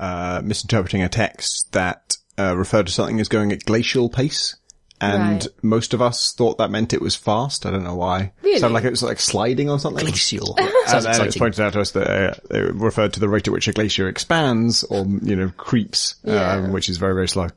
uh, 0.00 0.40
misinterpreting 0.44 1.02
a 1.02 1.08
text 1.08 1.72
that, 1.72 2.16
uh, 2.38 2.56
referred 2.56 2.86
to 2.86 2.92
something 2.92 3.20
as 3.20 3.28
going 3.28 3.52
at 3.52 3.64
glacial 3.64 4.08
pace. 4.08 4.56
And 5.00 5.42
Right. 5.42 5.46
most 5.62 5.92
of 5.92 6.00
us 6.00 6.32
thought 6.32 6.56
that 6.58 6.70
meant 6.70 6.92
it 6.94 7.02
was 7.02 7.14
fast. 7.16 7.66
I 7.66 7.70
don't 7.72 7.82
know 7.84 7.96
why. 7.96 8.32
Really? 8.42 8.58
Sounded 8.60 8.74
like 8.74 8.84
it 8.84 8.90
was 8.90 9.02
like 9.02 9.20
sliding 9.20 9.68
or 9.68 9.78
something. 9.78 10.04
Glacial. 10.04 10.56
And 10.56 10.70
Sounds 10.86 11.04
then 11.04 11.20
it 11.20 11.26
was 11.26 11.36
pointed 11.36 11.60
out 11.60 11.72
to 11.74 11.80
us 11.80 11.90
that 11.90 12.08
uh, 12.08 12.34
it 12.50 12.74
referred 12.74 13.12
to 13.14 13.20
the 13.20 13.28
rate 13.28 13.46
at 13.46 13.52
which 13.52 13.68
a 13.68 13.72
glacier 13.72 14.08
expands 14.08 14.82
or, 14.84 15.04
you 15.22 15.36
know, 15.36 15.50
creeps, 15.56 16.14
Yeah. 16.24 16.52
um, 16.52 16.72
which 16.72 16.88
is 16.88 16.96
very, 16.96 17.12
very 17.12 17.28
slow. 17.28 17.48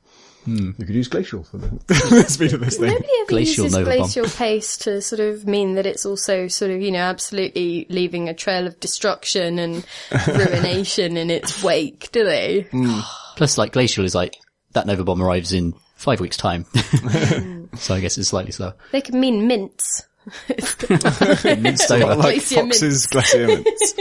You 0.48 0.74
could 0.74 0.90
use 0.96 1.08
glacial 1.10 1.44
for 1.44 1.58
the, 1.58 1.68
the 1.88 2.26
speed 2.30 2.54
of 2.54 2.62
this 2.62 2.78
thing. 2.78 2.90
Nobody 2.90 3.10
ever 3.20 3.28
Glacial 3.30 3.66
uses 3.66 3.78
Nova 3.78 3.90
Bomb. 3.90 3.98
glacial 4.00 4.26
pace 4.30 4.78
to 4.78 5.02
sort 5.02 5.20
of 5.20 5.46
mean 5.46 5.76
that 5.76 5.86
it's 5.86 6.06
also 6.06 6.48
sort 6.48 6.72
of, 6.72 6.82
you 6.82 6.92
know, 6.92 7.00
absolutely 7.00 7.86
leaving 7.90 8.30
a 8.30 8.34
trail 8.34 8.66
of 8.66 8.80
destruction 8.80 9.60
and 9.60 9.86
ruination 10.28 11.18
in 11.18 11.30
its 11.30 11.62
wake, 11.64 12.10
do 12.14 12.24
they? 12.24 12.66
Plus, 13.36 13.58
like 13.58 13.74
glacial 13.74 14.06
is 14.06 14.16
like 14.16 14.36
that 14.72 14.86
Nova 14.88 15.04
bomb 15.04 15.22
arrives 15.22 15.52
in 15.52 15.74
five 15.96 16.20
weeks' 16.22 16.38
time, 16.38 16.64
hmm. 16.74 17.66
so 17.76 17.94
I 17.96 18.00
guess 18.00 18.18
it's 18.18 18.30
slightly 18.30 18.52
slower. 18.52 18.76
They 18.92 19.02
could 19.02 19.16
mean 19.16 19.48
mints. 19.48 20.04
Minced 20.48 20.92
over. 21.92 22.16
like 22.16 22.22
Glacier 22.22 22.64
mints. 22.64 22.80
Fox's 22.80 23.08
glacier 23.08 23.48
mints. 23.48 23.94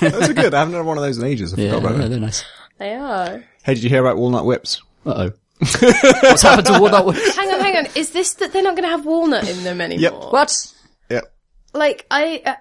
Those 0.00 0.30
are 0.30 0.34
good. 0.34 0.54
I 0.54 0.60
haven't 0.60 0.74
had 0.74 0.84
one 0.84 0.96
of 0.98 1.02
those 1.04 1.18
in 1.18 1.24
ages. 1.24 1.52
I 1.54 1.60
Yeah, 1.60 1.74
forgot 1.74 1.90
about 1.92 2.00
yeah, 2.02 2.08
they're 2.08 2.20
nice. 2.20 2.44
They 2.78 2.94
are. 2.94 3.44
Hey, 3.62 3.74
did 3.74 3.82
you 3.82 3.90
hear 3.90 4.00
about 4.00 4.16
walnut 4.16 4.44
whips? 4.46 4.80
Uh 5.06 5.28
oh. 5.30 5.32
What's 5.60 6.42
happened 6.42 6.66
to 6.68 6.78
Walnut 6.80 7.04
Whip? 7.06 7.16
Hang 7.36 7.50
on, 7.50 7.60
hang 7.60 7.76
on. 7.76 7.86
Is 7.94 8.10
this 8.10 8.34
that 8.34 8.52
they're 8.52 8.62
not 8.62 8.76
going 8.76 8.84
to 8.84 8.88
have 8.90 9.04
walnut 9.04 9.46
in 9.48 9.62
them 9.62 9.80
anymore? 9.82 10.00
Yep. 10.22 10.32
What? 10.32 10.72
Yep. 11.10 11.32
Like, 11.74 12.06
I, 12.10 12.42
uh, 12.46 12.54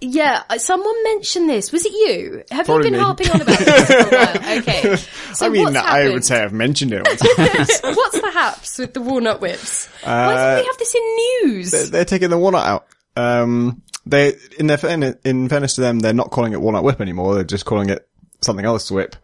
yeah, 0.00 0.44
uh, 0.48 0.56
someone 0.56 1.04
mentioned 1.04 1.50
this. 1.50 1.72
Was 1.72 1.84
it 1.84 1.92
you? 1.92 2.42
Have 2.50 2.64
Probably 2.64 2.86
you 2.86 2.92
been 2.92 3.00
me. 3.00 3.04
harping 3.04 3.30
on 3.30 3.42
about 3.42 3.58
this 3.58 3.86
for 3.86 3.98
a 3.98 4.40
while? 4.40 4.58
Okay. 4.60 4.96
So 5.34 5.46
I 5.46 5.48
mean, 5.50 5.76
I 5.76 6.08
would 6.08 6.24
say 6.24 6.42
I've 6.42 6.54
mentioned 6.54 6.92
it. 6.94 7.02
what's 7.06 8.20
the 8.20 8.30
haps 8.32 8.78
with 8.78 8.94
the 8.94 9.02
walnut 9.02 9.42
whips? 9.42 9.86
Why 10.02 10.10
Uh, 10.12 10.54
didn't 10.56 10.62
we 10.62 10.66
have 10.68 10.78
this 10.78 10.94
in 10.94 11.16
news? 11.50 11.90
They're 11.90 12.04
taking 12.06 12.30
the 12.30 12.38
walnut 12.38 12.66
out. 12.66 12.86
Um, 13.14 13.82
they 14.06 14.34
in 14.58 14.68
their 14.68 14.78
fairness, 14.78 15.16
in 15.24 15.48
fairness 15.50 15.74
to 15.74 15.82
them, 15.82 15.98
they're 15.98 16.14
not 16.14 16.30
calling 16.30 16.52
it 16.54 16.60
walnut 16.62 16.82
whip 16.84 17.00
anymore. 17.02 17.34
They're 17.34 17.44
just 17.44 17.66
calling 17.66 17.90
it 17.90 18.08
something 18.40 18.64
else 18.64 18.90
whip. 18.90 19.16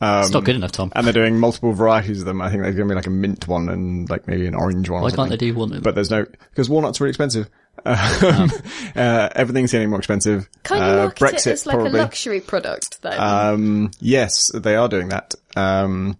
Um, 0.00 0.20
It's 0.22 0.30
not 0.30 0.44
good 0.44 0.56
enough, 0.56 0.72
Tom. 0.72 0.90
And 0.94 1.04
they're 1.06 1.12
doing 1.12 1.38
multiple 1.38 1.72
varieties 1.72 2.20
of 2.20 2.26
them. 2.26 2.40
I 2.40 2.48
think 2.50 2.62
there's 2.62 2.74
going 2.74 2.88
to 2.88 2.92
be 2.92 2.96
like 2.96 3.06
a 3.06 3.10
mint 3.10 3.46
one 3.46 3.68
and 3.68 4.08
like 4.08 4.26
maybe 4.26 4.46
an 4.46 4.54
orange 4.54 4.88
one. 4.88 5.00
or 5.00 5.04
Why 5.04 5.10
can't 5.10 5.30
they 5.30 5.36
do 5.36 5.54
one? 5.54 5.80
But 5.82 5.94
there's 5.94 6.10
no 6.10 6.24
because 6.50 6.70
walnuts 6.70 7.00
are 7.00 7.04
really 7.04 7.10
expensive. 7.10 7.48
Um, 7.84 8.50
uh, 8.96 9.28
everything's 9.34 9.72
getting 9.72 9.90
more 9.90 9.98
expensive. 9.98 10.48
Can't 10.64 10.82
uh, 10.82 10.96
market 11.04 11.18
Brexit 11.24 11.46
it 11.48 11.52
as 11.52 11.66
like 11.66 11.76
probably. 11.76 11.98
a 11.98 12.02
luxury 12.02 12.40
product 12.40 13.02
though? 13.02 13.10
Um, 13.10 13.90
yes, 14.00 14.50
they 14.54 14.76
are 14.76 14.88
doing 14.88 15.08
that. 15.10 15.34
Um, 15.56 16.16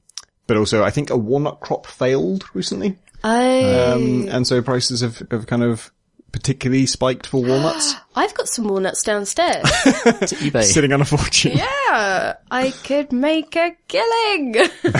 but 0.46 0.56
also 0.56 0.82
I 0.84 0.90
think 0.90 1.10
a 1.10 1.16
walnut 1.16 1.60
crop 1.60 1.86
failed 1.86 2.44
recently. 2.54 2.98
oh, 3.24 3.94
Um, 3.94 4.28
and 4.28 4.46
so 4.46 4.60
prices 4.62 5.00
have, 5.02 5.22
have 5.30 5.46
kind 5.46 5.62
of 5.62 5.90
particularly 6.32 6.86
spiked 6.86 7.26
for 7.26 7.42
walnuts, 7.42 7.94
I've 8.14 8.34
got 8.34 8.48
some 8.48 8.68
walnuts 8.68 9.02
downstairs. 9.02 9.62
to 9.62 10.36
eBay. 10.36 10.62
sitting 10.64 10.92
on 10.92 11.00
a 11.00 11.04
fortune. 11.04 11.56
yeah, 11.56 12.34
I 12.50 12.70
could 12.84 13.12
make 13.12 13.56
a 13.56 13.76
killing 13.88 14.56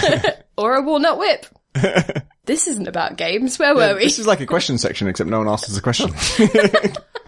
or 0.57 0.77
a 0.77 0.83
walnut 0.83 1.19
whip. 1.19 1.47
this 2.45 2.67
isn't 2.67 2.89
about 2.89 3.17
games. 3.17 3.59
Where 3.59 3.75
were 3.75 3.95
we? 3.95 4.05
This 4.05 4.19
is 4.19 4.27
like 4.27 4.41
a 4.41 4.47
question 4.47 4.79
section, 4.79 5.09
except 5.09 5.31
no 5.31 5.39
one 5.39 5.49
asks 5.49 5.71
us 5.71 5.77
a 5.77 5.83
question. 5.83 6.11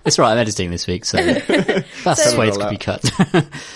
It's 0.04 0.18
right, 0.18 0.32
I'm 0.32 0.38
editing 0.38 0.72
this 0.72 0.88
week, 0.88 1.04
so 1.04 1.18
that's 1.18 2.32
the 2.32 2.36
way 2.36 2.48
it 2.48 2.56
could 2.56 2.70
be 2.70 2.76
cut. 2.76 3.08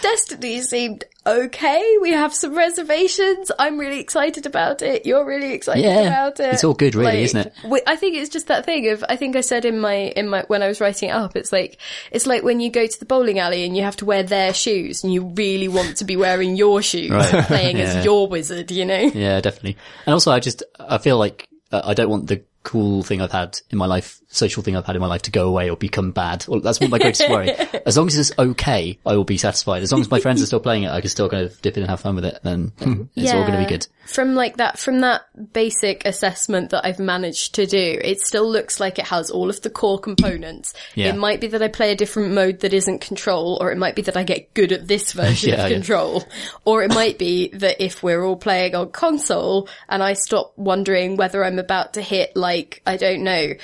Destiny 0.03 0.61
seemed 0.63 1.05
okay. 1.27 1.97
We 2.01 2.11
have 2.13 2.33
some 2.35 2.55
reservations. 2.55 3.51
I'm 3.59 3.79
really 3.79 4.01
excited 4.01 4.47
about 4.47 4.83
it. 4.83 5.05
You're 5.07 5.25
really 5.25 5.53
excited 5.53 5.85
Yeah. 5.85 6.03
about 6.07 6.41
it. 6.41 6.55
It's 6.55 6.65
all 6.65 6.75
good, 6.75 6.95
really, 6.95 7.23
isn't 7.25 7.47
it? 7.49 7.53
we- 7.65 7.83
I 7.87 7.97
think 7.97 8.17
it's 8.17 8.31
just 8.31 8.47
that 8.49 8.65
thing 8.65 8.89
of, 8.91 9.05
I 9.09 9.17
think 9.17 9.37
I 9.37 9.41
said 9.41 9.65
in 9.65 9.79
my, 9.81 9.95
in 9.95 10.29
my, 10.29 10.43
when 10.49 10.63
I 10.63 10.69
was 10.69 10.81
writing 10.81 11.09
it 11.09 11.13
up, 11.13 11.37
it's 11.37 11.53
like, 11.53 11.79
it's 12.13 12.27
like 12.27 12.43
when 12.43 12.61
you 12.61 12.71
go 12.71 12.87
to 12.87 12.99
the 12.99 13.07
bowling 13.07 13.39
alley 13.39 13.65
and 13.65 13.77
you 13.77 13.83
have 13.83 13.97
to 13.97 14.05
wear 14.05 14.23
their 14.23 14.55
shoes 14.55 15.03
and 15.05 15.13
you 15.13 15.25
really 15.37 15.69
want 15.69 15.97
to 15.99 16.05
be 16.05 16.17
wearing 16.17 16.57
your 16.57 16.81
shoes, 16.83 17.11
Right. 17.11 17.45
playing 17.47 17.79
Yeah. 17.79 17.85
as 17.85 18.05
your 18.05 18.29
wizard, 18.29 18.71
you 18.71 18.85
know? 18.85 19.11
yeah, 19.15 19.41
definitely. 19.41 19.77
And 20.07 20.15
also, 20.15 20.31
I 20.33 20.41
just, 20.41 20.63
I 20.79 20.99
feel 20.99 21.19
like 21.19 21.49
uh, 21.73 21.83
I 21.85 21.95
don't 21.95 22.09
want 22.11 22.29
the 22.29 22.43
cool 22.63 23.03
thing 23.03 23.21
I've 23.21 23.33
had 23.33 23.59
in 23.71 23.79
my 23.79 23.87
life, 23.87 24.21
social 24.37 24.63
thing 24.63 24.77
I've 24.77 24.87
had 24.87 24.97
in 24.97 25.01
my 25.01 25.09
life 25.09 25.23
to 25.23 25.31
go 25.31 25.49
away 25.49 25.71
or 25.71 25.77
become 25.77 26.13
bad. 26.13 26.45
Well, 26.47 26.61
that's 26.61 26.81
what 26.81 26.91
my 26.91 26.99
greatest 26.99 27.29
worry. 27.29 27.51
As 27.87 27.97
long 27.97 28.07
as 28.07 28.17
it's 28.17 28.33
okay, 28.39 28.99
I 29.07 29.17
will 29.17 29.25
be 29.25 29.39
satisfied. 29.39 29.83
As 29.83 29.93
long 29.93 30.01
as 30.01 30.11
my 30.11 30.21
friends 30.21 30.43
are 30.43 30.47
still 30.47 30.61
playing 30.61 30.85
it, 30.85 30.91
I 30.91 31.01
can 31.01 31.11
still 31.11 31.29
kind 31.29 31.45
of 31.45 31.61
dip 31.63 31.77
in 31.77 31.83
and 31.83 31.91
have 31.91 32.01
fun 32.01 32.15
with 32.17 32.25
it, 32.25 32.39
then 32.43 32.73
it's 33.17 33.33
all 33.33 33.47
going 33.47 33.53
to 33.53 33.59
be 33.59 33.67
good. 33.69 33.87
From 34.07 34.35
like 34.35 34.59
that, 34.59 34.79
from 34.79 35.01
that 35.01 35.23
basic 35.53 36.05
assessment 36.07 36.71
that 36.71 36.87
I've 36.87 36.99
managed 37.01 37.57
to 37.57 37.67
do, 37.67 37.99
it 38.03 38.21
still 38.21 38.49
looks 38.49 38.79
like 38.79 38.99
it 38.99 39.07
has 39.07 39.31
all 39.31 39.51
of 39.51 39.61
the 39.63 39.71
core 39.71 39.99
components. 39.99 40.75
Yeah. 40.95 41.09
It 41.09 41.17
might 41.17 41.41
be 41.41 41.49
that 41.49 41.63
I 41.63 41.69
play 41.69 41.91
a 41.91 41.97
different 41.97 42.33
mode 42.33 42.61
that 42.61 42.73
isn't 42.73 43.01
control, 43.01 43.59
or 43.61 43.73
it 43.73 43.79
might 43.79 43.97
be 43.97 44.03
that 44.03 44.17
I 44.17 44.23
get 44.23 44.55
good 44.55 44.71
at 44.73 44.87
this 44.87 45.13
version 45.13 45.51
Yeah, 45.51 45.65
of 45.65 45.71
yeah. 45.71 45.77
control, 45.77 46.25
or 46.65 46.83
it 46.85 46.95
might 46.95 47.19
be 47.19 47.49
that 47.55 47.83
if 47.83 48.03
we're 48.03 48.25
all 48.25 48.37
playing 48.37 48.75
on 48.75 48.91
console 48.91 49.69
and 49.89 50.03
I 50.03 50.13
stop 50.13 50.53
wondering 50.57 51.17
whether 51.17 51.45
I'm 51.45 51.59
about 51.59 51.95
to 51.95 52.03
hit 52.03 52.37
like, 52.37 52.83
I 52.87 52.97
don't 52.97 53.25
know, 53.25 53.55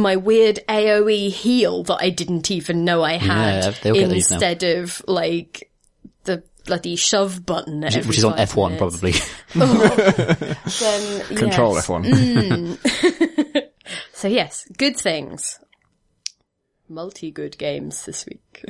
my 0.00 0.16
weird 0.16 0.60
AoE 0.68 1.30
heal 1.30 1.82
that 1.84 1.98
I 2.00 2.10
didn't 2.10 2.50
even 2.50 2.84
know 2.84 3.02
I 3.02 3.14
had 3.14 3.64
Yeah, 3.64 3.70
they'll 3.82 3.94
get 3.94 4.10
these 4.10 4.30
now. 4.30 4.34
instead 4.36 4.62
of 4.62 5.02
like 5.06 5.70
the 6.24 6.42
bloody 6.64 6.96
shove 6.96 7.44
button 7.46 7.84
at 7.84 7.94
every 7.96 8.08
Which 8.08 8.18
is 8.18 8.24
on 8.24 8.36
F1 8.38 8.70
minutes 8.72 8.78
probably. 8.78 9.12
then 11.26 11.36
Control. 11.36 11.74
F1. 11.76 13.62
So 14.12 14.28
yes, 14.28 14.66
good 14.78 14.96
things. 14.96 15.60
Multi 16.88 17.30
good 17.30 17.58
games 17.58 18.04
this 18.06 18.24
week. 18.26 18.64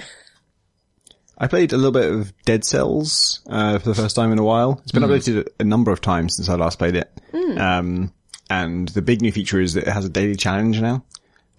I 1.38 1.46
played 1.46 1.72
a 1.72 1.76
little 1.76 1.92
bit 1.92 2.10
of 2.12 2.32
Dead 2.44 2.64
Cells 2.64 3.40
uh, 3.48 3.78
for 3.78 3.90
the 3.90 3.94
first 3.94 4.16
time 4.16 4.32
in 4.32 4.38
a 4.38 4.44
while. 4.44 4.80
It's 4.82 4.92
been 4.92 5.02
updated 5.04 5.46
a 5.60 5.64
number 5.64 5.92
of 5.92 6.00
times 6.00 6.36
since 6.36 6.48
I 6.48 6.56
last 6.56 6.78
played 6.78 6.96
it. 6.96 7.10
Um, 7.58 8.12
and 8.50 8.88
the 8.88 9.02
big 9.02 9.22
new 9.22 9.30
feature 9.32 9.60
is 9.60 9.74
that 9.74 9.86
it 9.86 9.92
has 9.92 10.04
a 10.04 10.08
daily 10.08 10.34
challenge 10.34 10.80
now. 10.80 11.04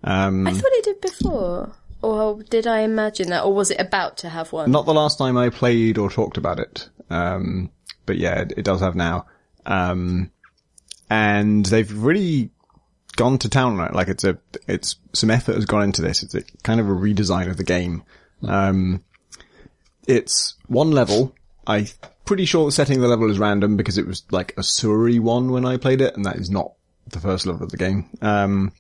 Um, 0.08 0.48
I 0.48 0.54
thought 0.54 0.72
it 0.72 0.86
did 0.86 1.02
before. 1.02 1.74
Or 2.02 2.42
did 2.44 2.66
I 2.66 2.80
imagine 2.80 3.30
that? 3.32 3.44
Or 3.44 3.54
was 3.54 3.72
it 3.72 3.82
about 3.82 4.18
to 4.20 4.30
have 4.30 4.54
one? 4.54 4.72
not 4.72 4.86
the 4.86 4.94
last 4.94 5.18
time 5.18 5.36
I 5.38 5.50
played 5.50 5.98
or 5.98 6.10
talked 6.10 6.38
about 6.38 6.60
it. 6.60 6.90
Um, 7.10 7.72
but 8.06 8.18
yeah, 8.18 8.42
it, 8.42 8.54
it 8.58 8.62
does 8.64 8.80
have 8.80 8.96
now. 8.96 9.26
Um, 9.66 10.32
and 11.10 11.66
they've 11.66 11.92
really 11.92 12.52
gone 13.18 13.38
to 13.40 13.50
town 13.50 13.80
on 13.80 13.88
it. 13.88 13.94
Like 13.94 14.08
it's 14.08 14.24
a, 14.24 14.38
it's 14.68 14.96
some 15.12 15.30
effort 15.30 15.56
has 15.56 15.66
gone 15.66 15.84
into 15.84 16.02
this. 16.02 16.24
It's 16.24 16.36
a 16.36 16.44
kind 16.64 16.80
of 16.80 16.88
a 16.88 16.94
redesign 16.94 17.50
of 17.50 17.58
the 17.58 17.64
game. 17.64 18.04
Um, 18.48 19.04
it's 20.08 20.56
one 20.68 20.92
level. 20.92 21.36
I'm 21.66 21.88
pretty 22.24 22.46
sure 22.46 22.66
the 22.66 22.72
setting 22.72 22.98
of 22.98 23.02
the 23.02 23.10
level 23.10 23.30
is 23.30 23.40
random 23.40 23.76
because 23.76 23.98
it 23.98 24.08
was 24.08 24.24
like 24.32 24.54
a 24.54 24.62
Suri 24.62 25.20
one 25.20 25.52
when 25.52 25.66
I 25.66 25.76
played 25.78 26.00
it, 26.00 26.16
and 26.16 26.26
that 26.26 26.38
is 26.38 26.50
not 26.50 26.74
the 27.08 27.20
first 27.20 27.46
level 27.46 27.64
of 27.64 27.72
the 27.72 27.78
game. 27.78 28.10
Um, 28.22 28.72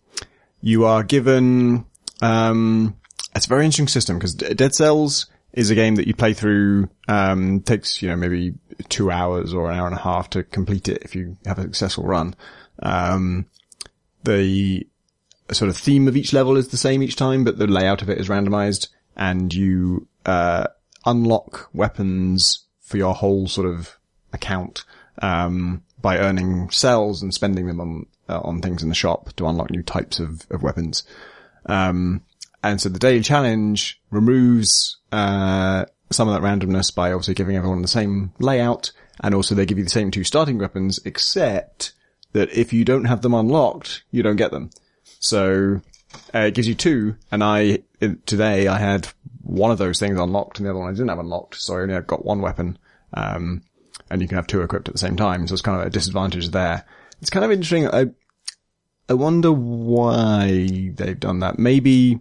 you 0.61 0.85
are 0.85 1.03
given, 1.03 1.85
um, 2.21 2.95
it's 3.35 3.45
a 3.45 3.49
very 3.49 3.65
interesting 3.65 3.87
system 3.87 4.17
because 4.17 4.33
Dead 4.33 4.73
Cells 4.73 5.27
is 5.53 5.69
a 5.69 5.75
game 5.75 5.95
that 5.95 6.07
you 6.07 6.13
play 6.13 6.33
through, 6.33 6.89
um, 7.07 7.61
takes, 7.61 8.01
you 8.01 8.09
know, 8.09 8.15
maybe 8.15 8.53
two 8.89 9.09
hours 9.09 9.53
or 9.53 9.71
an 9.71 9.79
hour 9.79 9.87
and 9.87 9.95
a 9.95 10.01
half 10.01 10.29
to 10.31 10.43
complete 10.43 10.87
it 10.87 11.01
if 11.03 11.15
you 11.15 11.37
have 11.45 11.57
a 11.57 11.63
successful 11.63 12.05
run. 12.05 12.35
Um, 12.83 13.45
the 14.23 14.85
sort 15.51 15.69
of 15.69 15.77
theme 15.77 16.07
of 16.07 16.17
each 16.17 16.33
level 16.33 16.57
is 16.57 16.67
the 16.67 16.77
same 16.77 17.01
each 17.01 17.15
time, 17.15 17.43
but 17.43 17.57
the 17.57 17.67
layout 17.67 18.01
of 18.01 18.09
it 18.09 18.17
is 18.17 18.27
randomized 18.27 18.89
and 19.15 19.53
you, 19.53 20.07
uh, 20.25 20.67
unlock 21.05 21.69
weapons 21.73 22.65
for 22.81 22.97
your 22.97 23.13
whole 23.13 23.47
sort 23.47 23.67
of 23.67 23.97
account, 24.33 24.83
um, 25.21 25.83
by 26.01 26.17
earning 26.17 26.69
cells 26.69 27.23
and 27.23 27.33
spending 27.33 27.65
them 27.67 27.79
on, 27.79 28.05
uh, 28.29 28.39
on 28.41 28.61
things 28.61 28.83
in 28.83 28.89
the 28.89 28.95
shop 28.95 29.33
to 29.33 29.47
unlock 29.47 29.69
new 29.69 29.83
types 29.83 30.19
of, 30.19 30.45
of 30.49 30.63
weapons. 30.63 31.03
Um, 31.65 32.23
and 32.63 32.81
so 32.81 32.89
the 32.89 32.99
daily 32.99 33.21
challenge 33.21 34.01
removes, 34.11 34.97
uh, 35.11 35.85
some 36.11 36.27
of 36.27 36.33
that 36.33 36.47
randomness 36.47 36.93
by 36.93 37.11
obviously 37.11 37.33
giving 37.33 37.55
everyone 37.55 37.81
the 37.81 37.87
same 37.87 38.33
layout. 38.39 38.91
And 39.21 39.33
also 39.33 39.55
they 39.55 39.65
give 39.65 39.77
you 39.77 39.83
the 39.83 39.89
same 39.89 40.11
two 40.11 40.23
starting 40.23 40.57
weapons, 40.57 40.99
except 41.05 41.93
that 42.33 42.51
if 42.53 42.73
you 42.73 42.85
don't 42.85 43.05
have 43.05 43.21
them 43.21 43.33
unlocked, 43.33 44.03
you 44.11 44.23
don't 44.23 44.35
get 44.35 44.51
them. 44.51 44.69
So, 45.19 45.81
uh, 46.33 46.39
it 46.39 46.53
gives 46.53 46.67
you 46.67 46.75
two, 46.75 47.15
and 47.31 47.43
I, 47.43 47.79
today 48.25 48.67
I 48.67 48.77
had 48.77 49.07
one 49.41 49.71
of 49.71 49.77
those 49.77 49.99
things 49.99 50.19
unlocked 50.19 50.57
and 50.57 50.65
the 50.65 50.69
other 50.69 50.79
one 50.79 50.89
I 50.89 50.91
didn't 50.91 51.09
have 51.09 51.19
unlocked, 51.19 51.55
so 51.55 51.75
I 51.75 51.81
only 51.81 51.99
got 52.01 52.25
one 52.25 52.41
weapon. 52.41 52.77
Um, 53.13 53.63
and 54.09 54.21
you 54.21 54.27
can 54.27 54.35
have 54.35 54.47
two 54.47 54.61
equipped 54.61 54.87
at 54.87 54.93
the 54.93 54.99
same 54.99 55.15
time, 55.15 55.47
so 55.47 55.53
it's 55.53 55.61
kind 55.61 55.81
of 55.81 55.87
a 55.87 55.89
disadvantage 55.89 56.49
there. 56.49 56.85
It's 57.21 57.29
kind 57.29 57.45
of 57.45 57.51
interesting. 57.51 57.87
I, 57.87 58.07
I 59.09 59.13
wonder 59.13 59.51
why 59.51 60.91
they've 60.93 61.19
done 61.19 61.39
that. 61.39 61.57
Maybe, 61.57 62.19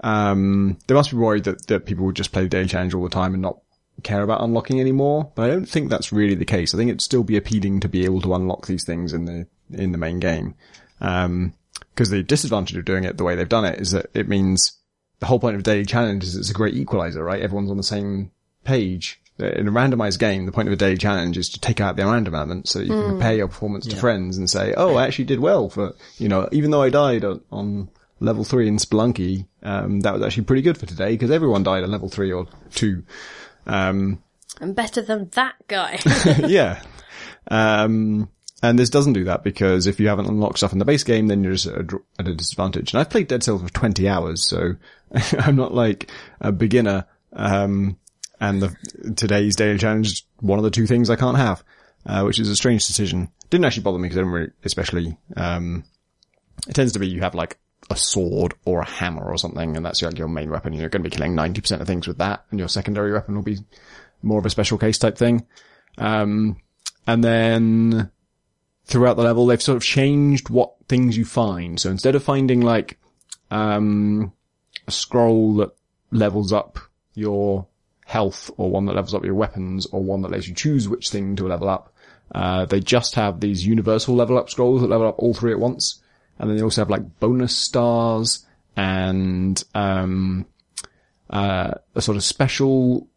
um, 0.00 0.78
they 0.86 0.94
must 0.94 1.10
be 1.10 1.16
worried 1.16 1.44
that, 1.44 1.66
that 1.66 1.86
people 1.86 2.06
would 2.06 2.16
just 2.16 2.32
play 2.32 2.42
the 2.42 2.48
daily 2.48 2.68
challenge 2.68 2.94
all 2.94 3.02
the 3.02 3.10
time 3.10 3.34
and 3.34 3.42
not 3.42 3.58
care 4.02 4.22
about 4.22 4.42
unlocking 4.42 4.80
anymore. 4.80 5.30
But 5.34 5.44
I 5.44 5.48
don't 5.48 5.68
think 5.68 5.90
that's 5.90 6.12
really 6.12 6.34
the 6.34 6.44
case. 6.44 6.74
I 6.74 6.78
think 6.78 6.88
it'd 6.88 7.00
still 7.00 7.24
be 7.24 7.36
appealing 7.36 7.80
to 7.80 7.88
be 7.88 8.04
able 8.04 8.20
to 8.22 8.34
unlock 8.34 8.66
these 8.66 8.84
things 8.84 9.12
in 9.12 9.24
the, 9.24 9.46
in 9.72 9.92
the 9.92 9.98
main 9.98 10.20
game. 10.20 10.54
Um, 11.00 11.54
cause 11.96 12.10
the 12.10 12.22
disadvantage 12.22 12.76
of 12.76 12.84
doing 12.84 13.04
it 13.04 13.18
the 13.18 13.24
way 13.24 13.34
they've 13.34 13.48
done 13.48 13.64
it 13.64 13.80
is 13.80 13.90
that 13.90 14.06
it 14.14 14.28
means 14.28 14.78
the 15.20 15.26
whole 15.26 15.38
point 15.38 15.56
of 15.56 15.62
daily 15.62 15.84
challenge 15.84 16.24
is 16.24 16.36
it's 16.36 16.50
a 16.50 16.54
great 16.54 16.74
equalizer, 16.74 17.24
right? 17.24 17.40
Everyone's 17.40 17.70
on 17.70 17.76
the 17.76 17.82
same 17.82 18.30
page. 18.64 19.20
In 19.38 19.66
a 19.66 19.72
randomized 19.72 20.20
game, 20.20 20.46
the 20.46 20.52
point 20.52 20.68
of 20.68 20.72
a 20.72 20.76
daily 20.76 20.96
challenge 20.96 21.36
is 21.36 21.48
to 21.50 21.60
take 21.60 21.80
out 21.80 21.96
the 21.96 22.06
random 22.06 22.36
element 22.36 22.68
so 22.68 22.78
that 22.78 22.86
you 22.86 22.92
can 22.92 23.08
compare 23.10 23.34
your 23.34 23.48
performance 23.48 23.84
to 23.86 23.96
friends 23.96 24.38
and 24.38 24.48
say, 24.48 24.74
oh, 24.76 24.94
I 24.94 25.06
actually 25.06 25.24
did 25.24 25.40
well 25.40 25.68
for, 25.68 25.94
you 26.18 26.28
know, 26.28 26.48
even 26.52 26.70
though 26.70 26.82
I 26.82 26.90
died 26.90 27.24
on, 27.24 27.40
on 27.50 27.90
level 28.20 28.44
three 28.44 28.68
in 28.68 28.76
Spelunky, 28.76 29.46
um, 29.64 30.00
that 30.00 30.14
was 30.14 30.22
actually 30.22 30.44
pretty 30.44 30.62
good 30.62 30.78
for 30.78 30.86
today 30.86 31.10
because 31.10 31.32
everyone 31.32 31.64
died 31.64 31.82
on 31.82 31.90
level 31.90 32.08
three 32.08 32.30
or 32.30 32.46
two. 32.74 33.02
Um, 33.66 34.22
I'm 34.60 34.72
better 34.72 35.02
than 35.02 35.30
that 35.30 35.54
guy. 35.66 35.98
yeah. 36.46 36.82
Um, 37.46 38.30
and 38.62 38.78
this 38.78 38.88
doesn't 38.88 39.12
do 39.12 39.24
that 39.24 39.44
because 39.44 39.86
if 39.86 40.00
you 40.00 40.08
haven't 40.08 40.28
unlocked 40.28 40.56
stuff 40.56 40.72
in 40.72 40.78
the 40.78 40.86
base 40.86 41.04
game, 41.04 41.26
then 41.26 41.44
you're 41.44 41.52
just 41.52 41.66
at 41.66 41.92
a, 41.92 41.98
at 42.18 42.28
a 42.28 42.34
disadvantage. 42.34 42.94
And 42.94 43.00
I've 43.00 43.10
played 43.10 43.28
Dead 43.28 43.42
Cells 43.42 43.60
for 43.60 43.68
20 43.68 44.08
hours, 44.08 44.42
so 44.42 44.76
I'm 45.38 45.56
not 45.56 45.74
like 45.74 46.10
a 46.40 46.50
beginner. 46.52 47.04
Um, 47.34 47.98
and 48.48 48.62
the, 48.62 49.14
today's 49.14 49.56
daily 49.56 49.78
challenge 49.78 50.08
is 50.08 50.22
one 50.40 50.58
of 50.58 50.64
the 50.64 50.70
two 50.70 50.86
things 50.86 51.08
I 51.08 51.16
can't 51.16 51.36
have, 51.36 51.64
uh, 52.06 52.22
which 52.22 52.38
is 52.38 52.48
a 52.48 52.56
strange 52.56 52.86
decision. 52.86 53.30
Didn't 53.50 53.64
actually 53.64 53.84
bother 53.84 53.98
me 53.98 54.08
because 54.08 54.18
I 54.18 54.20
didn't 54.20 54.32
really, 54.32 54.50
especially, 54.64 55.16
um, 55.36 55.84
it 56.68 56.74
tends 56.74 56.92
to 56.92 56.98
be 56.98 57.08
you 57.08 57.20
have 57.20 57.34
like 57.34 57.58
a 57.90 57.96
sword 57.96 58.54
or 58.64 58.80
a 58.80 58.88
hammer 58.88 59.24
or 59.24 59.38
something, 59.38 59.76
and 59.76 59.84
that's 59.84 60.02
like 60.02 60.18
your 60.18 60.28
main 60.28 60.50
weapon. 60.50 60.72
You're 60.72 60.88
going 60.88 61.02
to 61.02 61.08
be 61.08 61.14
killing 61.16 61.34
90% 61.34 61.80
of 61.80 61.86
things 61.86 62.06
with 62.06 62.18
that, 62.18 62.44
and 62.50 62.58
your 62.58 62.68
secondary 62.68 63.12
weapon 63.12 63.34
will 63.34 63.42
be 63.42 63.58
more 64.22 64.38
of 64.38 64.46
a 64.46 64.50
special 64.50 64.78
case 64.78 64.98
type 64.98 65.16
thing. 65.16 65.46
Um, 65.98 66.60
and 67.06 67.22
then 67.22 68.10
throughout 68.84 69.16
the 69.16 69.22
level, 69.22 69.46
they've 69.46 69.62
sort 69.62 69.76
of 69.76 69.82
changed 69.82 70.50
what 70.50 70.74
things 70.88 71.16
you 71.16 71.24
find. 71.24 71.78
So 71.80 71.90
instead 71.90 72.14
of 72.14 72.22
finding 72.22 72.60
like, 72.60 72.98
um, 73.50 74.32
a 74.86 74.90
scroll 74.90 75.54
that 75.56 75.70
levels 76.10 76.52
up 76.52 76.78
your 77.14 77.66
health 78.04 78.50
or 78.56 78.70
one 78.70 78.86
that 78.86 78.94
levels 78.94 79.14
up 79.14 79.24
your 79.24 79.34
weapons 79.34 79.86
or 79.86 80.02
one 80.02 80.22
that 80.22 80.30
lets 80.30 80.48
you 80.48 80.54
choose 80.54 80.88
which 80.88 81.10
thing 81.10 81.36
to 81.36 81.46
level 81.46 81.68
up. 81.68 81.92
Uh, 82.34 82.64
they 82.64 82.80
just 82.80 83.14
have 83.14 83.40
these 83.40 83.66
universal 83.66 84.14
level 84.14 84.38
up 84.38 84.50
scrolls 84.50 84.80
that 84.80 84.88
level 84.88 85.06
up 85.06 85.18
all 85.18 85.34
three 85.34 85.52
at 85.52 85.58
once. 85.58 86.02
And 86.38 86.48
then 86.48 86.56
they 86.56 86.62
also 86.62 86.80
have 86.80 86.90
like 86.90 87.20
bonus 87.20 87.56
stars 87.56 88.44
and, 88.76 89.62
um, 89.74 90.46
uh, 91.30 91.74
a 91.94 92.02
sort 92.02 92.16
of 92.16 92.24
special 92.24 93.08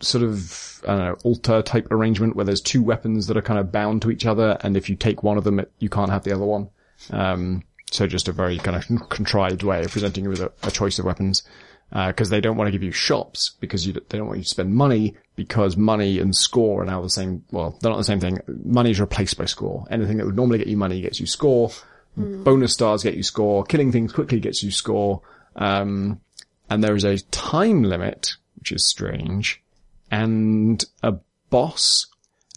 sort 0.00 0.24
of, 0.24 0.82
I 0.86 0.96
know, 0.96 1.16
altar 1.24 1.62
type 1.62 1.88
arrangement 1.90 2.36
where 2.36 2.44
there's 2.44 2.60
two 2.60 2.82
weapons 2.82 3.26
that 3.26 3.36
are 3.36 3.42
kind 3.42 3.58
of 3.58 3.72
bound 3.72 4.02
to 4.02 4.10
each 4.10 4.26
other. 4.26 4.56
And 4.62 4.76
if 4.76 4.88
you 4.88 4.96
take 4.96 5.22
one 5.22 5.38
of 5.38 5.44
them, 5.44 5.60
it, 5.60 5.72
you 5.78 5.88
can't 5.88 6.10
have 6.10 6.24
the 6.24 6.34
other 6.34 6.44
one. 6.44 6.70
Um, 7.10 7.62
so 7.90 8.06
just 8.06 8.28
a 8.28 8.32
very 8.32 8.58
kind 8.58 8.76
of 8.76 9.08
contrived 9.08 9.62
way 9.62 9.84
of 9.84 9.92
presenting 9.92 10.24
you 10.24 10.30
with 10.30 10.40
a, 10.40 10.52
a 10.62 10.70
choice 10.70 10.98
of 10.98 11.04
weapons. 11.04 11.42
Because 11.90 12.30
they 12.30 12.40
don't 12.40 12.56
want 12.56 12.68
to 12.68 12.72
give 12.72 12.82
you 12.82 12.90
shops 12.90 13.54
because 13.60 13.86
you, 13.86 13.92
they 13.92 14.18
don't 14.18 14.26
want 14.26 14.38
you 14.38 14.44
to 14.44 14.50
spend 14.50 14.74
money 14.74 15.14
because 15.36 15.76
money 15.76 16.18
and 16.18 16.34
score 16.34 16.82
are 16.82 16.86
now 16.86 17.00
the 17.00 17.08
same. 17.08 17.44
Well, 17.52 17.78
they're 17.80 17.90
not 17.90 17.98
the 17.98 18.04
same 18.04 18.20
thing. 18.20 18.40
Money 18.64 18.90
is 18.90 19.00
replaced 19.00 19.38
by 19.38 19.44
score. 19.44 19.86
Anything 19.90 20.16
that 20.16 20.26
would 20.26 20.36
normally 20.36 20.58
get 20.58 20.66
you 20.66 20.76
money 20.76 21.00
gets 21.00 21.20
you 21.20 21.26
score. 21.26 21.70
Bonus 22.16 22.72
stars 22.72 23.02
get 23.02 23.14
you 23.14 23.22
score. 23.22 23.62
Killing 23.64 23.92
things 23.92 24.12
quickly 24.12 24.40
gets 24.40 24.62
you 24.62 24.70
score. 24.70 25.20
Um, 25.54 26.20
and 26.68 26.82
there 26.82 26.96
is 26.96 27.04
a 27.04 27.18
time 27.18 27.82
limit, 27.82 28.36
which 28.58 28.72
is 28.72 28.86
strange, 28.86 29.62
and 30.10 30.84
a 31.02 31.16
boss. 31.50 32.06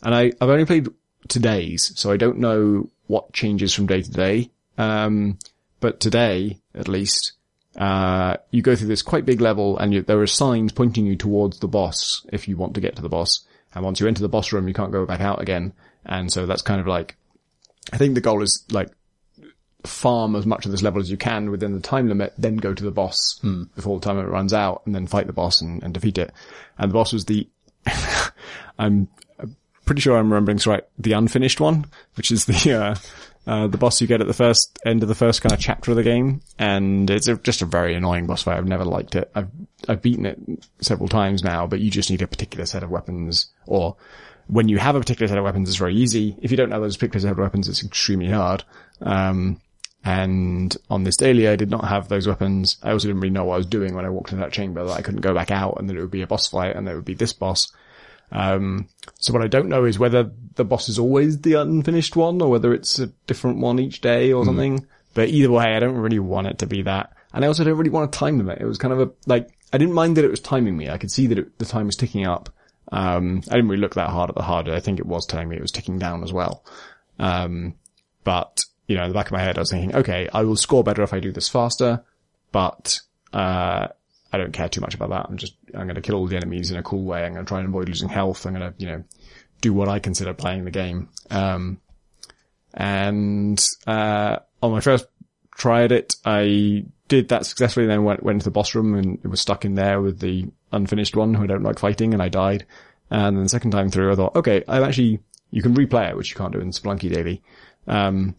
And 0.02 0.16
I, 0.16 0.32
I've 0.40 0.50
only 0.50 0.66
played 0.66 0.88
today's, 1.28 1.92
so 2.00 2.12
I 2.12 2.18
don't 2.18 2.40
know 2.40 2.90
what 3.08 3.34
changes 3.34 3.74
from 3.74 3.88
day 3.88 4.02
to 4.02 4.12
day. 4.12 4.50
Um, 4.78 5.38
but 5.82 6.00
today, 6.00 6.60
at 6.74 6.88
least, 6.88 7.34
uh, 7.78 8.38
you 8.52 8.62
go 8.62 8.76
through 8.76 8.88
this 8.88 9.02
quite 9.02 9.26
big 9.26 9.42
level 9.42 9.78
and 9.78 9.94
you, 9.94 10.02
there 10.02 10.22
are 10.22 10.28
signs 10.28 10.72
pointing 10.72 11.06
you 11.06 11.16
towards 11.16 11.60
the 11.60 11.68
boss 11.68 12.26
if 12.32 12.48
you 12.48 12.58
want 12.58 12.74
to 12.76 12.82
get 12.82 12.96
to 12.96 13.02
the 13.02 13.10
boss. 13.10 13.46
And 13.74 13.84
once 13.84 14.00
you 14.00 14.08
enter 14.08 14.22
the 14.22 14.30
boss 14.30 14.52
room, 14.52 14.68
you 14.68 14.74
can't 14.74 14.92
go 14.92 15.06
back 15.06 15.22
out 15.22 15.42
again. 15.42 15.74
And 16.06 16.32
so 16.32 16.46
that's 16.46 16.62
kind 16.62 16.82
of 16.82 16.88
like, 16.88 17.16
I 17.94 17.98
think 17.98 18.16
the 18.16 18.22
goal 18.22 18.42
is 18.42 18.66
like 18.72 18.90
farm 19.84 20.36
as 20.36 20.46
much 20.46 20.66
of 20.66 20.72
this 20.72 20.82
level 20.82 21.00
as 21.00 21.10
you 21.10 21.18
can 21.18 21.52
within 21.52 21.74
the 21.74 21.80
time 21.80 22.08
limit, 22.08 22.34
then 22.38 22.58
go 22.58 22.74
to 22.74 22.84
the 22.84 22.92
boss 22.92 23.40
before 23.76 24.00
the 24.00 24.06
time 24.06 24.18
limit 24.18 24.32
runs 24.32 24.54
out 24.54 24.82
and 24.86 24.94
then 24.94 25.08
fight 25.08 25.28
the 25.28 25.34
boss 25.34 25.62
and, 25.62 25.84
and 25.84 25.94
defeat 25.94 26.18
it. 26.18 26.32
And 26.78 26.90
the 26.90 26.94
boss 26.94 27.14
was 27.14 27.26
the, 27.26 27.48
I'm 28.80 29.08
pretty 29.86 30.02
sure 30.02 30.18
I'm 30.18 30.32
remembering 30.32 30.58
this 30.58 30.68
right, 30.68 30.84
the 30.98 31.14
unfinished 31.14 31.62
one, 31.62 31.86
which 32.16 32.32
is 32.32 32.46
the, 32.46 32.74
uh, 32.74 32.96
uh, 33.48 33.68
the 33.68 33.78
boss 33.78 34.02
you 34.02 34.08
get 34.08 34.22
at 34.22 34.28
the 34.28 34.34
first 34.34 34.78
end 34.86 35.02
of 35.02 35.10
the 35.10 35.16
first 35.16 35.42
kind 35.42 35.54
of 35.54 35.60
chapter 35.60 35.92
of 35.92 35.98
the 35.98 36.04
game. 36.04 36.42
And 36.58 37.10
it's 37.10 37.28
a, 37.28 37.36
just 37.38 37.62
a 37.62 37.66
very 37.66 37.96
annoying 37.96 38.28
boss 38.28 38.44
fight. 38.44 38.58
I've 38.58 38.68
never 38.68 38.86
liked 38.86 39.16
it. 39.16 39.32
I've, 39.34 39.50
I've 39.88 40.02
beaten 40.02 40.26
it 40.26 40.40
several 40.82 41.10
times 41.10 41.44
now, 41.44 41.66
but 41.68 41.80
you 41.80 41.90
just 41.90 42.12
need 42.12 42.22
a 42.22 42.28
particular 42.28 42.66
set 42.66 42.84
of 42.84 42.90
weapons 42.90 43.48
or 43.66 43.96
when 44.50 44.68
you 44.68 44.80
have 44.80 44.96
a 44.96 45.00
particular 45.00 45.28
set 45.28 45.38
of 45.38 45.44
weapons, 45.44 45.70
it's 45.70 45.78
very 45.78 45.96
easy. 45.96 46.36
If 46.42 46.50
you 46.50 46.58
don't 46.58 46.70
know 46.70 46.82
those 46.82 46.98
particular 46.98 47.22
set 47.22 47.32
of 47.32 47.38
weapons, 47.38 47.70
it's 47.70 47.84
extremely 47.84 48.30
hard. 48.30 48.64
Um, 49.00 49.62
and 50.04 50.76
on 50.90 51.04
this 51.04 51.18
daily, 51.18 51.48
I 51.48 51.56
did 51.56 51.70
not 51.70 51.86
have 51.86 52.08
those 52.08 52.28
weapons. 52.28 52.78
I 52.82 52.92
also 52.92 53.08
didn't 53.08 53.22
really 53.22 53.34
know 53.34 53.46
what 53.46 53.56
I 53.56 53.58
was 53.58 53.68
doing 53.68 53.94
when 53.94 54.06
I 54.06 54.10
walked 54.10 54.32
into 54.32 54.44
that 54.44 54.52
chamber 54.52 54.84
that 54.84 54.98
I 54.98 55.02
couldn't 55.02 55.22
go 55.22 55.36
back 55.36 55.52
out 55.52 55.78
and 55.80 55.88
that 55.88 55.96
it 55.96 56.02
would 56.02 56.10
be 56.10 56.24
a 56.24 56.28
boss 56.28 56.48
fight 56.48 56.76
and 56.76 56.88
there 56.88 56.96
would 56.96 57.06
be 57.06 57.14
this 57.14 57.34
boss. 57.34 57.72
Um, 58.32 58.88
so 59.16 59.34
what 59.34 59.42
I 59.42 59.48
don't 59.48 59.70
know 59.70 59.86
is 59.86 59.98
whether 59.98 60.32
the 60.56 60.66
boss 60.66 60.90
is 60.90 61.00
always 61.00 61.42
the 61.42 61.54
unfinished 61.54 62.16
one 62.16 62.42
or 62.42 62.50
whether 62.50 62.74
it's 62.74 63.00
a 63.00 63.08
different 63.28 63.58
one 63.58 63.80
each 63.80 64.02
day 64.02 64.32
or 64.32 64.46
something. 64.46 64.86
But 65.14 65.30
either 65.30 65.52
way, 65.52 65.76
I 65.76 65.80
don't 65.80 65.98
really 65.98 66.20
want 66.20 66.48
it 66.48 66.60
to 66.60 66.68
be 66.68 66.84
that. 66.84 67.14
And 67.34 67.44
I 67.44 67.48
also 67.48 67.64
don't 67.64 67.78
really 67.78 67.90
want 67.90 68.12
to 68.12 68.20
time 68.20 68.38
limit. 68.38 68.60
It 68.62 68.66
was 68.66 68.78
kind 68.78 68.94
of 68.94 69.00
a, 69.00 69.12
like, 69.26 69.50
I 69.74 69.78
didn't 69.78 69.94
mind 69.94 70.18
that 70.18 70.26
it 70.26 70.32
was 70.32 70.40
timing 70.40 70.78
me. 70.78 70.90
I 70.90 70.98
could 70.98 71.12
see 71.12 71.28
that 71.28 71.40
it, 71.40 71.58
the 71.60 71.66
time 71.66 71.88
was 71.88 71.96
ticking 71.96 72.26
up. 72.26 72.50
Um, 72.92 73.42
I 73.50 73.56
didn't 73.56 73.70
really 73.70 73.82
look 73.82 73.96
that 73.96 74.10
hard 74.10 74.30
at 74.30 74.36
the 74.36 74.44
harder. 74.44 74.74
I 74.74 74.80
think 74.80 75.00
it 75.00 75.06
was 75.06 75.26
telling 75.26 75.50
me 75.50 75.56
it 75.56 75.62
was 75.62 75.72
ticking 75.72 76.00
down 76.00 76.24
as 76.24 76.34
well. 76.34 76.64
Um, 77.20 77.76
but, 78.24 78.62
you 78.88 78.96
know, 78.96 79.04
in 79.04 79.10
the 79.10 79.14
back 79.14 79.28
of 79.28 79.32
my 79.32 79.42
head, 79.42 79.58
I 79.58 79.62
was 79.62 79.72
thinking, 79.72 79.96
okay, 79.96 80.28
I 80.34 80.44
will 80.44 80.56
score 80.56 80.84
better 80.84 81.04
if 81.04 81.14
I 81.14 81.20
do 81.20 81.32
this 81.32 81.50
faster, 81.50 82.04
but, 82.52 83.00
uh, 83.34 83.90
I 84.32 84.38
don't 84.38 84.54
care 84.54 84.70
too 84.70 84.82
much 84.82 84.94
about 84.94 85.10
that. 85.10 85.26
I'm 85.30 85.38
just, 85.38 85.56
I'm 85.74 85.86
going 85.86 85.96
to 85.96 86.02
kill 86.02 86.16
all 86.16 86.28
the 86.28 86.36
enemies 86.36 86.72
in 86.72 86.78
a 86.78 86.84
cool 86.84 87.04
way. 87.04 87.26
I'm 87.26 87.34
going 87.34 87.46
to 87.46 87.50
try 87.50 87.60
and 87.60 87.68
avoid 87.68 87.88
losing 87.88 88.10
health. 88.10 88.46
I'm 88.46 88.54
going 88.54 88.72
to, 88.72 88.78
you 88.78 88.88
know, 88.88 89.04
do 89.62 89.74
what 89.74 89.90
I 89.90 90.00
consider 90.00 90.34
playing 90.34 90.66
the 90.66 90.72
game. 90.72 91.10
Um, 91.30 91.82
and, 92.74 93.64
uh, 93.88 94.38
on 94.62 94.72
my 94.72 94.82
first 94.82 95.08
try 95.58 95.84
at 95.84 95.92
it, 95.92 96.16
I 96.26 96.86
did 97.08 97.30
that 97.30 97.46
successfully, 97.46 97.88
then 97.88 98.04
went, 98.04 98.22
went 98.24 98.42
to 98.42 98.46
the 98.46 98.52
boss 98.52 98.76
room 98.76 98.96
and 98.96 99.20
it 99.24 99.28
was 99.28 99.42
stuck 99.42 99.66
in 99.66 99.76
there 99.76 100.00
with 100.00 100.20
the 100.20 100.46
unfinished 100.72 101.16
one 101.16 101.34
who 101.34 101.44
I 101.44 101.48
don't 101.48 101.64
like 101.64 101.80
fighting 101.80 102.14
and 102.14 102.22
I 102.22 102.30
died. 102.30 102.66
And 103.10 103.36
then 103.36 103.44
the 103.44 103.50
second 103.50 103.72
time 103.72 103.90
through, 103.90 104.12
I 104.12 104.16
thought, 104.16 104.36
okay, 104.36 104.64
I'm 104.68 104.84
actually, 104.84 105.20
you 105.50 105.64
can 105.64 105.74
replay 105.74 106.10
it, 106.10 106.16
which 106.16 106.30
you 106.30 106.38
can't 106.38 106.54
do 106.54 106.60
in 106.60 106.70
Spelunky 106.70 107.12
Daily. 107.12 107.42
Um, 107.88 108.36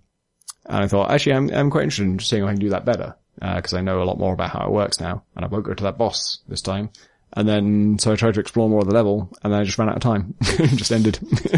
and 0.66 0.84
I 0.84 0.86
thought, 0.86 1.10
actually, 1.10 1.34
I'm, 1.34 1.50
I'm 1.50 1.70
quite 1.70 1.82
interested 1.82 2.04
in 2.04 2.18
seeing 2.20 2.44
if 2.44 2.48
I 2.48 2.52
can 2.52 2.60
do 2.60 2.70
that 2.70 2.84
better, 2.84 3.16
uh, 3.40 3.60
cause 3.60 3.74
I 3.74 3.80
know 3.80 4.02
a 4.02 4.04
lot 4.04 4.18
more 4.18 4.32
about 4.32 4.50
how 4.50 4.66
it 4.66 4.72
works 4.72 5.00
now, 5.00 5.24
and 5.36 5.44
I 5.44 5.48
won't 5.48 5.64
go 5.64 5.74
to 5.74 5.84
that 5.84 5.98
boss 5.98 6.40
this 6.48 6.62
time. 6.62 6.90
And 7.32 7.48
then, 7.48 7.98
so 7.98 8.12
I 8.12 8.16
tried 8.16 8.34
to 8.34 8.40
explore 8.40 8.68
more 8.68 8.80
of 8.80 8.88
the 8.88 8.94
level, 8.94 9.32
and 9.42 9.52
then 9.52 9.60
I 9.60 9.64
just 9.64 9.78
ran 9.78 9.88
out 9.88 9.96
of 9.96 10.02
time. 10.02 10.34
just 10.42 10.90
ended. 10.90 11.18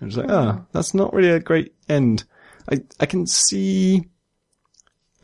I 0.00 0.04
was 0.04 0.16
like, 0.16 0.30
oh, 0.30 0.64
that's 0.72 0.94
not 0.94 1.12
really 1.12 1.30
a 1.30 1.40
great 1.40 1.74
end. 1.88 2.24
I, 2.70 2.82
I 3.00 3.06
can 3.06 3.26
see, 3.26 4.04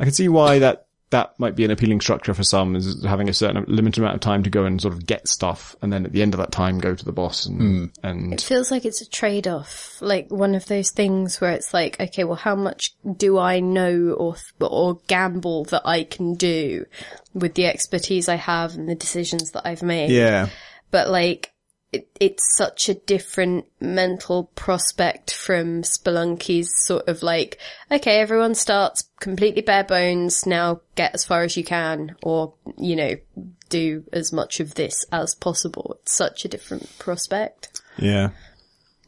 I 0.00 0.04
can 0.04 0.12
see 0.12 0.28
why 0.28 0.58
that, 0.60 0.86
that 1.12 1.38
might 1.38 1.54
be 1.54 1.64
an 1.64 1.70
appealing 1.70 2.00
structure 2.00 2.32
for 2.32 2.42
some 2.42 2.74
is 2.74 3.04
having 3.04 3.28
a 3.28 3.34
certain 3.34 3.64
limited 3.68 4.00
amount 4.00 4.14
of 4.14 4.20
time 4.20 4.42
to 4.42 4.50
go 4.50 4.64
and 4.64 4.80
sort 4.80 4.94
of 4.94 5.06
get 5.06 5.28
stuff 5.28 5.76
and 5.82 5.92
then 5.92 6.06
at 6.06 6.12
the 6.12 6.22
end 6.22 6.32
of 6.34 6.38
that 6.38 6.50
time 6.50 6.78
go 6.78 6.94
to 6.94 7.04
the 7.04 7.12
boss 7.12 7.46
and, 7.46 7.60
hmm. 7.60 7.84
and 8.02 8.32
It 8.32 8.40
feels 8.40 8.70
like 8.70 8.86
it's 8.86 9.02
a 9.02 9.08
trade-off, 9.08 9.98
like 10.00 10.30
one 10.30 10.54
of 10.54 10.66
those 10.66 10.90
things 10.90 11.40
where 11.40 11.52
it's 11.52 11.72
like, 11.74 12.00
okay, 12.00 12.24
well, 12.24 12.36
how 12.36 12.56
much 12.56 12.94
do 13.16 13.38
I 13.38 13.60
know 13.60 14.14
or 14.18 14.36
or 14.58 15.00
gamble 15.06 15.64
that 15.64 15.82
I 15.84 16.04
can 16.04 16.34
do 16.34 16.86
with 17.34 17.54
the 17.54 17.66
expertise 17.66 18.28
I 18.28 18.36
have 18.36 18.74
and 18.74 18.88
the 18.88 18.94
decisions 18.94 19.50
that 19.52 19.66
I've 19.66 19.82
made? 19.82 20.10
Yeah. 20.10 20.48
But 20.90 21.10
like, 21.10 21.51
it, 21.92 22.08
it's 22.18 22.56
such 22.56 22.88
a 22.88 22.94
different 22.94 23.66
mental 23.80 24.44
prospect 24.54 25.32
from 25.34 25.82
Spelunky's 25.82 26.72
sort 26.84 27.08
of 27.08 27.22
like, 27.22 27.58
okay, 27.90 28.20
everyone 28.20 28.54
starts 28.54 29.04
completely 29.20 29.62
bare 29.62 29.84
bones, 29.84 30.46
now 30.46 30.80
get 30.94 31.14
as 31.14 31.24
far 31.24 31.42
as 31.42 31.56
you 31.56 31.64
can, 31.64 32.16
or, 32.22 32.54
you 32.78 32.96
know, 32.96 33.14
do 33.68 34.04
as 34.12 34.32
much 34.32 34.60
of 34.60 34.74
this 34.74 35.04
as 35.12 35.34
possible. 35.34 35.98
It's 36.02 36.14
such 36.14 36.44
a 36.44 36.48
different 36.48 36.98
prospect. 36.98 37.80
Yeah. 37.98 38.30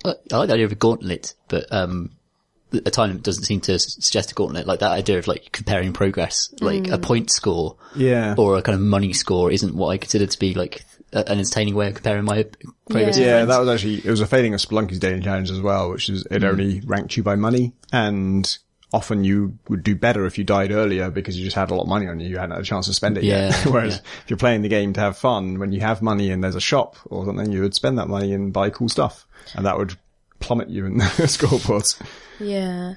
I 0.04 0.14
I 0.30 0.36
like 0.36 0.48
the 0.48 0.54
idea 0.54 0.66
of 0.66 0.72
a 0.72 0.76
gauntlet, 0.76 1.34
but 1.48 1.72
um, 1.72 2.10
a 2.72 2.90
time 2.90 3.08
limit 3.08 3.22
doesn't 3.22 3.44
seem 3.44 3.60
to 3.62 3.78
suggest 3.78 4.32
a 4.32 4.34
gauntlet. 4.34 4.66
Like 4.66 4.80
that 4.80 4.90
idea 4.90 5.18
of 5.18 5.26
like 5.26 5.50
comparing 5.52 5.92
progress, 5.94 6.52
like 6.60 6.88
a 6.88 6.98
point 6.98 7.30
score, 7.30 7.76
Yeah. 7.96 8.34
or 8.36 8.58
a 8.58 8.62
kind 8.62 8.74
of 8.74 8.82
money 8.82 9.12
score, 9.14 9.50
isn't 9.50 9.74
what 9.74 9.88
I 9.88 9.96
consider 9.96 10.26
to 10.26 10.38
be 10.38 10.52
like 10.54 10.76
a, 10.80 10.93
an 11.14 11.38
entertaining 11.38 11.74
way 11.74 11.88
of 11.88 11.94
comparing 11.94 12.24
my 12.24 12.44
progress. 12.90 13.18
Yeah. 13.18 13.38
Yeah, 13.38 13.44
that 13.46 13.58
was 13.58 13.68
actually, 13.68 13.96
it 13.98 14.10
was 14.10 14.20
a 14.20 14.26
failing 14.26 14.54
of 14.54 14.60
Spelunky's 14.60 14.98
daily 14.98 15.20
challenge 15.20 15.50
as 15.50 15.60
well, 15.60 15.90
which 15.90 16.08
is, 16.08 16.26
it 16.30 16.44
only 16.44 16.78
hmm. 16.78 16.88
ranked 16.88 17.16
you 17.16 17.22
by 17.22 17.36
money 17.36 17.72
and 17.92 18.58
often 18.92 19.24
you 19.24 19.58
would 19.68 19.82
do 19.82 19.96
better 19.96 20.24
if 20.24 20.38
you 20.38 20.44
died 20.44 20.70
earlier 20.70 21.10
because 21.10 21.36
you 21.36 21.44
just 21.44 21.56
had 21.56 21.70
a 21.70 21.74
lot 21.74 21.82
of 21.82 21.88
money 21.88 22.06
on 22.06 22.20
you. 22.20 22.28
You 22.28 22.36
hadn't 22.36 22.52
had 22.52 22.60
a 22.60 22.64
chance 22.64 22.86
to 22.86 22.94
spend 22.94 23.18
it 23.18 23.24
yet. 23.24 23.50
Yeah, 23.50 23.72
Whereas 23.72 23.96
yeah. 23.96 24.02
if 24.22 24.30
you're 24.30 24.36
playing 24.36 24.62
the 24.62 24.68
game 24.68 24.92
to 24.92 25.00
have 25.00 25.16
fun, 25.16 25.58
when 25.58 25.72
you 25.72 25.80
have 25.80 26.00
money 26.00 26.30
and 26.30 26.42
there's 26.44 26.54
a 26.54 26.60
shop 26.60 26.96
or 27.06 27.24
something, 27.24 27.50
you 27.50 27.60
would 27.62 27.74
spend 27.74 27.98
that 27.98 28.08
money 28.08 28.32
and 28.32 28.52
buy 28.52 28.70
cool 28.70 28.88
stuff 28.88 29.26
and 29.54 29.66
that 29.66 29.76
would 29.76 29.96
plummet 30.38 30.68
you 30.68 30.86
in 30.86 30.98
the 30.98 31.04
scoreboards. 31.04 32.00
Yeah. 32.38 32.94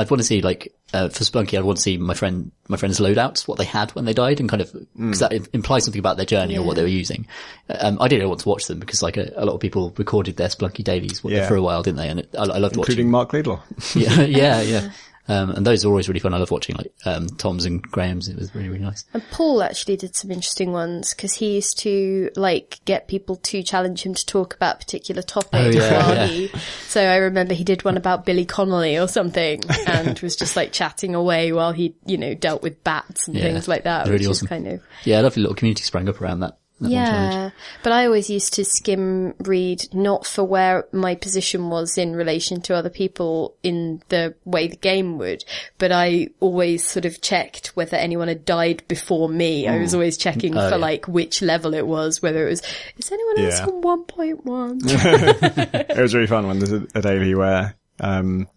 I'd 0.00 0.10
want 0.10 0.20
to 0.20 0.26
see 0.26 0.40
like 0.42 0.72
uh, 0.92 1.08
for 1.08 1.24
Spelunky, 1.24 1.56
I'd 1.58 1.64
want 1.64 1.76
to 1.78 1.82
see 1.82 1.96
my 1.98 2.14
friend 2.14 2.50
my 2.68 2.76
friend's 2.76 2.98
loadouts, 3.00 3.46
what 3.46 3.58
they 3.58 3.64
had 3.64 3.90
when 3.92 4.04
they 4.04 4.12
died, 4.12 4.40
and 4.40 4.48
kind 4.48 4.62
of 4.62 4.72
because 4.96 5.20
that 5.20 5.32
implies 5.52 5.84
something 5.84 5.98
about 5.98 6.16
their 6.16 6.26
journey 6.26 6.56
or 6.58 6.64
what 6.64 6.76
they 6.76 6.82
were 6.82 6.88
using. 6.88 7.26
Um, 7.68 7.98
I 8.00 8.08
didn't 8.08 8.28
want 8.28 8.40
to 8.40 8.48
watch 8.48 8.66
them 8.66 8.78
because 8.80 9.02
like 9.02 9.16
a, 9.16 9.32
a 9.36 9.44
lot 9.44 9.54
of 9.54 9.60
people 9.60 9.94
recorded 9.96 10.36
their 10.36 10.48
Spelunky 10.48 10.82
dailies 10.82 11.20
Yeah. 11.24 11.46
for 11.46 11.54
a 11.56 11.62
while, 11.62 11.82
didn't 11.82 11.98
they? 11.98 12.08
And 12.08 12.20
it, 12.20 12.30
I, 12.36 12.42
I 12.42 12.58
loved 12.58 12.76
watching. 12.76 12.92
Including 12.92 13.10
Marc 13.10 13.32
Laidlaw. 13.32 13.60
yeah, 13.94 14.20
yeah, 14.22 14.60
yeah. 14.62 14.90
Um, 15.30 15.50
and 15.50 15.64
those 15.64 15.84
are 15.84 15.88
always 15.88 16.08
really 16.08 16.18
fun. 16.20 16.34
I 16.34 16.38
love 16.38 16.50
watching 16.50 16.74
like 16.76 16.92
um, 17.04 17.28
Tom's 17.28 17.64
and 17.64 17.80
Graham's. 17.82 18.28
It 18.28 18.36
was 18.36 18.52
really 18.54 18.68
really 18.68 18.82
nice. 18.82 19.04
And 19.14 19.22
Paul 19.30 19.62
actually 19.62 19.96
did 19.96 20.16
some 20.16 20.30
interesting 20.30 20.72
ones 20.72 21.14
because 21.14 21.34
he 21.34 21.54
used 21.54 21.78
to 21.80 22.30
like 22.36 22.80
get 22.84 23.06
people 23.06 23.36
to 23.36 23.62
challenge 23.62 24.02
him 24.02 24.14
to 24.14 24.26
talk 24.26 24.54
about 24.54 24.80
particular 24.80 25.22
topic. 25.22 25.50
Oh, 25.52 25.68
yeah, 25.70 26.24
yeah. 26.24 26.58
so 26.88 27.00
I 27.02 27.16
remember 27.16 27.54
he 27.54 27.64
did 27.64 27.84
one 27.84 27.96
about 27.96 28.26
Billy 28.26 28.44
Connolly 28.44 28.98
or 28.98 29.06
something 29.08 29.62
and 29.86 30.18
was 30.20 30.36
just 30.36 30.56
like 30.56 30.72
chatting 30.72 31.14
away 31.14 31.52
while 31.52 31.72
he, 31.72 31.94
you 32.04 32.18
know, 32.18 32.34
dealt 32.34 32.62
with 32.62 32.82
bats 32.82 33.28
and 33.28 33.36
Yeah, 33.36 33.44
things 33.44 33.68
like 33.68 33.84
that, 33.84 34.06
really 34.06 34.18
which 34.18 34.28
awesome. 34.28 34.46
is 34.46 34.48
kind 34.48 34.66
of, 34.66 34.82
Yeah, 35.04 35.20
a 35.20 35.22
lovely 35.22 35.42
little 35.42 35.54
community 35.56 35.82
sprang 35.84 36.08
up 36.08 36.20
around 36.20 36.40
that 36.40 36.50
That 36.50 36.50
one 36.50 36.50
challenge. 36.50 36.59
Yeah, 36.80 37.50
but 37.82 37.92
I 37.92 38.06
always 38.06 38.30
used 38.30 38.54
to 38.54 38.64
skim 38.64 39.34
read 39.40 39.86
not 39.92 40.26
for 40.26 40.44
where 40.44 40.86
my 40.92 41.14
position 41.14 41.68
was 41.68 41.98
in 41.98 42.16
relation 42.16 42.60
to 42.62 42.74
other 42.74 42.90
people 42.90 43.54
in 43.62 44.02
the 44.08 44.34
way 44.44 44.68
the 44.68 44.76
game 44.76 45.18
would, 45.18 45.44
but 45.78 45.92
I 45.92 46.28
always 46.40 46.86
sort 46.86 47.04
of 47.04 47.20
checked 47.20 47.68
whether 47.76 47.96
anyone 47.96 48.28
had 48.28 48.44
died 48.44 48.82
before 48.88 49.28
me. 49.28 49.68
I 49.68 49.78
was 49.78 49.94
always 49.94 50.16
checking 50.16 50.56
Oh, 50.56 50.68
for 50.68 50.76
yeah. 50.76 50.80
like 50.80 51.06
which 51.06 51.42
level 51.42 51.74
it 51.74 51.86
was, 51.86 52.22
whether 52.22 52.46
it 52.46 52.50
was, 52.50 52.62
is 52.96 53.12
anyone 53.12 53.38
else 53.40 53.58
Yeah. 53.58 53.66
on 53.66 53.82
1.1? 53.82 55.90
it 55.90 55.98
was 56.00 56.14
really 56.14 56.26
fun 56.26 56.46
when 56.46 56.58
there's 56.60 56.72
a, 56.72 56.86
a 56.94 57.02
daily 57.02 57.34
where, 57.34 57.76
um, 58.00 58.48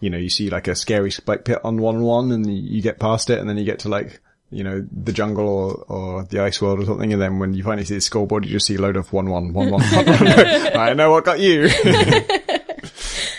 you 0.00 0.10
know, 0.10 0.18
you 0.18 0.28
see 0.30 0.50
like 0.50 0.68
a 0.68 0.74
scary 0.74 1.10
spike 1.10 1.44
pit 1.44 1.58
on 1.64 1.78
one 1.78 2.02
one 2.02 2.32
and 2.32 2.46
you 2.54 2.82
get 2.82 2.98
past 2.98 3.30
it 3.30 3.38
and 3.38 3.48
then 3.48 3.56
you 3.58 3.64
get 3.64 3.80
to 3.80 3.88
like, 3.88 4.20
you 4.56 4.64
know, 4.64 4.86
the 4.90 5.12
jungle 5.12 5.46
or, 5.46 5.84
or 5.88 6.24
the 6.24 6.40
ice 6.40 6.62
world 6.62 6.80
or 6.80 6.86
something. 6.86 7.12
And 7.12 7.20
then 7.20 7.38
when 7.38 7.52
you 7.52 7.62
finally 7.62 7.84
see 7.84 7.94
the 7.94 8.00
scoreboard, 8.00 8.46
you 8.46 8.52
just 8.52 8.66
see 8.66 8.76
a 8.76 8.80
load 8.80 8.96
of 8.96 9.12
one 9.12 9.28
one, 9.28 9.52
one 9.52 9.70
one, 9.70 9.82
one 9.82 10.06
one. 10.06 10.16
I 10.76 10.94
know 10.94 11.10
what 11.10 11.24
got 11.24 11.40
you. 11.40 11.68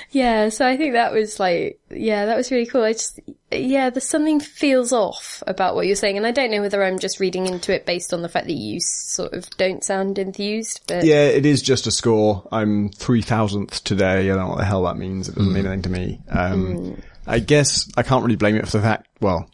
Yeah, 0.10 0.50
so 0.50 0.66
I 0.66 0.78
think 0.78 0.94
that 0.94 1.14
was 1.14 1.40
like, 1.40 1.80
yeah, 1.92 2.26
that 2.26 2.38
was 2.38 2.50
really 2.50 2.66
cool. 2.66 2.82
I 2.82 2.94
just, 2.94 3.20
yeah, 3.52 3.92
there's 3.92 4.08
something 4.08 4.40
feels 4.40 4.92
off 4.92 5.44
about 5.46 5.76
what 5.76 5.86
you're 5.86 5.98
saying, 5.98 6.18
and 6.18 6.26
I 6.26 6.32
don't 6.32 6.50
know 6.50 6.62
whether 6.62 6.84
I'm 6.84 6.98
just 6.98 7.20
reading 7.20 7.46
into 7.46 7.76
it 7.76 7.86
based 7.86 8.14
on 8.14 8.22
the 8.24 8.30
fact 8.30 8.48
that 8.48 8.54
you 8.54 8.80
sort 8.80 9.34
of 9.34 9.48
don't 9.58 9.84
sound 9.84 10.18
enthused, 10.18 10.82
but 10.88 11.04
yeah, 11.04 11.26
it 11.26 11.46
is 11.46 11.62
just 11.62 11.86
a 11.86 11.92
score. 11.92 12.48
I'm 12.52 12.90
3000th 12.90 13.84
today. 13.84 14.22
I 14.22 14.28
don't 14.28 14.38
know 14.38 14.48
what 14.48 14.58
the 14.58 14.66
hell 14.66 14.84
that 14.84 14.98
means. 14.98 15.28
It 15.30 15.36
doesn't 15.36 15.54
mean 15.54 15.68
anything 15.68 15.84
to 15.84 15.90
me. 15.90 16.22
Um, 16.30 17.02
I 17.28 17.40
guess 17.40 17.88
I 17.98 18.04
can't 18.04 18.24
really 18.24 18.38
blame 18.38 18.56
it 18.56 18.66
for 18.66 18.78
the 18.78 18.84
fact, 18.84 19.08
well, 19.20 19.48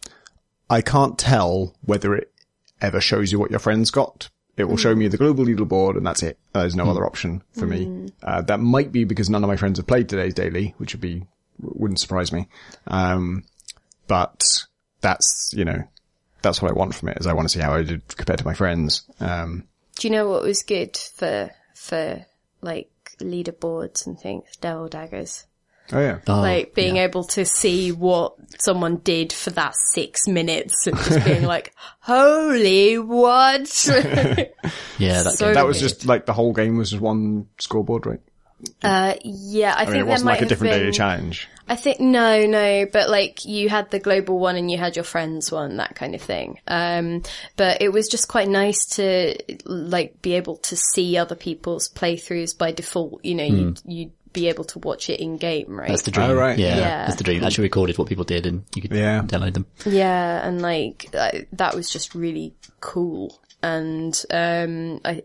I 0.68 0.80
can't 0.80 1.18
tell 1.18 1.74
whether 1.82 2.14
it 2.14 2.32
ever 2.80 3.00
shows 3.00 3.32
you 3.32 3.38
what 3.38 3.50
your 3.50 3.60
friends 3.60 3.90
got. 3.90 4.28
It 4.56 4.64
will 4.64 4.76
show 4.76 4.94
me 4.94 5.08
the 5.08 5.16
global 5.16 5.44
leaderboard 5.44 5.96
and 5.96 6.06
that's 6.06 6.22
it. 6.22 6.38
There's 6.52 6.76
no 6.76 6.88
other 6.88 7.04
option 7.04 7.42
for 7.52 7.66
me. 7.66 8.12
Uh, 8.22 8.40
that 8.42 8.60
might 8.60 8.92
be 8.92 9.02
because 9.02 9.28
none 9.28 9.42
of 9.42 9.48
my 9.48 9.56
friends 9.56 9.78
have 9.78 9.86
played 9.86 10.08
today's 10.08 10.34
daily, 10.34 10.74
which 10.78 10.94
would 10.94 11.00
be, 11.00 11.24
wouldn't 11.60 11.98
surprise 11.98 12.32
me. 12.32 12.46
Um, 12.86 13.42
but 14.06 14.44
that's, 15.00 15.52
you 15.56 15.64
know, 15.64 15.82
that's 16.42 16.62
what 16.62 16.70
I 16.70 16.74
want 16.74 16.94
from 16.94 17.08
it 17.08 17.18
is 17.18 17.26
I 17.26 17.32
want 17.32 17.48
to 17.48 17.52
see 17.52 17.64
how 17.64 17.74
I 17.74 17.82
did 17.82 18.06
compared 18.16 18.38
to 18.38 18.44
my 18.44 18.54
friends. 18.54 19.02
Um, 19.18 19.64
do 19.96 20.06
you 20.06 20.12
know 20.12 20.28
what 20.28 20.42
was 20.42 20.62
good 20.62 20.96
for, 20.96 21.50
for 21.74 22.24
like 22.60 22.90
leaderboards 23.18 24.06
and 24.06 24.18
things? 24.18 24.44
Devil 24.60 24.88
daggers. 24.88 25.46
Oh 25.92 26.00
yeah. 26.00 26.18
Oh, 26.26 26.40
like 26.40 26.74
being 26.74 26.96
able 26.96 27.24
to 27.24 27.44
see 27.44 27.92
what 27.92 28.34
someone 28.58 28.96
did 28.96 29.32
for 29.32 29.50
that 29.50 29.74
six 29.92 30.26
minutes 30.26 30.86
and 30.86 30.96
just 30.96 31.24
being 31.24 31.44
like, 31.44 31.74
holy 32.00 32.98
what? 32.98 33.86
yeah, 34.98 35.22
that 35.22 35.34
So- 35.36 35.52
That 35.54 35.66
was 35.66 35.80
just 35.80 36.06
like 36.06 36.26
the 36.26 36.32
whole 36.32 36.52
game 36.52 36.76
was 36.76 36.90
just 36.90 37.02
one 37.02 37.48
scoreboard, 37.58 38.06
right? 38.06 38.20
uh, 38.82 39.14
yeah, 39.24 39.74
I, 39.76 39.82
I 39.82 39.84
think 39.84 39.92
mean, 39.96 40.00
it 40.02 40.06
wasn't 40.06 40.26
might 40.26 40.32
like 40.34 40.42
a 40.42 40.46
different 40.46 40.72
been, 40.72 40.80
daily 40.80 40.92
challenge. 40.92 41.48
I 41.68 41.76
think 41.76 42.00
no, 42.00 42.46
no, 42.46 42.86
but 42.90 43.10
like 43.10 43.44
you 43.44 43.68
had 43.68 43.90
the 43.90 43.98
global 43.98 44.38
one 44.38 44.56
and 44.56 44.70
you 44.70 44.78
had 44.78 44.96
your 44.96 45.04
friends 45.04 45.52
one, 45.52 45.76
that 45.76 45.94
kind 45.94 46.14
of 46.14 46.22
thing. 46.22 46.60
Um, 46.66 47.22
but 47.56 47.82
it 47.82 47.90
was 47.92 48.08
just 48.08 48.28
quite 48.28 48.48
nice 48.48 48.86
to 48.96 49.36
like 49.66 50.22
be 50.22 50.34
able 50.34 50.56
to 50.58 50.76
see 50.76 51.18
other 51.18 51.34
people's 51.34 51.90
playthroughs 51.90 52.56
by 52.56 52.72
default. 52.72 53.22
You 53.24 53.34
know, 53.34 53.44
you'd, 53.44 53.80
you'd 53.84 54.12
be 54.34 54.48
able 54.48 54.64
to 54.64 54.78
watch 54.80 55.08
it 55.08 55.18
in 55.20 55.38
game, 55.38 55.68
right? 55.80 55.88
That's 55.88 56.02
the 56.02 56.10
dream. 56.10 56.28
Oh, 56.30 56.34
right. 56.34 56.58
Yeah, 56.58 56.76
Yeah. 56.76 57.06
that's 57.06 57.16
the 57.16 57.24
dream. 57.24 57.42
Actually 57.42 57.62
recorded 57.64 57.96
what 57.96 58.08
people 58.08 58.24
did 58.24 58.44
and 58.44 58.64
you 58.74 58.82
could 58.82 58.92
Yeah. 58.92 59.22
download 59.22 59.54
them. 59.54 59.64
Yeah, 59.86 60.46
and 60.46 60.60
like 60.60 61.08
that 61.12 61.74
was 61.74 61.88
just 61.88 62.14
really 62.14 62.52
cool. 62.80 63.40
And 63.62 64.22
um, 64.30 65.00
I 65.06 65.22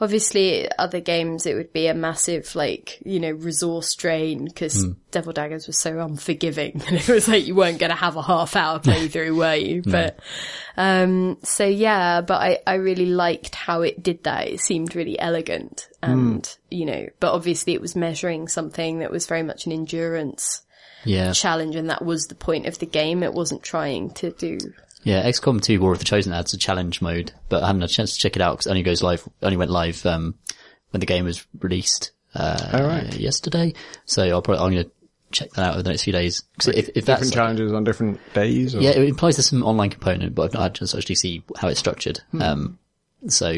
obviously 0.00 0.68
other 0.78 1.00
games 1.00 1.46
it 1.46 1.54
would 1.54 1.72
be 1.72 1.86
a 1.86 1.94
massive 1.94 2.54
like 2.54 2.98
you 3.04 3.20
know 3.20 3.30
resource 3.30 3.94
drain 3.94 4.44
because 4.44 4.86
Devil 5.10 5.32
Daggers 5.32 5.66
was 5.66 5.78
so 5.78 5.98
unforgiving, 6.00 6.82
and 6.86 6.96
it 6.96 7.08
was 7.08 7.28
like 7.28 7.46
you 7.46 7.54
weren't 7.54 7.78
going 7.78 7.90
to 7.90 7.96
have 7.96 8.16
a 8.16 8.22
half 8.22 8.56
hour 8.56 8.78
playthrough, 8.80 9.36
were 9.36 9.54
you? 9.54 9.82
But 9.82 10.18
um, 10.76 11.38
so 11.42 11.66
yeah, 11.66 12.20
but 12.22 12.40
I 12.40 12.58
I 12.66 12.74
really 12.74 13.06
liked 13.06 13.54
how 13.54 13.82
it 13.82 14.02
did 14.02 14.24
that. 14.24 14.48
It 14.48 14.60
seemed 14.60 14.94
really 14.96 15.18
elegant, 15.18 15.88
and 16.02 16.48
you 16.70 16.86
know, 16.86 17.06
but 17.20 17.32
obviously 17.32 17.74
it 17.74 17.80
was 17.80 17.94
measuring 17.94 18.48
something 18.48 19.00
that 19.00 19.10
was 19.10 19.26
very 19.26 19.42
much 19.42 19.66
an 19.66 19.72
endurance 19.72 20.62
Yeah. 21.04 21.32
challenge, 21.32 21.76
and 21.76 21.90
that 21.90 22.04
was 22.04 22.26
the 22.26 22.34
point 22.34 22.66
of 22.66 22.78
the 22.78 22.86
game. 22.86 23.22
It 23.22 23.34
wasn't 23.34 23.62
trying 23.62 24.10
to 24.14 24.30
do. 24.30 24.58
Yeah, 25.04 25.28
XCOM 25.28 25.60
2 25.62 25.80
War 25.80 25.92
of 25.92 25.98
the 25.98 26.04
Chosen 26.04 26.32
adds 26.32 26.54
a 26.54 26.58
challenge 26.58 27.00
mode, 27.02 27.32
but 27.48 27.62
I 27.62 27.66
haven't 27.66 27.82
had 27.82 27.90
a 27.90 27.92
chance 27.92 28.14
to 28.14 28.18
check 28.20 28.36
it 28.36 28.42
out 28.42 28.52
because 28.54 28.66
it 28.66 28.70
only 28.70 28.82
goes 28.82 29.02
live, 29.02 29.28
only 29.42 29.56
went 29.56 29.70
live, 29.70 30.04
um, 30.06 30.36
when 30.90 31.00
the 31.00 31.06
game 31.06 31.24
was 31.24 31.44
released, 31.60 32.12
uh, 32.34 33.08
yesterday. 33.16 33.74
So 34.04 34.22
I'll 34.22 34.42
probably, 34.42 34.64
I'm 34.64 34.72
going 34.72 34.84
to 34.84 34.90
check 35.32 35.50
that 35.52 35.62
out 35.62 35.72
over 35.74 35.82
the 35.82 35.88
next 35.88 36.04
few 36.04 36.12
days. 36.12 36.42
'Cause 36.58 36.68
if, 36.68 36.90
if 36.94 37.04
that's, 37.04 37.22
Different 37.22 37.32
challenges 37.34 37.72
on 37.72 37.84
different 37.84 38.20
days. 38.34 38.74
Or? 38.74 38.80
yeah, 38.80 38.90
it 38.90 39.08
implies 39.08 39.36
there's 39.36 39.48
some 39.48 39.62
online 39.64 39.90
component, 39.90 40.34
but 40.34 40.42
I've 40.44 40.52
not 40.54 40.62
had 40.62 40.70
a 40.72 40.74
chance 40.74 40.90
to 40.92 40.98
actually 40.98 41.14
see 41.16 41.42
how 41.56 41.68
it's 41.68 41.80
structured. 41.80 42.20
Um, 42.38 42.78
so 43.28 43.54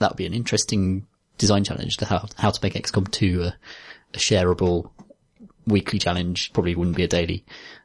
that 0.00 0.10
would 0.10 0.16
be 0.16 0.26
an 0.26 0.34
interesting 0.34 1.06
design 1.36 1.62
challenge 1.64 1.98
to 1.98 2.04
how, 2.04 2.26
how 2.36 2.50
to 2.50 2.60
make 2.62 2.74
XCOM 2.74 3.10
2 3.10 3.42
a, 3.44 3.56
a 4.14 4.18
shareable 4.18 4.90
weekly 5.66 5.98
challenge. 5.98 6.52
Probably 6.52 6.74
wouldn't 6.74 6.96
be 6.96 7.04
a 7.04 7.08
daily. 7.08 7.44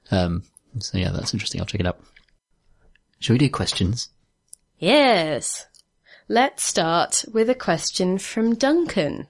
Um, 0.10 0.44
so 0.80 0.98
yeah, 0.98 1.12
that's 1.12 1.34
interesting. 1.34 1.62
I'll 1.62 1.68
check 1.68 1.82
it 1.82 1.88
out. 1.88 2.00
Shall 3.24 3.36
we 3.36 3.38
do 3.38 3.50
questions? 3.50 4.10
Yes. 4.78 5.66
Let's 6.28 6.62
start 6.62 7.24
with 7.32 7.50
a 7.50 7.56
question 7.56 8.18
from 8.18 8.54
Duncan. 8.54 9.28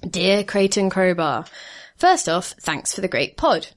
Dear 0.00 0.42
Crate 0.42 0.76
and 0.76 0.90
Crowbar, 0.90 1.44
first 1.94 2.28
off, 2.28 2.56
thanks 2.60 2.92
for 2.92 3.02
the 3.02 3.06
great 3.06 3.36
pod. 3.36 3.68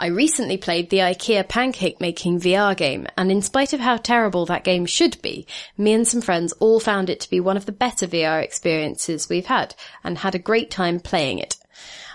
I 0.00 0.06
recently 0.06 0.56
played 0.56 0.90
the 0.90 0.98
IKEA 0.98 1.48
pancake 1.48 2.00
making 2.00 2.40
VR 2.40 2.76
game, 2.76 3.06
and 3.16 3.30
in 3.30 3.42
spite 3.42 3.72
of 3.72 3.78
how 3.78 3.96
terrible 3.96 4.44
that 4.46 4.64
game 4.64 4.86
should 4.86 5.22
be, 5.22 5.46
me 5.78 5.92
and 5.92 6.08
some 6.08 6.20
friends 6.20 6.52
all 6.54 6.80
found 6.80 7.08
it 7.08 7.20
to 7.20 7.30
be 7.30 7.38
one 7.38 7.56
of 7.56 7.66
the 7.66 7.72
better 7.72 8.08
VR 8.08 8.42
experiences 8.42 9.28
we've 9.28 9.46
had, 9.46 9.76
and 10.02 10.18
had 10.18 10.34
a 10.34 10.40
great 10.40 10.68
time 10.68 10.98
playing 10.98 11.38
it. 11.38 11.59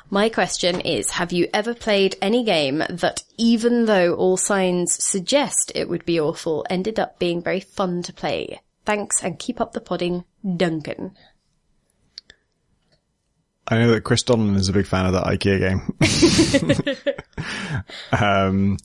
My 0.10 0.30
question 0.30 0.82
is, 0.82 1.11
have 1.11 1.32
you 1.32 1.48
ever 1.53 1.73
played 1.73 2.15
any 2.22 2.44
game 2.44 2.84
that, 2.90 3.23
even 3.38 3.86
though 3.86 4.14
all 4.14 4.38
signs 4.38 5.03
suggest 5.03 5.72
it 5.73 5.90
would 5.90 6.06
be 6.06 6.19
awful, 6.19 6.65
ended 6.69 6.99
up 6.99 7.18
being 7.18 7.41
very 7.41 7.60
fun 7.60 8.03
to 8.03 8.14
play? 8.14 8.61
Thanks 8.86 9.23
and 9.23 9.40
keep 9.40 9.60
up 9.60 9.73
the 9.73 9.82
podding, 9.82 10.23
Duncan. 10.57 11.15
I 13.68 13.80
know 13.80 13.91
that 13.91 14.03
Chris 14.03 14.23
Donlan 14.23 14.57
is 14.57 14.69
a 14.69 14.73
big 14.73 14.86
fan 14.86 15.07
of 15.07 15.14
that 15.14 15.26
IKEA 15.26 15.60
game. 15.60 17.15
um, 18.11 18.77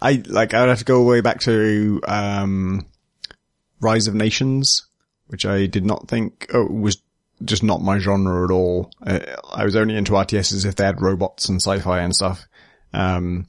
I 0.00 0.22
like. 0.26 0.52
I 0.52 0.60
would 0.60 0.68
have 0.68 0.80
to 0.80 0.84
go 0.84 1.02
way 1.02 1.22
back 1.22 1.40
to 1.40 2.02
um, 2.06 2.86
Rise 3.80 4.08
of 4.08 4.14
Nations, 4.14 4.86
which 5.28 5.46
I 5.46 5.64
did 5.64 5.86
not 5.86 6.08
think 6.08 6.50
oh, 6.52 6.66
was 6.66 7.00
just 7.44 7.62
not 7.62 7.82
my 7.82 7.98
genre 7.98 8.44
at 8.44 8.50
all. 8.50 8.90
Uh, 9.04 9.20
I 9.52 9.64
was 9.64 9.76
only 9.76 9.96
into 9.96 10.12
RTSs 10.12 10.66
if 10.66 10.76
they 10.76 10.84
had 10.84 11.00
robots 11.00 11.48
and 11.48 11.60
sci-fi 11.60 12.00
and 12.00 12.14
stuff. 12.14 12.46
Um, 12.92 13.46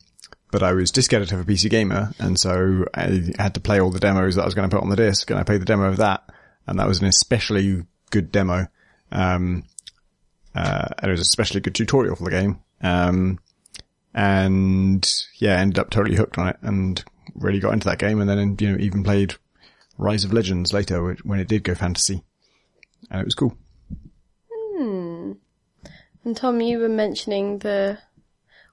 but 0.51 0.63
I 0.63 0.73
was 0.73 0.91
disc 0.91 1.13
editor 1.13 1.37
for 1.37 1.49
PC 1.49 1.69
Gamer, 1.69 2.11
and 2.19 2.37
so 2.37 2.85
I 2.93 3.31
had 3.37 3.53
to 3.53 3.61
play 3.61 3.79
all 3.79 3.89
the 3.89 3.99
demos 3.99 4.35
that 4.35 4.41
I 4.41 4.45
was 4.45 4.53
going 4.53 4.69
to 4.69 4.75
put 4.75 4.83
on 4.83 4.89
the 4.89 4.97
disc, 4.97 5.29
and 5.29 5.39
I 5.39 5.43
played 5.43 5.61
the 5.61 5.65
demo 5.65 5.85
of 5.85 5.97
that, 5.97 6.23
and 6.67 6.77
that 6.79 6.87
was 6.87 6.99
an 6.99 7.07
especially 7.07 7.85
good 8.09 8.31
demo. 8.31 8.67
Um, 9.11 9.63
uh, 10.53 10.87
and 10.99 11.09
it 11.09 11.11
was 11.11 11.21
especially 11.21 11.61
good 11.61 11.75
tutorial 11.75 12.15
for 12.15 12.25
the 12.25 12.31
game. 12.31 12.59
Um, 12.81 13.39
and 14.13 15.09
yeah, 15.39 15.57
ended 15.57 15.79
up 15.79 15.89
totally 15.89 16.17
hooked 16.17 16.37
on 16.37 16.49
it 16.49 16.57
and 16.61 17.03
really 17.35 17.59
got 17.59 17.73
into 17.73 17.87
that 17.87 17.99
game. 17.99 18.19
And 18.19 18.29
then, 18.29 18.57
you 18.59 18.71
know, 18.71 18.77
even 18.77 19.03
played 19.03 19.35
Rise 19.97 20.23
of 20.25 20.33
Legends 20.33 20.73
later 20.73 21.15
when 21.23 21.39
it 21.39 21.47
did 21.47 21.63
go 21.63 21.75
fantasy. 21.75 22.23
And 23.09 23.21
it 23.21 23.25
was 23.25 23.35
cool. 23.35 23.57
And 26.23 26.35
Tom, 26.37 26.61
you 26.61 26.79
were 26.79 26.89
mentioning 26.89 27.59
the 27.59 27.97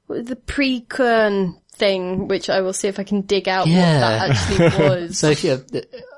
the 0.09 0.37
pre-Quern 0.37 1.61
thing, 1.73 2.29
which 2.29 2.49
I 2.51 2.61
will 2.63 2.73
see 2.73 2.89
if 2.89 2.99
I 2.99 3.05
can 3.05 3.23
dig 3.23 3.49
out 3.49 3.67
Yeah. 3.67 3.93
what 3.95 4.01
that 4.01 4.31
actually 4.31 4.85
was. 4.89 5.19
So 5.19 5.31
if 5.31 5.45
you 5.45 5.63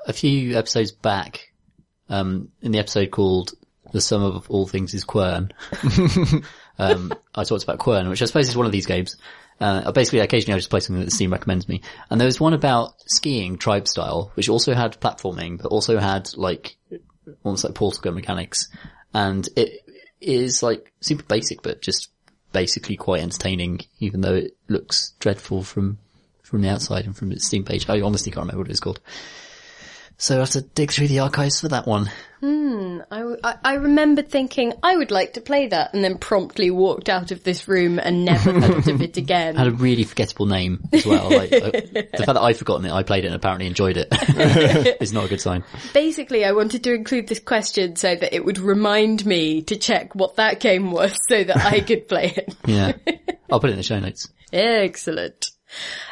a 0.07 0.13
few 0.13 0.57
episodes 0.57 0.91
back, 0.91 1.51
um, 2.09 2.49
in 2.61 2.71
the 2.71 2.79
episode 2.79 3.11
called 3.11 3.53
"The 3.91 4.01
Sum 4.01 4.23
of 4.23 4.49
All 4.49 4.67
Things 4.67 4.93
Is 4.93 5.03
Quern," 5.03 5.51
um, 6.79 7.13
I 7.35 7.43
talked 7.43 7.63
about 7.63 7.79
Quern, 7.79 8.09
which 8.09 8.21
I 8.21 8.25
suppose 8.25 8.49
is 8.49 8.55
one 8.57 8.65
of 8.65 8.71
these 8.71 8.85
games. 8.85 9.17
Uh, 9.59 9.91
basically, 9.91 10.19
occasionally 10.19 10.55
I 10.55 10.57
just 10.57 10.71
play 10.71 10.79
something 10.79 10.99
that 11.01 11.05
the 11.05 11.11
Steam 11.15 11.31
recommends 11.31 11.69
me. 11.69 11.81
And 12.09 12.19
there 12.19 12.25
was 12.25 12.39
one 12.39 12.53
about 12.53 12.93
skiing 13.05 13.57
tribe 13.59 13.87
style, 13.87 14.31
which 14.33 14.49
also 14.49 14.73
had 14.73 14.99
platforming, 14.99 15.61
but 15.61 15.67
also 15.67 15.99
had 15.99 16.35
like 16.35 16.77
almost 17.43 17.63
like 17.63 17.75
Portal 17.75 18.01
Gun 18.01 18.15
mechanics. 18.15 18.69
And 19.13 19.47
it 19.55 19.81
is 20.21 20.63
like 20.63 20.93
super 21.01 21.23
basic, 21.23 21.61
but 21.61 21.81
just 21.81 22.09
basically 22.53 22.95
quite 22.95 23.21
entertaining, 23.21 23.81
even 23.99 24.21
though 24.21 24.35
it 24.35 24.55
looks 24.67 25.13
dreadful 25.19 25.63
from 25.63 25.97
from 26.43 26.61
the 26.61 26.69
outside 26.69 27.05
and 27.05 27.15
from 27.15 27.31
its 27.31 27.47
Steam 27.47 27.63
page. 27.63 27.89
I 27.89 28.01
honestly 28.01 28.31
can't 28.31 28.43
remember 28.43 28.59
what 28.59 28.67
it 28.67 28.71
was 28.71 28.79
called. 28.79 28.99
So 30.21 30.35
I 30.35 30.39
have 30.41 30.51
to 30.51 30.61
dig 30.61 30.91
through 30.91 31.07
the 31.07 31.21
archives 31.21 31.61
for 31.61 31.69
that 31.69 31.87
one. 31.87 32.11
I, 33.11 33.35
I, 33.43 33.55
I 33.63 33.73
remembered 33.75 34.29
thinking 34.29 34.73
I 34.81 34.95
would 34.95 35.11
like 35.11 35.33
to 35.33 35.41
play 35.41 35.67
that, 35.67 35.93
and 35.93 36.03
then 36.03 36.17
promptly 36.17 36.71
walked 36.71 37.09
out 37.09 37.31
of 37.31 37.43
this 37.43 37.67
room 37.67 37.99
and 37.99 38.23
never 38.23 38.53
heard 38.53 38.87
of 38.87 39.01
it 39.01 39.17
again. 39.17 39.55
Had 39.55 39.67
a 39.67 39.71
really 39.71 40.03
forgettable 40.03 40.45
name 40.45 40.87
as 40.93 41.05
well. 41.05 41.29
Like, 41.29 41.51
uh, 41.51 41.71
the 41.71 42.07
fact 42.17 42.27
that 42.27 42.39
I'd 42.39 42.57
forgotten 42.57 42.85
it, 42.85 42.91
I 42.91 43.03
played 43.03 43.25
it 43.25 43.27
and 43.27 43.35
apparently 43.35 43.67
enjoyed 43.67 43.97
it 43.97 44.07
is 45.01 45.11
not 45.11 45.25
a 45.25 45.27
good 45.27 45.41
sign. 45.41 45.63
Basically, 45.93 46.45
I 46.45 46.51
wanted 46.51 46.83
to 46.85 46.93
include 46.93 47.27
this 47.27 47.39
question 47.39 47.95
so 47.95 48.15
that 48.15 48.33
it 48.33 48.45
would 48.45 48.59
remind 48.59 49.25
me 49.25 49.63
to 49.63 49.75
check 49.75 50.15
what 50.15 50.35
that 50.35 50.59
game 50.59 50.91
was, 50.91 51.17
so 51.27 51.43
that 51.43 51.57
I 51.57 51.81
could 51.81 52.07
play 52.07 52.33
it. 52.35 52.55
Yeah. 52.65 52.93
I'll 53.51 53.59
put 53.59 53.69
it 53.69 53.73
in 53.73 53.77
the 53.77 53.83
show 53.83 53.99
notes. 53.99 54.29
Excellent. 54.53 55.50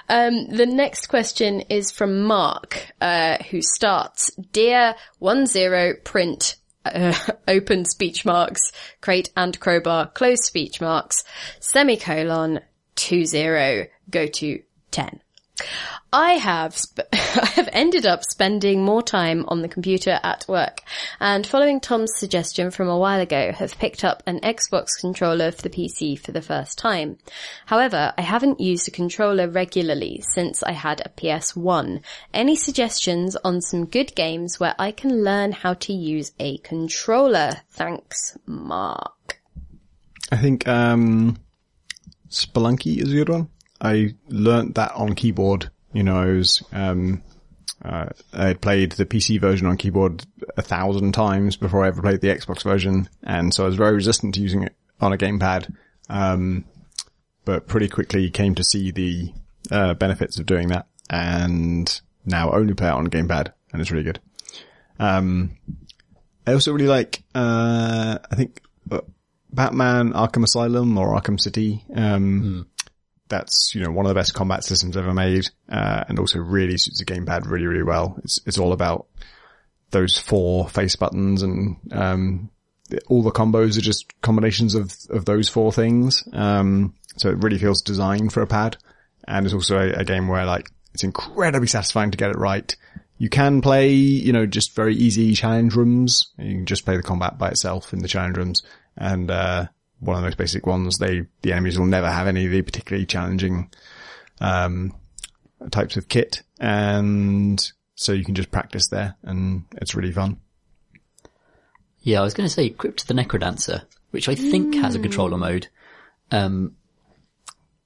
Um, 0.07 0.47
the 0.47 0.65
next 0.65 1.07
question 1.07 1.61
is 1.61 1.91
from 1.91 2.23
Mark, 2.23 2.91
uh, 3.01 3.37
who 3.49 3.61
starts, 3.61 4.31
Dear 4.51 4.95
one 5.19 5.45
zero 5.45 5.93
print, 6.03 6.55
uh, 6.85 7.13
open 7.47 7.85
speech 7.85 8.25
marks, 8.25 8.71
crate 9.01 9.29
and 9.35 9.59
crowbar, 9.59 10.07
close 10.07 10.45
speech 10.45 10.81
marks, 10.81 11.23
semicolon, 11.59 12.61
two 12.95 13.25
zero, 13.25 13.85
go 14.09 14.27
to 14.27 14.61
10. 14.91 15.21
I 16.11 16.33
have 16.33 16.75
sp- 16.75 17.05
I 17.13 17.51
have 17.55 17.69
ended 17.71 18.05
up 18.05 18.23
spending 18.23 18.83
more 18.83 19.03
time 19.03 19.45
on 19.47 19.61
the 19.61 19.67
computer 19.67 20.19
at 20.23 20.45
work, 20.47 20.81
and 21.19 21.45
following 21.45 21.79
Tom's 21.79 22.13
suggestion 22.17 22.71
from 22.71 22.87
a 22.87 22.97
while 22.97 23.19
ago, 23.19 23.51
have 23.51 23.77
picked 23.77 24.03
up 24.03 24.23
an 24.25 24.39
Xbox 24.39 24.87
controller 24.99 25.51
for 25.51 25.61
the 25.61 25.69
PC 25.69 26.17
for 26.17 26.31
the 26.31 26.41
first 26.41 26.77
time. 26.77 27.17
However, 27.67 28.13
I 28.17 28.21
haven't 28.21 28.59
used 28.59 28.87
a 28.87 28.91
controller 28.91 29.47
regularly 29.47 30.23
since 30.33 30.63
I 30.63 30.71
had 30.71 31.01
a 31.01 31.09
PS1. 31.09 32.01
Any 32.33 32.55
suggestions 32.55 33.35
on 33.43 33.61
some 33.61 33.85
good 33.85 34.15
games 34.15 34.59
where 34.59 34.75
I 34.79 34.91
can 34.91 35.23
learn 35.23 35.51
how 35.51 35.75
to 35.75 35.93
use 35.93 36.31
a 36.39 36.57
controller? 36.59 37.61
Thanks, 37.71 38.37
Mark. 38.47 39.41
I 40.31 40.37
think 40.37 40.67
um, 40.67 41.37
Spelunky 42.29 43.01
is 43.01 43.11
a 43.11 43.15
good 43.15 43.29
one. 43.29 43.49
I 43.81 44.15
learnt 44.27 44.75
that 44.75 44.93
on 44.93 45.15
keyboard. 45.15 45.69
You 45.93 46.03
know, 46.03 46.17
I 46.17 46.25
was 46.25 46.63
um, 46.71 47.23
uh, 47.83 48.09
I 48.33 48.47
had 48.47 48.61
played 48.61 48.93
the 48.93 49.05
PC 49.05 49.39
version 49.39 49.67
on 49.67 49.77
keyboard 49.77 50.25
a 50.57 50.61
thousand 50.61 51.13
times 51.13 51.55
before 51.55 51.83
I 51.83 51.87
ever 51.87 52.01
played 52.01 52.21
the 52.21 52.27
Xbox 52.27 52.63
version, 52.63 53.09
and 53.23 53.53
so 53.53 53.63
I 53.63 53.67
was 53.67 53.75
very 53.75 53.95
resistant 53.95 54.35
to 54.35 54.41
using 54.41 54.63
it 54.63 54.75
on 54.99 55.13
a 55.13 55.17
gamepad. 55.17 55.73
Um, 56.09 56.65
but 57.45 57.67
pretty 57.67 57.87
quickly 57.87 58.29
came 58.29 58.55
to 58.55 58.63
see 58.63 58.91
the 58.91 59.33
uh, 59.71 59.93
benefits 59.93 60.39
of 60.39 60.45
doing 60.45 60.67
that, 60.69 60.87
and 61.09 62.01
now 62.25 62.51
only 62.51 62.73
play 62.73 62.89
it 62.89 62.93
on 62.93 63.07
gamepad, 63.07 63.53
and 63.71 63.81
it's 63.81 63.91
really 63.91 64.03
good. 64.03 64.19
Um, 64.99 65.57
I 66.45 66.53
also 66.53 66.73
really 66.73 66.87
like, 66.87 67.23
uh, 67.33 68.19
I 68.29 68.35
think, 68.35 68.61
uh, 68.91 69.01
Batman 69.51 70.13
Arkham 70.13 70.43
Asylum 70.43 70.97
or 70.97 71.19
Arkham 71.19 71.39
City. 71.39 71.83
Um, 71.93 72.67
that's, 73.29 73.73
you 73.73 73.81
know, 73.81 73.91
one 73.91 74.05
of 74.05 74.09
the 74.09 74.19
best 74.19 74.33
combat 74.33 74.63
systems 74.63 74.97
ever 74.97 75.13
made, 75.13 75.49
uh, 75.71 76.03
and 76.07 76.19
also 76.19 76.39
really 76.39 76.77
suits 76.77 77.01
a 77.01 77.05
gamepad 77.05 77.49
really, 77.49 77.67
really 77.67 77.83
well. 77.83 78.19
It's, 78.23 78.41
it's 78.45 78.57
all 78.57 78.73
about 78.73 79.07
those 79.91 80.17
four 80.17 80.67
face 80.67 80.95
buttons 80.95 81.41
and, 81.41 81.77
um, 81.91 82.49
all 83.07 83.21
the 83.21 83.31
combos 83.31 83.77
are 83.77 83.81
just 83.81 84.19
combinations 84.21 84.73
of, 84.73 84.91
of 85.11 85.25
those 85.25 85.47
four 85.47 85.71
things. 85.71 86.27
Um, 86.33 86.95
so 87.17 87.29
it 87.29 87.43
really 87.43 87.59
feels 87.59 87.83
designed 87.83 88.33
for 88.33 88.41
a 88.41 88.47
pad. 88.47 88.77
And 89.27 89.45
it's 89.45 89.53
also 89.53 89.77
a, 89.77 89.99
a 89.99 90.03
game 90.03 90.27
where 90.27 90.45
like, 90.45 90.69
it's 90.93 91.03
incredibly 91.03 91.67
satisfying 91.67 92.09
to 92.11 92.17
get 92.17 92.31
it 92.31 92.37
right. 92.37 92.75
You 93.19 93.29
can 93.29 93.61
play, 93.61 93.91
you 93.91 94.33
know, 94.33 94.47
just 94.47 94.75
very 94.75 94.95
easy 94.95 95.33
challenge 95.35 95.75
rooms. 95.75 96.33
You 96.39 96.55
can 96.55 96.65
just 96.65 96.83
play 96.83 96.97
the 96.97 97.03
combat 97.03 97.37
by 97.37 97.49
itself 97.49 97.93
in 97.93 97.99
the 97.99 98.07
challenge 98.07 98.37
rooms. 98.37 98.63
And, 98.97 99.29
uh, 99.29 99.67
one 99.99 100.15
of 100.15 100.21
the 100.21 100.27
most 100.27 100.37
basic 100.37 100.65
ones, 100.65 100.97
they, 100.97 101.25
the 101.41 101.51
enemies 101.51 101.77
will 101.77 101.85
never 101.85 102.09
have 102.09 102.27
any 102.27 102.45
of 102.45 102.51
the 102.51 102.61
particularly 102.61 103.05
challenging, 103.05 103.69
um, 104.41 104.95
types 105.71 105.97
of 105.97 106.07
kit. 106.07 106.41
And 106.59 107.71
so 107.95 108.13
you 108.13 108.23
can 108.23 108.35
just 108.35 108.51
practice 108.51 108.87
there 108.87 109.15
and 109.23 109.65
it's 109.73 109.95
really 109.95 110.11
fun. 110.11 110.39
Yeah, 112.01 112.21
I 112.21 112.23
was 112.23 112.33
going 112.33 112.47
to 112.47 112.53
say 112.53 112.69
Crypt 112.69 113.07
the 113.07 113.13
Necrodancer, 113.13 113.83
which 114.11 114.29
I 114.29 114.35
think 114.35 114.75
has 114.75 114.95
a 114.95 114.99
controller 114.99 115.37
mode. 115.37 115.67
Um, 116.31 116.75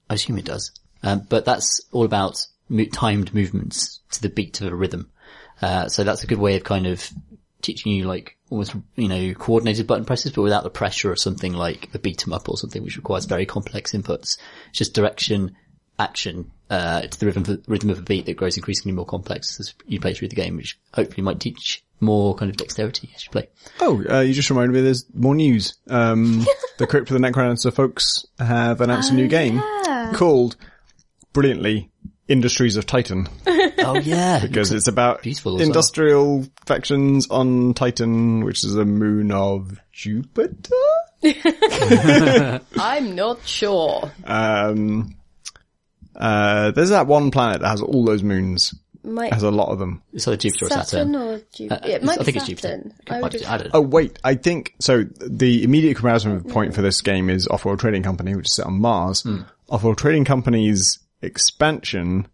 I 0.10 0.14
assume 0.14 0.38
it 0.38 0.46
does. 0.46 0.72
Um, 1.02 1.26
but 1.28 1.46
that's 1.46 1.82
all 1.92 2.06
about 2.06 2.46
mo- 2.70 2.86
timed 2.86 3.34
movements 3.34 4.00
to 4.12 4.22
the 4.22 4.30
beat 4.30 4.62
of 4.62 4.72
a 4.72 4.76
rhythm. 4.76 5.12
Uh, 5.62 5.88
so 5.90 6.04
that's 6.04 6.24
a 6.24 6.28
good 6.28 6.40
way 6.40 6.56
of 6.56 6.64
kind 6.64 6.86
of 6.88 7.10
teaching 7.64 7.92
you 7.92 8.04
like 8.04 8.38
almost, 8.50 8.76
you 8.96 9.08
know, 9.08 9.34
coordinated 9.34 9.88
button 9.88 10.06
presses, 10.06 10.32
but 10.32 10.44
without 10.44 10.64
the 10.64 10.70
pressure 10.70 11.12
of 11.12 11.20
something 11.20 11.54
like 11.54 11.90
a 11.94 12.00
beat 12.00 12.28
'em 12.28 12.34
up 12.34 12.48
or 12.48 12.58
something, 12.58 12.84
which 12.84 12.98
requires 12.98 13.26
very 13.26 13.46
complex 13.46 13.94
inputs. 13.94 14.38
It's 14.70 14.80
just 14.80 14.94
direction, 14.94 15.56
action, 15.98 16.52
uh, 16.70 17.02
to 17.02 17.20
the 17.20 17.26
rhythm, 17.26 17.44
of, 17.48 17.64
rhythm 17.68 17.90
of 17.90 18.00
a 18.00 18.04
beat 18.04 18.26
that 18.28 18.38
grows 18.38 18.58
increasingly 18.58 18.96
more 18.96 19.06
complex 19.06 19.60
as 19.60 19.74
you 19.88 20.00
play 20.00 20.14
through 20.14 20.30
the 20.30 20.36
game, 20.36 20.58
which 20.58 20.78
hopefully 20.94 21.24
might 21.24 21.40
teach 21.40 21.84
more 22.00 22.36
kind 22.36 22.52
of 22.52 22.58
dexterity 22.58 23.10
as 23.16 23.24
you 23.26 23.32
play. 23.32 23.48
Oh, 23.80 24.04
uh, 24.10 24.20
you 24.20 24.34
just 24.34 24.50
reminded 24.50 24.74
me 24.74 24.82
there's 24.82 25.06
more 25.14 25.36
news. 25.36 25.76
Um, 25.90 26.46
the 26.78 26.88
Crypt 26.88 27.10
of 27.10 27.20
the 27.20 27.28
Necrodancer 27.28 27.74
folks 27.74 28.26
have 28.40 28.82
announced 28.82 29.12
a 29.12 29.16
new 29.16 29.28
game 29.28 29.62
called, 30.14 30.58
brilliantly, 31.32 31.90
Industries 32.34 32.76
of 32.78 32.86
Titan. 32.86 33.28
Oh 33.86 33.96
yeah. 34.00 34.40
Because 34.40 34.72
it's 34.72 34.88
about 34.88 35.24
beautiful 35.24 35.56
as 35.56 35.60
well. 35.60 35.68
industrial 35.68 36.46
factions 36.66 37.28
on 37.30 37.74
Titan, 37.74 38.46
which 38.46 38.64
is 38.64 38.76
a 38.76 38.86
moon 38.86 39.32
of 39.32 39.78
Jupiter? 39.92 40.54
I'm 42.78 43.16
not 43.16 43.46
sure. 43.46 44.10
Um, 44.24 45.16
uh, 46.16 46.72
there's 46.72 46.90
that 46.90 47.08
one 47.08 47.32
planet 47.32 47.62
that 47.62 47.68
has 47.68 47.82
all 47.82 48.06
those 48.06 48.24
moons. 48.24 48.74
Might 49.06 49.34
Has 49.34 49.44
a 49.44 49.52
lot 49.52 49.68
of 49.70 49.80
them. 49.80 50.02
It's 50.14 50.26
either 50.30 50.38
Jupiter 50.38 50.66
or 50.66 50.70
Saturn 50.70 50.86
Saturn. 50.86 51.16
or 51.16 51.42
Jupiter? 51.54 51.82
Uh, 51.84 51.88
it 51.88 52.04
might 52.04 52.16
I 52.16 52.18
be 52.20 52.24
think 52.24 52.38
it's 52.38 52.46
Jupiter. 52.48 52.92
I 53.10 53.22
would 53.22 53.32
be- 53.34 53.46
I 53.46 53.58
don't. 53.58 53.72
Oh 53.74 53.82
wait, 53.82 54.18
I 54.24 54.36
think, 54.36 54.76
so 54.80 55.04
the 55.04 55.64
immediate 55.66 55.96
comparison 55.96 56.42
point 56.46 56.74
for 56.74 56.82
this 56.82 57.02
game 57.02 57.30
is 57.30 57.46
Offworld 57.50 57.80
Trading 57.80 58.02
Company, 58.04 58.34
which 58.34 58.46
is 58.48 58.54
set 58.56 58.66
on 58.66 58.80
Mars. 58.80 59.24
Offworld 59.70 59.98
Trading 59.98 60.24
Company's 60.24 61.00
expansion 61.24 62.28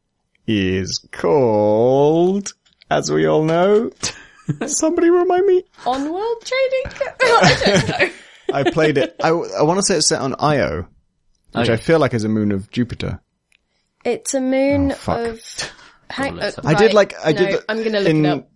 is 0.47 1.07
called, 1.11 2.53
as 2.89 3.11
we 3.11 3.25
all 3.27 3.43
know, 3.43 3.91
somebody 4.67 5.09
remind 5.09 5.45
me? 5.45 5.63
On 5.85 6.11
World 6.11 6.43
Trading. 6.43 7.01
I 7.21 7.61
don't 7.65 7.89
know. 7.89 8.09
I 8.51 8.71
played 8.71 8.97
it, 8.97 9.15
I, 9.23 9.29
I 9.29 9.61
want 9.63 9.77
to 9.79 9.83
say 9.83 9.97
it's 9.97 10.07
set 10.07 10.21
on 10.21 10.35
Io, 10.39 10.87
which 11.53 11.69
Okay. 11.69 11.73
I 11.73 11.77
feel 11.77 11.99
like 11.99 12.13
is 12.13 12.23
a 12.23 12.29
moon 12.29 12.51
of 12.51 12.71
Jupiter. 12.71 13.21
It's 14.03 14.33
a 14.33 14.41
moon 14.41 14.91
Oh, 14.91 14.95
fuck. 14.95 15.27
of. 15.27 15.41
Hang, 16.09 16.39
uh, 16.39 16.47
it 16.47 16.57
up. 16.57 16.65
I 16.65 16.73
did 16.73 16.93
like, 16.93 17.13
I 17.23 17.31
No, 17.33 17.37
did, 17.37 17.59
I'm 17.69 17.83
gonna 17.83 17.99
look 17.99 18.09
in 18.09 18.25
it 18.25 18.29
up. 18.29 18.49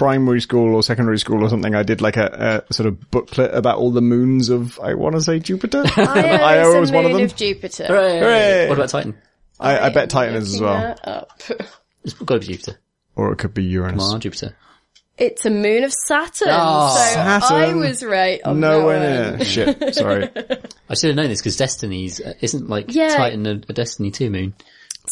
S- 0.00 0.08
primary 0.08 0.40
school 0.40 0.74
or 0.74 0.82
secondary 0.82 1.18
school 1.18 1.44
or 1.44 1.48
something, 1.48 1.74
I 1.74 1.82
did 1.82 2.00
like 2.00 2.16
a, 2.16 2.64
a 2.68 2.72
sort 2.74 2.86
of 2.88 3.10
booklet 3.10 3.54
about 3.54 3.78
all 3.78 3.90
the 3.90 4.00
moons 4.02 4.48
of, 4.48 4.78
I 4.80 4.94
want 4.94 5.14
to 5.14 5.20
say 5.22 5.38
Jupiter. 5.38 5.84
Io 5.96 6.04
Io 6.04 6.70
is 6.74 6.80
was 6.80 6.90
a 6.90 6.94
one 6.94 7.06
of 7.06 7.12
them. 7.12 7.22
of 7.22 7.36
Jupiter. 7.36 7.86
Hooray! 7.86 8.68
What 8.68 8.78
about 8.78 8.88
Titan? 8.90 9.16
I, 9.58 9.78
I 9.78 9.88
bet 9.90 10.10
Titan 10.10 10.34
is 10.36 10.54
as 10.54 10.60
well. 10.60 10.74
that 10.74 11.06
up. 11.08 11.40
It's 12.04 12.14
got 12.14 12.40
to 12.40 12.46
be 12.46 12.54
Jupiter. 12.54 12.78
Or 13.14 13.30
it 13.32 13.36
could 13.36 13.52
be 13.52 13.62
Uranus. 13.64 14.02
Come 14.04 14.14
on, 14.14 14.20
Jupiter. 14.20 14.56
It's 15.18 15.44
a 15.44 15.50
moon 15.50 15.84
of 15.84 15.92
Saturn. 15.92 16.48
Oh. 16.50 16.96
so 17.46 17.54
I 17.54 17.74
was 17.74 18.02
right 18.02 18.40
on 18.42 18.58
No 18.60 18.86
way 18.86 18.96
one. 18.96 19.36
near. 19.38 19.44
Shit. 19.44 19.94
Sorry. 19.96 20.24
I 20.34 20.94
should 20.94 21.08
have 21.08 21.16
known 21.16 21.28
this 21.28 21.40
because 21.42 21.58
Destiny's 21.58 22.18
uh, 22.22 22.32
isn't 22.40 22.70
like 22.70 22.86
Yeah. 22.94 23.14
Titan 23.16 23.46
a, 23.46 23.50
a 23.68 23.72
Destiny 23.74 24.10
2 24.10 24.30
moon. 24.30 24.54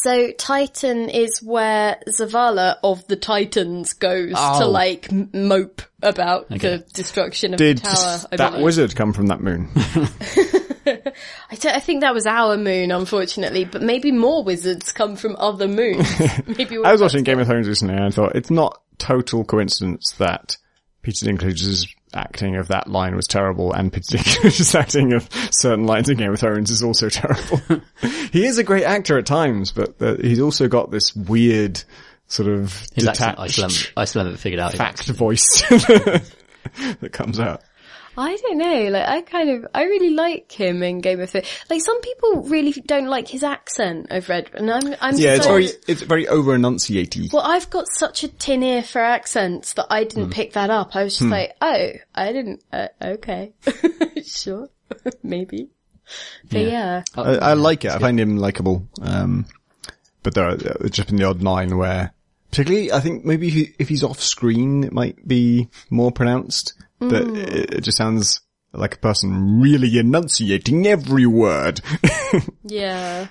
So 0.01 0.31
Titan 0.31 1.09
is 1.09 1.41
where 1.43 1.99
Zavala 2.07 2.77
of 2.83 3.05
the 3.07 3.17
Titans 3.17 3.93
goes 3.93 4.31
to 4.33 4.63
Oh. 4.63 4.69
like 4.69 5.11
mope 5.11 5.81
about 6.01 6.45
Okay. 6.51 6.77
the 6.77 6.77
destruction 6.93 7.53
of 7.53 7.57
Did 7.57 7.79
the 7.79 7.81
tower. 7.81 8.19
I 8.31 8.35
that 8.37 8.61
wizard 8.61 8.95
come 8.95 9.11
from 9.11 9.27
that 9.27 9.41
moon? 9.41 9.69
I, 11.51 11.79
think 11.79 12.01
that 12.01 12.13
was 12.13 12.25
our 12.25 12.57
moon, 12.57 12.91
unfortunately, 12.91 13.65
but 13.65 13.81
maybe 13.81 14.11
more 14.11 14.43
wizards 14.43 14.91
come 14.91 15.15
from 15.15 15.35
other 15.37 15.67
moons. 15.67 16.07
maybe 16.47 16.77
I 16.83 16.91
was 16.91 17.01
watching 17.01 17.23
Game 17.23 17.39
of 17.39 17.47
Thrones 17.47 17.67
recently 17.67 17.95
and 17.95 18.05
I 18.05 18.09
thought 18.09 18.35
it's 18.35 18.49
not 18.49 18.81
total 18.97 19.43
coincidence 19.43 20.13
that 20.13 20.57
Peter 21.01 21.25
Dinklage's 21.25 21.87
acting 22.13 22.55
of 22.55 22.69
that 22.69 22.87
line 22.87 23.15
was 23.15 23.27
terrible 23.27 23.73
and 23.73 23.91
Dinklage's 23.91 24.73
acting 24.75 25.13
of 25.13 25.29
certain 25.51 25.85
lines 25.85 26.09
in 26.09 26.17
Game 26.17 26.33
of 26.33 26.39
Thrones 26.39 26.71
is 26.71 26.83
also 26.83 27.09
terrible. 27.09 27.61
he 28.31 28.45
is 28.45 28.57
a 28.57 28.63
great 28.63 28.83
actor 28.83 29.17
at 29.17 29.25
times, 29.25 29.71
but 29.71 30.01
uh, 30.01 30.15
he's 30.15 30.39
also 30.39 30.67
got 30.67 30.91
this 30.91 31.15
weird 31.15 31.83
sort 32.27 32.49
of 32.49 32.71
His 32.93 33.05
detached 33.05 33.21
accent, 33.21 33.39
I 33.39 33.47
still, 33.47 33.63
haven't, 33.63 33.93
I 33.97 34.05
still 34.05 34.23
haven't 34.23 34.37
figured 34.37 34.59
out. 34.59 34.73
fact 34.73 35.07
voice 35.09 35.61
that 35.69 37.09
comes 37.11 37.39
out. 37.39 37.61
I 38.19 38.35
don't 38.35 38.57
know. 38.57 38.89
Like, 38.89 39.07
I 39.07 39.21
kind 39.21 39.49
of, 39.49 39.67
I 39.73 39.83
really 39.83 40.09
like 40.09 40.51
him 40.51 40.83
in 40.83 40.99
Game 40.99 41.21
of 41.21 41.29
Thrones. 41.29 41.47
Like, 41.69 41.81
some 41.81 42.01
people 42.01 42.43
really 42.43 42.71
don't 42.73 43.07
like 43.07 43.27
his 43.29 43.43
accent. 43.43 44.07
I've 44.11 44.27
read, 44.27 44.49
and 44.53 44.69
I'm, 44.69 44.95
I'm 44.99 45.15
Yeah, 45.17 45.35
it's 45.35 45.45
very, 45.47 45.69
it's 45.87 46.01
very 46.01 46.27
over 46.27 46.53
enunciaty. 46.53 47.29
Well, 47.31 47.43
I've 47.43 47.69
got 47.69 47.85
such 47.97 48.23
a 48.23 48.27
tin 48.27 48.61
ear 48.61 48.83
for 48.83 48.99
accents 49.01 49.73
that 49.73 49.87
I 49.89 50.03
Hmm. 50.03 50.07
didn't 50.09 50.29
pick 50.31 50.53
that 50.53 50.69
up. 50.69 50.95
I 50.95 51.03
was 51.05 51.17
just 51.17 51.29
like, 51.29 51.55
oh, 51.61 51.91
I 52.13 52.33
didn't. 52.33 52.61
Uh, 52.73 52.87
okay, 53.01 53.53
sure, 54.25 54.69
maybe. 55.23 55.69
But 56.51 56.61
yeah. 56.61 57.03
I, 57.15 57.21
I 57.35 57.53
like 57.53 57.85
it. 57.85 57.91
I 57.91 57.99
find 57.99 58.19
him 58.19 58.37
likable. 58.37 58.87
Um, 59.01 59.45
but 60.23 60.33
there 60.33 60.45
are 60.45 60.51
uh, 60.55 60.89
just 60.89 61.09
in 61.11 61.15
the 61.17 61.23
odd 61.23 61.41
line 61.41 61.77
where, 61.77 62.11
particularly, 62.51 62.91
I 62.91 62.99
think 62.99 63.23
maybe 63.23 63.47
if, 63.47 63.53
he, 63.53 63.75
if 63.79 63.87
he's 63.89 64.03
off 64.03 64.19
screen, 64.19 64.83
it 64.83 64.91
might 64.91 65.25
be 65.27 65.69
more 65.89 66.11
pronounced. 66.11 66.73
That 66.99 67.27
it, 67.27 67.73
it 67.75 67.81
just 67.81 67.97
sounds 67.97 68.41
like 68.73 68.95
a 68.95 68.99
person 68.99 69.61
really 69.61 69.97
enunciating 69.97 70.87
every 70.87 71.25
word. 71.25 71.81
Yeah. 72.63 73.27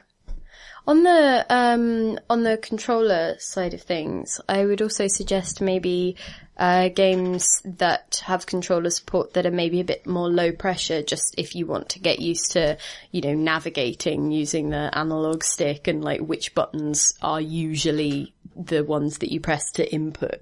On 0.88 1.02
the 1.02 1.46
um 1.50 2.18
on 2.30 2.42
the 2.42 2.56
controller 2.56 3.36
side 3.38 3.74
of 3.74 3.82
things, 3.82 4.40
I 4.48 4.64
would 4.64 4.82
also 4.82 5.06
suggest 5.06 5.60
maybe 5.60 6.16
uh 6.56 6.88
games 6.88 7.46
that 7.64 8.22
have 8.24 8.46
controller 8.46 8.90
support 8.90 9.34
that 9.34 9.46
are 9.46 9.52
maybe 9.52 9.80
a 9.80 9.84
bit 9.84 10.06
more 10.06 10.28
low 10.28 10.50
pressure 10.50 11.02
just 11.02 11.34
if 11.36 11.54
you 11.54 11.66
want 11.66 11.90
to 11.90 11.98
get 12.00 12.20
used 12.20 12.52
to, 12.52 12.78
you 13.12 13.20
know, 13.20 13.34
navigating 13.34 14.32
using 14.32 14.70
the 14.70 14.90
analog 14.98 15.44
stick 15.44 15.86
and 15.86 16.02
like 16.02 16.20
which 16.20 16.54
buttons 16.54 17.12
are 17.20 17.40
usually 17.40 18.34
the 18.56 18.82
ones 18.82 19.18
that 19.18 19.30
you 19.30 19.40
press 19.40 19.70
to 19.72 19.92
input 19.92 20.40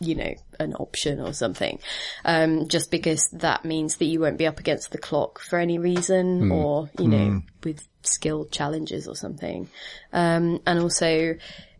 you 0.00 0.14
know, 0.14 0.34
an 0.58 0.74
option 0.74 1.20
or 1.20 1.32
something. 1.32 1.78
Um, 2.24 2.68
just 2.68 2.90
because 2.90 3.28
that 3.32 3.64
means 3.64 3.96
that 3.96 4.06
you 4.06 4.20
won't 4.20 4.38
be 4.38 4.46
up 4.46 4.60
against 4.60 4.90
the 4.90 4.98
clock 4.98 5.38
for 5.40 5.58
any 5.58 5.78
reason 5.78 6.50
or, 6.50 6.90
you 6.98 7.08
know, 7.08 7.42
with 7.62 7.86
skill 8.02 8.46
challenges 8.46 9.08
or 9.08 9.16
something. 9.16 9.68
Um, 10.12 10.60
and 10.66 10.78
also 10.78 11.36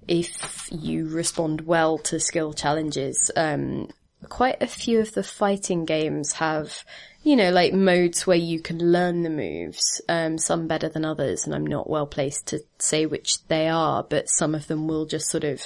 if 0.06 0.68
you 0.70 1.08
respond 1.08 1.62
well 1.62 1.98
to 1.98 2.20
skill 2.20 2.52
challenges, 2.52 3.30
um, 3.36 3.88
quite 4.28 4.62
a 4.62 4.66
few 4.66 5.00
of 5.00 5.12
the 5.12 5.22
fighting 5.22 5.84
games 5.84 6.34
have, 6.34 6.84
you 7.24 7.36
know, 7.36 7.50
like 7.50 7.72
modes 7.72 8.26
where 8.26 8.36
you 8.36 8.60
can 8.60 8.78
learn 8.78 9.22
the 9.22 9.30
moves, 9.30 10.02
um, 10.10 10.36
some 10.36 10.66
better 10.68 10.90
than 10.90 11.06
others, 11.06 11.46
and 11.46 11.54
I'm 11.54 11.66
not 11.66 11.88
well 11.88 12.06
placed 12.06 12.48
to 12.48 12.60
say 12.78 13.06
which 13.06 13.42
they 13.48 13.66
are, 13.66 14.02
but 14.02 14.28
some 14.28 14.54
of 14.54 14.66
them 14.66 14.86
will 14.86 15.06
just 15.06 15.30
sort 15.30 15.42
of, 15.42 15.62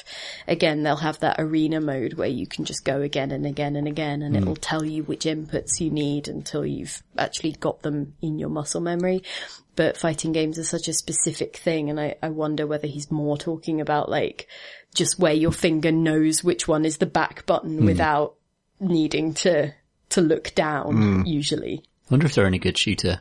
again, 0.47 0.85
they'll 0.85 0.95
have 0.95 1.19
that 1.19 1.41
arena 1.41 1.81
mode 1.81 2.15
where 2.15 2.29
you 2.29 2.47
can 2.47 2.65
just 2.65 2.85
go 2.85 3.01
again 3.03 3.33
and 3.33 3.45
again 3.45 3.75
and 3.75 3.89
again, 3.89 4.23
and 4.23 4.37
it'll 4.37 4.55
tell 4.55 4.85
you 4.85 5.03
which 5.03 5.25
inputs 5.25 5.81
you 5.81 5.91
need 5.91 6.29
until 6.29 6.65
you've 6.65 7.03
actually 7.19 7.53
got 7.53 7.83
them 7.83 8.15
in 8.23 8.39
your 8.39 8.51
muscle 8.51 8.81
memory. 8.81 9.25
But 9.75 9.97
fighting 9.97 10.31
games 10.31 10.61
are 10.61 10.65
such 10.65 10.87
a 10.87 10.93
specific 10.93 11.57
thing, 11.57 11.91
and 11.91 11.99
I, 11.99 12.15
I 12.23 12.29
wonder 12.29 12.69
whether 12.69 12.87
he's 12.87 13.11
more 13.11 13.37
talking 13.37 13.81
about 13.81 14.09
like, 14.09 14.47
just 14.95 15.19
where 15.19 15.33
your 15.33 15.53
finger 15.53 15.91
knows 15.91 16.45
which 16.45 16.69
one 16.69 16.85
is 16.85 16.99
the 16.99 17.07
back 17.07 17.47
button 17.47 17.85
without 17.85 18.37
needing 18.79 19.35
to 19.35 19.75
to 20.23 20.35
look 20.35 20.55
down 20.55 21.27
usually. 21.27 21.83
I 22.09 22.15
wonder 22.15 22.27
if 22.27 22.35
there 22.35 22.45
are 22.45 22.49
any 22.49 22.59
good 22.59 22.79
shooter 22.79 23.21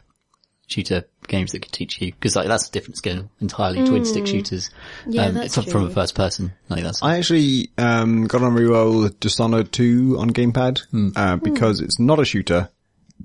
shooter 0.68 1.06
games 1.28 1.53
that 1.53 1.61
could 1.61 1.72
teach 1.72 2.02
you 2.02 2.11
because 2.11 2.36
like 2.36 2.48
that's 2.48 2.68
a 2.68 2.72
different 2.72 2.98
skill 2.98 3.30
entirely. 3.40 3.86
Twin 3.86 4.06
stick 4.06 4.28
shooters. 4.28 4.69
Mm. 5.06 5.14
Yeah, 5.14 5.26
um, 5.26 5.34
that's 5.34 5.57
it's 5.57 5.57
up 5.57 5.69
from 5.69 5.86
a 5.86 5.90
first 5.90 6.15
person. 6.15 6.53
Like 6.69 6.84
that's 6.84 7.02
I 7.02 7.18
actually 7.18 7.69
um, 7.78 8.28
got 8.28 8.44
on 8.44 8.53
really 8.53 8.69
well 8.69 8.99
with 8.99 9.19
Dishonored 9.19 9.72
2 9.72 10.18
on 10.19 10.32
gamepad 10.32 10.82
uh, 11.15 11.38
because 11.38 11.82
it's 11.82 11.99
not 11.99 12.19
a 12.19 12.26
shooter. 12.26 12.69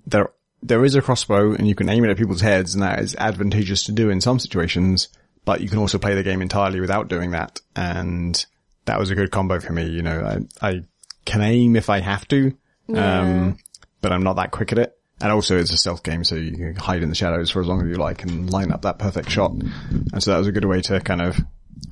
There 0.06 0.30
there 0.62 0.84
is 0.84 0.94
a 0.94 1.02
crossbow 1.02 1.52
and 1.52 1.66
you 1.66 1.74
can 1.74 1.88
aim 1.88 2.04
it 2.04 2.10
at 2.10 2.16
people's 2.16 2.40
heads, 2.40 2.74
and 2.74 2.82
that 2.82 3.00
is 3.00 3.16
advantageous 3.16 3.84
to 3.84 3.92
do 3.92 4.10
in 4.10 4.20
some 4.20 4.38
situations. 4.38 5.08
But 5.44 5.60
you 5.60 5.68
can 5.68 5.78
also 5.78 5.98
play 5.98 6.14
the 6.14 6.22
game 6.22 6.40
entirely 6.40 6.80
without 6.80 7.08
doing 7.08 7.32
that, 7.32 7.60
and 7.74 8.44
that 8.84 9.00
was 9.00 9.10
a 9.10 9.16
good 9.16 9.32
combo 9.32 9.58
for 9.58 9.72
me. 9.72 9.88
You 9.88 10.02
know, 10.02 10.20
I 10.62 10.68
I 10.68 10.82
can 11.24 11.40
aim 11.40 11.74
if 11.74 11.90
I 11.90 11.98
have 11.98 12.26
to, 12.28 12.56
um, 12.88 13.56
but 14.00 14.12
I'm 14.12 14.22
not 14.22 14.36
that 14.36 14.50
quick 14.50 14.72
at 14.72 14.78
it. 14.78 14.98
And 15.20 15.30
also 15.30 15.56
it's 15.56 15.72
a 15.72 15.76
stealth 15.76 16.02
game, 16.02 16.24
so 16.24 16.34
you 16.34 16.50
can 16.50 16.74
hide 16.74 17.02
in 17.02 17.08
the 17.08 17.14
shadows 17.14 17.50
for 17.50 17.60
as 17.60 17.68
long 17.68 17.80
as 17.80 17.88
you 17.88 17.94
like 17.94 18.24
and 18.24 18.50
line 18.50 18.72
up 18.72 18.82
that 18.82 18.98
perfect 18.98 19.30
shot. 19.30 19.52
And 19.52 20.20
so 20.20 20.32
that 20.32 20.38
was 20.38 20.48
a 20.48 20.52
good 20.52 20.64
way 20.64 20.80
to 20.82 20.98
kind 21.00 21.22
of 21.22 21.38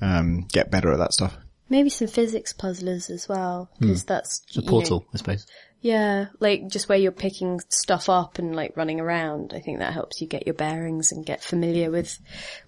um, 0.00 0.48
get 0.52 0.70
better 0.72 0.90
at 0.92 0.98
that 0.98 1.12
stuff. 1.12 1.36
Maybe 1.68 1.90
some 1.90 2.08
physics 2.08 2.52
puzzlers 2.52 3.08
as 3.08 3.28
well, 3.28 3.70
because 3.78 4.02
that's 4.02 4.42
a 4.50 4.54
you 4.54 4.62
know, 4.62 4.68
portal, 4.68 5.06
I 5.14 5.18
suppose. 5.18 5.46
yeah, 5.80 6.26
like 6.40 6.66
just 6.66 6.88
where 6.88 6.98
you're 6.98 7.12
picking 7.12 7.60
stuff 7.68 8.08
up 8.08 8.38
and 8.40 8.56
like 8.56 8.76
running 8.76 8.98
around. 9.00 9.52
I 9.54 9.60
think 9.60 9.78
that 9.78 9.92
helps 9.92 10.20
you 10.20 10.26
get 10.26 10.46
your 10.46 10.54
bearings 10.54 11.12
and 11.12 11.24
get 11.24 11.44
familiar 11.44 11.90
with 11.90 12.18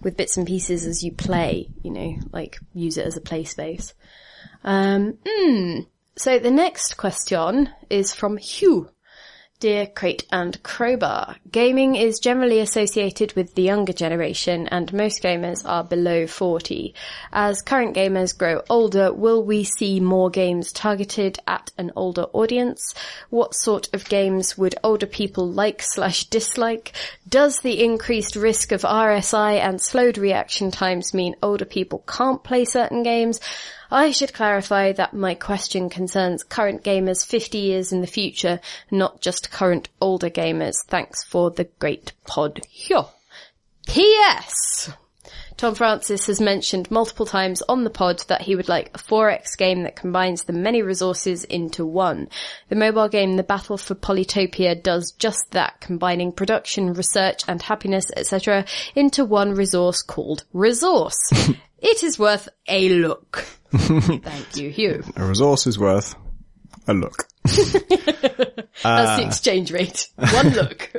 with 0.01 0.15
bits 0.15 0.37
and 0.37 0.47
pieces 0.47 0.85
as 0.85 1.03
you 1.03 1.11
play. 1.11 1.67
You 1.83 1.91
know, 1.91 2.15
like 2.31 2.57
use 2.73 2.97
it 2.97 3.05
as 3.05 3.17
a 3.17 3.21
play 3.21 3.43
space. 3.43 3.93
Um, 4.63 5.17
mm. 5.25 5.87
So 6.15 6.37
the 6.37 6.51
next 6.51 6.95
question 6.95 7.69
is 7.89 8.13
from 8.13 8.37
Hugh. 8.37 8.89
Dear 9.59 9.87
Crate 9.87 10.25
and 10.29 10.61
Crowbar, 10.61 11.37
gaming 11.49 11.95
is 11.95 12.19
generally 12.19 12.59
associated 12.59 13.33
with 13.33 13.55
the 13.55 13.61
younger 13.61 13.93
generation 13.93 14.67
and 14.67 14.93
most 14.93 15.23
gamers 15.23 15.65
are 15.65 15.83
below 15.85 16.27
40. 16.27 16.93
As 17.31 17.61
current 17.61 17.95
gamers 17.95 18.37
grow 18.37 18.61
older, 18.69 19.11
will 19.11 19.43
we 19.43 19.63
see 19.63 19.99
more 19.99 20.29
games 20.29 20.71
targeted 20.71 21.39
at 21.47 21.71
an 21.77 21.93
older 21.95 22.25
audience? 22.33 22.93
What 23.29 23.55
sort 23.55 23.87
of 23.93 24.09
games 24.09 24.55
would 24.57 24.75
older 24.83 25.07
people 25.07 25.49
like 25.49 25.81
slash 25.81 26.25
dislike? 26.25 26.91
Does 27.27 27.59
the 27.59 27.83
increased 27.83 28.35
risk 28.35 28.71
of 28.71 28.81
RSI 28.81 29.59
and 29.59 29.81
slowed 29.81 30.17
reaction 30.17 30.71
times 30.71 31.13
mean 31.13 31.37
older 31.41 31.65
people 31.65 32.03
can't 32.05 32.43
play 32.43 32.65
certain 32.65 33.01
games? 33.01 33.39
I 33.93 34.09
should 34.09 34.33
clarify 34.33 34.91
that 34.93 35.13
my 35.13 35.35
question 35.35 35.87
concerns 35.87 36.41
current 36.41 36.83
gamers 36.83 37.23
50 37.23 37.59
years 37.59 37.91
in 37.93 38.01
the 38.01 38.07
future, 38.07 38.59
not 38.89 39.21
just 39.21 39.51
current 39.51 39.87
older 40.01 40.31
gamers. 40.31 40.73
Thanks 40.87 41.23
for 41.23 41.51
the 41.51 41.65
great 41.77 42.11
pod. 42.25 42.61
Here. 42.71 43.05
P.S. 43.85 44.89
Tom 45.57 45.75
Francis 45.75 46.25
has 46.27 46.41
mentioned 46.41 46.91
multiple 46.91 47.25
times 47.25 47.61
on 47.69 47.83
the 47.83 47.89
pod 47.89 48.19
that 48.27 48.41
he 48.41 48.55
would 48.55 48.67
like 48.67 48.89
a 48.93 48.97
4X 48.97 49.57
game 49.57 49.83
that 49.83 49.95
combines 49.95 50.43
the 50.43 50.53
many 50.53 50.81
resources 50.81 51.43
into 51.43 51.85
one. 51.85 52.29
The 52.69 52.75
mobile 52.75 53.07
game 53.07 53.37
The 53.37 53.43
Battle 53.43 53.77
for 53.77 53.95
Polytopia 53.95 54.81
does 54.81 55.11
just 55.11 55.51
that, 55.51 55.79
combining 55.79 56.31
production, 56.31 56.93
research 56.93 57.43
and 57.47 57.61
happiness, 57.61 58.11
etc. 58.15 58.65
into 58.95 59.25
one 59.25 59.53
resource 59.53 60.01
called 60.01 60.43
Resource. 60.53 61.17
it 61.79 62.03
is 62.03 62.19
worth 62.19 62.49
a 62.67 62.89
look. 62.89 63.45
Thank 63.71 64.57
you, 64.57 64.69
Hugh. 64.69 65.03
A 65.15 65.25
resource 65.25 65.67
is 65.67 65.79
worth 65.79 66.15
a 66.87 66.93
look. 66.93 67.27
That's 67.43 67.71
the 68.73 69.23
uh, 69.23 69.27
exchange 69.27 69.71
rate. 69.71 70.09
One 70.15 70.49
look. 70.49 70.91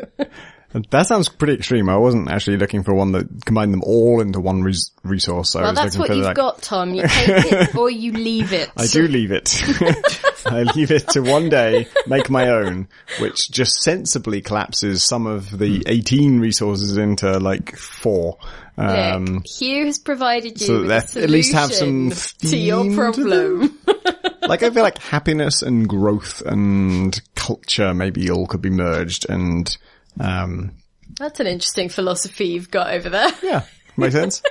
That 0.91 1.07
sounds 1.07 1.29
pretty 1.29 1.55
extreme. 1.55 1.89
I 1.89 1.97
wasn't 1.97 2.31
actually 2.31 2.57
looking 2.57 2.83
for 2.83 2.93
one 2.95 3.13
that 3.13 3.45
combined 3.45 3.73
them 3.73 3.83
all 3.85 4.21
into 4.21 4.41
one 4.41 4.63
res- 4.63 4.91
resource. 5.05 5.55
I 5.55 5.63
well, 5.63 5.71
was 5.71 5.79
that's 5.79 5.97
looking 5.97 6.01
what 6.01 6.09
for 6.09 6.15
you've 6.15 6.25
like, 6.25 6.37
got, 6.37 6.63
Tom. 6.63 6.95
You 6.95 7.03
take 7.07 7.53
it 7.53 7.75
or 7.77 7.91
you 7.91 8.13
leave 8.13 8.53
it. 8.53 8.71
I 8.77 8.87
do 8.87 9.07
leave 9.07 9.31
it. 9.31 9.63
I 10.47 10.65
leave 10.75 10.91
it 10.91 11.09
to 11.11 11.21
one 11.21 11.49
day 11.49 11.87
make 12.07 12.29
my 12.29 12.49
own, 12.49 12.89
which 13.21 13.51
just 13.51 13.83
sensibly 13.83 14.43
collapses 14.43 15.05
some 15.05 15.27
of 15.27 15.57
the 15.57 15.85
18 15.87 16.41
resources 16.41 16.97
into 16.97 17.39
like 17.39 17.77
four. 17.77 18.39
Um, 18.77 19.27
Look, 19.27 19.47
Hugh 19.47 19.87
has 19.87 19.99
provided 19.99 20.61
you 20.61 20.67
so 20.67 20.79
with 20.81 20.89
that 20.89 21.17
a 21.17 21.23
at 21.23 21.31
least 21.31 21.53
have 21.53 21.73
some 21.73 22.11
to 22.11 22.57
your 22.57 22.83
theme 22.83 22.91
to 22.91 22.97
problem. 22.97 23.79
like 24.43 24.63
I 24.65 24.71
feel 24.71 24.83
like 24.83 24.99
happiness 24.99 25.63
and 25.63 25.89
growth 25.89 26.43
and 26.45 27.19
culture 27.37 27.95
maybe 27.95 28.31
all 28.31 28.47
could 28.47 28.63
be 28.63 28.71
merged 28.71 29.27
and, 29.29 29.77
um, 30.21 30.73
That's 31.19 31.41
an 31.41 31.47
interesting 31.47 31.89
philosophy 31.89 32.49
you've 32.49 32.71
got 32.71 32.93
over 32.95 33.09
there. 33.11 33.31
yeah, 33.43 33.65
makes 33.97 34.15
sense. 34.15 34.43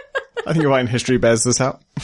I 0.46 0.54
think 0.54 0.66
a 0.66 0.68
writing 0.68 0.88
history 0.88 1.18
bears 1.18 1.44
this 1.44 1.62
out. 1.62 1.82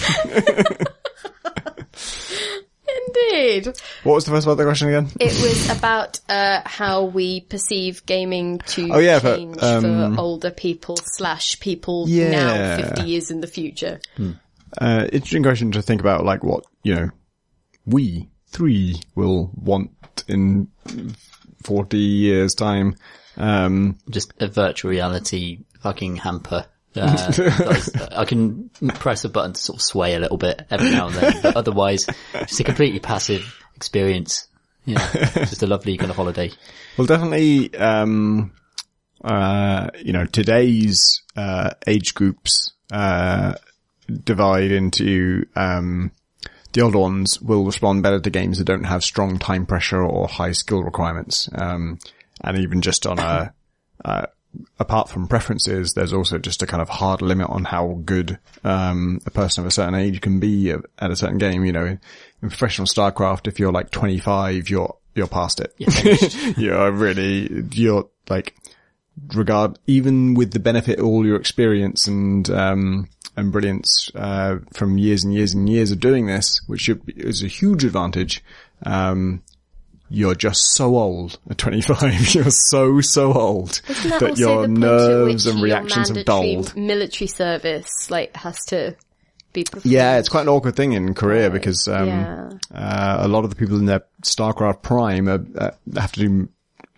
Indeed. 3.07 3.67
What 4.03 4.15
was 4.15 4.25
the 4.25 4.31
first 4.31 4.45
part 4.45 4.53
of 4.53 4.57
the 4.57 4.63
question 4.63 4.87
again? 4.87 5.09
It 5.19 5.31
was 5.41 5.77
about 5.77 6.19
uh, 6.29 6.61
how 6.65 7.05
we 7.05 7.41
perceive 7.41 8.05
gaming 8.05 8.59
to 8.67 8.89
Oh, 8.91 8.99
yeah, 8.99 9.19
but, 9.19 9.39
um, 9.63 10.15
for 10.15 10.21
older 10.21 10.51
people 10.51 10.97
slash 10.97 11.59
people 11.59 12.05
Yeah. 12.07 12.31
now 12.31 12.87
50 12.87 13.03
years 13.03 13.31
in 13.31 13.41
the 13.41 13.47
future. 13.47 13.99
Uh, 14.79 15.07
interesting 15.11 15.43
question 15.43 15.71
to 15.73 15.81
think 15.81 16.01
about, 16.01 16.25
like 16.25 16.43
what, 16.43 16.65
you 16.83 16.95
know, 16.95 17.09
we 17.85 18.29
three 18.47 18.99
will 19.15 19.51
want 19.55 19.91
in 20.27 20.67
40 21.63 21.97
years 21.97 22.55
time. 22.55 22.95
Um, 23.39 23.97
Just 24.09 24.33
a 24.39 24.47
virtual 24.47 24.91
reality 24.91 25.59
fucking 25.81 26.17
hamper. 26.17 26.65
Uh, 26.95 28.07
I 28.11 28.25
can 28.25 28.69
press 28.95 29.23
a 29.23 29.29
button 29.29 29.53
to 29.53 29.61
sort 29.61 29.77
of 29.77 29.81
sway 29.83 30.15
a 30.15 30.19
little 30.19 30.37
bit 30.37 30.65
every 30.71 30.89
now 30.89 31.07
and 31.07 31.15
then, 31.15 31.41
but 31.43 31.55
otherwise, 31.55 32.07
just 32.33 32.59
a 32.59 32.63
completely 32.63 32.99
passive 32.99 33.63
experience. 33.75 34.47
Yeah, 34.85 34.97
just 35.35 35.61
a 35.61 35.67
lovely 35.67 35.97
kind 35.97 36.09
of 36.09 36.17
holiday. 36.17 36.51
Well, 36.97 37.05
definitely, 37.05 37.73
um, 37.75 38.53
uh, 39.23 39.91
you 40.03 40.13
know, 40.13 40.25
today's, 40.25 41.21
uh, 41.37 41.69
age 41.85 42.15
groups, 42.15 42.71
uh, 42.91 43.53
divide 44.23 44.71
into, 44.71 45.45
um, 45.55 46.11
the 46.73 46.81
older 46.81 46.97
ones 46.97 47.39
will 47.39 47.65
respond 47.65 48.01
better 48.01 48.19
to 48.19 48.29
games 48.31 48.57
that 48.57 48.65
don't 48.65 48.85
have 48.85 49.03
strong 49.03 49.37
time 49.37 49.67
pressure 49.67 50.01
or 50.03 50.27
high 50.27 50.53
skill 50.53 50.83
requirements. 50.83 51.49
Um, 51.53 51.99
and 52.41 52.57
even 52.57 52.81
just 52.81 53.05
on 53.05 53.19
a, 53.19 53.53
uh, 54.05 54.25
apart 54.79 55.09
from 55.09 55.27
preferences, 55.27 55.93
there's 55.93 56.13
also 56.13 56.37
just 56.37 56.61
a 56.61 56.67
kind 56.67 56.81
of 56.81 56.89
hard 56.89 57.21
limit 57.21 57.49
on 57.49 57.65
how 57.65 58.01
good, 58.05 58.39
um, 58.63 59.19
a 59.25 59.31
person 59.31 59.61
of 59.61 59.67
a 59.67 59.71
certain 59.71 59.95
age 59.95 60.21
can 60.21 60.39
be 60.39 60.71
at, 60.71 60.81
a 60.99 61.15
certain 61.15 61.37
game. 61.37 61.65
You 61.65 61.71
know, 61.71 61.85
in, 61.85 61.99
in 62.41 62.49
professional 62.49 62.87
StarCraft, 62.87 63.47
if 63.47 63.59
you're 63.59 63.71
like 63.71 63.91
25, 63.91 64.69
you're, 64.69 64.95
you're 65.15 65.27
past 65.27 65.61
it. 65.61 65.73
you're 66.57 66.91
really, 66.91 67.63
you're 67.71 68.09
like, 68.29 68.55
regard, 69.33 69.77
even 69.85 70.33
with 70.33 70.51
the 70.51 70.59
benefit 70.59 70.99
of 70.99 71.05
all 71.05 71.25
your 71.25 71.35
experience 71.35 72.07
and, 72.07 72.49
um, 72.49 73.09
and 73.35 73.51
brilliance, 73.51 74.09
uh, 74.15 74.57
from 74.73 74.97
years 74.97 75.23
and 75.23 75.33
years 75.33 75.53
and 75.53 75.69
years 75.69 75.91
of 75.91 75.99
doing 75.99 76.25
this, 76.25 76.61
which 76.67 76.89
is 77.07 77.43
a 77.43 77.47
huge 77.47 77.83
advantage, 77.83 78.43
um, 78.85 79.43
you're 80.09 80.35
just 80.35 80.73
so 80.73 80.97
old 80.97 81.39
at 81.49 81.57
25. 81.57 82.33
You're 82.33 82.49
so, 82.49 82.99
so 83.01 83.33
old 83.33 83.81
Isn't 83.87 84.09
that 84.09 84.19
that 84.19 84.37
your 84.37 84.63
the 84.63 84.67
point 84.67 84.83
at 84.83 84.89
nerves 84.89 85.45
and 85.45 85.61
reactions 85.61 86.09
have 86.09 86.25
dulled. 86.25 86.75
Military 86.75 87.27
service, 87.27 88.09
like, 88.09 88.35
has 88.35 88.65
to 88.65 88.95
be 89.53 89.63
performed. 89.63 89.85
Yeah, 89.85 90.17
it's 90.17 90.29
quite 90.29 90.41
an 90.41 90.49
awkward 90.49 90.75
thing 90.75 90.93
in 90.93 91.13
Korea 91.13 91.49
because 91.49 91.87
um, 91.87 92.07
yeah. 92.07 92.49
uh, 92.73 93.17
a 93.21 93.27
lot 93.27 93.43
of 93.43 93.51
the 93.51 93.55
people 93.55 93.77
in 93.77 93.85
their 93.85 94.03
StarCraft 94.23 94.81
Prime 94.81 95.29
are, 95.29 95.45
uh, 95.57 95.71
have 95.95 96.11
to 96.13 96.19
do 96.19 96.49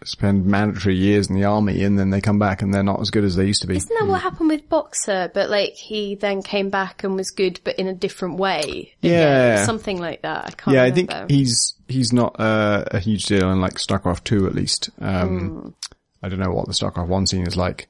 spend 0.03 0.45
mandatory 0.45 0.95
years 0.95 1.29
in 1.29 1.35
the 1.35 1.43
army, 1.45 1.83
and 1.83 1.97
then 1.97 2.09
they 2.09 2.21
come 2.21 2.39
back 2.39 2.61
and 2.61 2.73
they're 2.73 2.83
not 2.83 2.99
as 3.01 3.09
good 3.11 3.23
as 3.23 3.35
they 3.35 3.45
used 3.45 3.61
to 3.61 3.67
be. 3.67 3.77
Isn't 3.77 3.91
that 3.99 4.07
what 4.07 4.21
happened 4.21 4.49
with 4.49 4.67
Boxer? 4.69 5.29
But 5.33 5.49
like 5.49 5.73
he 5.73 6.15
then 6.15 6.41
came 6.41 6.69
back 6.69 7.03
and 7.03 7.15
was 7.15 7.31
good, 7.31 7.59
but 7.63 7.77
in 7.77 7.87
a 7.87 7.93
different 7.93 8.37
way. 8.37 8.93
again, 9.03 9.11
Yeah. 9.57 9.65
something 9.65 9.99
like 9.99 10.21
that. 10.23 10.45
I 10.45 10.51
can't. 10.51 10.75
yeah, 10.75 10.83
I 10.83 10.91
think 10.91 11.11
he's 11.29 11.73
he's 11.87 12.11
not 12.13 12.39
uh, 12.39 12.85
a 12.91 12.99
huge 12.99 13.25
deal 13.25 13.51
in 13.51 13.61
like 13.61 13.73
StarCraft 13.73 14.23
Two 14.23 14.47
at 14.47 14.55
least. 14.55 14.89
Hmm. 14.99 15.05
Um, 15.05 15.75
I 16.23 16.29
don't 16.29 16.39
know 16.39 16.51
what 16.51 16.67
the 16.67 16.73
StarCraft 16.73 17.07
One 17.07 17.25
scene 17.27 17.45
is 17.47 17.57
like, 17.57 17.87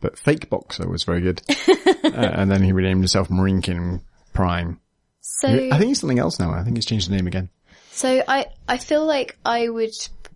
but 0.00 0.18
Fake 0.18 0.48
Boxer 0.50 0.88
was 0.88 1.04
very 1.04 1.20
good, 1.20 1.42
uh, 1.68 2.10
and 2.14 2.50
then 2.50 2.62
he 2.62 2.72
renamed 2.72 3.00
himself 3.00 3.28
MarineKing 3.28 4.00
Prime. 4.32 4.80
so. 5.20 5.48
I 5.48 5.76
think 5.78 5.88
he's 5.88 6.00
something 6.00 6.18
else 6.18 6.38
now. 6.38 6.52
I 6.52 6.62
think 6.62 6.76
he's 6.76 6.86
changed 6.86 7.10
the 7.10 7.16
name 7.16 7.26
again. 7.26 7.48
So 7.92 8.22
I, 8.26 8.46
I 8.68 8.78
feel 8.78 9.04
like 9.04 9.36
I 9.44 9.68
would 9.68 9.92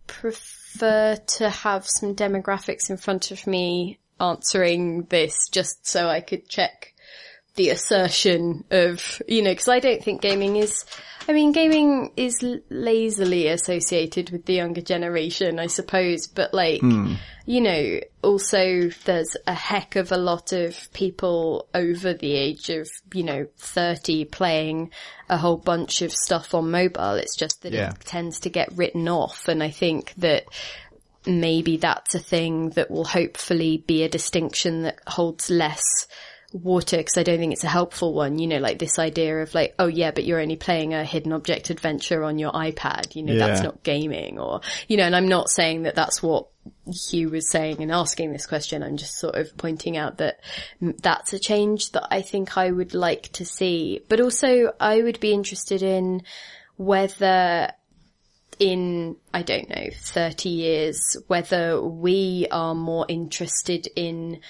prefer 0.06 0.50
to 0.78 1.50
have 1.50 1.86
some 1.88 2.14
demographics 2.14 2.90
in 2.90 2.96
front 2.96 3.30
of 3.30 3.46
me 3.46 3.98
answering 4.20 5.04
this 5.04 5.48
just 5.50 5.86
so 5.86 6.08
I 6.08 6.20
could 6.20 6.48
check 6.48 6.94
the 7.56 7.70
assertion 7.70 8.64
of, 8.70 9.22
you 9.28 9.42
know, 9.42 9.52
because 9.52 9.68
I 9.68 9.80
don't 9.80 10.02
think 10.02 10.20
gaming 10.20 10.56
is, 10.56 10.84
I 11.26 11.32
mean, 11.32 11.52
gaming 11.52 12.12
is 12.16 12.44
lazily 12.68 13.48
associated 13.48 14.30
with 14.30 14.44
the 14.44 14.54
younger 14.54 14.82
generation, 14.82 15.58
I 15.58 15.68
suppose, 15.68 16.26
but 16.26 16.52
like, 16.52 16.80
hmm. 16.80 17.14
you 17.46 17.60
know, 17.60 18.00
also 18.22 18.90
there's 19.04 19.36
a 19.46 19.54
heck 19.54 19.96
of 19.96 20.12
a 20.12 20.18
lot 20.18 20.52
of 20.52 20.92
people 20.92 21.68
over 21.74 22.12
the 22.12 22.32
age 22.34 22.68
of, 22.68 22.88
you 23.14 23.22
know, 23.22 23.46
30 23.58 24.26
playing 24.26 24.90
a 25.30 25.38
whole 25.38 25.56
bunch 25.56 26.02
of 26.02 26.12
stuff 26.12 26.54
on 26.54 26.70
mobile. 26.70 27.14
It's 27.14 27.36
just 27.36 27.62
that 27.62 27.72
Yeah. 27.72 27.90
it 27.90 28.00
tends 28.00 28.40
to 28.40 28.50
get 28.50 28.76
written 28.76 29.08
off. 29.08 29.48
And 29.48 29.62
I 29.62 29.70
think 29.70 30.12
that 30.18 30.44
maybe 31.26 31.78
that's 31.78 32.14
a 32.14 32.18
thing 32.18 32.70
that 32.70 32.90
will 32.90 33.04
hopefully 33.04 33.82
be 33.86 34.02
a 34.02 34.08
distinction 34.08 34.82
that 34.82 34.98
holds 35.06 35.48
less 35.48 36.06
water 36.54 36.96
because 36.98 37.18
I 37.18 37.24
don't 37.24 37.38
think 37.38 37.52
it's 37.52 37.64
a 37.64 37.68
helpful 37.68 38.14
one. 38.14 38.38
You 38.38 38.46
know, 38.46 38.58
like 38.58 38.78
this 38.78 38.98
idea 38.98 39.42
of 39.42 39.54
like, 39.54 39.74
oh 39.78 39.88
yeah, 39.88 40.12
but 40.12 40.24
you're 40.24 40.40
only 40.40 40.56
playing 40.56 40.94
a 40.94 41.04
hidden 41.04 41.32
object 41.32 41.68
adventure 41.68 42.22
on 42.22 42.38
your 42.38 42.52
iPad. 42.52 43.16
You 43.16 43.24
know, 43.24 43.36
that's 43.36 43.60
not 43.60 43.82
gaming 43.82 44.38
or, 44.38 44.60
you 44.86 44.96
know, 44.96 45.02
and 45.02 45.16
I'm 45.16 45.28
not 45.28 45.50
saying 45.50 45.82
that 45.82 45.96
that's 45.96 46.22
what 46.22 46.46
Hugh 47.10 47.30
was 47.30 47.50
saying 47.50 47.82
and 47.82 47.90
asking 47.90 48.32
this 48.32 48.46
question. 48.46 48.82
I'm 48.84 48.96
just 48.96 49.18
sort 49.18 49.34
of 49.34 49.56
pointing 49.56 49.96
out 49.96 50.18
that 50.18 50.40
that's 50.80 51.32
a 51.32 51.40
change 51.40 51.90
that 51.90 52.06
I 52.10 52.22
think 52.22 52.56
I 52.56 52.70
would 52.70 52.94
like 52.94 53.32
to 53.32 53.44
see. 53.44 54.00
But 54.08 54.20
also 54.20 54.72
I 54.78 55.02
would 55.02 55.18
be 55.18 55.32
interested 55.32 55.82
in 55.82 56.22
whether 56.76 57.72
in, 58.60 59.16
I 59.32 59.42
don't 59.42 59.68
know, 59.68 59.88
30 59.92 60.48
years, 60.48 61.16
whether 61.26 61.82
we 61.82 62.46
are 62.52 62.76
more 62.76 63.04
interested 63.08 63.88
in 63.96 64.40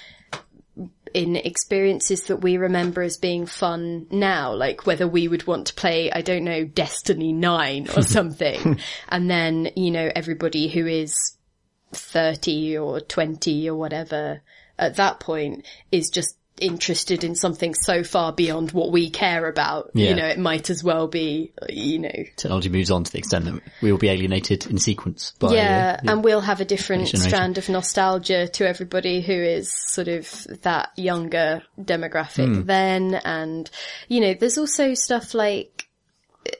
in 1.15 1.37
experiences 1.37 2.25
that 2.25 2.43
we 2.43 2.57
remember 2.57 3.01
as 3.01 3.17
being 3.17 3.47
fun 3.47 4.07
now, 4.11 4.53
like 4.53 4.85
whether 4.85 5.07
we 5.07 5.29
would 5.29 5.47
want 5.47 5.69
to 5.69 5.75
play, 5.75 6.11
I 6.11 6.21
don't 6.21 6.45
know, 6.45 6.65
Destiny 6.65 7.33
9 7.33 7.89
or 7.97 8.03
something. 8.19 8.81
and 9.09 9.31
then, 9.31 9.71
you 9.77 9.93
know, 9.93 10.11
everybody 10.15 10.69
who 10.69 10.87
is 10.87 11.17
30 11.93 12.77
or 12.79 13.01
20 13.01 13.71
or 13.71 13.77
whatever 13.77 14.43
at 14.77 14.97
that 14.97 15.21
point 15.21 15.65
is 15.93 16.11
just 16.11 16.37
interested 16.61 17.25
in 17.25 17.35
something 17.35 17.75
so 17.75 18.05
far 18.05 18.33
beyond 18.33 18.71
what 18.71 18.93
we 18.93 19.11
care 19.11 19.49
about. 19.49 19.91
Yeah. 19.93 20.11
You 20.11 20.15
know, 20.15 20.27
it 20.27 20.39
might 20.39 20.71
as 20.71 20.85
well 20.85 21.09
be, 21.09 21.53
you 21.69 21.99
know, 21.99 22.13
Technology 22.37 22.69
moves 22.69 22.91
on 22.91 23.03
to 23.05 23.11
the 23.11 23.19
extent 23.19 23.45
that 23.47 23.61
we 23.83 23.91
will 23.91 23.99
be 23.99 24.09
alienated 24.09 24.67
in 24.67 24.79
sequence 24.79 25.33
by 25.41 25.53
yeah, 25.55 25.97
uh, 25.99 26.03
the- 26.05 26.13
and 26.13 26.25
we'll 26.25 26.41
have 26.41 26.61
a 26.61 26.65
different 26.65 27.09
strand 27.09 27.59
of 27.59 27.69
nostalgia 27.69 28.47
to 28.49 28.69
everybody 28.69 29.21
who 29.21 29.33
is 29.33 29.73
sort 29.89 30.07
of 30.09 30.47
that 30.63 30.91
younger 30.97 31.63
demographic 31.81 32.67
then. 32.67 33.15
And, 33.15 33.69
you 34.09 34.21
know, 34.21 34.35
there's 34.35 34.57
also 34.59 34.95
stuff 34.95 35.35
like 35.35 35.89
uh, 36.47 36.53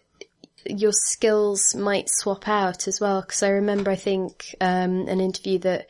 your 0.67 0.93
skills 0.93 1.75
might 1.75 2.09
swap 2.11 2.49
out 2.49 2.89
as 2.89 3.01
well. 3.01 3.23
Cause 3.23 3.43
I 3.45 3.51
remember, 3.51 3.93
I 3.93 3.97
think, 3.97 4.57
um, 4.61 5.07
an 5.07 5.21
interview 5.21 5.59
that 5.61 5.87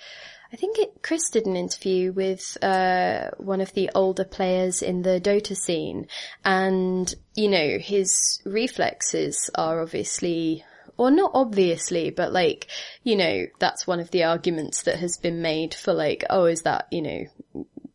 I 0.55 0.56
think 0.56 0.78
it, 0.78 1.02
Chris 1.02 1.31
did 1.31 1.47
an 1.47 1.56
interview 1.56 2.12
with, 2.12 2.56
uh, 2.62 3.31
one 3.39 3.60
of 3.60 3.72
the 3.72 3.90
older 3.93 4.22
players 4.24 4.82
in 4.82 5.02
the 5.02 5.20
Dota 5.20 5.56
scene 5.56 6.06
and, 6.44 7.12
you 7.35 7.48
know, 7.48 7.78
his 7.81 8.40
reflexes 8.44 9.51
are 9.56 9.81
obviously, 9.81 10.64
or 10.97 11.10
not 11.10 11.32
obviously, 11.35 12.10
but 12.10 12.32
like, 12.32 12.68
you 13.02 13.16
know, 13.16 13.47
that's 13.59 13.85
one 13.89 13.98
of 13.98 14.12
the 14.12 14.22
arguments 14.22 14.85
that 14.85 15.01
has 15.01 15.16
been 15.16 15.43
made 15.43 15.74
for 15.74 15.93
like, 15.93 16.22
oh, 16.31 16.44
is 16.44 16.62
that, 16.62 16.86
you 16.93 17.02
know, 17.02 17.24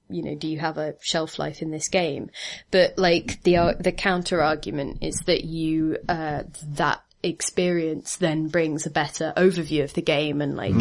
you 0.10 0.24
know, 0.24 0.36
do 0.36 0.50
you 0.50 0.60
have 0.60 0.78
a 0.78 0.96
shelf 1.00 1.40
life 1.40 1.62
in 1.62 1.72
this 1.72 1.88
game? 1.88 2.30
But 2.72 2.98
like 2.98 3.42
the 3.44 3.78
the 3.80 3.94
counter 3.94 4.42
argument 4.42 4.98
is 5.02 5.22
that 5.28 5.46
you 5.46 5.98
uh 6.10 6.44
that 6.76 7.04
experience 7.22 8.16
then 8.18 8.48
brings 8.48 8.86
a 8.86 8.90
better 8.90 9.34
overview 9.36 9.84
of 9.84 9.94
the 9.94 10.02
game 10.02 10.42
and 10.42 10.56
like 10.56 10.74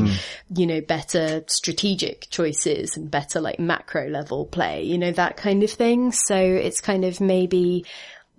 you 0.54 0.66
know 0.66 0.80
better 0.80 1.42
strategic 1.48 2.28
choices 2.30 2.96
and 2.96 3.10
better 3.10 3.40
like 3.40 3.58
macro 3.58 4.08
level 4.08 4.46
play, 4.46 4.84
you 4.84 4.98
know 4.98 5.10
that 5.12 5.36
kind 5.36 5.62
of 5.62 5.70
thing. 5.70 6.12
So 6.12 6.36
it's 6.36 6.80
kind 6.80 7.04
of 7.04 7.20
maybe 7.20 7.84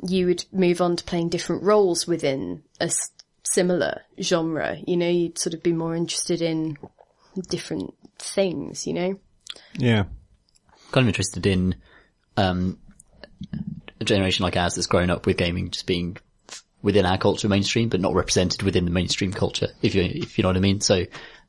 you 0.07 0.27
would 0.27 0.45
move 0.51 0.79
on 0.79 0.95
to 0.95 1.03
playing 1.03 1.29
different 1.29 1.63
roles 1.63 2.07
within 2.07 2.63
a 2.79 2.85
s- 2.85 3.11
similar 3.43 4.01
genre. 4.21 4.77
You 4.87 4.95
know, 4.95 5.09
you'd 5.09 5.37
sort 5.37 5.53
of 5.53 5.61
be 5.61 5.73
more 5.73 5.93
interested 5.95 6.41
in 6.41 6.77
different 7.49 7.93
things. 8.17 8.87
You 8.87 8.93
know. 8.93 9.19
Yeah. 9.77 10.03
kind 10.91 11.03
of 11.03 11.09
interested 11.09 11.45
in 11.45 11.75
um, 12.37 12.79
a 13.99 14.05
generation 14.05 14.43
like 14.43 14.55
ours 14.55 14.75
that's 14.75 14.87
grown 14.87 15.09
up 15.09 15.25
with 15.25 15.37
gaming 15.37 15.69
just 15.69 15.85
being 15.85 16.17
within 16.81 17.05
our 17.05 17.17
culture 17.17 17.47
mainstream, 17.49 17.89
but 17.89 17.99
not 18.01 18.13
represented 18.13 18.63
within 18.63 18.85
the 18.85 18.91
mainstream 18.91 19.31
culture. 19.33 19.67
If 19.81 19.95
you 19.95 20.03
if 20.03 20.37
you 20.37 20.43
know 20.43 20.49
what 20.49 20.57
I 20.57 20.61
mean. 20.61 20.81
So 20.81 21.05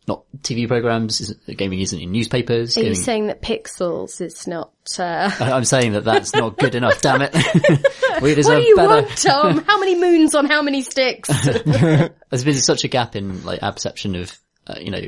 not 0.09 0.25
TV 0.43 0.67
programs. 0.67 1.21
Isn't, 1.21 1.57
gaming 1.57 1.81
isn't 1.81 1.99
in 2.01 2.11
newspapers. 2.11 2.77
Are 2.77 2.83
you 2.83 2.95
saying 2.95 3.27
that 3.29 3.43
Pixels 3.43 4.21
is 4.21 4.47
not? 4.47 4.73
Uh... 4.99 5.31
I- 5.39 5.53
I'm 5.53 5.65
saying 5.65 5.93
that 5.93 6.05
that's 6.05 6.35
not 6.35 6.57
good 6.59 6.75
enough. 6.75 7.01
Damn 7.03 7.23
it! 7.23 7.33
we 8.23 8.35
What 8.35 8.45
do 8.45 8.61
you 8.63 8.77
better. 8.77 8.89
want, 8.89 9.09
Tom? 9.17 9.65
How 9.65 9.79
many 9.79 9.95
moons 10.01 10.35
on 10.35 10.47
how 10.47 10.63
many 10.63 10.83
sticks? 10.83 11.29
There's 11.45 12.45
been 12.45 12.55
such 12.55 12.85
a 12.85 12.89
gap 12.89 13.15
in 13.17 13.45
like 13.45 13.63
our 13.63 13.73
perception 13.73 14.17
of 14.17 14.37
uh, 14.67 14.77
you 14.81 14.91
know 14.91 15.03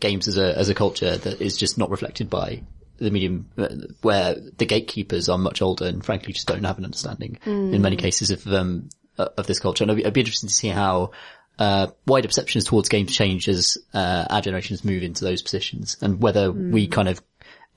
games 0.00 0.28
as 0.28 0.36
a 0.38 0.56
as 0.58 0.68
a 0.68 0.74
culture 0.74 1.16
that 1.16 1.40
is 1.40 1.56
just 1.56 1.78
not 1.78 1.90
reflected 1.90 2.28
by 2.30 2.62
the 2.98 3.10
medium 3.10 3.50
uh, 3.58 3.68
where 4.02 4.34
the 4.56 4.64
gatekeepers 4.66 5.28
are 5.28 5.36
much 5.36 5.60
older 5.60 5.84
and 5.86 6.04
frankly 6.04 6.32
just 6.32 6.46
don't 6.46 6.64
have 6.64 6.78
an 6.78 6.84
understanding 6.84 7.38
in 7.44 7.82
many 7.82 7.96
cases 7.96 8.30
of 8.30 8.46
um 8.46 8.88
of 9.18 9.46
this 9.46 9.60
culture. 9.60 9.84
And 9.84 9.90
I'd 9.90 9.96
be, 9.96 10.06
I'd 10.06 10.12
be 10.12 10.20
interested 10.20 10.48
to 10.48 10.54
see 10.54 10.68
how 10.68 11.10
uh, 11.58 11.88
wider 12.06 12.28
perceptions 12.28 12.64
towards 12.64 12.88
games 12.88 13.14
change 13.14 13.48
as 13.48 13.78
uh, 13.92 14.26
our 14.30 14.40
generations 14.40 14.84
move 14.84 15.02
into 15.02 15.24
those 15.24 15.42
positions, 15.42 15.96
and 16.00 16.20
whether 16.20 16.50
we 16.50 16.86
kind 16.86 17.08
of 17.08 17.22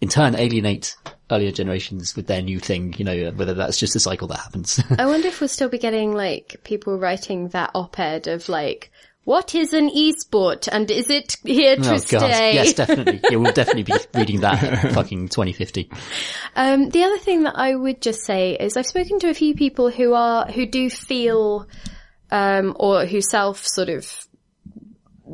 in 0.02 0.10
turn 0.10 0.36
alienate 0.36 0.96
earlier 1.30 1.52
generations 1.52 2.16
with 2.16 2.28
their 2.28 2.42
new 2.42 2.60
thing. 2.60 2.94
You 2.98 3.06
know, 3.06 3.32
whether 3.32 3.54
that's 3.54 3.78
just 3.78 3.96
a 3.96 4.00
cycle 4.00 4.28
that 4.30 4.40
happens. 4.40 4.82
I 4.98 5.06
wonder 5.06 5.28
if 5.28 5.40
we'll 5.40 5.48
still 5.48 5.70
be 5.70 5.78
getting 5.78 6.14
like 6.14 6.62
people 6.64 6.98
writing 6.98 7.50
that 7.50 7.72
op-ed 7.76 8.28
of 8.28 8.50
like, 8.50 8.92
what 9.28 9.54
is 9.54 9.74
an 9.74 9.90
e-sport 9.90 10.70
and 10.72 10.90
is 10.90 11.10
it 11.10 11.36
here 11.44 11.76
to 11.76 11.82
Oh 11.82 11.98
god, 11.98 12.34
stay? 12.34 12.54
yes, 12.54 12.74
definitely. 12.74 13.20
Yeah, 13.30 13.36
we'll 13.40 13.52
definitely 13.52 13.84
be 13.84 13.94
reading 14.16 14.40
that 14.40 14.86
in 14.86 14.94
fucking 14.94 15.28
2050. 15.28 15.90
Um, 16.56 16.88
the 16.92 17.04
other 17.04 17.18
thing 17.18 17.44
that 17.44 17.58
I 17.58 17.76
would 17.76 18.02
just 18.02 18.22
say 18.22 18.56
is 18.56 18.78
I've 18.78 18.86
spoken 18.86 19.20
to 19.20 19.30
a 19.30 19.34
few 19.34 19.54
people 19.54 19.90
who 19.92 20.14
are 20.14 20.46
who 20.46 20.66
do 20.66 20.90
feel 20.90 21.68
um, 22.32 22.74
or 22.80 23.06
who 23.06 23.20
self 23.20 23.68
sort 23.68 23.90
of 23.90 24.10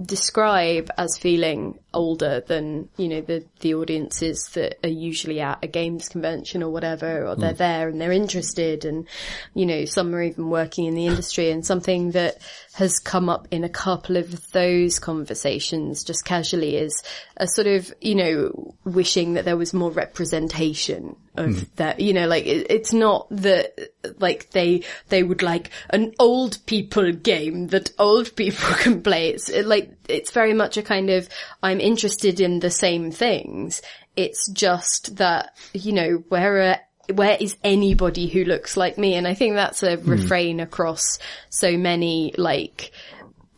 describe 0.01 0.89
as 0.97 1.19
feeling 1.19 1.77
older 1.93 2.41
than 2.47 2.89
you 2.97 3.07
know 3.09 3.21
the 3.21 3.45
the 3.63 3.73
audiences 3.73 4.49
that 4.53 4.77
are 4.83 4.89
usually 4.89 5.39
at 5.39 5.57
a 5.63 5.67
games 5.67 6.09
convention 6.09 6.61
or 6.61 6.69
whatever 6.69 7.25
or 7.25 7.35
they're 7.35 7.53
mm. 7.53 7.57
there 7.57 7.87
and 7.87 7.99
they're 7.99 8.11
interested 8.11 8.85
and 8.85 9.07
you 9.55 9.65
know 9.65 9.85
some 9.85 10.13
are 10.13 10.21
even 10.21 10.49
working 10.49 10.85
in 10.85 10.93
the 10.93 11.07
industry 11.07 11.49
and 11.49 11.65
something 11.65 12.11
that 12.11 12.37
has 12.73 12.99
come 12.99 13.29
up 13.29 13.47
in 13.51 13.63
a 13.63 13.69
couple 13.69 14.17
of 14.17 14.51
those 14.51 14.99
conversations 14.99 16.03
just 16.03 16.25
casually 16.25 16.75
is 16.75 17.01
a 17.37 17.47
sort 17.47 17.67
of 17.67 17.91
you 18.01 18.15
know 18.15 18.75
wishing 18.83 19.33
that 19.33 19.45
there 19.45 19.57
was 19.57 19.73
more 19.73 19.91
representation 19.91 21.15
of 21.35 21.49
mm. 21.49 21.75
that 21.77 21.99
you 21.99 22.13
know 22.13 22.27
like 22.27 22.45
it, 22.45 22.67
it's 22.69 22.93
not 22.93 23.27
that 23.31 23.73
like 24.19 24.51
they 24.51 24.83
they 25.09 25.23
would 25.23 25.41
like 25.41 25.71
an 25.89 26.13
old 26.19 26.57
people 26.65 27.11
game 27.11 27.67
that 27.67 27.91
old 27.97 28.35
people 28.35 28.75
can 28.79 29.01
play. 29.01 29.29
It's 29.29 29.49
it, 29.49 29.65
like 29.65 29.91
it's 30.09 30.31
very 30.31 30.53
much 30.53 30.77
a 30.77 30.83
kind 30.83 31.09
of 31.09 31.29
i'm 31.61 31.79
interested 31.79 32.39
in 32.39 32.59
the 32.59 32.71
same 32.71 33.11
things. 33.11 33.81
It's 34.15 34.47
just 34.51 35.15
that 35.15 35.55
you 35.73 35.91
know 35.91 36.23
where 36.29 36.71
are 36.71 36.77
where 37.13 37.37
is 37.39 37.57
anybody 37.63 38.27
who 38.27 38.45
looks 38.45 38.77
like 38.77 38.97
me? 38.97 39.15
And 39.15 39.27
i 39.27 39.33
think 39.33 39.55
that's 39.55 39.83
a 39.83 39.97
hmm. 39.97 40.09
refrain 40.09 40.59
across 40.59 41.19
so 41.49 41.77
many 41.77 42.33
like 42.37 42.91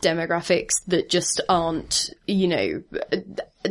demographics 0.00 0.72
that 0.88 1.08
just 1.08 1.40
aren't, 1.48 2.10
you 2.26 2.48
know, 2.48 2.82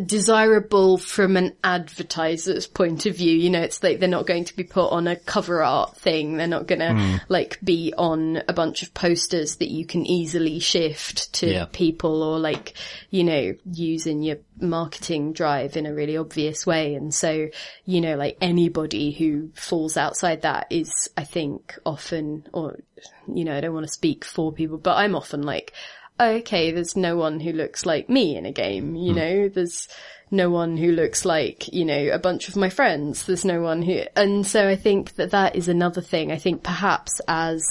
desirable 0.04 0.98
from 0.98 1.38
an 1.38 1.56
advertiser's 1.64 2.68
point 2.68 3.06
of 3.06 3.16
view. 3.16 3.36
You 3.36 3.50
know, 3.50 3.62
it's 3.62 3.82
like 3.82 4.00
they're 4.00 4.10
not 4.10 4.26
going 4.26 4.46
to 4.46 4.56
be 4.56 4.64
put 4.64 4.90
on 4.90 5.08
a 5.08 5.16
cover 5.16 5.64
art 5.64 5.96
thing. 5.98 6.38
They're 6.38 6.48
not 6.48 6.68
going 6.68 6.80
to 6.80 6.94
hmm. 6.94 7.16
like 7.30 7.60
be 7.64 7.94
on 7.98 8.42
a 8.48 8.54
bunch 8.54 8.84
of 8.84 8.94
posters 8.94 9.58
that 9.58 9.70
you 9.70 9.86
can 9.86 10.06
easily 10.06 10.60
shift 10.60 11.34
to 11.34 11.48
Yeah. 11.48 11.66
people 11.72 12.24
or 12.24 12.40
like, 12.40 12.74
you 13.10 13.24
know, 13.24 13.54
use 13.72 14.08
in 14.08 14.22
your 14.22 14.38
marketing 14.60 15.34
drive 15.34 15.78
in 15.78 15.86
a 15.86 15.94
really 15.94 16.18
obvious 16.18 16.66
way. 16.66 16.96
And 16.96 17.14
so, 17.14 17.48
you 17.86 18.02
know, 18.02 18.16
like 18.16 18.38
anybody 18.42 19.12
who 19.12 19.52
falls 19.54 19.96
outside 19.96 20.42
that 20.42 20.68
is, 20.70 21.10
I 21.16 21.24
think, 21.24 21.78
often, 21.86 22.48
or, 22.52 22.80
you 23.34 23.46
know, 23.46 23.56
I 23.56 23.62
don't 23.62 23.74
want 23.74 23.86
to 23.86 23.94
speak 23.94 24.26
for 24.26 24.52
people, 24.52 24.78
but 24.78 24.98
I'm 24.98 25.16
often 25.16 25.44
like, 25.44 25.74
okay, 26.20 26.72
there's 26.72 26.96
no 26.96 27.18
one 27.18 27.40
who 27.40 27.52
looks 27.52 27.86
like 27.86 28.10
me 28.10 28.36
in 28.36 28.46
a 28.46 28.52
game, 28.52 28.96
you 28.96 29.12
hmm. 29.12 29.18
know, 29.18 29.50
there's 29.50 29.88
no 30.32 30.50
one 30.50 30.78
who 30.78 30.92
looks 30.92 31.26
like, 31.26 31.72
you 31.74 31.86
know, 31.86 32.10
a 32.12 32.20
bunch 32.20 32.48
of 32.50 32.56
my 32.56 32.70
friends. 32.70 33.26
There's 33.26 33.46
no 33.46 33.62
one 33.62 33.82
who, 33.82 34.02
and 34.16 34.46
so 34.46 34.68
I 34.68 34.76
think 34.76 35.16
that 35.16 35.32
that 35.32 35.56
is 35.56 35.68
another 35.68 36.02
thing. 36.02 36.32
I 36.32 36.38
think 36.38 36.64
perhaps 36.64 37.22
as 37.28 37.64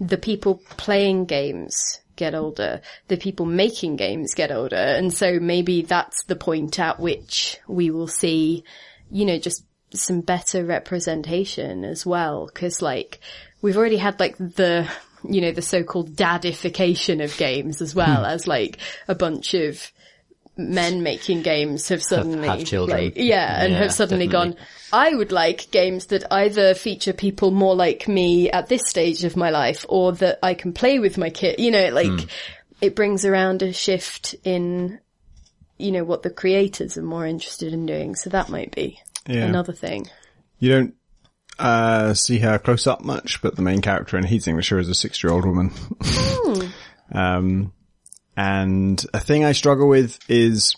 the 0.00 0.18
people 0.18 0.62
playing 0.76 1.24
games 1.24 2.00
get 2.16 2.34
older, 2.34 2.80
the 3.08 3.16
people 3.16 3.46
making 3.46 3.96
games 3.96 4.34
get 4.34 4.52
older, 4.52 4.76
and 4.76 5.12
so 5.12 5.38
maybe 5.40 5.82
that's 5.82 6.24
the 6.24 6.36
point 6.36 6.78
at 6.78 7.00
which 7.00 7.58
we 7.66 7.90
will 7.90 8.08
see, 8.08 8.64
you 9.10 9.24
know, 9.24 9.38
just 9.38 9.64
some 9.90 10.20
better 10.20 10.64
representation 10.64 11.84
as 11.84 12.04
well. 12.04 12.48
Cause 12.54 12.82
like, 12.82 13.20
we've 13.62 13.76
already 13.76 13.96
had 13.96 14.20
like 14.20 14.36
the, 14.36 14.88
you 15.24 15.40
know, 15.40 15.52
the 15.52 15.62
so-called 15.62 16.14
dadification 16.16 17.20
of 17.20 17.36
games 17.36 17.80
as 17.82 17.94
well 17.94 18.24
as 18.24 18.46
like 18.46 18.78
a 19.08 19.14
bunch 19.14 19.54
of 19.54 19.90
men 20.56 21.02
making 21.04 21.42
games 21.42 21.88
have 21.88 22.02
suddenly, 22.02 22.48
have 22.48 22.64
children. 22.64 23.04
like, 23.04 23.12
yeah, 23.16 23.62
and 23.62 23.72
Yeah, 23.72 23.78
have 23.78 23.92
suddenly 23.92 24.26
definitely. 24.26 24.54
gone, 24.54 24.66
I 24.92 25.14
would 25.14 25.30
like 25.30 25.70
games 25.70 26.06
that 26.06 26.24
either 26.32 26.74
feature 26.74 27.12
people 27.12 27.50
more 27.52 27.76
like 27.76 28.08
me 28.08 28.50
at 28.50 28.68
this 28.68 28.82
stage 28.88 29.22
of 29.24 29.36
my 29.36 29.50
life 29.50 29.86
or 29.88 30.12
that 30.14 30.38
I 30.42 30.54
can 30.54 30.72
play 30.72 30.98
with 30.98 31.16
my 31.16 31.30
kid. 31.30 31.60
You 31.60 31.70
know, 31.70 31.88
like 31.90 32.06
Hmm. 32.08 32.26
it 32.80 32.96
brings 32.96 33.24
around 33.24 33.62
a 33.62 33.72
shift 33.72 34.34
in, 34.44 34.98
you 35.78 35.92
know, 35.92 36.02
what 36.04 36.22
the 36.24 36.30
creators 36.30 36.98
are 36.98 37.02
more 37.02 37.24
interested 37.26 37.72
in 37.72 37.86
doing. 37.86 38.16
So 38.16 38.30
that 38.30 38.48
might 38.48 38.74
be 38.74 38.98
Yeah. 39.28 39.44
another 39.44 39.72
thing. 39.72 40.08
You 40.58 40.70
don't 40.72 40.94
uh, 41.58 42.14
see 42.14 42.38
her 42.38 42.58
close 42.58 42.86
up 42.86 43.04
much, 43.04 43.42
but 43.42 43.56
the 43.56 43.62
main 43.62 43.80
character 43.80 44.16
in 44.16 44.24
Heat 44.24 44.36
Extinguisher 44.36 44.78
is 44.78 44.88
a 44.88 44.94
six 44.94 45.22
year 45.22 45.32
old 45.32 45.44
woman. 45.44 45.72
um, 47.12 47.72
and 48.36 49.04
a 49.12 49.20
thing 49.20 49.44
I 49.44 49.52
struggle 49.52 49.88
with 49.88 50.18
is 50.28 50.76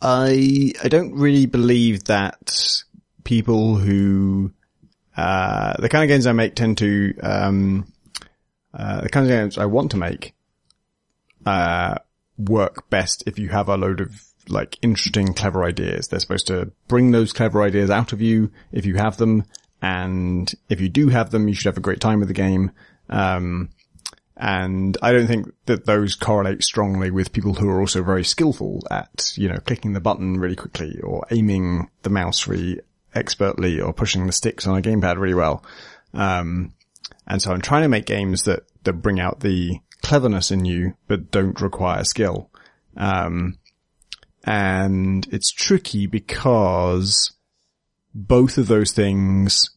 I 0.00 0.72
I 0.82 0.88
don't 0.88 1.14
really 1.14 1.46
believe 1.46 2.04
that 2.04 2.82
people 3.24 3.76
who 3.76 4.52
uh, 5.16 5.74
the 5.80 5.88
kind 5.88 6.04
of 6.04 6.08
games 6.08 6.26
I 6.26 6.32
make 6.32 6.54
tend 6.54 6.78
to 6.78 7.14
um, 7.22 7.92
uh, 8.72 9.00
the 9.00 9.08
kind 9.08 9.26
of 9.26 9.30
games 9.30 9.58
I 9.58 9.66
want 9.66 9.90
to 9.90 9.96
make 9.96 10.34
uh, 11.44 11.96
work 12.36 12.88
best 12.88 13.24
if 13.26 13.38
you 13.38 13.48
have 13.48 13.68
a 13.68 13.76
load 13.76 14.00
of 14.00 14.22
like 14.48 14.78
interesting, 14.82 15.34
clever 15.34 15.64
ideas. 15.64 16.08
They're 16.08 16.20
supposed 16.20 16.46
to 16.48 16.72
bring 16.88 17.10
those 17.10 17.32
clever 17.32 17.62
ideas 17.62 17.90
out 17.90 18.12
of 18.12 18.20
you 18.20 18.50
if 18.72 18.86
you 18.86 18.96
have 18.96 19.16
them. 19.16 19.44
And 19.80 20.52
if 20.68 20.80
you 20.80 20.88
do 20.88 21.08
have 21.08 21.30
them, 21.30 21.48
you 21.48 21.54
should 21.54 21.66
have 21.66 21.76
a 21.76 21.82
great 21.82 22.00
time 22.00 22.18
with 22.18 22.28
the 22.28 22.34
game. 22.34 22.72
Um, 23.08 23.70
and 24.36 24.96
I 25.02 25.12
don't 25.12 25.26
think 25.26 25.52
that 25.66 25.86
those 25.86 26.14
correlate 26.14 26.62
strongly 26.62 27.10
with 27.10 27.32
people 27.32 27.54
who 27.54 27.68
are 27.68 27.80
also 27.80 28.02
very 28.02 28.24
skillful 28.24 28.82
at, 28.90 29.32
you 29.36 29.48
know, 29.48 29.58
clicking 29.58 29.94
the 29.94 30.00
button 30.00 30.38
really 30.38 30.54
quickly 30.56 31.00
or 31.02 31.26
aiming 31.30 31.90
the 32.02 32.10
mouse 32.10 32.46
really 32.46 32.80
expertly 33.14 33.80
or 33.80 33.92
pushing 33.92 34.26
the 34.26 34.32
sticks 34.32 34.66
on 34.66 34.78
a 34.78 34.82
gamepad 34.82 35.18
really 35.18 35.34
well. 35.34 35.64
Um, 36.14 36.72
and 37.26 37.42
so 37.42 37.52
I'm 37.52 37.60
trying 37.60 37.82
to 37.82 37.88
make 37.88 38.06
games 38.06 38.42
that, 38.44 38.60
that 38.84 38.94
bring 38.94 39.18
out 39.18 39.40
the 39.40 39.80
cleverness 40.02 40.52
in 40.52 40.64
you, 40.64 40.94
but 41.08 41.32
don't 41.32 41.60
require 41.60 42.04
skill. 42.04 42.50
Um, 42.96 43.58
and 44.44 45.26
it's 45.32 45.50
tricky 45.50 46.06
because 46.06 47.32
both 48.14 48.58
of 48.58 48.66
those 48.66 48.92
things, 48.92 49.70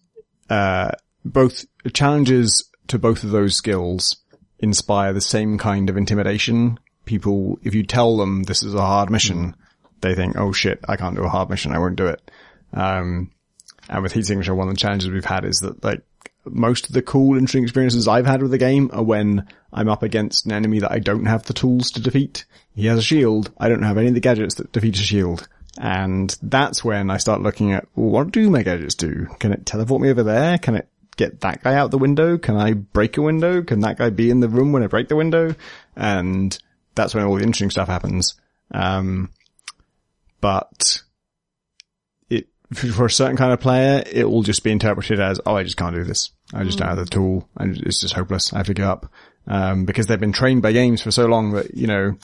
uh, 0.49 0.91
both 1.25 1.65
challenges 1.93 2.69
to 2.87 2.97
both 2.99 3.23
of 3.23 3.31
those 3.31 3.55
skills 3.55 4.17
inspire 4.59 5.13
the 5.13 5.21
same 5.21 5.57
kind 5.57 5.89
of 5.89 5.97
intimidation. 5.97 6.79
People, 7.05 7.59
if 7.63 7.73
you 7.73 7.83
tell 7.83 8.17
them 8.17 8.43
this 8.43 8.63
is 8.63 8.73
a 8.73 8.81
hard 8.81 9.09
mission, 9.09 9.55
they 10.01 10.15
think, 10.15 10.37
oh 10.37 10.51
shit, 10.51 10.79
I 10.87 10.95
can't 10.95 11.15
do 11.15 11.23
a 11.23 11.29
hard 11.29 11.49
mission, 11.49 11.71
I 11.71 11.79
won't 11.79 11.95
do 11.95 12.07
it. 12.07 12.31
Um, 12.73 13.31
and 13.89 14.03
with 14.03 14.13
Heat 14.13 14.25
Signature, 14.25 14.55
one 14.55 14.67
of 14.67 14.73
the 14.73 14.79
challenges 14.79 15.09
we've 15.09 15.25
had 15.25 15.45
is 15.45 15.57
that 15.57 15.83
like 15.83 16.01
most 16.45 16.87
of 16.87 16.93
the 16.93 17.01
cool, 17.01 17.33
interesting 17.33 17.63
experiences 17.63 18.07
I've 18.07 18.25
had 18.25 18.41
with 18.41 18.51
the 18.51 18.57
game 18.57 18.89
are 18.93 19.03
when 19.03 19.47
I'm 19.73 19.89
up 19.89 20.03
against 20.03 20.45
an 20.45 20.53
enemy 20.53 20.79
that 20.79 20.91
I 20.91 20.99
don't 20.99 21.25
have 21.25 21.43
the 21.43 21.53
tools 21.53 21.91
to 21.91 22.01
defeat. 22.01 22.45
He 22.75 22.85
has 22.87 22.97
a 22.97 23.03
shield. 23.03 23.51
I 23.57 23.69
don't 23.69 23.83
have 23.83 23.97
any 23.97 24.07
of 24.07 24.13
the 24.13 24.19
gadgets 24.19 24.55
that 24.55 24.71
defeat 24.71 24.97
a 24.97 25.01
shield. 25.01 25.47
And 25.77 26.35
that's 26.41 26.83
when 26.83 27.09
I 27.09 27.17
start 27.17 27.41
looking 27.41 27.71
at, 27.71 27.87
what 27.93 28.31
do 28.31 28.49
my 28.49 28.63
gadgets 28.63 28.95
do? 28.95 29.27
Can 29.39 29.53
it 29.53 29.65
teleport 29.65 30.01
me 30.01 30.09
over 30.09 30.23
there? 30.23 30.57
Can 30.57 30.75
it 30.75 30.87
get 31.17 31.41
that 31.41 31.63
guy 31.63 31.75
out 31.75 31.91
the 31.91 31.97
window? 31.97 32.37
Can 32.37 32.57
I 32.57 32.73
break 32.73 33.17
a 33.17 33.21
window? 33.21 33.61
Can 33.61 33.81
that 33.81 33.97
guy 33.97 34.09
be 34.09 34.29
in 34.29 34.39
the 34.39 34.49
room 34.49 34.71
when 34.71 34.83
I 34.83 34.87
break 34.87 35.07
the 35.07 35.15
window? 35.15 35.55
And 35.95 36.57
that's 36.95 37.13
when 37.13 37.23
all 37.23 37.35
the 37.35 37.43
interesting 37.43 37.69
stuff 37.69 37.87
happens. 37.87 38.35
Um, 38.73 39.31
but 40.39 41.01
it, 42.29 42.47
for 42.73 43.05
a 43.05 43.11
certain 43.11 43.37
kind 43.37 43.53
of 43.53 43.59
player, 43.59 44.03
it 44.11 44.29
will 44.29 44.43
just 44.43 44.63
be 44.63 44.71
interpreted 44.71 45.19
as, 45.19 45.39
oh, 45.45 45.55
I 45.55 45.63
just 45.63 45.77
can't 45.77 45.95
do 45.95 46.03
this. 46.03 46.31
I 46.53 46.63
just 46.63 46.79
don't 46.79 46.87
have 46.87 46.97
the 46.97 47.05
tool 47.05 47.47
and 47.57 47.77
it's 47.77 48.01
just 48.01 48.13
hopeless. 48.13 48.51
I 48.53 48.57
have 48.57 48.67
to 48.67 48.73
give 48.73 48.85
up. 48.85 49.11
Um, 49.47 49.85
because 49.85 50.05
they've 50.05 50.19
been 50.19 50.33
trained 50.33 50.61
by 50.61 50.71
games 50.71 51.01
for 51.01 51.11
so 51.11 51.25
long 51.25 51.53
that, 51.53 51.75
you 51.75 51.87
know, 51.87 52.15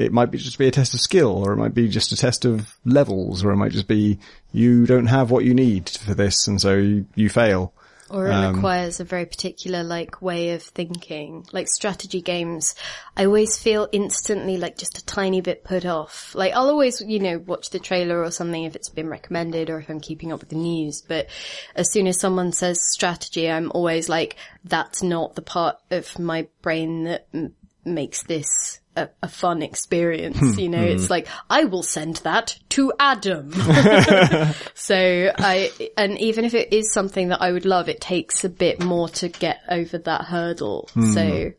it 0.00 0.12
might 0.12 0.30
be 0.30 0.38
just 0.38 0.58
be 0.58 0.66
a 0.66 0.70
test 0.70 0.94
of 0.94 1.00
skill 1.00 1.44
or 1.44 1.52
it 1.52 1.56
might 1.56 1.74
be 1.74 1.86
just 1.88 2.10
a 2.10 2.16
test 2.16 2.44
of 2.46 2.74
levels 2.84 3.44
or 3.44 3.50
it 3.50 3.56
might 3.56 3.72
just 3.72 3.86
be 3.86 4.18
you 4.50 4.86
don't 4.86 5.06
have 5.06 5.30
what 5.30 5.44
you 5.44 5.52
need 5.54 5.88
for 5.90 6.14
this 6.14 6.48
and 6.48 6.60
so 6.60 6.74
you, 6.76 7.06
you 7.14 7.28
fail. 7.28 7.74
Or 8.08 8.26
it 8.26 8.32
Um, 8.32 8.54
requires 8.56 8.98
a 8.98 9.04
very 9.04 9.24
particular 9.26 9.84
like 9.84 10.20
way 10.20 10.50
of 10.50 10.62
thinking. 10.64 11.46
Like 11.52 11.68
strategy 11.68 12.20
games, 12.20 12.74
I 13.16 13.26
always 13.26 13.56
feel 13.56 13.88
instantly 13.92 14.56
like 14.56 14.76
just 14.76 14.98
a 14.98 15.04
tiny 15.04 15.42
bit 15.42 15.62
put 15.62 15.86
off. 15.86 16.34
Like 16.34 16.52
I'll 16.54 16.70
always, 16.70 17.00
you 17.00 17.20
know, 17.20 17.38
watch 17.38 17.70
the 17.70 17.78
trailer 17.78 18.20
or 18.20 18.32
something 18.32 18.64
if 18.64 18.74
it's 18.74 18.88
been 18.88 19.08
recommended 19.08 19.70
or 19.70 19.78
if 19.78 19.88
I'm 19.88 20.00
keeping 20.00 20.32
up 20.32 20.40
with 20.40 20.48
the 20.48 20.56
news. 20.56 21.02
But 21.06 21.28
as 21.76 21.92
soon 21.92 22.08
as 22.08 22.18
someone 22.18 22.52
says 22.52 22.80
strategy, 22.82 23.48
I'm 23.48 23.70
always 23.72 24.08
like, 24.08 24.34
that's 24.64 25.02
not 25.04 25.36
the 25.36 25.42
part 25.42 25.76
of 25.92 26.18
my 26.18 26.48
brain 26.62 27.04
that 27.04 27.28
m- 27.32 27.54
makes 27.84 28.24
this 28.24 28.80
a, 29.00 29.10
a 29.22 29.28
fun 29.28 29.62
experience. 29.62 30.38
Hmm. 30.38 30.58
You 30.58 30.68
know, 30.68 30.82
it's 30.82 31.06
hmm. 31.06 31.12
like, 31.12 31.28
I 31.48 31.64
will 31.64 31.82
send 31.82 32.16
that 32.16 32.58
to 32.70 32.92
Adam. 32.98 33.52
So 34.74 35.32
I, 35.36 35.70
and 35.96 36.18
even 36.18 36.44
if 36.44 36.54
it 36.54 36.72
is 36.72 36.92
something 36.92 37.28
that 37.28 37.42
I 37.42 37.52
would 37.52 37.64
love, 37.64 37.88
it 37.88 38.00
takes 38.00 38.44
a 38.44 38.48
bit 38.48 38.82
more 38.82 39.08
to 39.10 39.28
get 39.28 39.60
over 39.68 39.98
that 39.98 40.22
hurdle. 40.22 40.88
Hmm. 40.94 41.12
So 41.12 41.52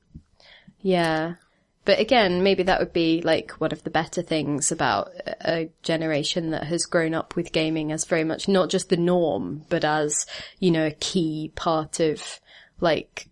yeah, 0.82 1.36
but 1.86 1.92
But 1.92 2.00
again, 2.00 2.44
maybe 2.44 2.64
that 2.64 2.80
would 2.80 2.94
be 2.94 3.22
like 3.22 3.52
one 3.54 3.72
of 3.72 3.84
the 3.84 3.90
better 3.90 4.22
things 4.22 4.72
about 4.72 5.12
a 5.42 5.70
generation 5.82 6.52
that 6.52 6.66
has 6.66 6.86
grown 6.86 7.14
up 7.14 7.36
with 7.36 7.52
gaming 7.52 7.92
as 7.92 8.06
very 8.06 8.24
much 8.24 8.48
not 8.48 8.70
just 8.70 8.90
the 8.90 8.98
norm, 8.98 9.66
but 9.68 9.84
as, 9.84 10.26
you 10.60 10.72
know, 10.72 10.86
a 10.86 10.92
key 10.92 11.52
part 11.56 12.00
of 12.00 12.40
like 12.80 13.28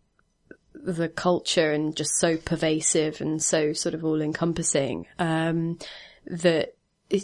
the 0.84 1.10
culture 1.10 1.72
and 1.72 1.96
just 1.96 2.18
so 2.20 2.38
pervasive 2.38 3.22
and 3.22 3.42
so 3.42 3.74
sort 3.74 3.94
of 3.96 4.04
all 4.06 4.22
encompassing. 4.22 5.06
Um, 5.20 5.78
that, 6.28 6.76
it, 7.10 7.24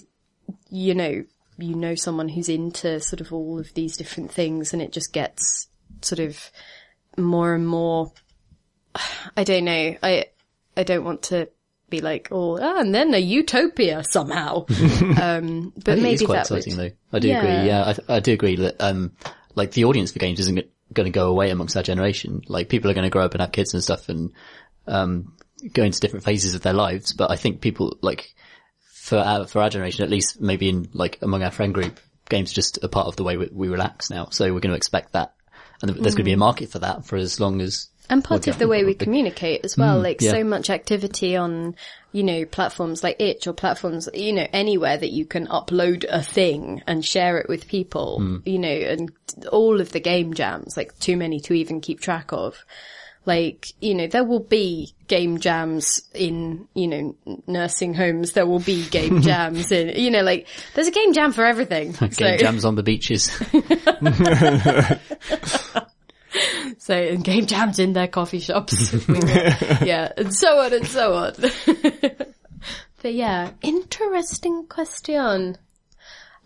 you 0.70 0.94
know, 0.96 1.24
you 1.58 1.76
know 1.76 1.96
someone 1.96 2.28
who's 2.30 2.50
into 2.50 3.00
sort 3.00 3.22
of 3.22 3.32
all 3.32 3.60
of 3.60 3.74
these 3.74 3.96
different 3.98 4.32
things 4.32 4.74
and 4.74 4.82
it 4.82 4.92
just 4.92 5.14
gets 5.14 5.68
sort 6.02 6.20
of 6.20 6.52
more 7.18 7.54
and 7.56 7.66
more 7.68 8.12
I 9.38 9.44
don't 9.44 9.66
know. 9.66 9.96
I 10.04 10.26
I 10.78 10.84
don't 10.84 11.04
want 11.06 11.24
to 11.24 11.48
be 11.90 12.02
like, 12.02 12.30
oh, 12.32 12.58
ah, 12.62 12.80
and 12.80 12.94
then 12.94 13.14
a 13.14 13.18
utopia 13.20 14.04
somehow. 14.04 14.66
um, 15.22 15.72
but 15.84 15.98
maybe 16.00 16.12
it's 16.16 16.26
quite 16.26 16.44
that 16.44 16.50
would. 16.50 16.58
exciting 16.58 16.78
though. 16.78 16.92
I 17.14 17.20
do 17.20 17.28
Yeah. 17.30 17.38
agree. 17.38 17.68
Yeah, 17.68 17.94
I, 18.10 18.16
I 18.16 18.20
do 18.20 18.34
agree 18.34 18.56
that, 18.58 18.76
um, 18.82 19.12
like 19.54 19.72
the 19.72 19.86
audience 19.86 20.12
for 20.12 20.20
games 20.20 20.40
isn't 20.42 20.58
going 20.94 21.06
to 21.06 21.12
go 21.20 21.30
away 21.30 21.50
amongst 21.50 21.76
our 21.76 21.84
generation. 21.84 22.42
Like 22.48 22.70
people 22.70 22.90
are 22.90 22.94
going 22.94 23.06
to 23.06 23.10
grow 23.10 23.26
up 23.26 23.34
and 23.34 23.42
have 23.42 23.52
kids 23.52 23.74
and 23.74 23.84
stuff 23.84 24.10
and, 24.10 24.32
um, 24.88 25.34
go 25.74 25.84
into 25.84 26.00
different 26.00 26.26
phases 26.26 26.54
of 26.54 26.62
their 26.62 26.74
lives. 26.74 27.14
But 27.14 27.32
I 27.32 27.38
think 27.38 27.62
people 27.62 27.98
like, 28.02 28.34
for 28.94 29.18
our, 29.18 29.46
for 29.48 29.62
our 29.62 29.70
generation, 29.70 30.04
at 30.04 30.10
least 30.10 30.40
maybe 30.42 30.70
in 30.70 30.90
like 30.94 31.20
among 31.22 31.44
our 31.44 31.52
friend 31.52 31.74
group, 31.74 32.00
games 32.30 32.52
are 32.52 32.56
just 32.56 32.84
a 32.84 32.88
part 32.88 33.08
of 33.08 33.16
the 33.16 33.24
way 33.24 33.38
we, 33.38 33.50
we 33.52 33.68
relax 33.68 34.10
now. 34.10 34.30
So 34.32 34.46
we're 34.46 34.60
going 34.60 34.72
to 34.72 34.78
expect 34.78 35.14
that. 35.14 35.34
And 35.82 35.92
there's 35.92 36.16
going 36.16 36.24
to 36.24 36.24
be 36.24 36.32
Mm. 36.32 36.36
a 36.36 36.38
market 36.38 36.70
for 36.70 36.80
that 36.80 37.06
for 37.06 37.16
as 37.16 37.40
long 37.40 37.62
as 37.62 37.88
And 38.10 38.24
part 38.24 38.48
of 38.48 38.60
the 38.60 38.68
way 38.68 38.84
we 38.84 38.94
mm. 38.94 39.00
communicate 39.00 39.66
as 39.66 39.78
well, 39.78 40.00
mm, 40.00 40.04
like 40.04 40.22
yeah. 40.22 40.32
so 40.32 40.44
much 40.44 40.70
activity 40.70 41.36
on, 41.36 41.76
you 42.12 42.24
know, 42.24 42.46
platforms 42.46 43.04
like 43.04 43.20
itch 43.20 43.48
or 43.48 43.54
platforms, 43.54 44.08
you 44.14 44.34
know, 44.34 44.48
anywhere 44.54 44.98
that 44.98 45.12
you 45.12 45.26
can 45.26 45.48
upload 45.48 46.06
a 46.08 46.22
thing 46.22 46.82
and 46.88 47.04
share 47.04 47.38
it 47.38 47.50
with 47.50 47.68
people, 47.68 48.20
mm. 48.22 48.42
you 48.46 48.60
know, 48.60 48.70
and 48.70 49.12
all 49.52 49.82
of 49.82 49.92
the 49.92 50.00
game 50.00 50.34
jams, 50.34 50.78
like 50.78 50.98
too 51.00 51.18
many 51.18 51.40
to 51.42 51.54
even 51.54 51.82
keep 51.82 52.00
track 52.00 52.32
of. 52.32 52.64
Like, 53.26 53.74
you 53.82 53.96
know, 53.96 54.06
there 54.06 54.24
will 54.24 54.40
be 54.40 54.94
game 55.08 55.40
jams 55.40 56.04
in, 56.14 56.68
you 56.76 56.88
know, 56.88 57.16
nursing 57.48 57.96
homes. 57.96 58.34
There 58.34 58.46
will 58.46 58.60
be 58.60 58.88
game 58.88 59.22
jams 59.24 59.72
in, 59.72 60.00
you 60.00 60.12
know, 60.12 60.22
like, 60.22 60.48
there's 60.76 60.88
a 60.88 60.92
game 60.92 61.12
jam 61.12 61.32
for 61.32 61.44
everything. 61.44 61.92
game 62.00 62.12
so, 62.12 62.38
jams 62.38 62.66
on 62.66 62.76
the 62.76 62.84
beaches. 62.84 63.32
So, 66.86 66.94
and 66.94 67.24
game 67.24 67.48
jams 67.48 67.80
in 67.80 67.94
their 67.94 68.08
coffee 68.08 68.40
shops. 68.40 68.94
We 69.08 69.20
yeah, 69.88 70.12
and 70.16 70.32
so 70.32 70.60
on 70.60 70.72
and 70.72 70.86
so 70.86 71.16
on. 71.16 71.34
but 73.02 73.14
yeah, 73.14 73.50
interesting 73.64 74.68
question. 74.68 75.58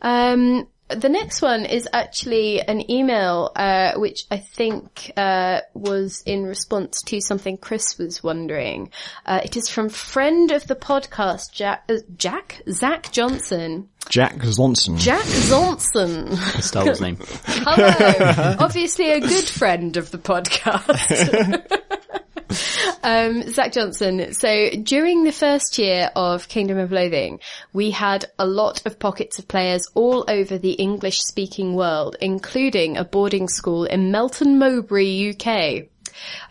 Um, 0.01 0.69
the 0.89 1.09
next 1.09 1.41
one 1.41 1.65
is 1.65 1.87
actually 1.93 2.61
an 2.61 2.89
email, 2.89 3.51
uh, 3.55 3.93
which 3.95 4.25
I 4.31 4.37
think, 4.37 5.11
uh, 5.15 5.61
was 5.73 6.23
in 6.25 6.43
response 6.43 7.01
to 7.03 7.21
something 7.21 7.57
Chris 7.57 7.97
was 7.97 8.23
wondering. 8.23 8.91
Uh, 9.25 9.41
it 9.43 9.55
is 9.55 9.69
from 9.69 9.89
friend 9.89 10.51
of 10.51 10.65
the 10.67 10.75
podcast, 10.75 11.51
Jack, 11.51 11.83
uh, 11.89 11.97
Jack? 12.17 12.61
Zach 12.69 13.11
Johnson. 13.11 13.89
Jack 14.09 14.37
Zonson. 14.37 14.97
Jack 14.97 15.25
Johnson. 15.25 16.35
Star 16.61 16.85
Wars 16.85 17.01
name. 17.01 17.17
Hello. 17.45 18.55
Obviously 18.59 19.11
a 19.11 19.19
good 19.19 19.47
friend 19.47 19.97
of 19.97 20.09
the 20.09 20.17
podcast. 20.17 21.67
um, 23.03 23.43
Zach 23.43 23.71
Johnson. 23.71 24.33
So 24.33 24.69
during 24.71 25.23
the 25.23 25.31
first 25.31 25.77
year 25.77 26.09
of 26.15 26.47
Kingdom 26.47 26.77
of 26.77 26.91
Loathing, 26.91 27.39
we 27.73 27.91
had 27.91 28.25
a 28.37 28.45
lot 28.45 28.85
of 28.85 28.99
pockets 28.99 29.39
of 29.39 29.47
players 29.47 29.87
all 29.93 30.25
over 30.27 30.57
the 30.57 30.73
English 30.73 31.21
speaking 31.21 31.75
world, 31.75 32.15
including 32.21 32.97
a 32.97 33.03
boarding 33.03 33.47
school 33.47 33.85
in 33.85 34.11
Melton 34.11 34.57
Mowbray, 34.57 35.31
UK. 35.31 35.89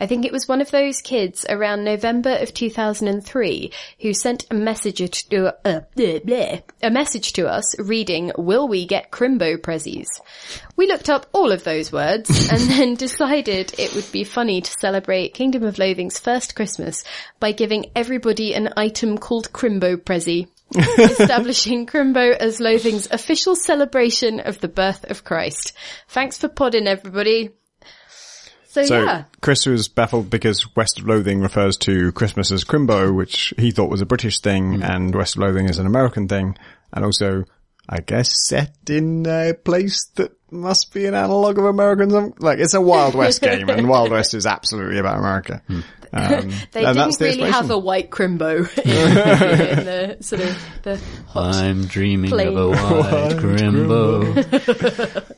I 0.01 0.07
think 0.07 0.25
it 0.25 0.33
was 0.33 0.49
one 0.49 0.61
of 0.61 0.71
those 0.71 1.01
kids 1.01 1.45
around 1.49 1.85
November 1.85 2.37
of 2.37 2.55
2003 2.55 3.73
who 4.01 4.13
sent 4.13 4.47
a 4.51 4.55
message 4.55 5.29
to 5.29 5.55
uh, 5.65 5.81
bleh, 5.97 6.25
bleh, 6.25 6.63
a 6.83 6.91
message 6.91 7.33
to 7.35 7.49
us 7.49 7.79
reading, 7.79 8.33
"Will 8.37 8.69
we 8.69 8.87
get 8.87 9.11
Crimbo 9.11 9.57
prezzies?" 9.57 10.09
We 10.77 10.87
looked 10.87 11.11
up 11.11 11.27
all 11.33 11.53
of 11.53 11.65
those 11.65 11.93
words 11.93 12.49
and 12.53 12.61
then 12.63 12.95
decided 12.95 13.75
it 13.79 13.95
would 13.95 14.11
be 14.13 14.25
funny 14.25 14.61
to 14.61 14.75
celebrate 14.81 15.35
Kingdom 15.35 15.65
of 15.65 15.79
Loathing's 15.79 16.19
first 16.19 16.55
Christmas 16.55 17.05
by 17.41 17.53
giving 17.53 17.91
everybody 17.95 18.55
an 18.55 18.73
item 18.77 19.19
called 19.19 19.53
Crimbo 19.53 19.97
Prezzy. 19.97 20.49
establishing 20.77 21.87
Crimbo 21.87 22.37
as 22.37 22.61
Loathing's 22.61 23.11
official 23.11 23.57
celebration 23.57 24.41
of 24.41 24.61
the 24.61 24.69
birth 24.69 25.11
of 25.11 25.25
Christ. 25.25 25.73
Thanks 26.09 26.37
for 26.37 26.49
podding 26.49 26.87
everybody. 26.87 27.51
So, 28.69 28.85
So 28.85 29.03
yeah. 29.03 29.25
Chris 29.41 29.65
was 29.67 29.89
baffled 29.89 30.29
because 30.31 30.75
West 30.77 30.99
of 31.01 31.07
Loathing 31.07 31.41
refers 31.41 31.77
to 31.79 32.13
Christmas 32.13 32.53
as 32.53 32.65
Crimbo, 32.65 33.15
which 33.15 33.55
he 33.57 33.71
thought 33.71 33.91
was 33.91 34.03
a 34.03 34.07
British 34.07 34.41
thing, 34.41 34.83
and 34.83 35.15
West 35.15 35.37
of 35.37 35.43
Loathing 35.43 35.69
is 35.69 35.79
an 35.79 35.87
American 35.87 36.29
thing, 36.29 36.57
and 36.93 37.05
also, 37.05 37.45
I 37.89 38.01
guess, 38.01 38.47
set 38.47 38.77
in 38.89 39.27
a 39.27 39.55
place 39.55 40.05
that 40.17 40.33
must 40.51 40.93
be 40.93 41.07
an 41.07 41.15
analog 41.15 41.59
of 41.59 41.65
American. 41.65 42.35
Like 42.39 42.59
it's 42.59 42.75
a 42.75 42.81
Wild 42.81 43.15
West 43.15 43.41
game, 43.41 43.71
and 43.71 43.89
Wild 43.89 44.11
West 44.11 44.35
is 44.35 44.45
absolutely 44.47 44.99
about 44.99 45.19
America. 45.19 45.63
Um, 45.69 45.83
They 46.73 46.85
and 46.85 46.97
didn't 46.97 47.19
the 47.19 47.25
really 47.25 47.51
have 47.51 47.71
a 47.71 47.79
white 47.79 48.11
crimbo 48.11 48.61
in, 48.85 49.79
in 49.79 49.85
the 49.85 50.17
sort 50.23 50.43
of 50.43 50.59
the 50.83 51.01
hot. 51.27 51.55
I'm 51.55 51.85
dreaming 51.87 52.31
Plain. 52.31 52.49
of 52.49 52.57
a 52.57 52.69
white 52.71 53.37
Crimbo. 53.37 55.35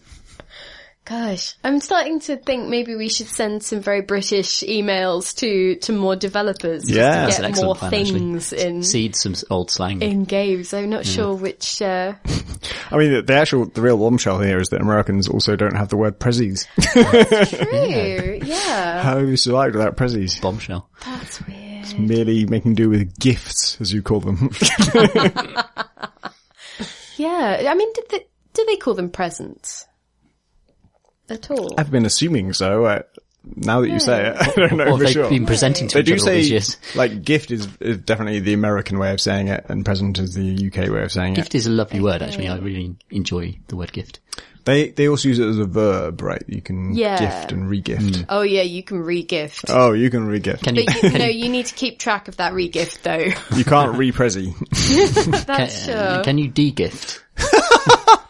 Gosh, 1.11 1.57
I'm 1.65 1.81
starting 1.81 2.20
to 2.20 2.37
think 2.37 2.69
maybe 2.69 2.95
we 2.95 3.09
should 3.09 3.27
send 3.27 3.65
some 3.65 3.81
very 3.81 4.01
British 4.01 4.61
emails 4.61 5.35
to 5.39 5.74
to 5.81 5.93
more 5.93 6.15
developers 6.15 6.89
Yeah. 6.89 7.27
That's 7.27 7.39
to 7.39 7.45
an 7.47 7.53
get 7.53 7.65
more 7.65 7.74
excellent 7.74 7.91
plan, 7.91 8.01
actually. 8.01 8.19
things 8.20 8.53
in 8.53 8.82
Seed 8.85 9.16
some 9.16 9.35
old 9.51 9.73
slang. 9.73 10.03
in 10.03 10.23
games. 10.23 10.73
I'm 10.73 10.89
not 10.89 11.05
sure 11.05 11.35
which. 11.35 11.82
Uh, 11.82 12.12
I 12.93 12.97
mean, 12.97 13.12
the, 13.12 13.23
the 13.23 13.35
actual, 13.35 13.66
the 13.66 13.82
real 13.82 13.99
bombshell 13.99 14.39
here 14.39 14.61
is 14.61 14.69
that 14.69 14.81
Americans 14.81 15.27
also 15.27 15.57
don't 15.57 15.74
have 15.74 15.89
the 15.89 15.97
word 15.97 16.20
prezzies. 16.20 16.66
true, 17.51 18.41
yeah, 18.49 19.03
How 19.03 19.19
have 19.19 19.28
you 19.28 19.37
survived 19.37 19.74
without 19.74 19.97
prezzies? 19.97 20.41
Bombshell. 20.41 20.89
that's 21.05 21.45
weird. 21.45 21.59
It's 21.81 21.95
merely 21.99 22.47
making 22.47 22.77
do 22.77 22.89
with 22.89 23.19
gifts, 23.19 23.81
as 23.81 23.93
you 23.93 24.01
call 24.01 24.20
them. 24.20 24.51
Yeah, 27.16 27.66
I 27.69 27.74
mean, 27.74 27.93
did 27.95 28.05
they, 28.11 28.27
do 28.55 28.65
they 28.65 28.77
call 28.77 28.95
them 28.95 29.11
presents 29.11 29.87
at 31.31 31.51
all? 31.51 31.74
I've 31.78 31.90
been 31.90 32.07
assuming 32.07 32.52
so. 32.52 32.85
Uh, 32.85 33.02
now 33.57 33.81
that 33.81 33.89
you 33.89 34.01
say 34.01 34.28
it, 34.28 34.36
I 34.39 34.52
don't 34.69 34.77
know 34.77 34.85
Or 34.85 34.98
for 34.98 35.05
they've 35.05 35.12
sure. 35.12 35.31
been 35.31 35.47
presenting 35.47 35.89
to 35.89 35.94
They 35.94 36.01
each 36.01 36.07
do 36.07 36.15
other 36.23 36.31
all 36.32 36.36
these 36.36 36.47
say, 36.48 36.51
years. 36.52 36.77
like, 36.94 37.23
gift 37.24 37.51
is, 37.51 37.69
is 37.81 37.97
definitely 37.98 38.40
the 38.40 38.52
American 38.52 38.98
way 38.98 39.12
of 39.15 39.20
saying 39.20 39.48
it, 39.48 39.65
and 39.69 39.82
present 39.85 40.19
is 40.19 40.35
the 40.35 40.66
UK 40.70 40.90
way 40.90 41.02
of 41.02 41.11
saying 41.11 41.32
it. 41.32 41.36
Gift 41.36 41.55
is 41.55 41.66
a 41.66 41.70
lovely 41.70 42.01
word, 42.01 42.20
actually. 42.23 42.48
I 42.48 42.59
really 42.59 42.97
enjoy 43.11 43.59
the 43.69 43.77
word 43.77 43.93
gift. 43.93 44.20
They 44.66 44.90
they 44.90 45.09
also 45.09 45.27
use 45.28 45.39
it 45.39 45.48
as 45.48 45.59
a 45.59 45.65
verb, 45.65 46.20
right? 46.20 46.43
You 46.47 46.61
can 46.61 46.94
Yeah. 46.94 47.19
gift 47.19 47.51
and 47.52 47.70
regift. 47.70 48.27
Oh 48.28 48.43
yeah, 48.43 48.61
you 48.61 48.82
can 48.82 48.98
re-gift. 49.01 49.65
Oh, 49.70 49.93
you 49.93 50.11
can 50.11 50.28
regift. 50.28 50.62
Can 50.65 50.77
you, 50.77 50.85
But 50.85 51.02
you, 51.02 51.19
no, 51.19 51.24
you 51.24 51.48
need 51.48 51.65
to 51.65 51.74
keep 51.74 51.98
track 51.98 52.28
of 52.28 52.36
that 52.36 52.52
re-gift 52.52 53.02
though. 53.02 53.31
You 53.57 53.65
can't 53.65 53.97
re-prezzy. 53.97 54.52
That's 55.47 55.86
sure. 55.86 56.23
can 56.24 56.36
you 56.36 56.48
de-gift? 56.48 57.24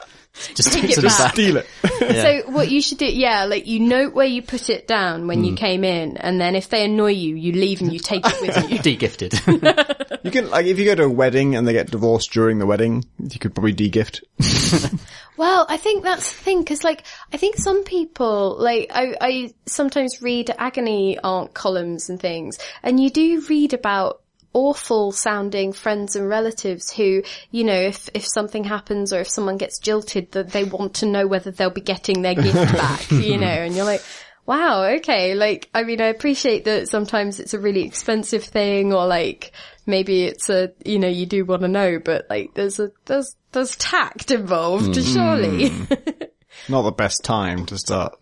Just 0.55 0.73
Take 0.73 0.85
it 0.85 0.95
sort 0.95 1.07
back. 1.07 1.33
Steal 1.33 1.57
it. 1.59 1.67
So 1.85 2.51
what 2.51 2.71
you 2.71 2.81
should 2.81 2.99
do, 2.99 3.07
yeah, 3.07 3.45
like 3.45 3.67
you 3.67 3.81
note 3.81 4.15
where 4.15 4.27
you 4.27 4.43
put 4.43 4.71
it 4.71 4.87
down 4.87 5.27
when 5.27 5.39
Hmm. 5.39 5.45
you 5.45 5.55
came 5.55 5.85
in, 5.85 6.17
and 6.17 6.41
then 6.41 6.57
if 6.57 6.69
they 6.69 6.85
annoy 6.85 7.13
you, 7.13 7.35
you 7.37 7.53
leave 7.53 7.81
and 7.81 7.93
you 7.93 7.99
take 7.99 8.23
it 8.27 8.41
with 8.41 8.57
you. 8.71 8.77
You 8.77 8.83
de-gifted. 8.83 9.35
You 10.23 10.31
can, 10.31 10.51
like, 10.51 10.67
if 10.67 10.79
you 10.79 10.85
go 10.85 10.95
to 10.95 11.05
a 11.05 11.09
wedding 11.09 11.57
and 11.57 11.67
they 11.67 11.73
get 11.73 11.91
divorced 11.91 12.31
during 12.31 12.59
the 12.59 12.67
wedding, 12.67 13.07
you 13.19 13.39
could 13.39 13.55
probably 13.55 13.73
de-gift. 13.73 14.23
Well, 15.37 15.65
I 15.71 15.79
think 15.79 16.03
that's 16.05 16.31
the 16.31 16.37
thing, 16.37 16.59
because 16.59 16.85
like, 16.85 17.05
I 17.33 17.39
think 17.39 17.57
some 17.57 17.83
people, 17.85 18.57
like, 18.59 18.91
I, 18.95 19.17
I 19.19 19.55
sometimes 19.65 20.21
read 20.21 20.51
agony 20.59 21.19
aunt 21.19 21.55
columns 21.55 22.11
and 22.11 22.21
things, 22.21 22.59
and 22.83 23.01
you 23.01 23.09
do 23.09 23.41
read 23.49 23.73
about 23.73 24.20
awful 24.53 25.13
sounding 25.13 25.73
friends 25.73 26.17
and 26.17 26.29
relatives 26.29 26.93
who, 26.93 27.23
you 27.51 27.65
know, 27.65 27.79
if, 27.79 28.09
if 28.15 28.27
something 28.27 28.65
happens 28.65 29.13
or 29.13 29.21
if 29.21 29.29
someone 29.29 29.57
gets 29.57 29.79
jilted, 29.79 30.33
that 30.33 30.51
they 30.51 30.65
want 30.65 30.95
to 30.95 31.07
know 31.07 31.27
whether 31.27 31.51
they'll 31.51 31.71
be 31.71 31.81
getting 31.81 32.23
their 32.23 32.35
gift 32.35 32.55
back, 32.73 33.11
you 33.11 33.39
know, 33.39 33.47
and 33.47 33.75
you're 33.75 33.85
like, 33.85 34.03
wow, 34.47 34.85
okay, 34.85 35.35
like, 35.35 35.69
I 35.73 35.85
mean, 35.85 36.01
I 36.01 36.07
appreciate 36.07 36.65
that 36.65 36.89
sometimes 36.89 37.39
it's 37.39 37.55
a 37.55 37.59
really 37.59 37.85
expensive 37.85 38.43
thing 38.43 38.93
or 38.93 39.07
like, 39.07 39.53
maybe 39.87 40.25
it's 40.25 40.51
a, 40.51 40.73
you 40.85 40.99
know, 40.99 41.09
you 41.09 41.27
do 41.27 41.45
want 41.45 41.63
to 41.63 41.69
know, 41.69 42.01
but 42.01 42.27
like, 42.29 42.55
there's 42.55 42.81
a, 42.81 42.91
there's, 43.07 43.37
there's 43.53 43.77
tact 43.77 44.31
involved, 44.31 44.97
mm-hmm. 44.97 45.15
surely. 45.15 45.71
Not 46.69 46.83
the 46.83 46.93
best 46.93 47.23
time 47.23 47.67
to 47.67 47.79
start. 47.79 48.19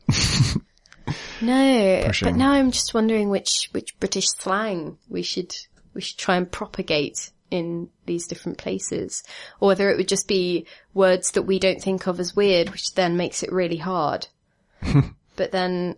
no, 1.40 2.02
Pushing. 2.06 2.28
but 2.28 2.36
now 2.36 2.52
I'm 2.52 2.72
just 2.72 2.92
wondering 2.92 3.30
which, 3.30 3.70
which 3.72 3.98
British 3.98 4.26
slang 4.38 4.98
we 5.08 5.22
should, 5.22 5.54
we 5.98 6.02
should 6.02 6.16
try 6.16 6.36
and 6.36 6.48
propagate 6.50 7.30
in 7.50 7.88
these 8.06 8.28
different 8.28 8.56
places. 8.56 9.24
Or 9.58 9.66
whether 9.66 9.90
it 9.90 9.96
would 9.96 10.06
just 10.06 10.28
be 10.28 10.66
words 10.94 11.32
that 11.32 11.42
we 11.42 11.58
don't 11.58 11.82
think 11.82 12.06
of 12.06 12.20
as 12.20 12.36
weird, 12.36 12.70
which 12.70 12.94
then 12.94 13.16
makes 13.16 13.42
it 13.42 13.50
really 13.50 13.78
hard. 13.78 14.28
but 15.36 15.50
then, 15.50 15.96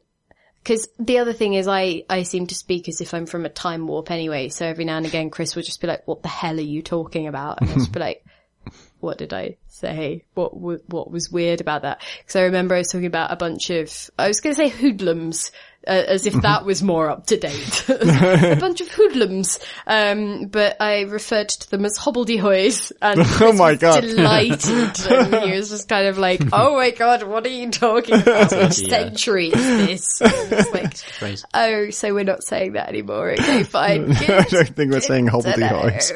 cause 0.65 0.89
the 0.99 1.19
other 1.19 1.35
thing 1.35 1.53
is 1.53 1.69
I, 1.69 2.05
I 2.09 2.23
seem 2.23 2.47
to 2.47 2.55
speak 2.55 2.89
as 2.89 3.03
if 3.03 3.13
I'm 3.13 3.27
from 3.27 3.45
a 3.45 3.51
time 3.51 3.87
warp 3.87 4.11
anyway. 4.11 4.49
So 4.49 4.65
every 4.65 4.87
now 4.87 4.97
and 4.97 5.05
again, 5.05 5.29
Chris 5.29 5.55
will 5.55 5.63
just 5.63 5.83
be 5.83 5.87
like, 5.87 6.09
what 6.09 6.23
the 6.23 6.29
hell 6.29 6.57
are 6.57 6.63
you 6.63 6.81
talking 6.81 7.27
about? 7.27 7.61
And 7.61 7.69
I'll 7.69 7.77
just 7.77 7.93
be 7.93 8.01
like, 8.01 8.25
what 9.01 9.19
did 9.19 9.35
I 9.35 9.57
say? 9.69 10.25
What 10.35 10.55
w- 10.55 10.83
what 10.87 11.11
was 11.11 11.31
weird 11.31 11.61
about 11.61 11.83
that? 11.83 12.03
Because 12.19 12.37
I 12.37 12.43
remember 12.43 12.75
I 12.75 12.79
was 12.79 12.89
talking 12.89 13.07
about 13.07 13.33
a 13.33 13.37
bunch 13.37 13.71
of 13.71 14.11
I 14.19 14.29
was 14.29 14.41
going 14.41 14.55
to 14.55 14.63
say 14.63 14.69
hoodlums, 14.69 15.51
uh, 15.87 15.91
as 15.91 16.27
if 16.27 16.35
that 16.35 16.65
was 16.65 16.83
more 16.83 17.09
up 17.09 17.27
to 17.27 17.37
date. 17.39 17.85
a 17.89 18.57
bunch 18.61 18.81
of 18.81 18.89
hoodlums, 18.89 19.59
um, 19.87 20.47
but 20.47 20.77
I 20.81 21.03
referred 21.03 21.49
to 21.49 21.71
them 21.71 21.85
as 21.85 21.99
hobbledehoys, 21.99 22.93
and 23.01 23.21
Chris 23.25 23.41
Oh 23.43 23.53
my 23.55 23.71
was 23.73 23.81
God. 23.81 24.01
delighted. 24.03 25.01
and 25.11 25.35
he 25.45 25.53
was 25.53 25.71
just 25.71 25.89
kind 25.89 26.07
of 26.07 26.19
like, 26.19 26.43
"Oh 26.53 26.77
my 26.77 26.91
god, 26.91 27.23
what 27.23 27.47
are 27.47 27.51
you 27.51 27.71
talking 27.71 28.21
about? 28.21 28.51
Which 28.53 28.79
Yeah. 28.81 28.89
century 28.89 29.49
is 29.49 30.19
this?" 30.19 30.21
And 30.21 30.33
I 30.33 30.57
was 30.57 30.73
like, 30.73 31.41
"Oh, 31.55 31.91
so 31.91 32.13
we're 32.15 32.25
not 32.25 32.43
saying 32.45 32.73
that 32.75 32.89
anymore? 32.89 33.31
Okay, 33.33 33.63
fine." 33.63 34.13
I 34.13 34.43
don't 34.43 34.77
think 34.77 34.93
we're 34.93 35.01
saying 35.01 35.29
hobbledehoys. 35.29 36.13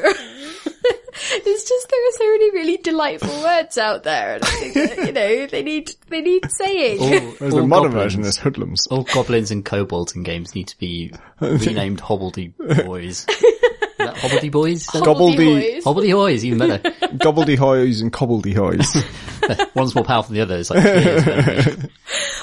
It's 1.31 1.69
just 1.69 1.89
there 1.89 2.07
are 2.07 2.11
so 2.11 2.31
many 2.31 2.51
really 2.51 2.77
delightful 2.77 3.41
words 3.41 3.77
out 3.77 4.03
there, 4.03 4.35
and 4.35 4.43
I 4.43 4.47
think 4.47 4.73
that, 4.73 4.97
you 5.07 5.11
know 5.13 5.47
they 5.47 5.63
need 5.63 5.91
they 6.09 6.21
need 6.21 6.49
saying. 6.51 6.99
There's 7.39 7.39
the 7.53 7.61
All 7.61 7.67
modern 7.67 7.91
goblins. 7.91 7.93
version, 7.93 8.21
there's 8.23 8.37
hoodlums. 8.37 8.87
All 8.87 9.03
goblins 9.03 9.51
and 9.51 9.63
kobolds 9.65 10.15
in 10.15 10.23
games 10.23 10.55
need 10.55 10.67
to 10.69 10.77
be 10.77 11.13
renamed 11.39 12.01
Hobbledy 12.01 12.53
Boys. 12.85 13.25
Is 13.97 14.07
that 14.09 14.15
Hobbledy 14.15 14.51
Boys? 14.51 14.85
Gobbledy- 14.87 15.77
Hobbledehoys. 15.77 15.83
Hobbledy 15.83 16.11
Hoys, 16.11 16.43
even 16.45 16.59
better. 16.59 16.89
Gobbledehoys 17.17 18.01
and 18.01 18.11
cobbledehoys. 18.11 19.73
One's 19.75 19.95
more 19.95 20.03
powerful 20.03 20.35
than 20.35 20.47
the 20.47 20.53
other. 20.53 20.57
It's 20.59 20.69
like. 20.69 20.83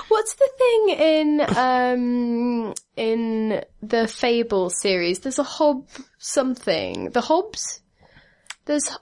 What's 0.08 0.34
the 0.34 0.50
thing 0.58 0.88
in 0.98 1.40
um 1.56 2.74
in 2.96 3.62
the 3.82 4.08
Fable 4.08 4.70
series? 4.70 5.20
There's 5.20 5.38
a 5.38 5.42
hob 5.44 5.86
something. 6.18 7.10
The 7.10 7.20
hobs. 7.20 7.80
There's 8.64 8.96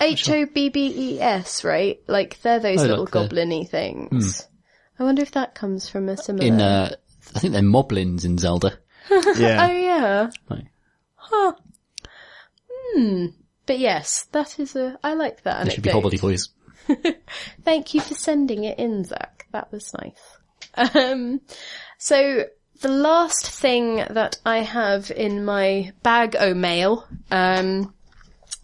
H 0.00 0.28
O 0.30 0.46
B 0.46 0.68
B 0.68 0.92
E 1.16 1.20
S, 1.20 1.64
right? 1.64 2.00
Like 2.06 2.40
they're 2.42 2.60
those 2.60 2.80
Oh, 2.80 2.82
little 2.82 2.98
like 3.04 3.12
the- 3.12 3.20
goblin-y 3.22 3.64
things. 3.64 4.46
I 4.98 5.04
wonder 5.04 5.22
if 5.22 5.30
that 5.32 5.54
comes 5.54 5.88
from 5.88 6.08
a 6.08 6.16
similar. 6.16 6.46
In, 6.46 6.60
uh, 6.60 6.94
I 7.34 7.38
think 7.38 7.52
they're 7.52 7.62
moblins 7.62 8.24
in 8.24 8.36
Zelda. 8.38 8.78
yeah. 9.10 9.16
oh 9.20 9.36
Yeah. 9.36 9.72
yeah. 9.72 10.30
Right. 10.50 10.66
Huh. 11.14 11.52
Hmm. 12.94 13.26
But 13.66 13.78
yes, 13.78 14.26
that 14.32 14.58
is 14.58 14.74
a. 14.76 14.98
I 15.04 15.14
like 15.14 15.42
that 15.42 15.64
They 15.66 15.70
should 15.74 15.82
be 15.82 15.90
anecdote. 15.90 16.10
Hobbledy 16.10 16.20
Boys. 16.20 16.48
Thank 17.64 17.92
you 17.94 18.00
for 18.00 18.14
sending 18.14 18.64
it 18.64 18.78
in, 18.78 19.04
Zach. 19.04 19.46
That 19.52 19.70
was 19.70 19.92
nice. 19.94 20.94
Um, 20.94 21.40
so 21.98 22.44
the 22.80 22.88
last 22.88 23.46
thing 23.50 23.96
that 23.96 24.38
I 24.46 24.58
have 24.60 25.10
in 25.10 25.44
my 25.44 25.92
bag 26.02 26.34
o 26.38 26.54
mail, 26.54 27.06
um, 27.30 27.92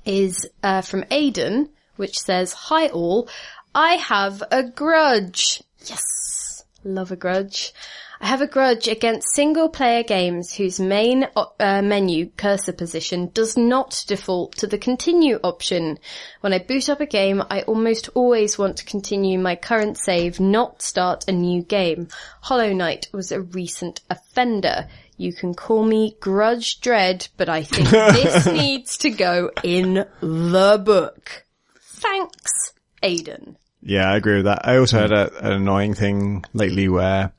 is, 0.05 0.49
uh, 0.63 0.83
from 0.83 1.05
Aidan, 1.11 1.71
which 1.97 2.19
says, 2.19 2.53
Hi 2.53 2.89
all, 2.89 3.29
I 3.75 3.95
have 3.95 4.43
a 4.51 4.63
grudge. 4.63 5.63
Yes. 5.85 6.65
Love 6.85 7.13
a 7.13 7.17
grudge. 7.17 7.73
I 8.21 8.29
have 8.29 8.41
a 8.41 8.47
grudge 8.47 8.89
against 8.89 9.35
single 9.35 9.69
player 9.69 10.03
games 10.03 10.55
whose 10.55 10.81
main 10.81 11.27
uh, 11.37 11.83
menu 11.83 12.31
cursor 12.37 12.73
position 12.73 13.31
does 13.35 13.57
not 13.57 14.05
default 14.07 14.57
to 14.59 14.67
the 14.67 14.79
continue 14.79 15.39
option. 15.45 15.99
When 16.41 16.53
I 16.53 16.59
boot 16.59 16.89
up 16.89 17.01
a 17.01 17.07
game, 17.07 17.43
I 17.51 17.63
almost 17.63 18.09
always 18.15 18.57
want 18.57 18.79
to 18.79 18.85
continue 18.85 19.39
my 19.39 19.57
current 19.57 19.99
save, 19.99 20.41
not 20.41 20.81
start 20.81 21.25
a 21.29 21.33
new 21.33 21.63
game. 21.63 22.09
Hollow 22.41 22.73
Knight 22.73 23.09
was 23.13 23.31
a 23.31 23.43
recent 23.43 24.01
offender. 24.09 24.89
You 25.17 25.33
can 25.33 25.55
call 25.55 25.85
me 25.85 26.17
Grudge 26.21 26.81
Dread, 26.81 27.29
but 27.37 27.49
I 27.49 27.63
think 27.63 27.89
this 27.89 28.47
needs 28.53 28.99
to 28.99 29.11
go 29.11 29.51
in 29.63 30.07
the 30.21 30.83
book. 30.85 31.45
Thanks, 31.81 32.73
Aidan. 33.03 33.57
Yeah, 33.81 34.11
I 34.11 34.17
agree 34.17 34.37
with 34.37 34.47
that. 34.47 34.67
I 34.67 34.79
also 34.79 34.99
had 34.99 35.13
a, 35.13 35.47
an 35.47 35.53
annoying 35.53 35.95
thing 35.95 36.45
lately 36.53 36.89
where, 36.89 37.33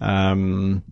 um, 0.00 0.84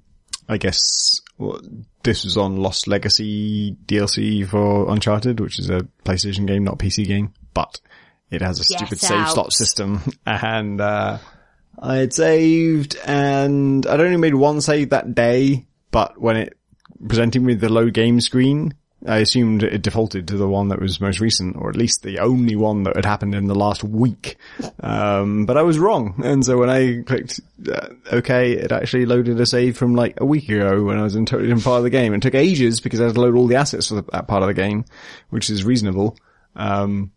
I 0.49 0.57
guess 0.57 1.20
well, 1.39 1.61
this 2.03 2.24
was 2.24 2.37
on 2.37 2.57
Lost 2.57 2.89
Legacy 2.89 3.77
DLC 3.87 4.47
for 4.49 4.91
Uncharted, 4.91 5.41
which 5.41 5.59
is 5.59 5.70
a 5.70 5.87
PlayStation 6.05 6.47
game, 6.47 6.65
not 6.65 6.74
a 6.74 6.85
PC 6.85 7.07
game, 7.07 7.33
but 7.55 7.81
it 8.31 8.41
has 8.41 8.61
a 8.61 8.65
stupid 8.65 8.99
save 9.01 9.29
slot 9.31 9.53
system. 9.53 10.01
And, 10.27 10.81
uh, 10.81 11.19
I 11.79 11.97
had 11.97 12.12
saved 12.12 12.97
and 13.05 13.87
I'd 13.87 14.01
only 14.01 14.16
made 14.16 14.35
one 14.35 14.61
save 14.61 14.91
that 14.91 15.15
day, 15.15 15.66
but 15.93 16.20
when 16.20 16.36
it 16.36 16.59
presented 17.06 17.40
me 17.40 17.52
with 17.52 17.60
the 17.60 17.69
load 17.69 17.94
game 17.94 18.20
screen, 18.20 18.74
I 19.06 19.19
assumed 19.19 19.62
it 19.62 19.82
defaulted 19.82 20.28
to 20.28 20.36
the 20.36 20.48
one 20.48 20.69
that 20.69 20.81
was 20.81 21.01
most 21.01 21.20
recent, 21.20 21.56
or 21.56 21.69
at 21.69 21.77
least 21.77 22.02
the 22.02 22.20
only 22.20 22.55
one 22.55 22.85
that 22.85 22.97
had 22.97 23.05
happened 23.05 23.35
in 23.35 23.47
the 23.47 23.55
last 23.55 23.85
week. 23.85 24.36
Um, 24.85 25.47
but 25.47 25.56
I 25.56 25.62
was 25.62 25.78
wrong. 25.78 26.20
And 26.24 26.44
so 26.44 26.59
when 26.59 26.69
I 26.69 27.02
clicked 27.02 27.39
uh, 27.73 27.89
OK, 28.10 28.52
it 28.52 28.73
actually 28.73 29.06
loaded 29.06 29.40
a 29.40 29.47
save 29.47 29.77
from 29.77 29.94
like 29.94 30.20
a 30.20 30.27
week 30.27 30.48
ago 30.48 30.82
when 30.82 30.98
I 30.98 31.02
was 31.02 31.14
in 31.14 31.24
totally 31.24 31.48
different 31.48 31.64
part 31.64 31.78
of 31.78 31.85
the 31.85 31.90
game. 31.90 32.12
It 32.14 32.23
took 32.23 32.35
ages 32.35 32.81
because 32.81 33.01
I 33.01 33.05
had 33.05 33.14
to 33.14 33.20
load 33.20 33.36
all 33.36 33.47
the 33.47 33.55
assets 33.55 33.89
for 33.89 34.02
that 34.02 34.27
part 34.27 34.43
of 34.43 34.48
the 34.48 34.55
game, 34.55 34.85
which 35.31 35.51
is 35.51 35.64
reasonable. 35.64 36.16
Um, 36.56 37.12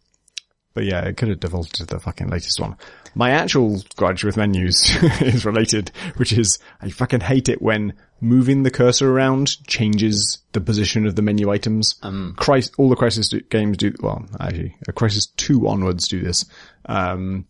but 0.76 0.84
yeah, 0.84 1.06
it 1.06 1.18
could 1.18 1.30
have 1.30 1.40
defaulted 1.40 1.74
to 1.74 1.86
the 1.86 2.00
fucking 2.00 2.30
latest 2.30 2.60
one. 2.60 2.78
My 3.16 3.32
actual 3.32 3.82
grudge 3.96 4.24
with 4.24 4.36
menus 4.38 4.96
is 5.22 5.46
related, 5.46 5.92
which 6.18 6.34
is 6.34 6.60
I 6.82 6.90
fucking 6.90 7.22
hate 7.22 7.48
it 7.50 7.62
when 7.62 7.94
moving 8.22 8.64
the 8.64 8.72
cursor 8.72 9.10
around 9.10 9.66
changes 9.68 10.40
the 10.52 10.62
position 10.62 11.06
of 11.06 11.16
the 11.16 11.22
menu 11.22 11.50
items. 11.50 11.96
Um, 12.04 12.34
Cris- 12.38 12.72
all 12.78 12.90
the 12.90 12.96
Crysis 12.96 13.30
do- 13.30 13.42
games 13.42 13.78
do, 13.78 13.94
well, 14.02 14.26
actually, 14.40 14.76
a 14.88 14.94
Crysis 14.94 15.28
2 15.38 15.68
onwards 15.68 16.08
do 16.08 16.22
this. 16.22 16.46
Um, 16.86 17.46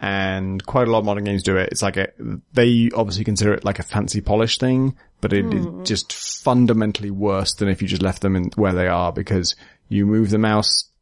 and 0.00 0.64
quite 0.66 0.88
a 0.88 0.90
lot 0.90 0.98
of 0.98 1.04
modern 1.04 1.24
games 1.24 1.42
do 1.42 1.56
it. 1.56 1.70
It's 1.72 1.80
like 1.82 1.96
a, 1.96 2.08
they 2.52 2.90
obviously 2.94 3.24
consider 3.24 3.54
it 3.54 3.64
like 3.64 3.78
a 3.78 3.82
fancy 3.84 4.20
polish 4.20 4.58
thing, 4.58 4.96
but 5.20 5.32
it 5.32 5.46
is 5.54 5.66
just 5.84 6.12
fundamentally 6.12 7.10
worse 7.10 7.54
than 7.54 7.68
if 7.68 7.80
you 7.80 7.88
just 7.88 8.02
left 8.02 8.20
them 8.20 8.36
in 8.36 8.50
where 8.56 8.72
they 8.74 8.86
are 8.88 9.12
because 9.12 9.54
you 9.88 10.04
move 10.06 10.30
the 10.30 10.38
mouse 10.38 10.84
i- 10.84 10.93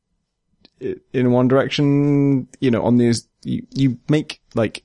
in 1.12 1.30
one 1.32 1.48
direction, 1.48 2.48
you 2.60 2.70
know, 2.70 2.82
on 2.82 2.96
these, 2.96 3.26
you, 3.44 3.66
you 3.70 3.98
make 4.08 4.40
like 4.54 4.82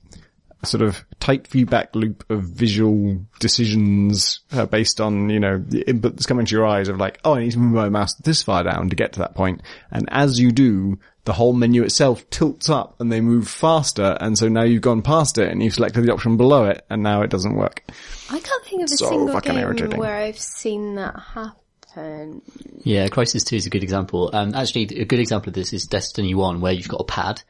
a 0.62 0.66
sort 0.66 0.82
of 0.82 1.04
tight 1.20 1.46
feedback 1.46 1.94
loop 1.94 2.24
of 2.30 2.42
visual 2.42 3.24
decisions 3.38 4.40
uh, 4.52 4.66
based 4.66 5.00
on, 5.00 5.30
you 5.30 5.38
know, 5.38 5.58
the 5.58 5.82
input 5.88 6.12
that's 6.14 6.26
coming 6.26 6.46
to 6.46 6.54
your 6.54 6.66
eyes 6.66 6.88
of 6.88 6.98
like, 6.98 7.18
oh, 7.24 7.34
I 7.34 7.40
need 7.40 7.52
to 7.52 7.58
move 7.58 7.74
my 7.74 7.88
mouse 7.88 8.14
this 8.14 8.42
far 8.42 8.64
down 8.64 8.90
to 8.90 8.96
get 8.96 9.12
to 9.12 9.20
that 9.20 9.34
point. 9.34 9.62
And 9.90 10.08
as 10.10 10.40
you 10.40 10.50
do, 10.50 10.98
the 11.24 11.32
whole 11.32 11.52
menu 11.52 11.82
itself 11.82 12.28
tilts 12.30 12.68
up 12.70 12.96
and 13.00 13.12
they 13.12 13.20
move 13.20 13.46
faster. 13.48 14.16
And 14.20 14.36
so 14.36 14.48
now 14.48 14.64
you've 14.64 14.82
gone 14.82 15.02
past 15.02 15.38
it 15.38 15.48
and 15.50 15.62
you've 15.62 15.74
selected 15.74 16.02
the 16.04 16.12
option 16.12 16.36
below 16.36 16.64
it 16.64 16.84
and 16.90 17.02
now 17.02 17.22
it 17.22 17.30
doesn't 17.30 17.54
work. 17.54 17.84
I 18.30 18.40
can't 18.40 18.64
think 18.64 18.82
of 18.82 18.86
a 18.86 18.96
So 18.96 19.10
single 19.10 19.40
game 19.40 19.58
irritating. 19.58 19.98
where 19.98 20.16
I've 20.16 20.38
seen 20.38 20.96
that 20.96 21.18
happen. 21.34 21.52
Yeah, 22.84 23.08
Crysis 23.08 23.44
2 23.44 23.56
is 23.56 23.66
a 23.66 23.70
good 23.70 23.82
example. 23.82 24.30
Um, 24.32 24.54
actually, 24.54 24.84
a 25.00 25.04
good 25.04 25.20
example 25.20 25.50
of 25.50 25.54
this 25.54 25.72
is 25.72 25.86
Destiny 25.86 26.34
1, 26.34 26.60
where 26.60 26.72
you've 26.72 26.88
got 26.88 27.00
a 27.00 27.04
pad, 27.04 27.42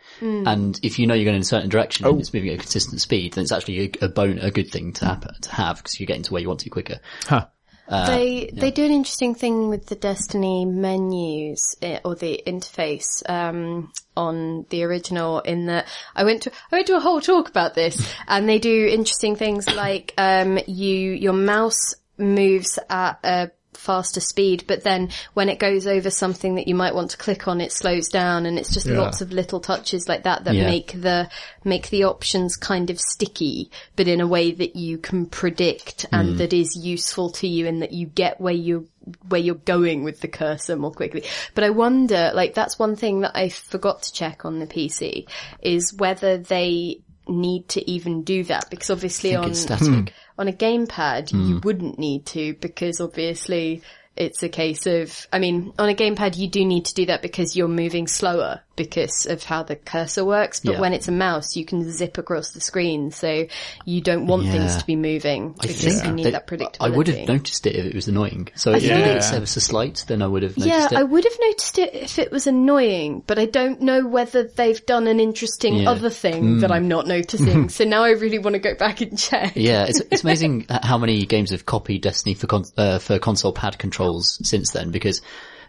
and 0.47 0.79
if 0.83 0.99
you 0.99 1.07
know 1.07 1.15
you're 1.15 1.25
going 1.25 1.37
in 1.37 1.43
a 1.43 1.45
certain 1.45 1.69
direction 1.69 2.07
and 2.07 2.21
it's 2.21 2.33
moving 2.33 2.51
at 2.51 2.57
a 2.57 2.59
consistent 2.59 3.01
speed, 3.01 3.35
then 3.35 3.43
it's 3.43 3.53
actually 3.53 3.93
a, 4.01 4.07
a 4.07 4.09
bone, 4.09 4.39
a 4.39 4.51
good 4.51 4.71
thing 4.71 4.93
to 4.95 5.05
happen, 5.05 5.35
to 5.43 5.51
have, 5.53 5.79
because 5.79 5.99
you're 5.99 6.07
getting 6.07 6.23
to 6.25 6.33
where 6.33 6.43
you 6.43 6.49
want 6.49 6.61
to 6.61 6.71
quicker. 6.71 7.01
Huh. 7.27 7.47
they 7.89 8.51
they 8.53 8.71
do 8.71 8.85
an 8.85 8.93
interesting 8.93 9.35
thing 9.35 9.69
with 9.71 9.87
the 9.87 9.95
Destiny 9.95 10.67
menus 10.67 11.75
eh, 11.81 12.01
or 12.05 12.15
the 12.15 12.43
interface 12.47 13.29
um, 13.29 13.91
on 14.17 14.67
the 14.69 14.85
original. 14.85 15.41
In 15.41 15.67
that 15.67 15.87
I 16.15 16.25
went 16.25 16.43
to 16.43 16.53
I 16.71 16.77
went 16.77 16.87
to 16.89 16.97
a 16.97 17.01
whole 17.01 17.21
talk 17.21 17.49
about 17.49 17.75
this, 17.75 18.13
and 18.29 18.49
they 18.49 18.59
do 18.59 18.87
interesting 18.87 19.37
things 19.37 19.69
like 19.75 20.15
um, 20.19 20.59
you 20.67 21.13
your 21.13 21.33
mouse 21.33 21.95
moves 22.19 22.79
at 22.91 23.21
a 23.25 23.51
faster 23.79 24.21
speed, 24.21 24.65
but 24.67 24.83
then 24.83 25.11
when 25.35 25.49
it 25.49 25.59
goes 25.59 25.87
over 25.87 26.11
something 26.11 26.57
that 26.57 26.69
you 26.69 26.75
might 26.75 26.95
want 26.95 27.13
to 27.13 27.17
click 27.17 27.49
on, 27.49 27.61
it 27.61 27.73
slows 27.73 28.09
down, 28.09 28.45
and 28.47 28.59
it's 28.59 28.73
just 28.73 28.87
Yeah. 28.87 28.99
lots 28.99 29.21
of 29.21 29.33
little 29.33 29.61
touches 29.61 30.09
like 30.09 30.25
that 30.25 30.45
that 30.45 30.55
Yeah. 30.55 30.67
make 30.67 30.93
the 31.01 31.29
make 31.65 31.91
the 31.91 32.05
options 32.05 32.57
kind 32.57 32.91
of 32.91 33.01
sticky, 33.01 33.71
but 33.97 34.09
in 34.09 34.21
a 34.21 34.27
way 34.27 34.51
that 34.51 34.77
you 34.77 34.99
can 34.99 35.27
predict 35.27 36.07
and 36.13 36.35
mm. 36.35 36.39
that 36.39 36.53
is 36.53 36.77
useful 36.77 37.31
to 37.31 37.47
you, 37.49 37.67
and 37.67 37.83
that 37.83 37.93
you 37.93 38.07
get 38.07 38.41
where 38.41 38.55
you 38.55 38.89
where 39.29 39.41
you're 39.41 39.55
going 39.55 40.05
with 40.05 40.21
the 40.21 40.29
cursor 40.29 40.77
more 40.77 40.93
quickly. 40.93 41.25
But 41.55 41.65
I 41.65 41.71
wonder, 41.71 42.31
like 42.35 42.55
that's 42.55 42.79
one 42.79 42.97
thing 42.97 43.21
that 43.21 43.33
I 43.35 43.49
forgot 43.49 44.03
to 44.03 44.13
check 44.13 44.45
on 44.45 44.59
the 44.59 44.67
PC 44.67 45.27
is 45.63 45.95
whether 45.95 46.37
they 46.37 47.01
need 47.29 47.69
to 47.69 47.91
even 47.91 48.23
do 48.23 48.43
that 48.45 48.71
because 48.71 48.91
obviously 48.91 49.31
I 49.31 49.35
think 49.35 49.45
on 49.45 49.51
it's 49.51 49.61
static. 49.61 49.87
Hmm. 49.87 50.05
On 50.39 50.49
a 50.49 50.53
gamepad 50.53 51.33
you 51.33 51.57
mm. 51.57 51.65
wouldn't 51.65 51.99
need 51.99 52.25
to 52.27 52.55
because 52.55 53.01
obviously 53.01 53.83
it's 54.17 54.43
a 54.43 54.49
case 54.49 54.87
of, 54.87 55.27
I 55.33 55.39
mean, 55.39 55.73
on 55.79 55.89
a 55.89 55.95
gamepad 55.95 56.37
you 56.37 56.49
do 56.49 56.65
need 56.65 56.87
to 56.87 56.95
do 56.95 57.07
that 57.07 57.23
because 57.23 57.57
you're 57.57 57.69
moving 57.69 58.09
slower 58.09 58.63
because 58.79 59.27
of 59.27 59.43
how 59.43 59.63
the 59.63 59.77
cursor 59.77 60.25
works, 60.25 60.61
but 60.61 60.73
Yeah. 60.75 60.81
when 60.81 60.95
it's 60.95 61.09
a 61.09 61.13
mouse 61.13 61.57
you 61.57 61.67
can 61.67 61.91
zip 61.91 62.17
across 62.17 62.53
the 62.53 62.61
screen, 62.61 63.11
so 63.11 63.47
you 63.85 64.01
don't 64.01 64.27
want 64.27 64.49
things 64.49 64.77
to 64.79 64.87
be 64.87 64.97
moving 64.97 65.55
I 65.61 65.67
because 65.67 66.05
you 66.07 66.13
need 66.13 66.33
that 66.33 66.47
predictability. 66.47 66.77
I 66.81 66.89
would 66.89 67.09
have 67.09 67.29
noticed 67.29 67.67
it 67.67 67.77
if 67.77 67.85
it 67.85 67.95
was 67.95 68.09
annoying. 68.09 68.49
So 68.55 68.73
if 68.73 68.85
it's 68.85 69.33
ever 69.33 69.45
so 69.47 69.61
slight, 69.61 70.05
then 70.09 70.23
I 70.23 70.27
would 70.27 70.43
have 70.43 70.57
Yeah, 70.57 70.67
noticed 70.67 70.93
it. 70.93 70.95
Yeah, 70.95 71.01
I 71.01 71.03
would 71.03 71.25
have 71.25 71.39
noticed 71.41 71.79
it 71.79 71.95
if 71.95 72.19
it 72.19 72.33
was 72.33 72.47
annoying, 72.47 73.23
but 73.27 73.39
I 73.39 73.45
don't 73.45 73.81
know 73.83 74.07
whether 74.07 74.45
they've 74.45 74.85
done 74.87 75.07
an 75.07 75.21
interesting 75.21 75.77
Yeah. 75.79 75.91
other 75.91 76.11
thing 76.11 76.61
that 76.61 76.73
I'm 76.73 76.89
not 76.89 77.07
noticing. 77.07 77.69
so 77.77 77.85
now 77.85 78.05
I 78.05 78.11
really 78.11 78.39
want 78.39 78.55
to 78.55 78.61
go 78.61 78.75
back 78.75 79.01
and 79.01 79.19
check. 79.19 79.53
Yeah, 79.57 79.85
it's 79.89 80.01
it's 80.11 80.23
amazing 80.25 80.67
how 80.83 80.97
many 80.99 81.27
games 81.27 81.51
have 81.51 81.67
copied 81.67 82.03
Destiny 82.03 82.35
for 82.35 82.47
con- 82.47 82.65
uh, 82.77 82.99
for 82.99 83.19
console 83.19 83.53
pad 83.53 83.79
controls 83.79 84.39
since 84.43 84.71
then 84.71 84.91
because 84.91 85.21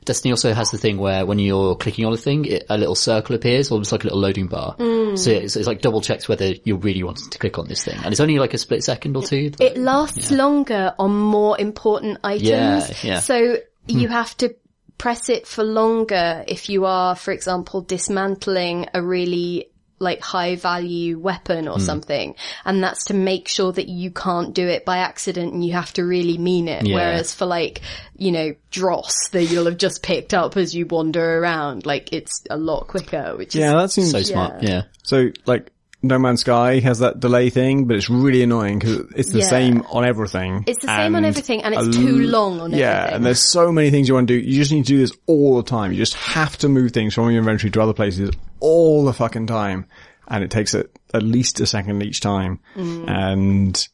Destiny 0.05 0.31
also 0.31 0.53
has 0.53 0.71
the 0.71 0.77
thing 0.77 0.97
where 0.97 1.25
when 1.25 1.39
you're 1.39 1.75
clicking 1.75 2.05
on 2.05 2.13
a 2.13 2.17
thing, 2.17 2.45
it, 2.45 2.65
a 2.69 2.77
little 2.77 2.95
circle 2.95 3.35
appears, 3.35 3.71
almost 3.71 3.91
like 3.91 4.03
a 4.03 4.07
little 4.07 4.19
loading 4.19 4.47
bar. 4.47 4.75
Hmm. 4.77 5.15
So 5.15 5.31
it's, 5.31 5.55
it's 5.55 5.67
like 5.67 5.81
double 5.81 6.01
checks 6.01 6.27
whether 6.27 6.53
you're 6.63 6.77
really 6.77 7.03
wanting 7.03 7.29
to 7.29 7.37
click 7.39 7.57
on 7.57 7.67
this 7.67 7.83
thing, 7.83 7.97
and 8.03 8.11
it's 8.11 8.19
only 8.19 8.39
like 8.39 8.53
a 8.53 8.57
split 8.57 8.83
second 8.83 9.15
or 9.15 9.23
two. 9.23 9.51
It 9.59 9.77
lasts 9.77 10.31
longer 10.31 10.93
on 10.97 11.11
more 11.11 11.59
important 11.59 12.19
items. 12.23 12.47
Yeah, 12.49 12.93
yeah. 13.03 13.19
So 13.19 13.57
you 13.87 14.07
hmm. 14.07 14.13
have 14.13 14.35
to 14.37 14.55
press 14.97 15.29
it 15.29 15.47
for 15.47 15.63
longer 15.63 16.43
if 16.47 16.69
you 16.69 16.85
are, 16.85 17.15
for 17.15 17.31
example, 17.31 17.81
dismantling 17.81 18.87
a 18.93 19.01
really 19.01 19.71
like 19.99 20.21
high 20.21 20.55
value 20.55 21.19
weapon 21.19 21.67
or 21.67 21.75
hmm. 21.75 21.83
something. 21.83 22.35
And 22.65 22.83
that's 22.83 23.05
to 23.05 23.13
make 23.13 23.47
sure 23.47 23.71
that 23.71 23.87
you 23.87 24.11
can't 24.11 24.53
do 24.53 24.67
it 24.67 24.85
by 24.85 24.99
accident 24.99 25.53
and 25.53 25.63
you 25.63 25.73
have 25.73 25.93
to 25.93 26.03
really 26.03 26.37
mean 26.37 26.67
it. 26.67 26.87
Yeah. 26.87 26.95
Whereas 26.95 27.33
for 27.35 27.45
like, 27.45 27.81
you 28.17 28.31
know, 28.31 28.55
dross 28.71 29.29
that 29.31 29.45
you'll 29.45 29.65
have 29.65 29.77
just 29.77 30.01
picked 30.01 30.33
up 30.33 30.57
as 30.57 30.73
you 30.73 30.85
wander 30.85 31.39
around, 31.39 31.85
like 31.85 32.13
it's 32.13 32.43
a 32.49 32.57
lot 32.57 32.87
quicker, 32.87 33.35
which 33.37 33.55
is 33.55 33.61
Yeah, 33.61 33.73
that 33.73 33.91
seems 33.91 34.11
so 34.11 34.21
smart. 34.21 34.63
Yeah. 34.63 34.83
So, 35.03 35.31
like, 35.45 35.71
No 36.01 36.17
Man's 36.17 36.41
Sky 36.41 36.79
has 36.79 36.99
that 36.99 37.19
delay 37.19 37.49
thing, 37.49 37.85
but 37.85 37.97
it's 37.97 38.09
really 38.09 38.41
annoying 38.41 38.79
because 38.79 38.99
it's 39.15 39.31
the 39.31 39.39
Yeah. 39.39 39.45
same 39.47 39.81
on 39.89 40.05
everything. 40.05 40.63
It's 40.65 40.81
the 40.81 40.87
same 40.87 41.13
on 41.15 41.25
everything 41.25 41.61
and 41.63 41.73
it's 41.75 41.87
a 41.87 41.91
too 41.91 42.19
long 42.19 42.61
on 42.61 42.71
Yeah, 42.71 42.77
everything. 42.77 42.79
Yeah, 43.09 43.15
and 43.15 43.25
there's 43.25 43.41
so 43.41 43.71
many 43.71 43.89
things 43.89 44.07
you 44.07 44.13
want 44.13 44.29
to 44.29 44.39
do. 44.39 44.45
You 44.47 44.55
just 44.55 44.71
need 44.71 44.85
to 44.85 44.93
do 44.93 44.97
this 44.97 45.11
all 45.25 45.57
the 45.57 45.63
time. 45.69 45.91
You 45.91 45.97
just 45.97 46.13
have 46.13 46.57
to 46.59 46.69
move 46.69 46.91
things 46.93 47.13
from 47.13 47.29
your 47.31 47.39
inventory 47.39 47.69
to 47.71 47.81
other 47.81 47.93
places 47.93 48.31
all 48.61 49.03
the 49.03 49.11
fucking 49.13 49.47
time. 49.47 49.85
And 50.29 50.41
it 50.43 50.51
takes 50.51 50.73
it 50.73 50.89
at 51.13 51.23
least 51.23 51.59
a 51.59 51.65
second 51.65 52.01
each 52.01 52.21
time. 52.21 52.59
Mm. 52.77 53.09
And 53.09 53.87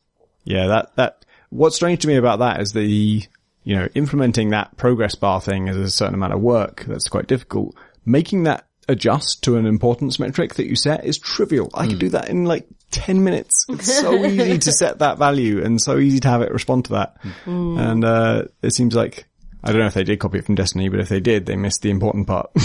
yeah, 0.44 0.68
that, 0.68 0.96
that, 0.98 1.26
what's 1.50 1.76
strange 1.78 2.02
to 2.02 2.08
me 2.08 2.18
about 2.18 2.38
that 2.40 2.62
is 2.62 2.74
the, 2.74 3.24
you 3.64 3.76
know, 3.76 3.88
implementing 3.96 4.50
that 4.50 4.78
progress 4.78 5.16
bar 5.16 5.42
thing 5.42 5.70
is 5.70 5.78
a 5.78 5.90
certain 5.90 6.14
amount 6.14 6.34
of 6.34 6.42
work 6.42 6.84
that's 6.88 7.08
quite 7.10 7.26
difficult. 7.28 7.74
Making 8.06 8.44
that 8.44 8.68
adjust 8.88 9.44
to 9.44 9.58
an 9.58 9.66
importance 9.66 10.20
metric 10.20 10.56
that 10.56 10.68
you 10.68 10.76
set 10.76 11.06
is 11.06 11.18
trivial. 11.18 11.70
I 11.74 11.86
could 11.86 11.94
hmm. 11.94 12.00
do 12.00 12.10
that 12.10 12.30
in 12.30 12.46
like 12.46 12.68
10 12.92 13.24
minutes. 13.24 13.66
It's 13.70 14.00
so 14.00 14.26
easy 14.26 14.58
to 14.58 14.72
set 14.72 15.00
that 15.00 15.18
value 15.18 15.64
and 15.64 15.82
so 15.82 15.98
easy 15.98 16.20
to 16.22 16.28
have 16.28 16.42
it 16.42 16.52
respond 16.52 16.86
to 16.86 16.94
that. 16.94 17.18
Hmm. 17.22 17.30
Hmm. 17.30 17.78
And, 17.78 18.06
uh, 18.06 18.44
it 18.62 18.74
seems 18.74 18.96
like, 18.96 19.26
I 19.64 19.72
don't 19.72 19.82
know 19.82 19.88
if 19.88 19.94
they 19.94 20.04
did 20.04 20.20
copy 20.20 20.38
it 20.38 20.46
from 20.46 20.56
Destiny, 20.56 20.90
but 20.90 21.00
if 21.00 21.10
they 21.10 21.20
did, 21.20 21.46
they 21.46 21.56
missed 21.56 21.82
the 21.82 21.90
important 21.90 22.28
part. 22.28 22.52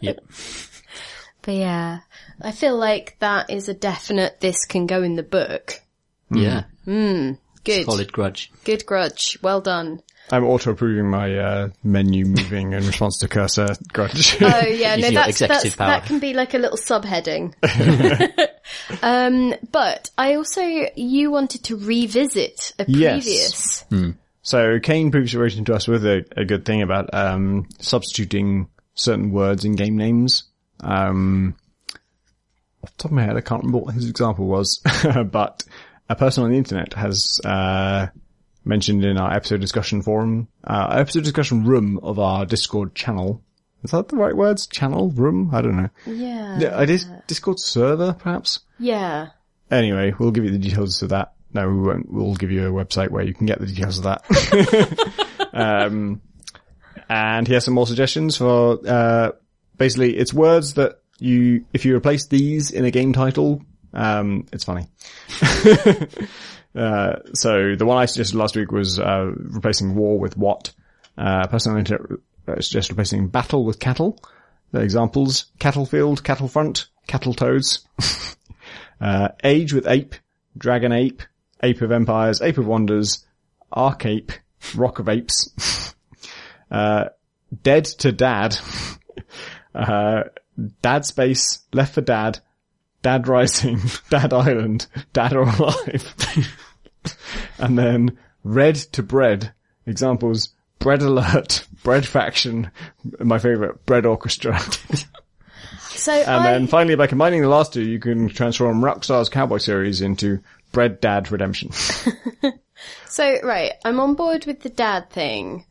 Yep. 0.00 0.24
But 1.42 1.54
yeah, 1.54 2.00
I 2.42 2.52
feel 2.52 2.76
like 2.76 3.16
that 3.20 3.50
is 3.50 3.68
a 3.68 3.74
definite 3.74 4.40
this 4.40 4.66
can 4.66 4.86
go 4.86 5.02
in 5.02 5.14
the 5.14 5.22
book. 5.22 5.80
Yeah. 6.30 6.64
Good. 7.66 7.84
Solid 7.84 8.12
grudge. 8.12 8.52
Good 8.64 8.86
grudge. 8.86 9.38
Well 9.42 9.60
done. 9.60 10.00
I'm 10.30 10.44
auto 10.44 10.72
approving 10.72 11.08
my, 11.08 11.36
uh, 11.38 11.68
menu 11.84 12.24
moving 12.26 12.72
in 12.72 12.84
response 12.86 13.18
to 13.18 13.28
cursor 13.28 13.68
grudge. 13.92 14.36
Oh 14.42 14.46
yeah, 14.66 14.96
no, 14.96 15.10
that's, 15.10 15.28
executive 15.40 15.48
that's 15.48 15.76
power. 15.76 15.88
that 15.88 16.04
can 16.06 16.18
be 16.18 16.34
like 16.34 16.54
a 16.54 16.58
little 16.58 16.76
subheading. 16.78 17.54
um, 19.02 19.54
but 19.70 20.10
I 20.18 20.34
also 20.34 20.62
you 20.96 21.30
wanted 21.30 21.64
to 21.64 21.76
revisit 21.76 22.72
a 22.78 22.84
Yes. 22.88 23.84
previous. 23.88 24.16
So 24.42 24.78
Kane 24.80 25.10
previously 25.10 25.38
wrote 25.40 25.56
into 25.56 25.74
us 25.74 25.88
with 25.88 26.04
a, 26.06 26.24
a 26.36 26.44
good 26.44 26.64
thing 26.64 26.82
about 26.82 27.12
um, 27.12 27.68
substituting 27.80 28.68
certain 28.94 29.30
words 29.32 29.64
in 29.64 29.74
game 29.74 29.96
names. 29.96 30.44
Um, 30.80 31.56
off 32.82 32.90
the 32.96 33.02
top 33.02 33.10
of 33.10 33.16
my 33.16 33.22
head, 33.22 33.36
I 33.36 33.40
can't 33.40 33.62
remember 33.62 33.84
what 33.86 33.94
his 33.94 34.08
example 34.08 34.46
was, 34.46 34.80
but 35.30 35.64
a 36.08 36.14
person 36.14 36.44
on 36.44 36.50
the 36.52 36.58
internet 36.58 36.94
has 36.94 37.40
uh, 37.44 38.06
mentioned 38.66 39.04
in 39.04 39.16
our 39.16 39.32
episode 39.32 39.60
discussion 39.60 40.02
forum, 40.02 40.48
uh, 40.64 40.88
episode 40.98 41.22
discussion 41.22 41.64
room 41.64 41.98
of 42.02 42.18
our 42.18 42.44
Discord 42.44 42.94
channel. 42.94 43.42
Is 43.84 43.92
that 43.92 44.08
the 44.08 44.16
right 44.16 44.36
words? 44.36 44.66
Channel 44.66 45.10
room? 45.10 45.50
I 45.54 45.62
don't 45.62 45.76
know. 45.76 45.90
Yeah. 46.06 46.58
Yeah, 46.58 46.82
it 46.82 46.90
is 46.90 47.06
Discord 47.28 47.60
server, 47.60 48.14
perhaps. 48.14 48.60
Yeah. 48.78 49.28
Anyway, 49.70 50.12
we'll 50.18 50.32
give 50.32 50.44
you 50.44 50.50
the 50.50 50.58
details 50.58 51.02
of 51.02 51.10
that. 51.10 51.34
No, 51.54 51.68
we 51.68 51.80
won't. 51.80 52.10
We'll 52.10 52.34
give 52.34 52.50
you 52.50 52.66
a 52.66 52.84
website 52.84 53.10
where 53.10 53.24
you 53.24 53.32
can 53.32 53.46
get 53.46 53.60
the 53.60 53.66
details 53.66 53.98
of 53.98 54.04
that. 54.04 55.48
um, 55.52 56.20
and 57.08 57.46
he 57.46 57.54
has 57.54 57.64
some 57.64 57.74
more 57.74 57.86
suggestions 57.86 58.36
for, 58.36 58.80
uh, 58.86 59.32
basically 59.76 60.16
it's 60.16 60.34
words 60.34 60.74
that 60.74 61.00
you, 61.18 61.64
if 61.72 61.84
you 61.84 61.96
replace 61.96 62.26
these 62.26 62.72
in 62.72 62.84
a 62.84 62.90
game 62.90 63.12
title, 63.12 63.62
um, 63.94 64.46
it's 64.52 64.64
funny. 64.64 64.88
uh, 66.76 67.16
so 67.32 67.74
the 67.76 67.86
one 67.86 67.98
I 67.98 68.06
suggested 68.06 68.36
last 68.36 68.56
week 68.56 68.70
was, 68.70 68.98
uh, 68.98 69.32
replacing 69.34 69.94
war 69.94 70.18
with 70.18 70.36
what. 70.36 70.72
Uh, 71.18 71.42
a 71.44 71.48
person 71.48 71.70
on 71.70 71.76
the 71.76 71.78
internet 71.80 72.18
uh, 72.48 72.60
suggested 72.60 72.92
replacing 72.92 73.28
battle 73.28 73.64
with 73.64 73.80
cattle. 73.80 74.22
The 74.72 74.80
examples, 74.80 75.46
cattlefield, 75.58 76.22
cattlefront, 76.22 76.88
cattle 77.06 77.32
front, 77.32 77.38
toads. 77.38 77.86
Uh, 78.98 79.28
Age 79.44 79.74
with 79.74 79.86
Ape, 79.86 80.14
Dragon 80.56 80.90
Ape, 80.90 81.22
Ape 81.62 81.82
of 81.82 81.92
Empires, 81.92 82.40
Ape 82.40 82.56
of 82.58 82.66
Wonders, 82.66 83.26
Arc 83.70 84.06
Ape, 84.06 84.32
Rock 84.74 84.98
of 84.98 85.08
Apes, 85.10 85.94
uh, 86.70 87.04
Dead 87.62 87.84
to 87.84 88.10
Dad, 88.10 88.56
Dad 90.82 91.04
Space, 91.04 91.60
Left 91.74 91.94
for 91.94 92.00
Dad, 92.00 92.38
Dad 93.02 93.28
Rising, 93.28 93.80
Dad 94.08 94.32
Island, 94.32 94.86
Dad 95.12 95.34
or 95.34 95.42
Alive, 95.42 96.14
and 97.58 97.78
then 97.78 98.18
Red 98.44 98.76
to 98.76 99.02
Bread. 99.02 99.52
Examples, 99.86 100.50
Bread 100.78 101.02
Alert, 101.02 101.66
Bread 101.84 102.06
Faction, 102.06 102.70
my 103.20 103.38
favorite, 103.38 103.84
Bread 103.86 104.06
Orchestra. 104.06 104.60
So 105.96 106.12
And 106.12 106.28
I, 106.28 106.52
then 106.52 106.66
finally, 106.66 106.94
by 106.94 107.06
combining 107.06 107.40
the 107.40 107.48
last 107.48 107.72
two, 107.72 107.82
you 107.82 107.98
can 107.98 108.28
transform 108.28 108.82
Rockstar's 108.82 109.28
Cowboy 109.28 109.56
series 109.58 110.02
into 110.02 110.40
Bread 110.70 111.00
Dad 111.00 111.32
Redemption. 111.32 111.72
so 113.06 113.38
right, 113.42 113.72
I'm 113.84 113.98
on 113.98 114.14
board 114.14 114.46
with 114.46 114.60
the 114.60 114.68
dad 114.68 115.10
thing, 115.10 115.64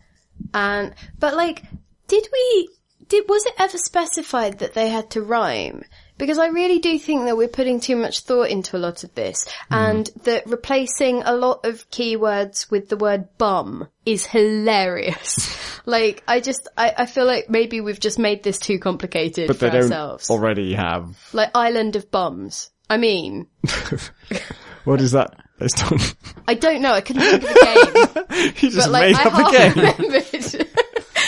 and 0.54 0.94
but 1.20 1.36
like, 1.36 1.64
did 2.08 2.28
we? 2.34 2.70
Did 3.08 3.30
was 3.30 3.46
it 3.46 3.54
ever 3.60 3.78
specified 3.78 4.60
that 4.60 4.74
they 4.74 4.90
had 4.90 5.12
to 5.12 5.22
rhyme? 5.22 5.84
Because 6.18 6.38
I 6.38 6.48
really 6.48 6.80
do 6.80 6.98
think 6.98 7.26
that 7.26 7.36
we're 7.36 7.48
putting 7.50 7.80
too 7.82 7.96
much 7.98 8.22
thought 8.22 8.50
into 8.50 8.78
a 8.78 8.80
lot 8.80 9.04
of 9.04 9.14
this, 9.16 9.46
hmm. 9.70 9.74
and 9.76 10.10
that 10.24 10.48
replacing 10.48 11.24
a 11.24 11.34
lot 11.36 11.66
of 11.66 11.90
keywords 11.92 12.72
with 12.72 12.88
the 12.90 12.96
word 12.98 13.28
bum 13.38 13.88
is 14.06 14.26
hilarious. 14.26 15.58
like, 15.86 16.24
I 16.28 16.40
just, 16.40 16.68
I, 16.78 16.94
I 17.00 17.06
feel 17.06 17.26
like 17.26 17.50
maybe 17.50 17.82
we've 17.82 18.00
just 18.00 18.18
made 18.20 18.44
this 18.44 18.58
too 18.58 18.80
complicated 18.80 19.48
But 19.48 19.58
for 19.58 19.66
they 19.66 19.72
don't 19.72 19.84
ourselves. 19.84 20.30
already 20.30 20.74
have. 20.74 21.18
like 21.34 21.52
Island 21.54 21.96
of 21.98 22.10
Bums. 22.12 22.72
I 22.90 22.98
mean, 22.98 23.48
What 24.86 25.02
is 25.02 25.12
that 25.14 25.36
based 25.60 25.84
on? 25.92 25.98
I 26.48 26.54
don't 26.54 26.82
know. 26.82 26.94
I 26.94 27.02
couldn't 27.02 27.24
think 27.24 27.44
of 27.44 27.50
a 27.50 28.26
game, 28.26 28.54
you 28.62 28.70
just 28.70 28.78
but 28.78 28.92
like 28.92 29.08
made 29.08 29.16
I 29.16 29.24
up 29.24 29.34
a 29.34 29.36
half 29.36 29.52
game. 29.76 29.96
remembered. 29.98 30.68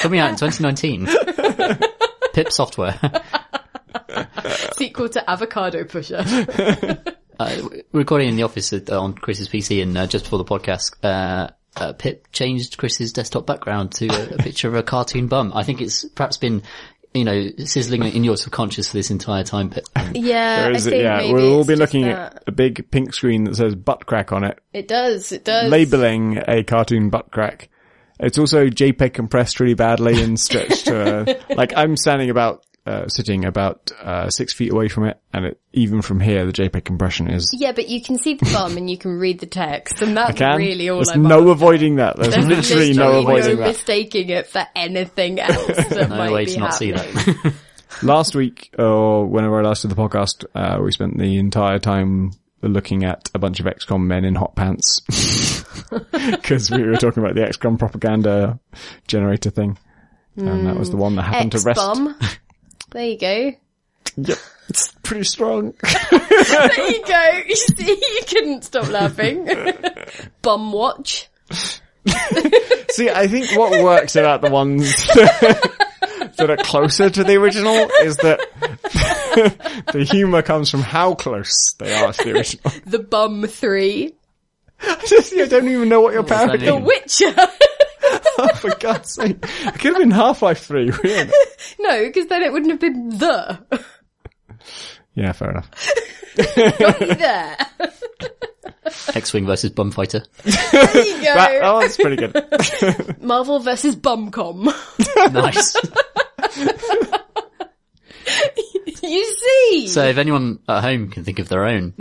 Coming 0.01 0.19
out 0.19 0.29
in 0.29 0.35
2019. 0.35 1.07
Pip 2.33 2.51
Software. 2.51 2.99
sequel 4.77 5.09
to 5.09 5.29
Avocado 5.29 5.83
Pusher. 5.83 6.23
uh, 7.39 7.61
recording 7.91 8.29
in 8.29 8.35
the 8.35 8.43
office 8.43 8.73
at, 8.73 8.89
on 8.89 9.13
Chris's 9.13 9.49
PC, 9.49 9.81
and 9.81 9.97
uh, 9.97 10.07
just 10.07 10.25
before 10.25 10.39
the 10.39 10.45
podcast, 10.45 10.95
uh, 11.03 11.49
uh, 11.75 11.93
Pip 11.93 12.31
changed 12.31 12.77
Chris's 12.77 13.13
desktop 13.13 13.45
background 13.45 13.91
to 13.93 14.07
a, 14.07 14.35
a 14.35 14.37
picture 14.37 14.67
of 14.67 14.75
a 14.75 14.83
cartoon 14.83 15.27
bum. 15.27 15.51
I 15.53 15.63
think 15.63 15.81
it's 15.81 16.05
perhaps 16.05 16.37
been, 16.37 16.63
you 17.13 17.23
know, 17.23 17.49
sizzling 17.65 18.03
in 18.03 18.23
your 18.23 18.37
subconscious 18.37 18.89
for 18.89 18.97
this 18.97 19.11
entire 19.11 19.43
time, 19.43 19.69
Pip. 19.69 19.85
Yeah, 20.13 20.63
There 20.63 20.71
is, 20.71 20.87
I 20.87 20.89
think 20.89 21.03
yeah, 21.03 21.31
we'll 21.31 21.53
all 21.53 21.65
be 21.65 21.75
looking 21.75 22.03
that. 22.05 22.35
at 22.37 22.43
a 22.47 22.51
big 22.51 22.89
pink 22.89 23.13
screen 23.13 23.43
that 23.45 23.55
says 23.55 23.75
butt 23.75 24.05
crack 24.05 24.31
on 24.31 24.43
it, 24.43 24.59
It 24.73 24.87
does. 24.87 25.31
It 25.31 25.45
does. 25.45 25.69
labeling 25.69 26.41
a 26.47 26.63
cartoon 26.63 27.09
butt 27.09 27.31
crack. 27.31 27.69
It's 28.19 28.39
also 28.39 28.65
JPEG 28.65 29.13
compressed 29.13 29.59
really 29.59 29.75
badly 29.75 30.19
and 30.23 30.39
stretched 30.39 30.85
to, 30.87 31.21
a, 31.49 31.53
like 31.55 31.73
I'm 31.77 31.95
standing 31.95 32.31
about 32.31 32.65
uh, 32.87 33.07
sitting 33.07 33.45
about 33.45 33.91
uh, 34.01 34.29
six 34.29 34.53
feet 34.53 34.71
away 34.71 34.87
from 34.87 35.05
it, 35.05 35.19
and 35.33 35.45
it, 35.45 35.59
even 35.73 36.01
from 36.01 36.19
here, 36.19 36.45
the 36.45 36.53
JPEG 36.53 36.85
compression 36.85 37.29
is. 37.29 37.49
Yeah, 37.53 37.71
but 37.73 37.89
you 37.89 38.01
can 38.01 38.17
see 38.17 38.35
the 38.35 38.45
bum 38.53 38.77
and 38.77 38.89
you 38.89 38.97
can 38.97 39.17
read 39.19 39.39
the 39.39 39.45
text, 39.45 40.01
and 40.01 40.15
that's 40.15 40.37
Can. 40.37 40.57
really 40.57 40.89
all 40.89 40.97
There's 40.97 41.09
I'm 41.09 41.23
no 41.23 41.39
after. 41.41 41.51
avoiding 41.51 41.95
that. 41.97 42.15
There's 42.15 42.33
There's 42.33 42.45
literally 42.47 42.93
no 42.93 43.19
literally 43.19 43.39
avoiding 43.41 43.57
that. 43.57 43.67
mistaking 43.67 44.29
it 44.29 44.47
for 44.47 44.65
anything 44.75 45.39
else 45.39 45.65
that 45.89 46.07
No 46.09 46.15
might 46.17 46.31
way 46.31 46.45
be 46.45 46.53
to 46.53 46.59
not 46.59 46.73
see 46.73 46.91
that. 46.91 47.53
last 48.03 48.35
week, 48.35 48.73
or 48.79 49.25
whenever 49.27 49.59
I 49.59 49.63
last 49.63 49.81
did 49.81 49.91
the 49.91 49.95
podcast, 49.95 50.45
uh, 50.55 50.81
we 50.81 50.91
spent 50.91 51.17
the 51.17 51.37
entire 51.37 51.79
time 51.79 52.31
looking 52.61 53.03
at 53.03 53.29
a 53.35 53.39
bunch 53.39 53.59
of 53.59 53.65
XCOM 53.67 54.01
men 54.05 54.25
in 54.25 54.35
hot 54.35 54.55
pants. 54.55 55.01
Because 56.11 56.69
we 56.71 56.83
were 56.83 56.97
talking 56.97 57.23
about 57.23 57.35
the 57.35 57.41
XCOM 57.41 57.77
propaganda 57.79 58.59
generator 59.07 59.49
thing. 59.51 59.77
And 60.35 60.65
that 60.67 60.75
was 60.75 60.89
the 60.89 60.97
one 60.97 61.15
that 61.15 61.21
happened 61.23 61.53
to 61.53 61.59
rest. 61.59 61.79
Ex-bum. 62.93 62.99
There 62.99 63.05
you 63.05 63.17
go. 63.17 63.57
Yep. 64.17 64.37
It's 64.69 64.91
pretty 65.03 65.23
strong. 65.23 65.73
There 66.47 66.89
you 66.91 67.05
go. 67.05 67.41
You 67.47 67.55
see, 67.55 67.89
you 67.89 68.21
couldn't 68.27 68.63
stop 68.63 68.89
laughing. 68.89 69.47
Bum 70.41 70.71
watch. 70.71 71.27
See, 72.91 73.09
I 73.09 73.27
think 73.27 73.51
what 73.57 73.83
works 73.83 74.15
about 74.15 74.41
the 74.41 74.49
ones 74.49 74.91
that 75.07 76.47
are 76.49 76.57
closer 76.57 77.09
to 77.09 77.23
the 77.23 77.35
original 77.35 77.75
is 77.75 78.17
that 78.17 78.39
the 79.91 80.03
humour 80.09 80.41
comes 80.41 80.69
from 80.69 80.81
how 80.81 81.15
close 81.15 81.73
they 81.79 81.93
are 81.93 82.13
to 82.13 82.23
the 82.23 82.31
original. 82.33 82.71
The 82.85 82.99
Bum 82.99 83.45
3. 83.45 84.13
I 84.81 85.05
just, 85.07 85.33
I 85.33 85.45
don't 85.47 85.67
even 85.67 85.89
know 85.89 86.01
what 86.01 86.13
you're 86.13 86.23
does 86.23 86.45
parodying. 86.45 86.65
The 86.65 86.77
mean? 86.77 86.85
Witcher. 86.85 87.35
Oh, 88.37 88.47
for 88.55 88.75
God's 88.75 89.11
sake. 89.11 89.37
It 89.41 89.73
could 89.73 89.93
have 89.93 89.97
been 89.97 90.11
Half-Life 90.11 90.65
3, 90.65 90.91
really. 90.91 91.31
no, 91.79 92.05
because 92.05 92.27
then 92.27 92.43
it 92.43 92.51
wouldn't 92.51 92.71
have 92.71 92.79
been 92.79 93.09
the. 93.09 93.59
Yeah, 95.15 95.31
fair 95.31 95.49
enough. 95.49 95.71
Got 96.55 97.01
you 97.01 97.15
there. 97.15 97.57
X-Wing 99.15 99.47
versus 99.47 99.71
Bum 99.71 99.89
Fighter. 99.89 100.21
There 100.43 101.05
you 101.05 101.15
go. 101.15 101.33
That, 101.33 101.59
oh, 101.63 101.79
that's 101.81 101.97
pretty 101.97 102.17
good. 102.17 103.19
Marvel 103.19 103.57
versus 103.57 103.95
Bumcom. 103.95 104.65
Nice. 105.33 105.75
you 109.01 109.35
see? 109.71 109.87
So 109.87 110.05
if 110.05 110.19
anyone 110.19 110.59
at 110.67 110.81
home 110.81 111.09
can 111.09 111.23
think 111.23 111.39
of 111.39 111.49
their 111.49 111.65
own 111.65 111.95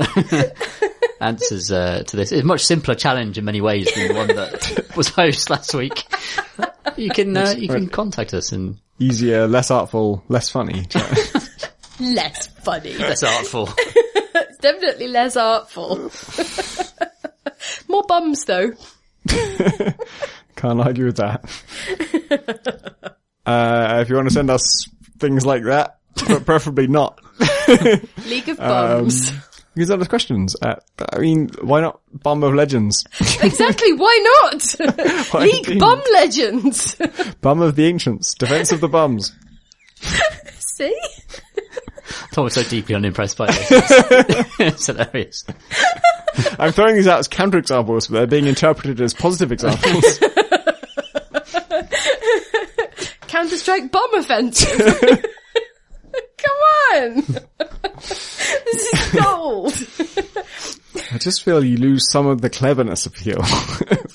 answers 1.20 1.70
uh, 1.72 2.02
to 2.06 2.16
this, 2.16 2.32
it's 2.32 2.42
a 2.42 2.46
much 2.46 2.64
simpler 2.64 2.94
challenge 2.94 3.38
in 3.38 3.44
many 3.44 3.60
ways 3.60 3.92
than 3.94 4.08
the 4.08 4.14
one 4.14 4.28
that 4.28 4.92
was 4.96 5.10
posed 5.10 5.50
last 5.50 5.74
week. 5.74 6.04
You 6.96 7.10
can 7.10 7.36
uh, 7.36 7.54
you 7.56 7.68
can 7.68 7.88
contact 7.88 8.32
us 8.34 8.52
and 8.52 8.78
Easier, 8.98 9.46
less 9.46 9.70
artful, 9.70 10.24
less 10.28 10.48
funny. 10.48 10.86
less 12.00 12.46
funny. 12.46 12.94
Less 12.94 13.22
artful. 13.22 13.68
It's 14.34 14.56
definitely 14.58 15.08
less 15.08 15.36
artful. 15.36 16.10
More 17.88 18.04
bums 18.08 18.44
though. 18.46 18.70
Can't 20.56 20.80
argue 20.80 21.04
with 21.06 21.16
that. 21.18 21.44
Uh, 23.44 23.98
if 24.00 24.08
you 24.08 24.16
want 24.16 24.28
to 24.28 24.34
send 24.34 24.50
us 24.50 24.88
things 25.18 25.44
like 25.44 25.64
that, 25.64 25.98
but 26.28 26.46
preferably 26.46 26.86
not, 26.86 27.20
League 28.26 28.48
of 28.48 28.58
Um, 28.58 29.02
Bums. 29.02 29.32
You 29.76 29.84
can 29.84 29.98
send 29.98 30.08
questions 30.08 30.56
at, 30.62 30.82
I 31.12 31.18
mean, 31.18 31.50
why 31.60 31.82
not 31.82 32.00
Bum 32.10 32.42
of 32.42 32.54
Legends? 32.54 33.04
exactly, 33.42 33.92
why 33.92 34.40
not? 34.42 34.74
Why 35.32 35.40
League 35.42 35.66
indeed? 35.66 35.80
Bum 35.80 36.02
Legends. 36.14 36.94
Bum 37.42 37.60
of 37.60 37.76
the 37.76 37.84
Ancients, 37.84 38.34
Defense 38.34 38.72
of 38.72 38.80
the 38.80 38.88
Bums. 38.88 39.32
see? 40.58 40.98
Tom 42.32 42.44
was 42.44 42.54
so 42.54 42.62
deeply 42.62 42.94
unimpressed 42.94 43.36
by 43.36 43.46
this. 43.46 43.68
it's 44.58 44.86
hilarious. 44.86 45.44
I'm 46.58 46.72
throwing 46.72 46.94
these 46.94 47.06
out 47.06 47.18
as 47.18 47.28
counter 47.28 47.58
examples, 47.58 48.06
but 48.08 48.16
they're 48.16 48.26
being 48.26 48.46
interpreted 48.46 49.00
as 49.02 49.12
positive 49.12 49.52
examples. 49.52 50.20
Counter 53.28 53.56
Strike 53.58 53.92
Bomb 53.92 54.14
Offensive. 54.14 55.24
Come 56.38 56.56
on. 56.92 57.16
this 57.94 58.92
is 58.92 59.12
gold. 59.12 59.72
I 61.12 61.18
just 61.18 61.42
feel 61.42 61.64
you 61.64 61.76
lose 61.76 62.10
some 62.10 62.26
of 62.26 62.40
the 62.40 62.50
cleverness 62.50 63.06
appeal. 63.06 63.42
What? 63.42 64.06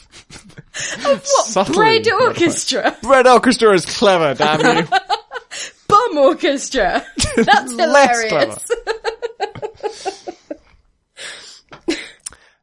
Subtly. 1.26 1.76
Bread 1.76 2.07
Orchestra. 2.11 2.98
Red 3.03 3.27
Orchestra 3.27 3.73
is 3.73 3.85
clever, 3.85 4.34
damn 4.34 4.77
you. 4.77 4.88
Bum 5.88 6.18
Orchestra. 6.18 7.06
That's 7.35 7.72
hilarious. 7.72 8.72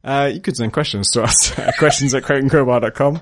Uh, 0.02 0.30
you 0.32 0.40
could 0.40 0.56
send 0.56 0.72
questions 0.72 1.10
to 1.12 1.22
us 1.22 1.58
at 1.58 1.76
questions 1.76 2.14
at 2.14 2.22
crateandcrowbar.com. 2.22 3.20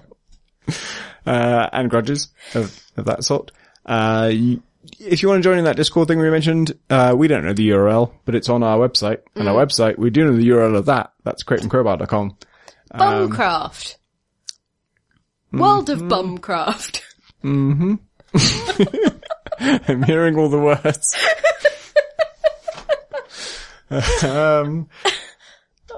Uh, 1.27 1.69
and 1.73 1.91
grudges 1.91 2.29
of, 2.55 2.81
of 2.97 3.07
that 3.07 3.25
sort. 3.25 3.51
Uh, 3.85 4.31
you, 4.33 4.63
if 4.99 5.23
you 5.23 5.29
want 5.29 5.43
to 5.43 5.49
join 5.49 5.59
in 5.59 5.65
that 5.65 5.77
Discord 5.77 6.09
thing 6.09 6.19
we 6.19 6.31
mentioned, 6.31 6.79
uh, 6.91 7.15
we 7.17 7.29
don't 7.29 7.45
know 7.45 7.53
the 7.53 7.69
URL, 7.71 8.13
but 8.25 8.35
it's 8.35 8.49
on 8.49 8.63
our 8.63 8.79
website. 8.79 9.19
And 9.35 9.49
our 9.49 9.55
website, 9.55 9.99
we 9.99 10.11
do 10.11 10.25
know 10.25 10.37
the 10.37 10.49
URL 10.49 10.77
of 10.77 10.87
that. 10.87 11.13
That's 11.25 11.43
crateandcrowbar.com. 11.45 12.37
Bumcraft. 12.95 13.97
World 15.53 15.91
of 15.91 16.01
Bumcraft. 16.03 17.03
Mhm. 17.45 17.99
I'm 19.89 20.03
hearing 20.03 20.37
all 20.39 20.49
the 20.49 20.59
words. 20.59 21.17
um, 24.25 24.89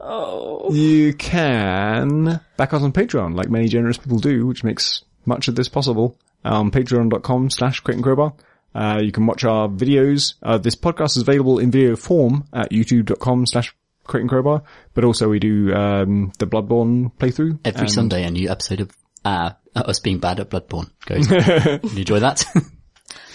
Oh. 0.01 0.73
you 0.73 1.13
can 1.15 2.41
back 2.57 2.73
us 2.73 2.83
on 2.83 2.93
Patreon, 2.93 3.35
like 3.35 3.51
many 3.51 3.69
generous 3.69 3.99
people 3.99 4.19
do, 4.19 4.47
which 4.47 4.63
makes 4.63 5.03
much 5.27 5.49
of 5.49 5.55
this 5.57 5.69
possible. 5.69 6.17
Um, 6.45 6.71
patreon.com 6.71 7.51
slash 7.51 7.81
crate 7.81 7.97
and 7.97 8.05
crowbar. 8.05 8.33
Uh, 8.75 9.01
you 9.03 9.13
can 9.13 9.27
watch 9.27 9.45
our 9.45 9.69
videos. 9.69 10.35
Uh, 10.43 10.59
this 10.59 10.75
podcast 10.77 11.17
is 11.17 11.23
available 11.23 11.59
in 11.59 11.71
video 11.71 11.97
form 11.97 12.45
at 12.53 12.71
youtube.com 12.71 13.47
slash 13.47 13.75
crate 14.05 14.21
and 14.23 14.31
crowbar, 14.31 14.63
but 14.95 15.05
also 15.05 15.29
we 15.29 15.39
do, 15.39 15.73
um, 15.75 16.33
the 16.39 16.47
Bloodborne 16.47 17.13
playthrough. 17.19 17.59
Every 17.65 17.83
and- 17.83 17.93
Sunday, 17.93 18.25
a 18.25 18.31
new 18.31 18.51
episode 18.51 18.81
of 18.81 18.91
uh, 19.25 19.51
us 19.75 20.01
being 20.01 20.19
bad 20.19 20.41
at 20.41 20.51
Bloodborne 20.51 20.91
goes. 21.07 21.31
you 21.93 21.99
enjoy 22.01 22.21
that? 22.21 22.45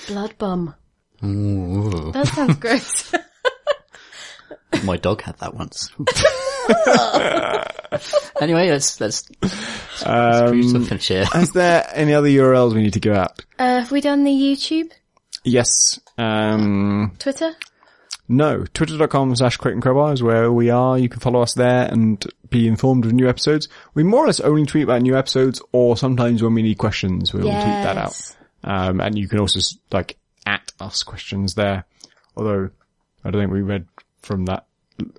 Blood 0.08 0.38
Bum. 0.38 0.76
Ooh. 1.24 2.12
That 2.12 2.28
sounds 2.28 2.58
gross. 2.58 3.14
My 4.84 4.98
dog 4.98 5.22
had 5.22 5.38
that 5.40 5.54
once. 5.54 5.90
anyway, 8.42 8.70
let's 8.72 9.00
let's 9.00 9.30
Um, 10.06 10.86
finish 10.86 11.08
here. 11.08 11.26
is 11.36 11.52
there 11.52 11.88
any 11.94 12.14
other 12.14 12.28
URLs 12.28 12.74
we 12.74 12.82
need 12.82 12.94
to 12.94 13.00
give 13.00 13.14
out? 13.14 13.44
uh, 13.60 13.82
have 13.82 13.92
we 13.92 14.02
done 14.02 14.24
the 14.24 14.32
YouTube? 14.32 14.92
Yes. 15.44 16.00
Um, 16.18 17.14
Twitter? 17.20 17.54
No, 18.28 18.66
twitter.com 18.74 19.36
slash 19.36 19.58
crate 19.58 19.74
and 19.74 19.82
crowbar 19.84 20.14
is 20.14 20.24
where 20.24 20.52
we 20.52 20.70
are. 20.70 20.98
You 20.98 21.10
can 21.10 21.20
follow 21.20 21.42
us 21.42 21.54
there 21.54 21.86
and 21.92 22.26
be 22.50 22.68
informed 22.68 23.06
of 23.06 23.12
new 23.12 23.28
episodes. 23.28 23.68
We 23.94 24.04
more 24.04 24.24
or 24.24 24.28
less 24.28 24.40
only 24.40 24.66
tweet 24.66 24.86
about 24.86 25.02
new 25.02 25.18
episodes 25.18 25.62
or 25.74 25.98
sometimes 25.98 26.42
when 26.42 26.54
we 26.54 26.62
need 26.62 26.78
questions, 26.78 27.34
we'll 27.34 27.44
tweet 27.44 27.54
that 27.54 27.98
out. 27.98 28.36
Um, 28.64 29.02
and 29.02 29.18
you 29.18 29.28
can 29.28 29.40
also 29.40 29.60
like 29.92 30.18
at 30.46 30.72
us 30.80 31.04
questions 31.04 31.56
there. 31.56 31.86
Although 32.38 32.70
I 33.24 33.32
don't 33.32 33.42
think 33.42 33.52
we 33.52 33.62
read 33.62 33.88
from 34.22 34.46
that. 34.46 34.66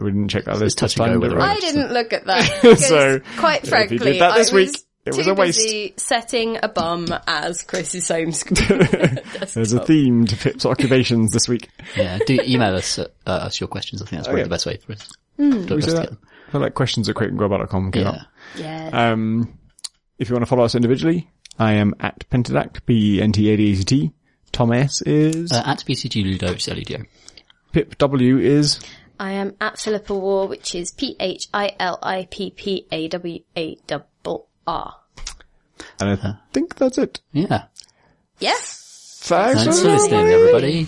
We 0.01 0.11
didn't 0.11 0.29
check 0.29 0.45
that 0.45 0.59
list 0.59 0.79
touch 0.79 0.95
this 0.95 0.99
time. 0.99 1.21
with 1.21 1.31
did 1.31 1.33
it, 1.33 1.35
we? 1.35 1.43
right? 1.43 1.57
I 1.57 1.61
didn't 1.61 1.93
look 1.93 2.13
at 2.13 2.25
that. 2.27 2.79
So, 2.79 3.21
quite 3.39 3.59
if 3.59 3.65
you 3.65 3.71
frankly, 3.71 3.99
did 3.99 4.21
that 4.21 4.37
this 4.37 4.53
I 4.53 4.57
week, 4.57 4.77
was 5.07 5.17
it 5.17 5.19
was 5.19 5.27
too 5.27 5.33
a 5.33 5.35
waste. 5.35 5.59
busy 5.59 5.95
setting 5.97 6.59
a 6.63 6.69
bum 6.69 7.07
as 7.27 7.63
Chris's 7.63 8.09
home 8.09 8.33
screen. 8.33 9.19
There's 9.55 9.73
a 9.73 9.85
theme 9.85 10.27
to 10.27 10.37
Pip's 10.37 10.65
occupations 10.67 11.33
this 11.33 11.49
week. 11.49 11.69
Yeah, 11.97 12.19
do 12.27 12.39
email 12.43 12.75
us 12.75 12.99
uh, 12.99 13.07
us 13.27 13.61
your 13.61 13.69
questions. 13.69 14.01
I 14.03 14.07
think 14.07 14.19
that's 14.19 14.29
probably 14.29 14.41
yeah. 14.41 14.45
the 14.45 14.51
best 14.51 14.67
way 14.67 14.77
for 14.79 14.93
us. 14.93 15.11
Hmm. 15.37 15.67
for 15.67 15.75
We 15.77 15.83
us 15.83 15.87
to 15.87 15.93
that? 15.93 16.01
get 16.03 16.11
them. 16.11 16.19
I 16.49 16.53
feel 16.53 16.61
like 16.61 16.75
questions 16.75 17.09
at 17.09 17.17
crateandcrowbar.com 17.17 17.93
came 17.93 18.03
Yeah. 18.03 18.11
up. 18.11 18.27
Yeah. 18.57 18.91
Um, 19.13 19.59
if 20.19 20.29
you 20.29 20.35
want 20.35 20.43
to 20.45 20.47
follow 20.49 20.65
us 20.65 20.75
individually, 20.75 21.29
I 21.59 21.73
am 21.75 21.95
at 22.01 22.29
Pentadact, 22.31 22.87
P-E-N-T-A-D-A-C-T. 22.87 24.13
Tom 24.53 24.73
S 24.73 25.03
is, 25.03 25.51
Uh, 25.51 25.63
at 25.67 25.85
BCG 25.85 26.23
Ludo, 26.23 26.53
it's 26.53 26.69
LEDO. 26.69 27.03
Pip 27.73 27.99
W 27.99 28.39
is, 28.39 28.79
I 29.19 29.33
am 29.33 29.55
at 29.61 29.79
Philippa 29.81 30.15
Warr, 30.15 30.47
which 30.47 30.77
is 30.77 30.93
P 30.93 31.17
H 31.19 31.49
I 31.53 31.73
L 31.81 31.99
I 32.01 32.29
P 32.31 32.51
P 32.51 32.87
A 32.93 33.09
W 33.09 33.41
A 33.57 33.77
double 33.89 34.47
R. 34.67 34.95
and 36.01 36.21
I 36.21 36.37
think 36.53 36.77
that's 36.77 36.99
it. 36.99 37.21
Yeah. 37.33 37.65
Yes. 38.41 39.21
Thanks, 39.25 39.65
Thanks 39.65 39.81
for 39.81 39.89
listening, 39.89 40.27
everybody. 40.27 40.87